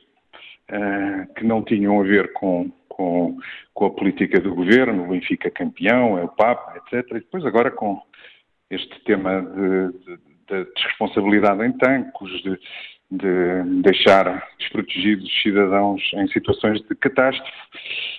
que 1.38 1.46
não 1.46 1.64
tinham 1.64 2.02
a 2.02 2.04
ver 2.04 2.34
com, 2.34 2.70
com, 2.90 3.38
com, 3.74 3.86
a 3.86 3.92
política 3.92 4.42
do 4.42 4.54
governo, 4.54 5.06
o 5.06 5.08
Benfica 5.08 5.50
campeão, 5.50 6.18
é 6.18 6.24
o 6.24 6.28
Papa, 6.28 6.76
etc. 6.78 7.12
E 7.12 7.14
depois 7.20 7.46
agora 7.46 7.72
com 7.72 8.02
este 8.70 9.00
tema 9.04 9.42
de, 9.42 10.18
de 10.18 10.31
da 10.52 10.64
desresponsabilidade 10.76 11.66
em 11.66 11.72
tanques, 11.72 12.30
de, 12.44 12.60
de 13.10 13.82
deixar 13.82 14.48
desprotegidos 14.60 15.26
os 15.26 15.42
cidadãos 15.42 16.02
em 16.14 16.28
situações 16.28 16.82
de 16.82 16.96
catástrofe, 16.96 17.52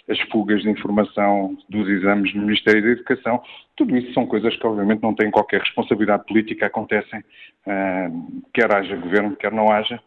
as 0.08 0.18
fugas 0.30 0.62
de 0.62 0.70
informação 0.70 1.56
dos 1.68 1.88
exames 1.88 2.34
no 2.34 2.42
Ministério 2.42 2.82
da 2.82 2.88
Educação, 2.88 3.42
tudo 3.76 3.96
isso 3.96 4.12
são 4.14 4.26
coisas 4.26 4.56
que 4.56 4.66
obviamente 4.66 5.02
não 5.02 5.14
têm 5.14 5.30
qualquer 5.30 5.60
responsabilidade 5.60 6.24
política, 6.26 6.66
acontecem, 6.66 7.20
uh, 7.20 8.42
quer 8.52 8.74
haja 8.74 8.96
governo, 8.96 9.36
quer 9.36 9.52
não 9.52 9.70
haja, 9.70 10.00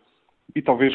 e 0.55 0.61
talvez 0.61 0.93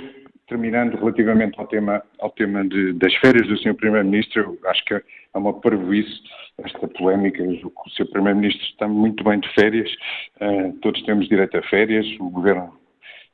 terminando 0.50 0.96
relativamente 0.96 1.58
ao 1.58 1.66
tema, 1.68 2.02
ao 2.18 2.30
tema 2.30 2.68
de, 2.68 2.92
das 2.94 3.14
férias 3.16 3.46
do 3.46 3.56
Sr. 3.56 3.74
Primeiro-Ministro, 3.74 4.58
acho 4.66 4.84
que 4.84 4.94
é 4.94 5.02
uma 5.32 5.58
parvoíce 5.58 6.20
esta 6.58 6.88
polémica. 6.88 7.42
O 7.42 7.90
Sr. 7.90 8.10
Primeiro-Ministro 8.10 8.66
está 8.66 8.88
muito 8.88 9.22
bem 9.22 9.38
de 9.38 9.48
férias, 9.54 9.88
uh, 10.40 10.72
todos 10.82 11.00
temos 11.04 11.28
direito 11.28 11.56
a 11.56 11.62
férias, 11.62 12.04
o 12.18 12.28
Governo 12.28 12.74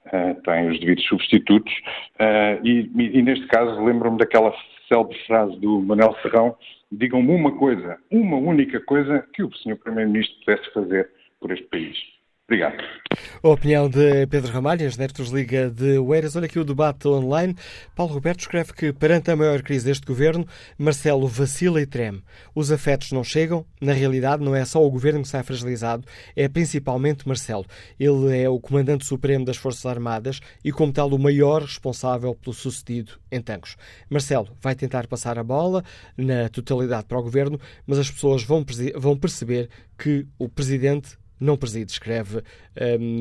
uh, 0.07 0.43
tem 0.43 0.69
os 0.69 0.79
devidos 0.79 1.05
substitutos, 1.07 1.73
uh, 2.21 2.65
e, 2.65 2.91
e, 2.95 3.23
neste 3.23 3.47
caso 3.47 3.83
lembro-me 3.83 4.19
daquela 4.19 4.55
célebre 4.87 5.19
frase 5.27 5.59
do 5.59 5.81
Manuel 5.81 6.15
Serrão, 6.21 6.55
digam-me 6.93 7.35
uma 7.35 7.57
coisa, 7.57 7.97
uma 8.11 8.37
única 8.37 8.79
coisa 8.81 9.27
que 9.33 9.43
o 9.43 9.51
Sr. 9.57 9.77
Primeiro-Ministro 9.83 10.37
pudesse 10.45 10.71
fazer 10.75 11.11
por 11.41 11.51
este 11.51 11.67
país. 11.69 12.16
Obrigado. 12.49 12.77
A 13.43 13.49
opinião 13.49 13.89
de 13.89 14.25
Pedro 14.29 14.53
Ramalhas, 14.53 14.97
Nertos 14.97 15.31
Liga 15.31 15.69
de 15.69 15.99
Oeiras. 15.99 16.37
Olha 16.37 16.47
aqui 16.47 16.61
o 16.61 16.65
debate 16.65 17.09
online. 17.09 17.57
Paulo 17.93 18.13
Roberto 18.13 18.41
escreve 18.41 18.73
que, 18.73 18.93
perante 18.93 19.33
a 19.33 19.37
maior 19.37 19.63
crise 19.63 19.87
deste 19.87 20.07
governo, 20.07 20.47
Marcelo 20.79 21.27
vacila 21.27 21.81
e 21.81 21.87
treme. 21.87 22.23
Os 22.55 22.71
afetos 22.71 23.11
não 23.11 23.25
chegam. 23.25 23.67
Na 23.81 23.93
realidade, 23.93 24.45
não 24.45 24.55
é 24.55 24.65
só 24.65 24.85
o 24.85 24.89
governo 24.89 25.23
que 25.23 25.29
sai 25.29 25.43
fragilizado, 25.43 26.07
é 26.37 26.49
principalmente 26.49 27.27
Marcelo. 27.27 27.67
Ele 27.99 28.41
é 28.41 28.49
o 28.49 28.61
comandante 28.61 29.05
supremo 29.05 29.45
das 29.45 29.57
Forças 29.57 29.85
Armadas 29.85 30.41
e, 30.65 30.71
como 30.71 30.93
tal, 30.93 31.09
o 31.09 31.19
maior 31.19 31.63
responsável 31.63 32.33
pelo 32.33 32.55
sucedido 32.55 33.15
em 33.31 33.41
Tancos. 33.41 33.77
Marcelo 34.09 34.49
vai 34.63 34.77
tentar 34.77 35.09
passar 35.09 35.37
a 35.37 35.43
bola 35.43 35.83
na 36.17 36.49
totalidade 36.49 37.07
para 37.07 37.19
o 37.19 37.23
governo, 37.23 37.59
mas 37.85 37.99
as 37.99 38.09
pessoas 38.09 38.45
vão, 38.45 38.65
vão 38.95 39.17
perceber 39.17 39.69
que 39.99 40.27
o 40.39 40.49
presidente 40.49 41.19
não 41.39 41.57
preside, 41.57 41.93
escreve 41.93 42.39
um, 42.39 43.21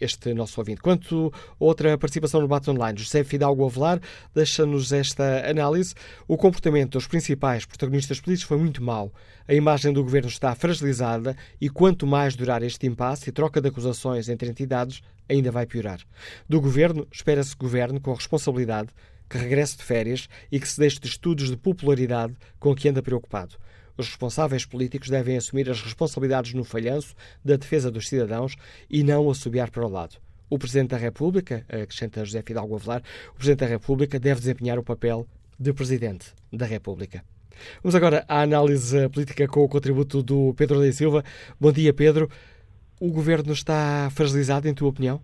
este 0.00 0.34
nosso 0.34 0.60
ouvinte. 0.60 0.80
Quanto 0.80 1.32
outra 1.58 1.96
participação 1.96 2.40
no 2.40 2.46
debate 2.46 2.70
online, 2.70 2.98
José 2.98 3.24
Fidalgo 3.24 3.64
Avelar 3.64 4.00
deixa-nos 4.34 4.92
esta 4.92 5.48
análise. 5.48 5.94
O 6.26 6.36
comportamento 6.36 6.92
dos 6.92 7.06
principais 7.06 7.64
protagonistas 7.64 8.20
políticos 8.20 8.48
foi 8.48 8.58
muito 8.58 8.82
mau. 8.82 9.12
A 9.46 9.54
imagem 9.54 9.92
do 9.92 10.02
governo 10.02 10.28
está 10.28 10.54
fragilizada 10.54 11.36
e 11.60 11.68
quanto 11.68 12.06
mais 12.06 12.36
durar 12.36 12.62
este 12.62 12.86
impasse 12.86 13.30
e 13.30 13.32
troca 13.32 13.60
de 13.60 13.68
acusações 13.68 14.28
entre 14.28 14.48
entidades, 14.48 15.02
ainda 15.28 15.50
vai 15.50 15.66
piorar. 15.66 16.00
Do 16.48 16.60
governo, 16.60 17.06
espera-se 17.10 17.56
governo 17.56 18.00
com 18.00 18.12
responsabilidade, 18.12 18.90
que 19.28 19.38
regresse 19.38 19.76
de 19.78 19.82
férias 19.82 20.28
e 20.50 20.60
que 20.60 20.68
se 20.68 20.78
deixe 20.78 21.00
de 21.00 21.06
estudos 21.06 21.48
de 21.48 21.56
popularidade 21.56 22.34
com 22.60 22.74
que 22.74 22.88
anda 22.88 23.02
preocupado. 23.02 23.56
Os 23.96 24.08
responsáveis 24.08 24.64
políticos 24.64 25.08
devem 25.08 25.36
assumir 25.36 25.68
as 25.68 25.80
responsabilidades 25.80 26.54
no 26.54 26.64
falhanço 26.64 27.14
da 27.44 27.56
defesa 27.56 27.90
dos 27.90 28.08
cidadãos 28.08 28.56
e 28.88 29.02
não 29.02 29.30
assobiar 29.30 29.70
para 29.70 29.84
o 29.84 29.88
lado. 29.88 30.16
O 30.48 30.58
Presidente 30.58 30.90
da 30.90 30.96
República, 30.96 31.64
acrescenta 31.68 32.24
José 32.24 32.42
Fidalgo 32.42 32.74
Avelar, 32.76 33.02
o 33.30 33.34
Presidente 33.34 33.60
da 33.60 33.66
República 33.66 34.18
deve 34.18 34.40
desempenhar 34.40 34.78
o 34.78 34.82
papel 34.82 35.26
de 35.58 35.72
Presidente 35.72 36.26
da 36.52 36.66
República. 36.66 37.24
Vamos 37.82 37.94
agora 37.94 38.24
à 38.28 38.42
análise 38.42 39.08
política 39.08 39.46
com 39.46 39.62
o 39.62 39.68
contributo 39.68 40.22
do 40.22 40.54
Pedro 40.54 40.80
da 40.80 40.92
Silva. 40.92 41.24
Bom 41.60 41.72
dia, 41.72 41.92
Pedro. 41.92 42.28
O 43.00 43.10
governo 43.10 43.52
está 43.52 44.08
fragilizado, 44.10 44.68
em 44.68 44.74
tua 44.74 44.88
opinião? 44.88 45.20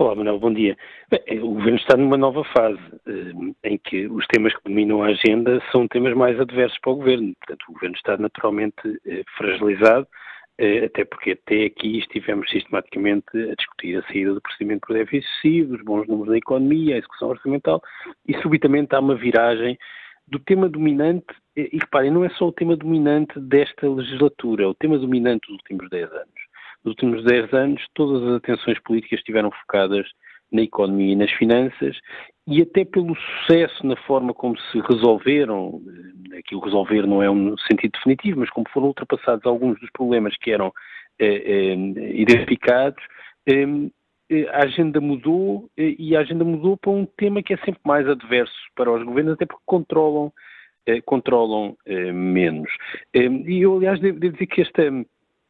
Olá, 0.00 0.14
Manuel, 0.14 0.38
bom 0.38 0.50
dia. 0.50 0.78
Eh, 1.12 1.40
o 1.40 1.48
Governo 1.48 1.76
está 1.76 1.94
numa 1.94 2.16
nova 2.16 2.42
fase 2.42 2.80
eh, 3.06 3.68
em 3.68 3.76
que 3.76 4.06
os 4.06 4.26
temas 4.28 4.56
que 4.56 4.64
dominam 4.64 5.02
a 5.02 5.08
agenda 5.08 5.62
são 5.70 5.86
temas 5.86 6.14
mais 6.16 6.40
adversos 6.40 6.78
para 6.80 6.92
o 6.92 6.96
Governo. 6.96 7.34
Portanto, 7.38 7.64
o 7.68 7.72
Governo 7.74 7.96
está 7.96 8.16
naturalmente 8.16 8.80
eh, 9.06 9.22
fragilizado, 9.36 10.08
até 10.86 11.04
porque 11.04 11.32
até 11.32 11.64
aqui 11.64 11.98
estivemos 11.98 12.48
sistematicamente 12.48 13.26
a 13.34 13.54
discutir 13.54 13.98
a 13.98 14.02
saída 14.04 14.32
do 14.32 14.40
procedimento 14.40 14.86
por 14.86 14.94
déficit 14.94 15.28
excessivo, 15.28 15.74
os 15.74 15.82
bons 15.82 16.08
números 16.08 16.30
da 16.30 16.38
economia, 16.38 16.94
a 16.94 16.98
execução 16.98 17.28
orçamental, 17.28 17.82
e 18.26 18.34
subitamente 18.40 18.94
há 18.94 19.00
uma 19.00 19.14
viragem 19.14 19.78
do 20.26 20.38
tema 20.38 20.66
dominante, 20.66 21.26
e 21.54 21.76
reparem, 21.78 22.10
não 22.10 22.24
é 22.24 22.30
só 22.30 22.48
o 22.48 22.52
tema 22.52 22.74
dominante 22.74 23.38
desta 23.38 23.86
legislatura, 23.86 24.64
é 24.64 24.66
o 24.66 24.74
tema 24.74 24.98
dominante 24.98 25.46
dos 25.46 25.56
últimos 25.56 25.90
10 25.90 26.10
anos 26.10 26.49
nos 26.84 26.92
últimos 26.92 27.24
10 27.24 27.52
anos, 27.52 27.82
todas 27.94 28.22
as 28.22 28.36
atenções 28.36 28.78
políticas 28.80 29.18
estiveram 29.18 29.50
focadas 29.50 30.06
na 30.52 30.62
economia 30.62 31.12
e 31.12 31.16
nas 31.16 31.30
finanças, 31.32 31.96
e 32.46 32.60
até 32.62 32.84
pelo 32.84 33.14
sucesso 33.14 33.86
na 33.86 33.96
forma 33.96 34.34
como 34.34 34.58
se 34.58 34.80
resolveram, 34.80 35.80
eh, 36.32 36.38
aqui 36.38 36.56
o 36.56 36.60
resolver 36.60 37.06
não 37.06 37.22
é 37.22 37.30
um 37.30 37.56
sentido 37.58 37.92
definitivo, 37.92 38.40
mas 38.40 38.50
como 38.50 38.68
foram 38.72 38.88
ultrapassados 38.88 39.46
alguns 39.46 39.78
dos 39.78 39.90
problemas 39.92 40.36
que 40.36 40.50
eram 40.50 40.72
eh, 41.20 41.42
eh, 41.44 41.74
identificados, 42.14 43.02
eh, 43.46 43.66
eh 44.30 44.48
a 44.52 44.64
agenda 44.64 45.00
mudou 45.02 45.68
eh, 45.76 45.94
e 45.98 46.16
a 46.16 46.20
agenda 46.20 46.44
mudou 46.44 46.78
para 46.78 46.92
um 46.92 47.04
tema 47.04 47.42
que 47.42 47.52
é 47.52 47.56
sempre 47.58 47.80
mais 47.84 48.08
adverso 48.08 48.54
para 48.74 48.90
os 48.90 49.04
governos, 49.04 49.34
até 49.34 49.44
porque 49.44 49.62
controlam, 49.66 50.32
controlam 51.04 51.76
menos. 52.12 52.70
e 53.14 53.60
eu, 53.60 53.76
aliás, 53.76 54.00
devo 54.00 54.18
dizer 54.18 54.46
que 54.46 54.62
esta 54.62 54.82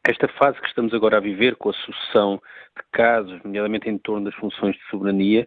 esta 0.09 0.29
fase 0.29 0.61
que 0.61 0.69
estamos 0.69 0.95
agora 0.95 1.19
a 1.19 1.21
viver, 1.21 1.57
com 1.57 1.71
a 1.71 1.75
sucessão 1.75 2.41
de 2.77 2.83
casos, 2.93 3.43
nomeadamente 3.45 3.89
em 3.89 3.99
torno 3.99 4.25
das 4.25 4.35
funções 4.35 4.75
de 4.77 4.83
soberania, 4.91 5.47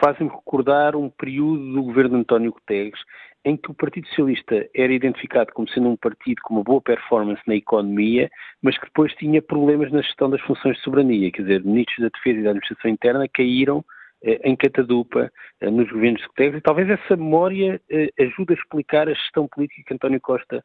faz-me 0.00 0.28
recordar 0.28 0.96
um 0.96 1.10
período 1.10 1.72
do 1.72 1.82
governo 1.82 2.10
de 2.10 2.16
António 2.16 2.52
Guterres 2.52 2.98
em 3.44 3.56
que 3.56 3.70
o 3.70 3.74
Partido 3.74 4.06
Socialista 4.08 4.68
era 4.74 4.92
identificado 4.92 5.52
como 5.52 5.68
sendo 5.68 5.88
um 5.88 5.96
partido 5.96 6.40
com 6.42 6.54
uma 6.54 6.62
boa 6.62 6.80
performance 6.80 7.40
na 7.46 7.54
economia, 7.54 8.30
mas 8.62 8.76
que 8.76 8.84
depois 8.84 9.14
tinha 9.14 9.40
problemas 9.40 9.90
na 9.90 10.02
gestão 10.02 10.28
das 10.28 10.40
funções 10.42 10.76
de 10.76 10.82
soberania. 10.82 11.30
Quer 11.32 11.42
dizer, 11.42 11.64
ministros 11.64 12.00
da 12.00 12.10
Defesa 12.14 12.38
e 12.38 12.42
da 12.42 12.50
Administração 12.50 12.90
Interna 12.90 13.26
caíram 13.32 13.82
eh, 14.22 14.40
em 14.44 14.54
catadupa 14.56 15.32
eh, 15.60 15.70
nos 15.70 15.90
governos 15.90 16.20
de 16.20 16.28
Guterres 16.28 16.58
e 16.58 16.60
talvez 16.60 16.90
essa 16.90 17.16
memória 17.16 17.80
eh, 17.90 18.10
ajude 18.18 18.52
a 18.52 18.56
explicar 18.56 19.08
a 19.08 19.14
gestão 19.14 19.48
política 19.48 19.84
que 19.86 19.94
António 19.94 20.20
Costa 20.20 20.62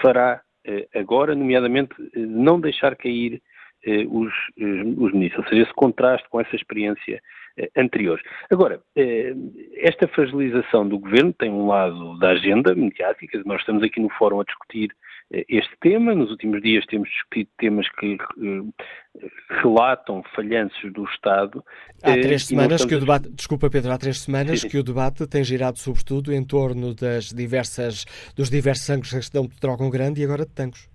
fará 0.00 0.40
eh, 0.40 0.53
agora, 0.94 1.34
nomeadamente, 1.34 1.94
eh, 2.14 2.20
não 2.20 2.60
deixar 2.60 2.96
cair 2.96 3.42
eh, 3.84 4.06
os, 4.08 4.32
os 4.56 5.12
ministros, 5.12 5.44
ou 5.44 5.48
seja, 5.50 5.62
esse 5.62 5.74
contraste 5.74 6.28
com 6.28 6.40
essa 6.40 6.56
experiência 6.56 7.22
anterior. 7.76 8.20
Agora, 8.50 8.80
esta 9.76 10.08
fragilização 10.08 10.88
do 10.88 10.98
governo 10.98 11.32
tem 11.32 11.50
um 11.52 11.68
lado 11.68 12.18
da 12.18 12.30
agenda 12.30 12.74
mediática, 12.74 13.40
nós 13.46 13.60
estamos 13.60 13.80
aqui 13.84 14.00
no 14.00 14.08
fórum 14.10 14.40
a 14.40 14.44
discutir 14.44 14.90
este 15.48 15.76
tema, 15.80 16.14
nos 16.14 16.30
últimos 16.30 16.62
dias 16.62 16.84
temos 16.86 17.08
discutido 17.08 17.50
temas 17.58 17.88
que 17.98 18.16
relatam 19.62 20.22
falhanços 20.34 20.92
do 20.92 21.04
Estado. 21.04 21.64
Há 22.02 22.12
três 22.12 22.46
semanas 22.46 22.84
que 22.84 22.94
o 22.94 23.00
debate, 23.00 23.30
desculpa 23.30 23.70
Pedro, 23.70 23.92
há 23.92 23.98
três 23.98 24.20
semanas 24.20 24.60
sim, 24.60 24.68
que 24.68 24.78
o 24.78 24.82
debate 24.82 25.26
tem 25.26 25.42
girado 25.42 25.78
sobretudo 25.78 26.32
em 26.32 26.44
torno 26.44 26.94
das 26.94 27.30
diversas, 27.30 28.04
dos 28.36 28.50
diversos 28.50 28.88
ângulos 28.90 29.10
que 29.10 29.18
estão 29.18 29.46
de 29.46 29.58
Trocam 29.60 29.90
Grande 29.90 30.20
e 30.20 30.24
agora 30.24 30.44
de 30.44 30.52
Tancos. 30.52 30.88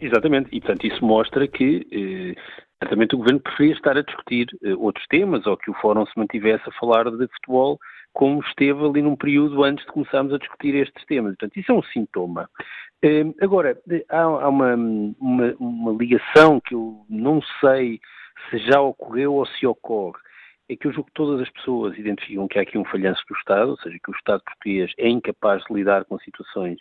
Exatamente, 0.00 0.48
e 0.52 0.60
portanto 0.60 0.86
isso 0.86 1.04
mostra 1.04 1.48
que 1.48 1.86
eh, 1.90 2.40
certamente 2.82 3.14
o 3.14 3.18
Governo 3.18 3.40
preferia 3.40 3.72
estar 3.72 3.96
a 3.96 4.02
discutir 4.02 4.46
eh, 4.62 4.74
outros 4.74 5.06
temas 5.08 5.46
ou 5.46 5.56
que 5.56 5.70
o 5.70 5.74
Fórum 5.74 6.04
se 6.06 6.12
mantivesse 6.16 6.62
a 6.68 6.72
falar 6.72 7.04
de 7.04 7.26
futebol 7.28 7.78
como 8.12 8.40
esteve 8.40 8.84
ali 8.84 9.02
num 9.02 9.16
período 9.16 9.62
antes 9.62 9.84
de 9.84 9.92
começarmos 9.92 10.32
a 10.32 10.38
discutir 10.38 10.74
estes 10.74 11.04
temas. 11.06 11.36
Portanto, 11.36 11.56
isso 11.56 11.70
é 11.70 11.74
um 11.74 11.82
sintoma. 11.82 12.48
Hum, 13.04 13.34
agora, 13.40 13.78
há 14.08 14.48
uma, 14.48 14.74
uma, 14.74 15.54
uma 15.58 15.92
ligação 15.92 16.60
que 16.60 16.74
eu 16.74 17.04
não 17.08 17.40
sei 17.60 18.00
se 18.50 18.58
já 18.58 18.80
ocorreu 18.80 19.34
ou 19.34 19.46
se 19.46 19.66
ocorre. 19.66 20.18
É 20.68 20.76
que 20.76 20.86
eu 20.86 20.92
julgo 20.92 21.08
que 21.08 21.14
todas 21.14 21.40
as 21.40 21.50
pessoas 21.50 21.96
identificam 21.96 22.46
que 22.46 22.58
há 22.58 22.62
aqui 22.62 22.76
um 22.76 22.84
falhanço 22.84 23.22
do 23.28 23.36
Estado, 23.36 23.70
ou 23.70 23.78
seja, 23.78 23.98
que 24.02 24.10
o 24.10 24.14
Estado 24.14 24.42
português 24.44 24.92
é 24.98 25.08
incapaz 25.08 25.62
de 25.64 25.74
lidar 25.74 26.04
com 26.04 26.18
situações 26.18 26.78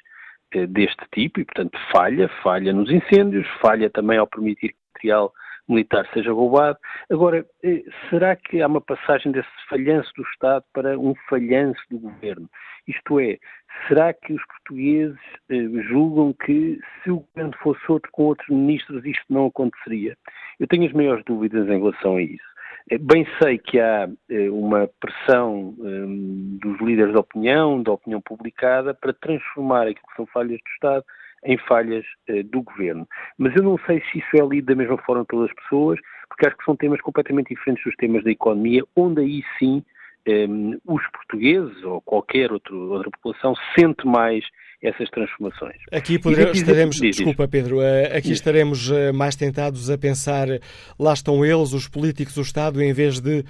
eh, 0.54 0.66
deste 0.68 1.06
tipo 1.14 1.40
e, 1.40 1.45
portanto, 1.45 1.78
falha, 1.91 2.28
falha 2.44 2.74
nos 2.74 2.91
incêndios, 2.91 3.48
falha 3.62 3.90
também 3.90 4.18
ao 4.18 4.28
permitir 4.28 4.70
que 4.70 4.76
o 4.76 4.94
material 4.94 5.34
militar 5.68 6.07
seja 6.14 6.31
roubado. 6.31 6.77
Agora, 7.10 7.45
eh, 7.64 7.84
será 8.10 8.35
que 8.35 8.61
há 8.61 8.68
uma 8.68 8.81
passagem 8.81 9.31
desse 9.31 9.49
falhanço 9.69 10.11
do 10.15 10.23
Estado 10.23 10.64
para 10.73 10.98
um 10.98 11.14
falhanço 11.30 11.81
do 11.89 11.99
governo? 11.99 12.49
Isto 12.88 13.19
é, 13.19 13.38
será 13.88 14.14
que 14.14 14.34
os 14.34 14.45
portugueses 14.45 15.19
eh, 15.49 15.68
julgam 15.89 16.34
que 16.34 16.80
se 17.03 17.11
o 17.11 17.19
governo 17.19 17.53
fosse 17.61 17.81
outro 17.89 18.10
com 18.11 18.23
outros 18.23 18.48
ministros 18.49 19.06
isto 19.06 19.26
não 19.30 19.48
aconteceria? 19.48 20.18
Eu 20.60 20.68
tenho 20.68 20.85
as 20.85 20.94
maiores 20.94 21.23
dúvidas 21.26 21.68
em 21.68 21.80
relação 21.80 22.15
a 22.15 22.22
isso. 22.22 22.48
Eh, 22.89 22.98
bem 22.98 23.27
sei 23.41 23.57
que 23.57 23.80
há 23.80 24.10
uma 24.52 24.89
pressão 24.99 25.76
dos 26.61 26.80
líderes 26.80 27.14
da 27.14 27.19
opinião, 27.19 27.84
da 27.84 27.91
opinião 27.91 28.22
publicada, 28.22 28.94
para 28.94 29.14
transformar 29.14 29.84
aquilo 29.84 30.07
que 30.07 30.15
são 30.15 30.26
falhas 30.27 30.60
do 30.60 30.69
Estado 30.73 31.06
em 31.45 31.57
falhas 31.57 32.05
uh, 32.30 32.43
do 32.43 32.61
governo. 32.61 33.07
Mas 33.38 33.55
eu 33.55 33.64
não 33.64 33.77
sei 33.85 34.01
se 34.11 34.19
isso 34.19 34.30
é 34.35 34.45
lido 34.45 34.65
da 34.65 34.76
mesma 34.76 34.97
forma 34.99 35.26
pelas 35.26 35.53
pessoas, 35.53 35.99
porque 36.27 36.47
acho 36.47 36.57
que 36.57 36.65
são 36.65 36.76
temas 36.76 37.01
completamente 37.01 37.49
diferentes 37.49 37.84
dos 37.84 37.95
temas 37.95 38.23
da 38.23 38.31
economia, 38.31 38.84
onde 38.95 39.22
aí 39.22 39.43
sim 39.57 39.84
um, 40.27 40.31
ehm, 40.31 40.77
os 40.85 41.01
portugueses 41.11 41.84
ou 41.84 42.01
qualquer 42.01 42.51
outro, 42.51 42.91
outra 42.91 43.09
população 43.11 43.53
sente 43.77 44.05
mais 44.05 44.43
essas 44.81 45.09
transformações. 45.09 45.77
Aqui 45.91 46.19
poderemos, 46.19 46.57
estaremos, 46.57 46.99
desculpa 46.99 47.47
Pedro, 47.47 47.77
uh, 47.77 48.15
aqui 48.15 48.31
estaremos 48.31 48.91
uh, 48.91 49.14
mais 49.14 49.35
tentados 49.35 49.89
a 49.89 49.97
pensar, 49.97 50.47
lá 50.99 51.14
estão 51.14 51.43
eles, 51.43 51.73
os 51.73 51.88
políticos, 51.88 52.38
o 52.38 52.41
Estado, 52.41 52.81
em 52.81 52.93
vez 52.93 53.19
de 53.19 53.43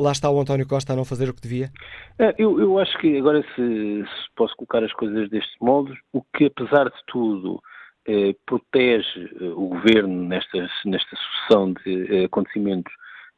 lá 0.00 0.12
está 0.12 0.30
o 0.30 0.40
António 0.40 0.66
Costa 0.66 0.92
a 0.92 0.96
não 0.96 1.04
fazer 1.04 1.28
o 1.28 1.34
que 1.34 1.42
devia? 1.42 1.70
É, 2.18 2.34
eu, 2.38 2.60
eu 2.60 2.78
acho 2.78 2.96
que 2.98 3.18
agora 3.18 3.42
se, 3.54 4.04
se, 4.04 4.34
posso 4.34 4.54
colocar 4.56 4.82
as 4.82 4.92
coisas 4.92 5.28
deste 5.30 5.56
modo, 5.60 5.94
o 6.12 6.22
que 6.36 6.46
apesar 6.46 6.84
de 6.84 7.00
tudo 7.06 7.60
eh, 8.06 8.34
protege 8.46 9.30
eh, 9.40 9.44
o 9.54 9.68
governo 9.68 10.24
nesta, 10.24 10.58
nesta 10.86 11.16
sucessão 11.16 11.72
de 11.74 12.22
eh, 12.22 12.24
acontecimentos 12.24 12.92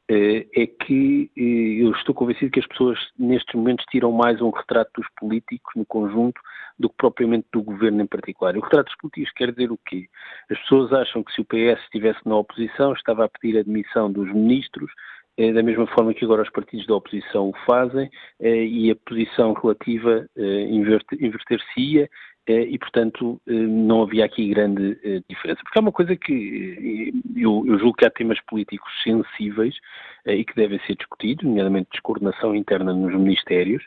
é 0.08 0.66
que 0.66 1.30
eu 1.34 1.90
estou 1.92 2.14
convencido 2.14 2.50
que 2.50 2.60
as 2.60 2.66
pessoas 2.66 2.98
nestes 3.18 3.54
momentos 3.54 3.86
tiram 3.90 4.12
mais 4.12 4.42
um 4.42 4.50
retrato 4.50 4.90
dos 5.00 5.06
políticos 5.18 5.72
no 5.74 5.86
conjunto 5.86 6.38
do 6.78 6.90
que 6.90 6.96
propriamente 6.98 7.46
do 7.50 7.62
governo 7.62 8.02
em 8.02 8.06
particular. 8.06 8.54
O 8.54 8.60
retrato 8.60 8.88
dos 8.88 8.96
políticos 8.96 9.32
quer 9.32 9.52
dizer 9.52 9.72
o 9.72 9.78
quê? 9.86 10.08
As 10.50 10.58
pessoas 10.58 10.92
acham 10.92 11.24
que 11.24 11.32
se 11.32 11.40
o 11.40 11.46
PS 11.46 11.80
estivesse 11.84 12.20
na 12.26 12.36
oposição 12.36 12.92
estava 12.92 13.24
a 13.24 13.28
pedir 13.28 13.58
a 13.58 13.62
demissão 13.62 14.12
dos 14.12 14.30
ministros, 14.30 14.90
da 15.54 15.62
mesma 15.62 15.86
forma 15.86 16.12
que 16.12 16.24
agora 16.24 16.42
os 16.42 16.50
partidos 16.50 16.86
da 16.86 16.94
oposição 16.94 17.48
o 17.48 17.54
fazem, 17.66 18.10
e 18.40 18.90
a 18.90 18.96
posição 18.96 19.52
relativa 19.52 20.26
inverter-se-ia 20.36 22.08
e, 22.48 22.78
portanto, 22.78 23.40
não 23.46 24.02
havia 24.02 24.24
aqui 24.24 24.48
grande 24.48 25.22
diferença. 25.28 25.60
Porque 25.62 25.78
há 25.78 25.82
uma 25.82 25.92
coisa 25.92 26.16
que 26.16 27.12
eu, 27.36 27.64
eu 27.66 27.78
julgo 27.78 27.96
que 27.96 28.04
há 28.04 28.10
temas 28.10 28.40
políticos 28.46 28.90
sensíveis 29.02 29.74
e 30.26 30.44
que 30.44 30.54
devem 30.54 30.80
ser 30.80 30.96
discutidos, 30.96 31.44
nomeadamente 31.44 31.90
descoordenação 31.92 32.54
interna 32.54 32.92
nos 32.92 33.14
ministérios, 33.14 33.82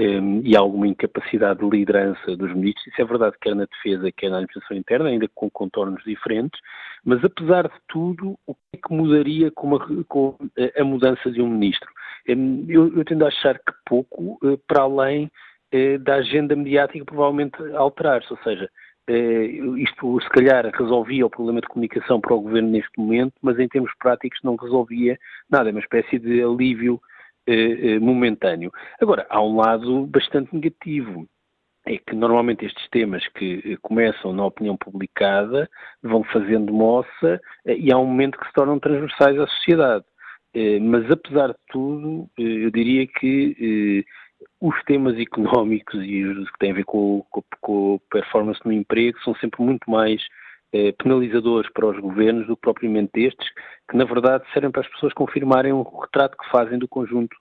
e 0.00 0.56
alguma 0.56 0.86
incapacidade 0.86 1.60
de 1.60 1.68
liderança 1.68 2.36
dos 2.36 2.54
ministros. 2.54 2.86
Isso 2.86 3.02
é 3.02 3.04
verdade, 3.04 3.36
quer 3.40 3.54
na 3.54 3.64
defesa, 3.64 4.12
quer 4.12 4.30
na 4.30 4.36
administração 4.36 4.76
interna, 4.76 5.08
ainda 5.08 5.28
com 5.34 5.50
contornos 5.50 6.02
diferentes. 6.04 6.60
Mas, 7.04 7.24
apesar 7.24 7.68
de 7.68 7.74
tudo, 7.88 8.38
o 8.46 8.54
que 8.54 8.60
é 8.74 8.76
que 8.76 8.94
mudaria 8.94 9.50
com, 9.50 9.66
uma, 9.66 10.04
com 10.04 10.36
a 10.78 10.84
mudança 10.84 11.30
de 11.30 11.42
um 11.42 11.48
ministro? 11.48 11.88
Eu, 12.26 12.96
eu 12.96 13.04
tendo 13.04 13.24
a 13.24 13.28
achar 13.28 13.58
que 13.58 13.72
pouco, 13.86 14.38
para 14.66 14.82
além 14.82 15.30
eh, 15.70 15.98
da 15.98 16.16
agenda 16.16 16.56
mediática 16.56 17.04
provavelmente 17.04 17.56
alterar-se, 17.74 18.32
ou 18.32 18.38
seja, 18.38 18.70
eh, 19.06 19.46
isto 19.78 20.20
se 20.20 20.28
calhar 20.30 20.70
resolvia 20.74 21.26
o 21.26 21.30
problema 21.30 21.60
de 21.60 21.68
comunicação 21.68 22.20
para 22.20 22.34
o 22.34 22.40
governo 22.40 22.70
neste 22.70 22.98
momento, 22.98 23.34
mas 23.42 23.58
em 23.58 23.68
termos 23.68 23.90
práticos 23.98 24.38
não 24.42 24.56
resolvia 24.56 25.18
nada, 25.50 25.68
é 25.68 25.72
uma 25.72 25.80
espécie 25.80 26.18
de 26.18 26.42
alívio 26.42 27.00
eh, 27.00 27.17
momentâneo. 28.00 28.70
Agora, 29.00 29.26
há 29.28 29.42
um 29.42 29.56
lado 29.56 30.06
bastante 30.06 30.54
negativo, 30.54 31.26
é 31.86 31.96
que 31.96 32.14
normalmente 32.14 32.66
estes 32.66 32.86
temas 32.90 33.26
que 33.28 33.76
começam 33.82 34.32
na 34.32 34.44
opinião 34.44 34.76
publicada 34.76 35.68
vão 36.02 36.22
fazendo 36.24 36.72
moça 36.72 37.40
e 37.64 37.90
há 37.90 37.96
um 37.96 38.04
momento 38.04 38.38
que 38.38 38.46
se 38.46 38.52
tornam 38.52 38.78
transversais 38.78 39.38
à 39.38 39.46
sociedade. 39.46 40.04
Mas 40.82 41.10
apesar 41.10 41.48
de 41.48 41.58
tudo, 41.70 42.28
eu 42.36 42.70
diria 42.70 43.06
que 43.06 44.04
os 44.60 44.74
temas 44.84 45.18
económicos 45.18 46.02
e 46.04 46.24
os 46.24 46.50
que 46.50 46.58
têm 46.58 46.72
a 46.72 46.74
ver 46.74 46.84
com 46.84 47.24
a 47.32 47.98
performance 48.10 48.60
no 48.64 48.72
emprego 48.72 49.18
são 49.22 49.34
sempre 49.36 49.62
muito 49.62 49.90
mais 49.90 50.22
eh, 50.72 50.92
penalizadores 50.92 51.70
para 51.72 51.86
os 51.86 51.98
governos 51.98 52.46
do 52.46 52.56
que 52.56 52.62
propriamente 52.62 53.20
estes, 53.20 53.48
que 53.90 53.96
na 53.96 54.04
verdade 54.04 54.44
servem 54.52 54.70
para 54.70 54.82
as 54.82 54.88
pessoas 54.88 55.12
confirmarem 55.14 55.72
o 55.72 55.82
retrato 55.82 56.36
que 56.36 56.50
fazem 56.50 56.78
do 56.78 56.88
conjunto 56.88 57.36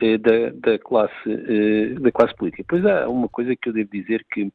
eh, 0.00 0.18
da, 0.18 0.50
da, 0.54 0.78
classe, 0.78 1.12
eh, 1.26 1.94
da 2.00 2.10
classe 2.10 2.34
política. 2.34 2.64
Pois 2.68 2.84
há 2.86 3.08
uma 3.08 3.28
coisa 3.28 3.54
que 3.54 3.68
eu 3.68 3.72
devo 3.72 3.90
dizer 3.90 4.24
que 4.32 4.50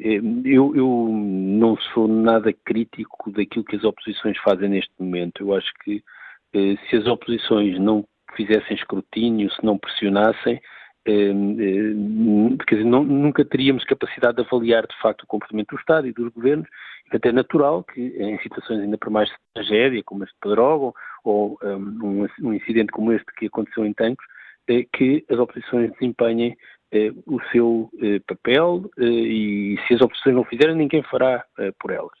eh, 0.00 0.20
eu, 0.44 0.74
eu, 0.76 1.08
não 1.10 1.76
sou 1.94 2.08
nada 2.08 2.52
crítico 2.64 3.30
daquilo 3.30 3.64
que 3.64 3.76
as 3.76 3.84
oposições 3.84 4.38
fazem 4.38 4.68
neste 4.68 4.92
momento. 4.98 5.42
Eu 5.42 5.54
acho 5.54 5.72
que 5.84 6.02
eh, 6.54 6.76
se 6.88 6.96
as 6.96 7.06
oposições 7.06 7.78
não 7.78 8.06
fizessem 8.34 8.76
escrutínio, 8.76 9.50
se 9.50 9.64
não 9.64 9.78
pressionassem, 9.78 10.60
quer 11.06 12.74
dizer, 12.74 12.84
não, 12.84 13.04
nunca 13.04 13.44
teríamos 13.44 13.84
capacidade 13.84 14.36
de 14.36 14.42
avaliar 14.42 14.86
de 14.86 15.00
facto 15.00 15.22
o 15.22 15.26
comportamento 15.26 15.68
do 15.68 15.78
Estado 15.78 16.06
e 16.08 16.12
dos 16.12 16.32
governos, 16.32 16.68
até 17.12 17.28
é 17.28 17.32
natural 17.32 17.84
que 17.84 18.00
em 18.00 18.38
situações 18.40 18.80
ainda 18.80 18.98
por 18.98 19.10
mais 19.10 19.28
de 19.28 19.36
tragédia, 19.54 20.02
como 20.02 20.24
este 20.24 20.34
de 20.34 20.40
Pedrógão, 20.40 20.92
ou 21.22 21.58
ehm, 21.62 21.98
um, 22.02 22.26
um, 22.42 22.52
incidente 22.52 22.90
como 22.90 23.12
este 23.12 23.32
que 23.36 23.46
aconteceu 23.46 23.86
em 23.86 23.92
Tancos, 23.92 24.24
eh, 24.68 24.84
que 24.92 25.24
as 25.30 25.38
oposições 25.38 25.92
desempenhem 25.92 26.56
eh, 26.90 27.12
o 27.26 27.40
seu 27.52 27.88
eh, 28.02 28.20
papel 28.26 28.90
e 28.98 29.78
se 29.86 29.94
as 29.94 30.00
oposições 30.00 30.34
não 30.34 30.44
fizerem, 30.44 30.74
ninguém 30.74 31.02
fará 31.04 31.44
por 31.78 31.92
elas. 31.92 32.18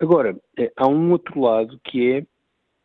Agora, 0.00 0.36
há 0.76 0.86
um 0.86 1.10
outro 1.10 1.40
lado 1.40 1.80
que 1.82 2.12
é 2.12 2.26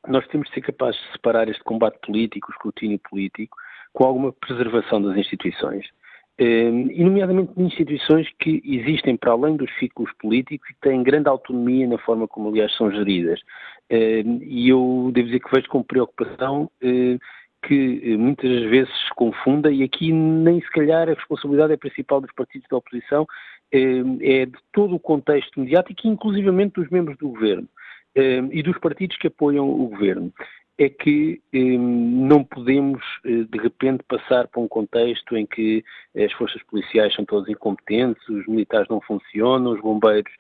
nós 0.08 0.28
temos 0.28 0.48
de 0.50 0.56
ser 0.56 0.62
capazes 0.62 1.00
de 1.00 1.12
separar 1.14 1.48
este 1.48 1.64
combate 1.64 1.98
político, 2.06 2.50
o 2.50 2.54
escrutínio 2.54 3.00
político, 3.00 3.56
com 3.94 4.04
alguma 4.04 4.34
preservação 4.34 5.02
das 5.02 5.16
instituições. 5.18 5.86
Ehm, 6.40 6.90
e, 6.92 7.04
nomeadamente, 7.04 7.54
de 7.56 7.62
instituições 7.62 8.28
que 8.40 8.62
existem 8.66 9.16
para 9.16 9.32
além 9.32 9.56
dos 9.56 9.72
ciclos 9.78 10.12
políticos 10.20 10.68
e 10.72 10.76
têm 10.82 11.04
grande 11.04 11.30
autonomia 11.30 11.88
na 11.88 12.00
forma 12.00 12.28
como, 12.28 12.50
aliás, 12.50 12.76
são 12.76 12.92
geridas. 12.92 13.40
Ehm, 13.90 14.40
e 14.42 14.70
eu 14.70 15.12
devo 15.14 15.28
dizer 15.28 15.40
que 15.40 15.52
vejo 15.54 15.70
com 15.70 15.84
preocupação 15.84 16.70
eh, 16.82 17.20
que 17.68 18.02
eh, 18.04 18.18
muitas 18.18 18.64
vezes 18.70 18.90
se 19.08 19.14
confunda, 19.16 19.72
e 19.72 19.84
aqui 19.84 20.12
nem 20.12 20.60
se 20.60 20.70
calhar 20.72 21.08
a 21.08 21.14
responsabilidade 21.14 21.74
é 21.74 21.78
principal 21.78 22.20
dos 22.20 22.32
partidos 22.34 22.68
da 22.70 22.78
oposição, 22.78 23.28
ehm, 23.72 24.18
é 24.22 24.46
de 24.48 24.58
todo 24.74 24.96
o 24.96 25.00
contexto 25.00 25.60
mediático, 25.60 26.08
inclusivamente 26.08 26.74
dos 26.82 26.90
membros 26.90 27.18
do 27.18 27.30
governo 27.30 27.68
e 28.52 28.62
dos 28.62 28.78
partidos 28.78 29.18
que 29.18 29.26
apoiam 29.26 29.68
o 29.68 29.88
governo 29.88 30.32
é 30.78 30.90
que 30.90 31.42
eh, 31.54 31.78
não 31.78 32.44
podemos, 32.44 33.04
eh, 33.26 33.44
de 33.50 33.58
repente, 33.60 34.04
passar 34.08 34.48
para 34.48 34.62
um 34.62 34.68
contexto 34.68 35.38
em 35.38 35.46
que 35.46 35.84
as 36.18 36.32
forças 36.34 36.62
policiais 36.64 37.14
são 37.14 37.26
todas 37.26 37.50
incompetentes, 37.50 38.28
os 38.28 38.46
militares 38.48 38.88
não 38.90 39.00
funcionam, 39.02 39.72
os 39.74 39.82
bombeiros 39.82 40.32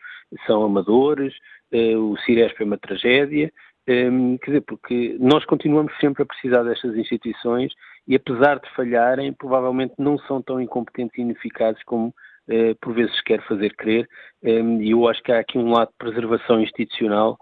são 0.47 0.63
amadores, 0.63 1.33
eh, 1.71 1.95
o 1.95 2.17
Ciresp 2.25 2.61
é 2.61 2.65
uma 2.65 2.77
tragédia. 2.77 3.51
Ehm, 3.85 4.37
quer 4.37 4.51
dizer, 4.51 4.61
porque 4.61 5.17
nós 5.19 5.45
continuamos 5.45 5.93
sempre 5.99 6.23
a 6.23 6.25
precisar 6.25 6.63
destas 6.63 6.95
instituições 6.95 7.73
e, 8.07 8.15
apesar 8.15 8.59
de 8.59 8.69
falharem, 8.75 9.33
provavelmente 9.33 9.93
não 9.97 10.17
são 10.19 10.41
tão 10.41 10.59
incompetentes 10.61 11.17
e 11.17 11.21
ineficazes 11.21 11.83
como 11.83 12.13
eh, 12.49 12.75
por 12.81 12.93
vezes 12.93 13.21
quer 13.21 13.41
fazer 13.47 13.75
crer. 13.75 14.07
Ehm, 14.43 14.81
e 14.81 14.91
eu 14.91 15.07
acho 15.07 15.21
que 15.23 15.31
há 15.31 15.39
aqui 15.39 15.57
um 15.57 15.71
lado 15.71 15.89
de 15.89 15.97
preservação 15.97 16.61
institucional 16.61 17.37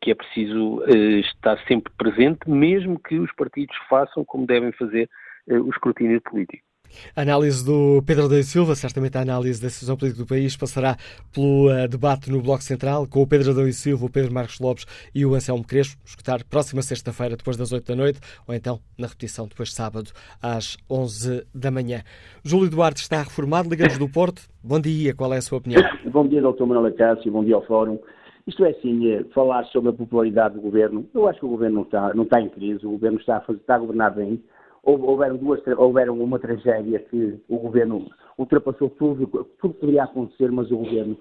que 0.00 0.10
é 0.10 0.14
preciso 0.14 0.82
eh, 0.86 1.20
estar 1.20 1.58
sempre 1.66 1.92
presente, 1.96 2.48
mesmo 2.48 2.98
que 2.98 3.18
os 3.18 3.32
partidos 3.32 3.76
façam 3.88 4.24
como 4.24 4.46
devem 4.46 4.72
fazer 4.72 5.08
eh, 5.48 5.58
o 5.58 5.70
escrutínio 5.70 6.20
político. 6.20 6.66
A 7.14 7.22
análise 7.22 7.64
do 7.64 8.02
Pedro 8.06 8.28
da 8.28 8.42
Silva, 8.42 8.74
certamente 8.74 9.16
a 9.16 9.20
análise 9.20 9.60
da 9.60 9.68
situação 9.68 9.96
política 9.96 10.22
do 10.22 10.28
país, 10.28 10.56
passará 10.56 10.96
pelo 11.32 11.68
uh, 11.68 11.88
debate 11.88 12.30
no 12.30 12.40
Bloco 12.40 12.62
Central 12.62 13.06
com 13.06 13.22
o 13.22 13.26
Pedro 13.26 13.54
da 13.54 13.72
Silva, 13.72 14.06
o 14.06 14.10
Pedro 14.10 14.32
Marcos 14.32 14.60
Lopes 14.60 14.86
e 15.14 15.24
o 15.24 15.34
Anselmo 15.34 15.66
Crespo. 15.66 16.00
Escutar 16.04 16.44
próxima 16.44 16.82
sexta-feira, 16.82 17.36
depois 17.36 17.56
das 17.56 17.72
8 17.72 17.86
da 17.86 17.96
noite, 17.96 18.20
ou 18.46 18.54
então 18.54 18.80
na 18.98 19.06
repetição 19.06 19.46
depois 19.46 19.70
de 19.70 19.74
sábado, 19.74 20.10
às 20.42 20.76
11 20.90 21.46
da 21.54 21.70
manhã. 21.70 22.02
Júlio 22.44 22.70
Duarte 22.70 23.00
está 23.00 23.18
reformado, 23.22 23.68
Ligamos 23.68 23.98
do 23.98 24.08
Porto. 24.08 24.42
Bom 24.62 24.80
dia, 24.80 25.14
qual 25.14 25.32
é 25.32 25.38
a 25.38 25.42
sua 25.42 25.58
opinião? 25.58 25.82
Bom 26.06 26.26
dia, 26.26 26.40
Dr. 26.40 26.64
Manuel 26.64 26.86
Acácio, 26.86 27.30
bom 27.30 27.44
dia 27.44 27.54
ao 27.54 27.64
Fórum. 27.66 27.98
Isto 28.46 28.64
é 28.64 28.70
assim, 28.70 29.10
é, 29.10 29.24
falar 29.34 29.64
sobre 29.66 29.90
a 29.90 29.92
popularidade 29.92 30.54
do 30.54 30.60
governo. 30.60 31.04
Eu 31.12 31.26
acho 31.26 31.40
que 31.40 31.46
o 31.46 31.50
governo 31.50 31.76
não 31.76 31.82
está, 31.82 32.14
não 32.14 32.22
está 32.22 32.40
em 32.40 32.48
crise, 32.48 32.86
o 32.86 32.92
governo 32.92 33.18
está 33.18 33.38
a, 33.38 33.40
fazer, 33.40 33.58
está 33.58 33.74
a 33.74 33.78
governar 33.78 34.14
bem. 34.14 34.42
Houveram, 34.84 35.36
duas, 35.36 35.60
houveram 35.76 36.20
uma 36.20 36.38
tragédia 36.38 37.00
que 37.00 37.40
o 37.48 37.58
governo 37.58 38.06
ultrapassou 38.38 38.88
tudo, 38.90 39.26
tudo 39.60 39.74
poderia 39.74 40.04
acontecer, 40.04 40.52
mas 40.52 40.70
o 40.70 40.76
governo 40.76 41.18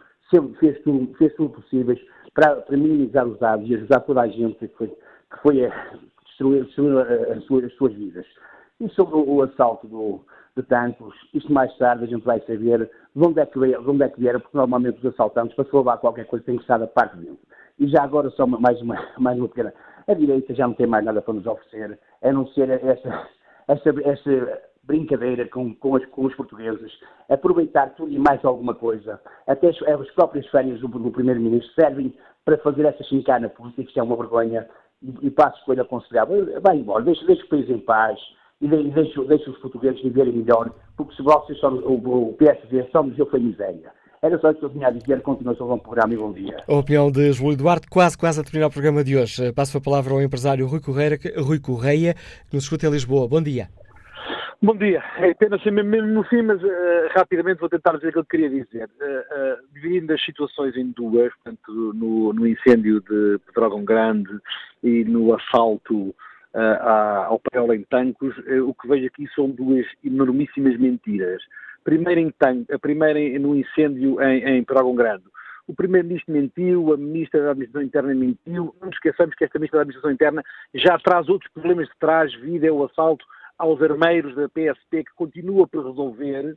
fez 0.60 0.80
tudo, 0.84 1.16
fez 1.16 1.34
tudo 1.34 1.50
possível 1.50 1.98
para, 2.36 2.58
para, 2.58 2.78
minimizar 2.78 3.26
os 3.28 3.40
dados 3.40 3.68
e 3.68 3.74
ajudar 3.74 4.02
toda 4.02 4.22
a 4.22 4.28
gente 4.28 4.60
que 4.60 4.68
foi, 4.76 4.88
que 4.88 5.42
foi 5.42 5.66
a 5.66 5.98
destruir, 6.26 6.66
destruir 6.66 7.00
as, 7.00 7.44
suas, 7.46 7.68
as 7.68 7.74
suas 7.74 7.94
vidas. 7.94 8.26
E 8.80 8.88
sobre 8.90 9.16
o 9.16 9.42
assalto 9.42 9.88
do, 9.88 10.22
de 10.56 10.64
tantos. 10.64 11.14
Isto 11.34 11.52
mais 11.52 11.76
tarde 11.78 12.06
a 12.06 12.08
gente 12.08 12.24
vai 12.24 12.40
saber 12.42 12.90
de 13.16 13.26
onde 13.28 13.40
é 13.40 13.46
que, 13.46 13.60
veio, 13.60 13.82
de 13.82 13.90
onde 13.90 14.04
é 14.04 14.10
que 14.10 14.20
vieram, 14.20 14.40
porque 14.40 14.58
normalmente 14.58 15.00
os 15.00 15.14
assaltantes, 15.14 15.56
para 15.56 15.66
se 15.66 15.72
roubar 15.72 15.98
qualquer 15.98 16.26
coisa, 16.26 16.46
têm 16.46 16.56
que 16.56 16.64
estar 16.64 16.78
da 16.78 16.88
parte 16.88 17.18
dentro. 17.18 17.40
E 17.78 17.88
já 17.88 18.04
agora 18.04 18.30
só 18.32 18.48
mais 18.48 18.82
uma, 18.82 18.98
mais 19.20 19.38
uma 19.38 19.50
pequena. 19.50 19.74
A 20.08 20.14
direita 20.14 20.54
já 20.54 20.68
não 20.68 20.74
tem 20.74 20.88
mais 20.88 21.04
nada 21.04 21.22
para 21.22 21.34
nos 21.34 21.46
oferecer, 21.46 22.00
a 22.22 22.32
não 22.32 22.48
ser 22.48 22.70
essa, 22.70 23.28
essa, 23.68 23.90
essa 24.04 24.62
brincadeira 24.84 25.48
com, 25.50 25.74
com, 25.76 25.96
as, 25.96 26.06
com, 26.06 26.26
os 26.26 26.36
portugueses, 26.36 26.92
aproveitar 27.28 27.90
tudo 27.96 28.12
e 28.12 28.20
mais 28.20 28.44
alguma 28.46 28.76
coisa. 28.76 29.20
Até 29.48 29.70
as, 29.70 29.82
as 29.82 30.12
próprias 30.12 30.48
férias 30.48 30.80
do, 30.80 30.88
do 30.88 31.12
Primeiro-Ministro 31.12 31.74
servem 31.74 32.16
para 32.46 32.58
fazer 32.60 32.86
essa 32.86 33.04
chincana 33.04 33.50
política, 33.50 33.82
isto 33.82 34.00
é 34.00 34.04
uma 34.04 34.16
vergonha, 34.16 34.68
e, 35.02 35.28
e 35.28 35.32
passo 35.32 35.58
escolha 35.60 35.82
aconselhável. 35.82 36.62
Vai 36.62 36.78
embora, 36.78 37.04
deixa, 37.04 37.26
deixa 37.26 37.44
o 37.44 37.50
país 37.50 37.70
em 37.70 37.80
paz 37.80 38.20
e 38.62 38.68
deixe, 38.68 39.24
deixe 39.26 39.50
os 39.50 39.58
portugueses 39.60 40.02
viverem 40.02 40.34
melhor, 40.34 40.72
porque 40.96 41.16
se 41.16 41.22
vocês 41.22 41.60
só, 41.60 41.70
o, 41.70 42.30
o 42.30 42.34
PSD 42.34 42.86
só 42.92 43.04
nos 43.04 43.16
deu 43.16 43.26
foi 43.26 43.40
miséria. 43.40 43.92
Era 44.22 44.40
só 44.40 44.50
isso 44.50 44.60
que 44.60 44.66
eu 44.66 44.70
tinha 44.72 44.88
a 44.88 44.92
dizer. 44.92 45.22
Continuação 45.22 45.68
do 45.68 45.78
programa 45.78 46.14
e 46.14 46.18
bom 46.18 46.34
dia. 46.34 46.58
A 46.68 46.74
opinião 46.74 47.12
de 47.12 47.32
Júlio 47.32 47.56
Duarte, 47.58 47.88
quase, 47.88 48.18
quase 48.18 48.42
a 48.42 48.44
terminar 48.44 48.68
o 48.68 48.72
programa 48.72 49.04
de 49.04 49.16
hoje. 49.16 49.54
Passo 49.54 49.78
a 49.78 49.82
palavra 49.82 50.14
ao 50.14 50.22
empresário 50.22 50.66
Rui 50.66 50.80
Correia, 50.80 51.20
Rui 51.38 51.60
Correia 51.60 52.16
que 52.50 52.56
nos 52.56 52.64
escuta 52.64 52.88
em 52.88 52.90
Lisboa. 52.90 53.28
Bom 53.28 53.42
dia. 53.42 53.68
Bom 54.64 54.76
dia. 54.76 55.04
É 55.18 55.30
apenas 55.30 55.60
assim 55.60 55.70
mesmo 55.70 56.08
no 56.08 56.24
fim, 56.24 56.42
mas 56.42 56.60
uh, 56.64 56.68
rapidamente 57.16 57.60
vou 57.60 57.70
tentar 57.70 57.92
dizer 57.98 58.08
aquilo 58.08 58.26
que 58.26 58.38
queria 58.38 58.50
dizer. 58.50 58.90
Uh, 59.00 59.04
uh, 59.06 59.74
dividindo 59.74 60.12
as 60.12 60.26
situações 60.26 60.76
em 60.76 60.92
duas, 60.92 61.32
portanto, 61.36 61.94
no, 61.94 62.34
no 62.34 62.48
incêndio 62.48 63.02
de 63.02 63.38
Pedrógão 63.46 63.86
Grande 63.86 64.32
e 64.82 65.04
no 65.04 65.36
assalto 65.36 66.16
ao 66.56 67.40
papel 67.40 67.74
em 67.74 67.84
Tancos, 67.84 68.36
o 68.66 68.74
que 68.74 68.88
vejo 68.88 69.08
aqui 69.08 69.28
são 69.36 69.50
duas 69.50 69.86
enormíssimas 70.04 70.78
mentiras. 70.78 71.42
Primeiro 71.84 72.22
em 72.22 72.32
Tan 72.32 72.64
a 72.72 72.80
primeira 72.80 73.20
no 73.40 73.56
incêndio 73.56 74.22
em, 74.22 74.60
em 74.60 74.66
Grande. 74.96 75.24
O 75.68 75.74
Primeiro-Ministro 75.74 76.34
mentiu, 76.34 76.94
a 76.94 76.98
Ministra 76.98 77.42
da 77.42 77.52
Administração 77.52 77.82
Interna 77.82 78.14
mentiu. 78.14 78.76
Não 78.80 78.90
esqueçamos 78.90 79.36
que 79.36 79.46
esta 79.46 79.58
Ministra 79.58 79.80
da 79.80 79.82
Administração 79.82 80.12
Interna 80.12 80.44
já 80.74 80.98
traz 81.00 81.28
outros 81.28 81.52
problemas 81.52 81.88
de 81.88 81.94
trás, 82.00 82.34
vida 82.36 82.72
o 82.72 82.86
assalto 82.86 83.26
aos 83.58 83.82
armeiros 83.82 84.36
da 84.36 84.48
PSP, 84.48 85.04
que 85.04 85.16
continua 85.16 85.68
por 85.68 85.86
resolver, 85.88 86.56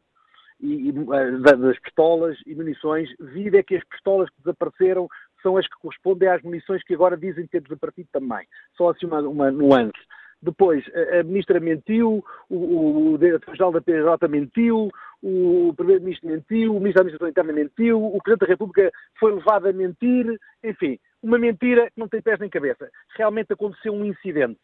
e, 0.61 0.89
e, 0.89 0.93
das 0.93 1.79
pistolas 1.79 2.37
e 2.47 2.55
munições. 2.55 3.09
Vida 3.19 3.59
é 3.59 3.62
que 3.62 3.77
as 3.77 3.85
pistolas 3.85 4.29
que 4.31 4.43
desapareceram 4.45 5.09
são 5.43 5.56
as 5.56 5.66
que 5.66 5.78
correspondem 5.81 6.28
às 6.28 6.43
munições 6.43 6.82
que 6.82 6.94
agora 6.94 7.16
dizem 7.16 7.47
ter 7.47 7.60
desaparecido 7.60 8.09
também. 8.12 8.47
Só 8.77 8.90
assim 8.90 9.06
uma, 9.06 9.20
uma 9.20 9.51
nuance. 9.51 9.98
Depois, 10.40 10.85
a, 11.19 11.23
Ministra 11.24 11.59
mentiu, 11.59 12.24
o, 12.48 13.12
o 13.12 13.19
Diretor-Geral 13.19 13.73
da 13.73 13.81
PJ 13.81 14.28
mentiu, 14.28 14.89
o 15.23 15.74
Primeiro-Ministro 15.77 16.28
mentiu, 16.28 16.70
o 16.70 16.78
Ministro 16.78 16.94
da 16.94 17.01
Administração 17.01 17.28
Interna 17.28 17.52
mentiu, 17.52 18.05
o 18.05 18.23
Presidente 18.23 18.47
da 18.47 18.52
República 18.52 18.93
foi 19.19 19.35
levado 19.35 19.66
a 19.66 19.73
mentir, 19.73 20.39
enfim, 20.62 20.98
uma 21.23 21.39
mentira 21.39 21.90
que 21.90 21.98
não 21.98 22.09
tem 22.09 22.23
pés 22.23 22.39
nem 22.39 22.48
cabeça. 22.48 22.89
Realmente 23.16 23.52
aconteceu 23.52 23.93
um 23.93 24.05
incidente. 24.05 24.60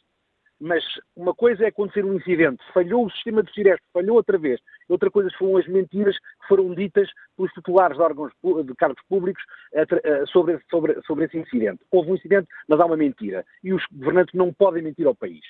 Mas 0.65 0.83
uma 1.15 1.35
coisa 1.35 1.65
é 1.65 1.67
acontecer 1.67 2.07
um 2.07 2.15
incidente, 2.15 2.65
falhou 2.73 3.05
o 3.05 3.11
sistema 3.11 3.43
de 3.43 3.53
Ciresp, 3.53 3.83
falhou 3.93 4.17
outra 4.17 4.39
vez. 4.39 4.59
Outra 4.89 5.11
coisa 5.11 5.29
foram 5.39 5.59
as 5.59 5.69
mentiras 5.69 6.17
que 6.17 6.49
foram 6.49 6.75
ditas 6.75 7.07
pelos 7.37 7.53
titulares 7.53 7.99
de 7.99 8.03
órgãos 8.03 8.33
de 8.65 8.75
cargos 8.75 9.03
públicos 9.07 9.43
sobre, 10.33 10.59
sobre, 10.71 10.99
sobre 11.03 11.27
esse 11.27 11.37
incidente. 11.37 11.85
Houve 11.91 12.13
um 12.13 12.15
incidente, 12.15 12.49
mas 12.67 12.81
há 12.81 12.87
uma 12.87 12.97
mentira. 12.97 13.45
E 13.63 13.75
os 13.75 13.85
governantes 13.93 14.33
não 14.33 14.55
podem 14.55 14.83
mentir 14.83 15.07
ao 15.07 15.15
país. 15.15 15.45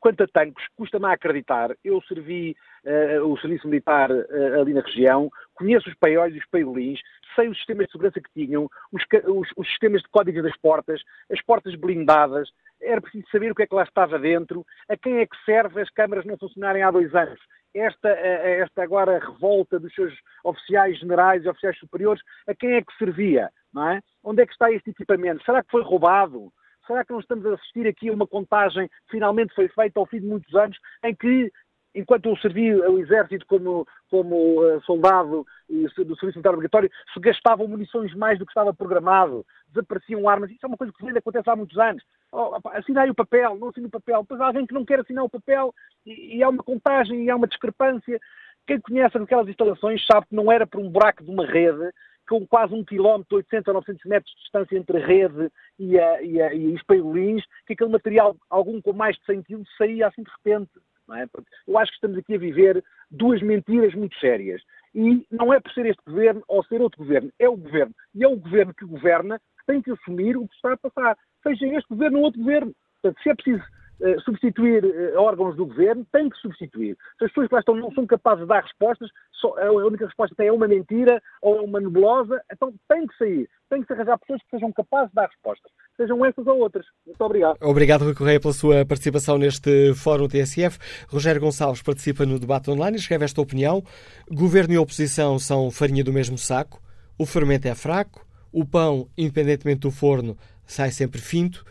Quanto 0.00 0.24
a 0.24 0.26
tanques, 0.26 0.66
custa-me 0.76 1.06
a 1.06 1.12
acreditar. 1.12 1.70
Eu 1.84 2.02
servi 2.02 2.56
uh, 2.84 3.24
o 3.24 3.38
serviço 3.38 3.68
militar 3.68 4.10
uh, 4.10 4.60
ali 4.60 4.74
na 4.74 4.80
região, 4.80 5.30
conheço 5.54 5.88
os 5.88 5.94
paióis 5.94 6.34
e 6.34 6.38
os 6.38 6.46
paiolins, 6.46 7.00
sei 7.34 7.48
os 7.48 7.56
sistemas 7.56 7.86
de 7.86 7.92
segurança 7.92 8.20
que 8.20 8.32
tinham, 8.34 8.68
os, 8.92 9.02
os, 9.26 9.48
os 9.56 9.68
sistemas 9.68 10.02
de 10.02 10.08
códigos 10.08 10.42
das 10.42 10.56
portas, 10.58 11.00
as 11.30 11.40
portas 11.42 11.74
blindadas. 11.76 12.50
Era 12.80 13.00
preciso 13.00 13.26
saber 13.30 13.50
o 13.50 13.54
que 13.54 13.62
é 13.62 13.66
que 13.66 13.74
lá 13.74 13.82
estava 13.82 14.18
dentro, 14.18 14.64
a 14.88 14.96
quem 14.96 15.18
é 15.18 15.26
que 15.26 15.36
serve 15.44 15.80
as 15.80 15.90
câmaras 15.90 16.24
não 16.24 16.36
funcionarem 16.38 16.82
há 16.82 16.90
dois 16.90 17.14
anos. 17.14 17.40
Esta, 17.74 18.08
esta 18.08 18.82
agora 18.82 19.18
revolta 19.18 19.78
dos 19.78 19.94
seus 19.94 20.14
oficiais 20.42 20.98
generais 20.98 21.44
e 21.44 21.48
oficiais 21.48 21.78
superiores, 21.78 22.22
a 22.46 22.54
quem 22.54 22.74
é 22.74 22.82
que 22.82 22.96
servia? 22.96 23.50
Não 23.72 23.90
é? 23.90 24.00
Onde 24.24 24.42
é 24.42 24.46
que 24.46 24.52
está 24.52 24.70
este 24.70 24.90
equipamento? 24.90 25.44
Será 25.44 25.62
que 25.62 25.70
foi 25.70 25.82
roubado? 25.82 26.50
Será 26.86 27.04
que 27.04 27.12
não 27.12 27.20
estamos 27.20 27.44
a 27.44 27.54
assistir 27.54 27.86
aqui 27.86 28.08
a 28.08 28.12
uma 28.12 28.26
contagem 28.26 28.88
que 28.88 29.10
finalmente 29.10 29.54
foi 29.54 29.68
feita 29.68 29.98
ao 29.98 30.06
fim 30.06 30.20
de 30.20 30.26
muitos 30.26 30.54
anos, 30.54 30.78
em 31.04 31.14
que, 31.14 31.52
enquanto 31.96 32.28
eu 32.28 32.36
servi 32.36 32.70
ao 32.70 32.98
Exército 32.98 33.46
como, 33.46 33.86
como 34.10 34.60
uh, 34.60 34.80
soldado 34.82 35.46
do 35.68 35.88
Serviço 36.16 36.38
Militar 36.38 36.52
Obrigatório, 36.52 36.90
se 37.12 37.20
gastavam 37.20 37.66
munições 37.66 38.14
mais 38.14 38.38
do 38.38 38.46
que 38.46 38.52
estava 38.52 38.72
programado, 38.72 39.44
desapareciam 39.68 40.28
armas, 40.28 40.50
isso 40.50 40.64
é 40.64 40.68
uma 40.68 40.76
coisa 40.76 40.92
que 40.92 41.06
ainda 41.06 41.18
acontece 41.18 41.50
há 41.50 41.56
muitos 41.56 41.78
anos. 41.78 42.04
Oh, 42.30 42.56
assinai 42.72 43.10
o 43.10 43.14
papel, 43.14 43.56
não 43.58 43.68
assinei 43.68 43.88
o 43.88 43.90
papel, 43.90 44.20
depois 44.20 44.40
há 44.40 44.46
alguém 44.46 44.66
que 44.66 44.74
não 44.74 44.84
quer 44.84 45.00
assinar 45.00 45.24
o 45.24 45.30
papel 45.30 45.74
e, 46.04 46.36
e 46.36 46.42
há 46.42 46.48
uma 46.48 46.62
contagem 46.62 47.24
e 47.24 47.30
há 47.30 47.36
uma 47.36 47.46
discrepância. 47.46 48.20
Quem 48.66 48.80
conhece 48.80 49.16
aquelas 49.16 49.48
instalações 49.48 50.04
sabe 50.06 50.26
que 50.26 50.34
não 50.34 50.50
era 50.50 50.66
por 50.66 50.80
um 50.80 50.90
buraco 50.90 51.24
de 51.24 51.30
uma 51.30 51.46
rede 51.46 51.92
com 52.28 52.46
quase 52.46 52.74
um 52.74 52.84
quilómetro, 52.84 53.36
800 53.36 53.68
ou 53.68 53.74
900 53.74 54.04
metros 54.04 54.34
de 54.34 54.40
distância 54.40 54.76
entre 54.76 54.98
a 54.98 55.06
rede 55.06 55.50
e, 55.78 55.98
a, 55.98 56.22
e, 56.22 56.42
a, 56.42 56.54
e 56.54 56.74
os 56.74 56.82
pailins, 56.82 57.44
que 57.66 57.72
aquele 57.72 57.90
material, 57.90 58.36
algum 58.50 58.80
com 58.80 58.92
mais 58.92 59.16
de 59.16 59.24
100 59.24 59.42
quilos, 59.42 59.68
saía 59.78 60.08
assim 60.08 60.22
de 60.22 60.30
repente. 60.30 60.70
É? 61.14 61.26
Eu 61.66 61.78
acho 61.78 61.90
que 61.92 61.96
estamos 61.96 62.18
aqui 62.18 62.34
a 62.34 62.38
viver 62.38 62.84
duas 63.10 63.40
mentiras 63.40 63.94
muito 63.94 64.18
sérias. 64.18 64.60
E 64.94 65.26
não 65.30 65.52
é 65.52 65.60
por 65.60 65.70
ser 65.72 65.86
este 65.86 66.02
governo 66.06 66.42
ou 66.48 66.64
ser 66.64 66.80
outro 66.80 66.98
governo, 66.98 67.30
é 67.38 67.48
o 67.48 67.56
governo. 67.56 67.94
E 68.14 68.24
é 68.24 68.28
o 68.28 68.36
governo 68.36 68.74
que 68.74 68.84
governa 68.84 69.38
que 69.38 69.66
tem 69.66 69.82
que 69.82 69.90
assumir 69.90 70.36
o 70.36 70.48
que 70.48 70.54
está 70.54 70.72
a 70.72 70.76
passar. 70.76 71.16
Seja 71.42 71.66
este 71.66 71.88
governo 71.88 72.18
ou 72.18 72.24
outro 72.24 72.40
governo. 72.40 72.72
Portanto, 73.00 73.22
se 73.22 73.30
é 73.30 73.34
preciso 73.34 73.64
eh, 73.98 74.16
substituir 74.24 74.84
uh, 74.84 75.20
órgãos 75.20 75.56
do 75.56 75.64
governo, 75.64 76.06
tem 76.12 76.28
que 76.28 76.36
substituir. 76.36 76.98
Se 77.18 77.24
as 77.24 77.30
pessoas 77.30 77.48
que 77.48 77.54
lá 77.54 77.60
estão 77.60 77.74
não 77.74 77.90
são 77.92 78.06
capazes 78.06 78.42
de 78.42 78.48
dar 78.48 78.62
respostas, 78.62 79.08
só, 79.32 79.58
a 79.58 79.72
única 79.72 80.04
resposta 80.04 80.34
tem 80.36 80.48
é 80.48 80.52
uma 80.52 80.68
mentira 80.68 81.22
ou 81.40 81.56
é 81.56 81.60
uma 81.62 81.80
nebulosa, 81.80 82.38
então 82.52 82.74
tem 82.88 83.06
que 83.06 83.16
sair. 83.16 83.48
Tem 83.70 83.80
que 83.80 83.86
se 83.86 83.94
arranjar 83.94 84.18
pessoas 84.18 84.42
que 84.42 84.50
sejam 84.50 84.70
capazes 84.70 85.08
de 85.08 85.14
dar 85.14 85.28
respostas, 85.28 85.72
sejam 85.96 86.24
essas 86.26 86.46
ou 86.46 86.58
outras. 86.58 86.84
Muito 87.06 87.20
obrigado. 87.22 87.56
Obrigado, 87.62 88.04
Rui 88.04 88.14
Correia, 88.14 88.38
pela 88.38 88.52
sua 88.52 88.84
participação 88.84 89.38
neste 89.38 89.94
Fórum 89.94 90.28
TSF. 90.28 90.78
Rogério 91.08 91.40
Gonçalves 91.40 91.82
participa 91.82 92.26
no 92.26 92.38
debate 92.38 92.70
online 92.70 92.98
e 92.98 93.00
escreve 93.00 93.24
esta 93.24 93.40
opinião. 93.40 93.82
Governo 94.30 94.74
e 94.74 94.78
oposição 94.78 95.38
são 95.38 95.70
farinha 95.70 96.04
do 96.04 96.12
mesmo 96.12 96.36
saco, 96.36 96.82
o 97.18 97.24
fermento 97.24 97.66
é 97.66 97.74
fraco, 97.74 98.26
o 98.52 98.64
pão, 98.64 99.08
independentemente 99.16 99.80
do 99.80 99.90
forno, 99.90 100.36
sai 100.66 100.90
sempre 100.90 101.20
finto 101.20 101.64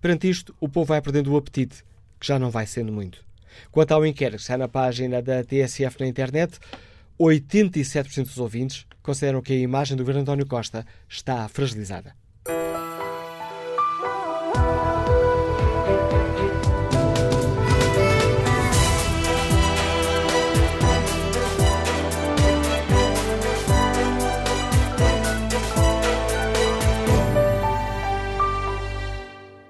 Perante 0.00 0.28
isto, 0.28 0.54
o 0.60 0.68
povo 0.68 0.86
vai 0.86 1.00
perdendo 1.00 1.32
o 1.32 1.36
apetite, 1.36 1.84
que 2.18 2.26
já 2.26 2.38
não 2.38 2.50
vai 2.50 2.66
sendo 2.66 2.92
muito. 2.92 3.24
Quanto 3.70 3.92
ao 3.92 4.06
inquérito 4.06 4.36
que 4.36 4.42
está 4.42 4.56
na 4.56 4.68
página 4.68 5.20
da 5.20 5.44
TSF 5.44 6.00
na 6.00 6.06
internet, 6.06 6.58
87% 7.18 8.24
dos 8.24 8.38
ouvintes 8.38 8.86
consideram 9.02 9.42
que 9.42 9.52
a 9.52 9.56
imagem 9.56 9.96
do 9.96 10.02
governo 10.02 10.22
António 10.22 10.46
Costa 10.46 10.86
está 11.08 11.46
fragilizada. 11.48 12.14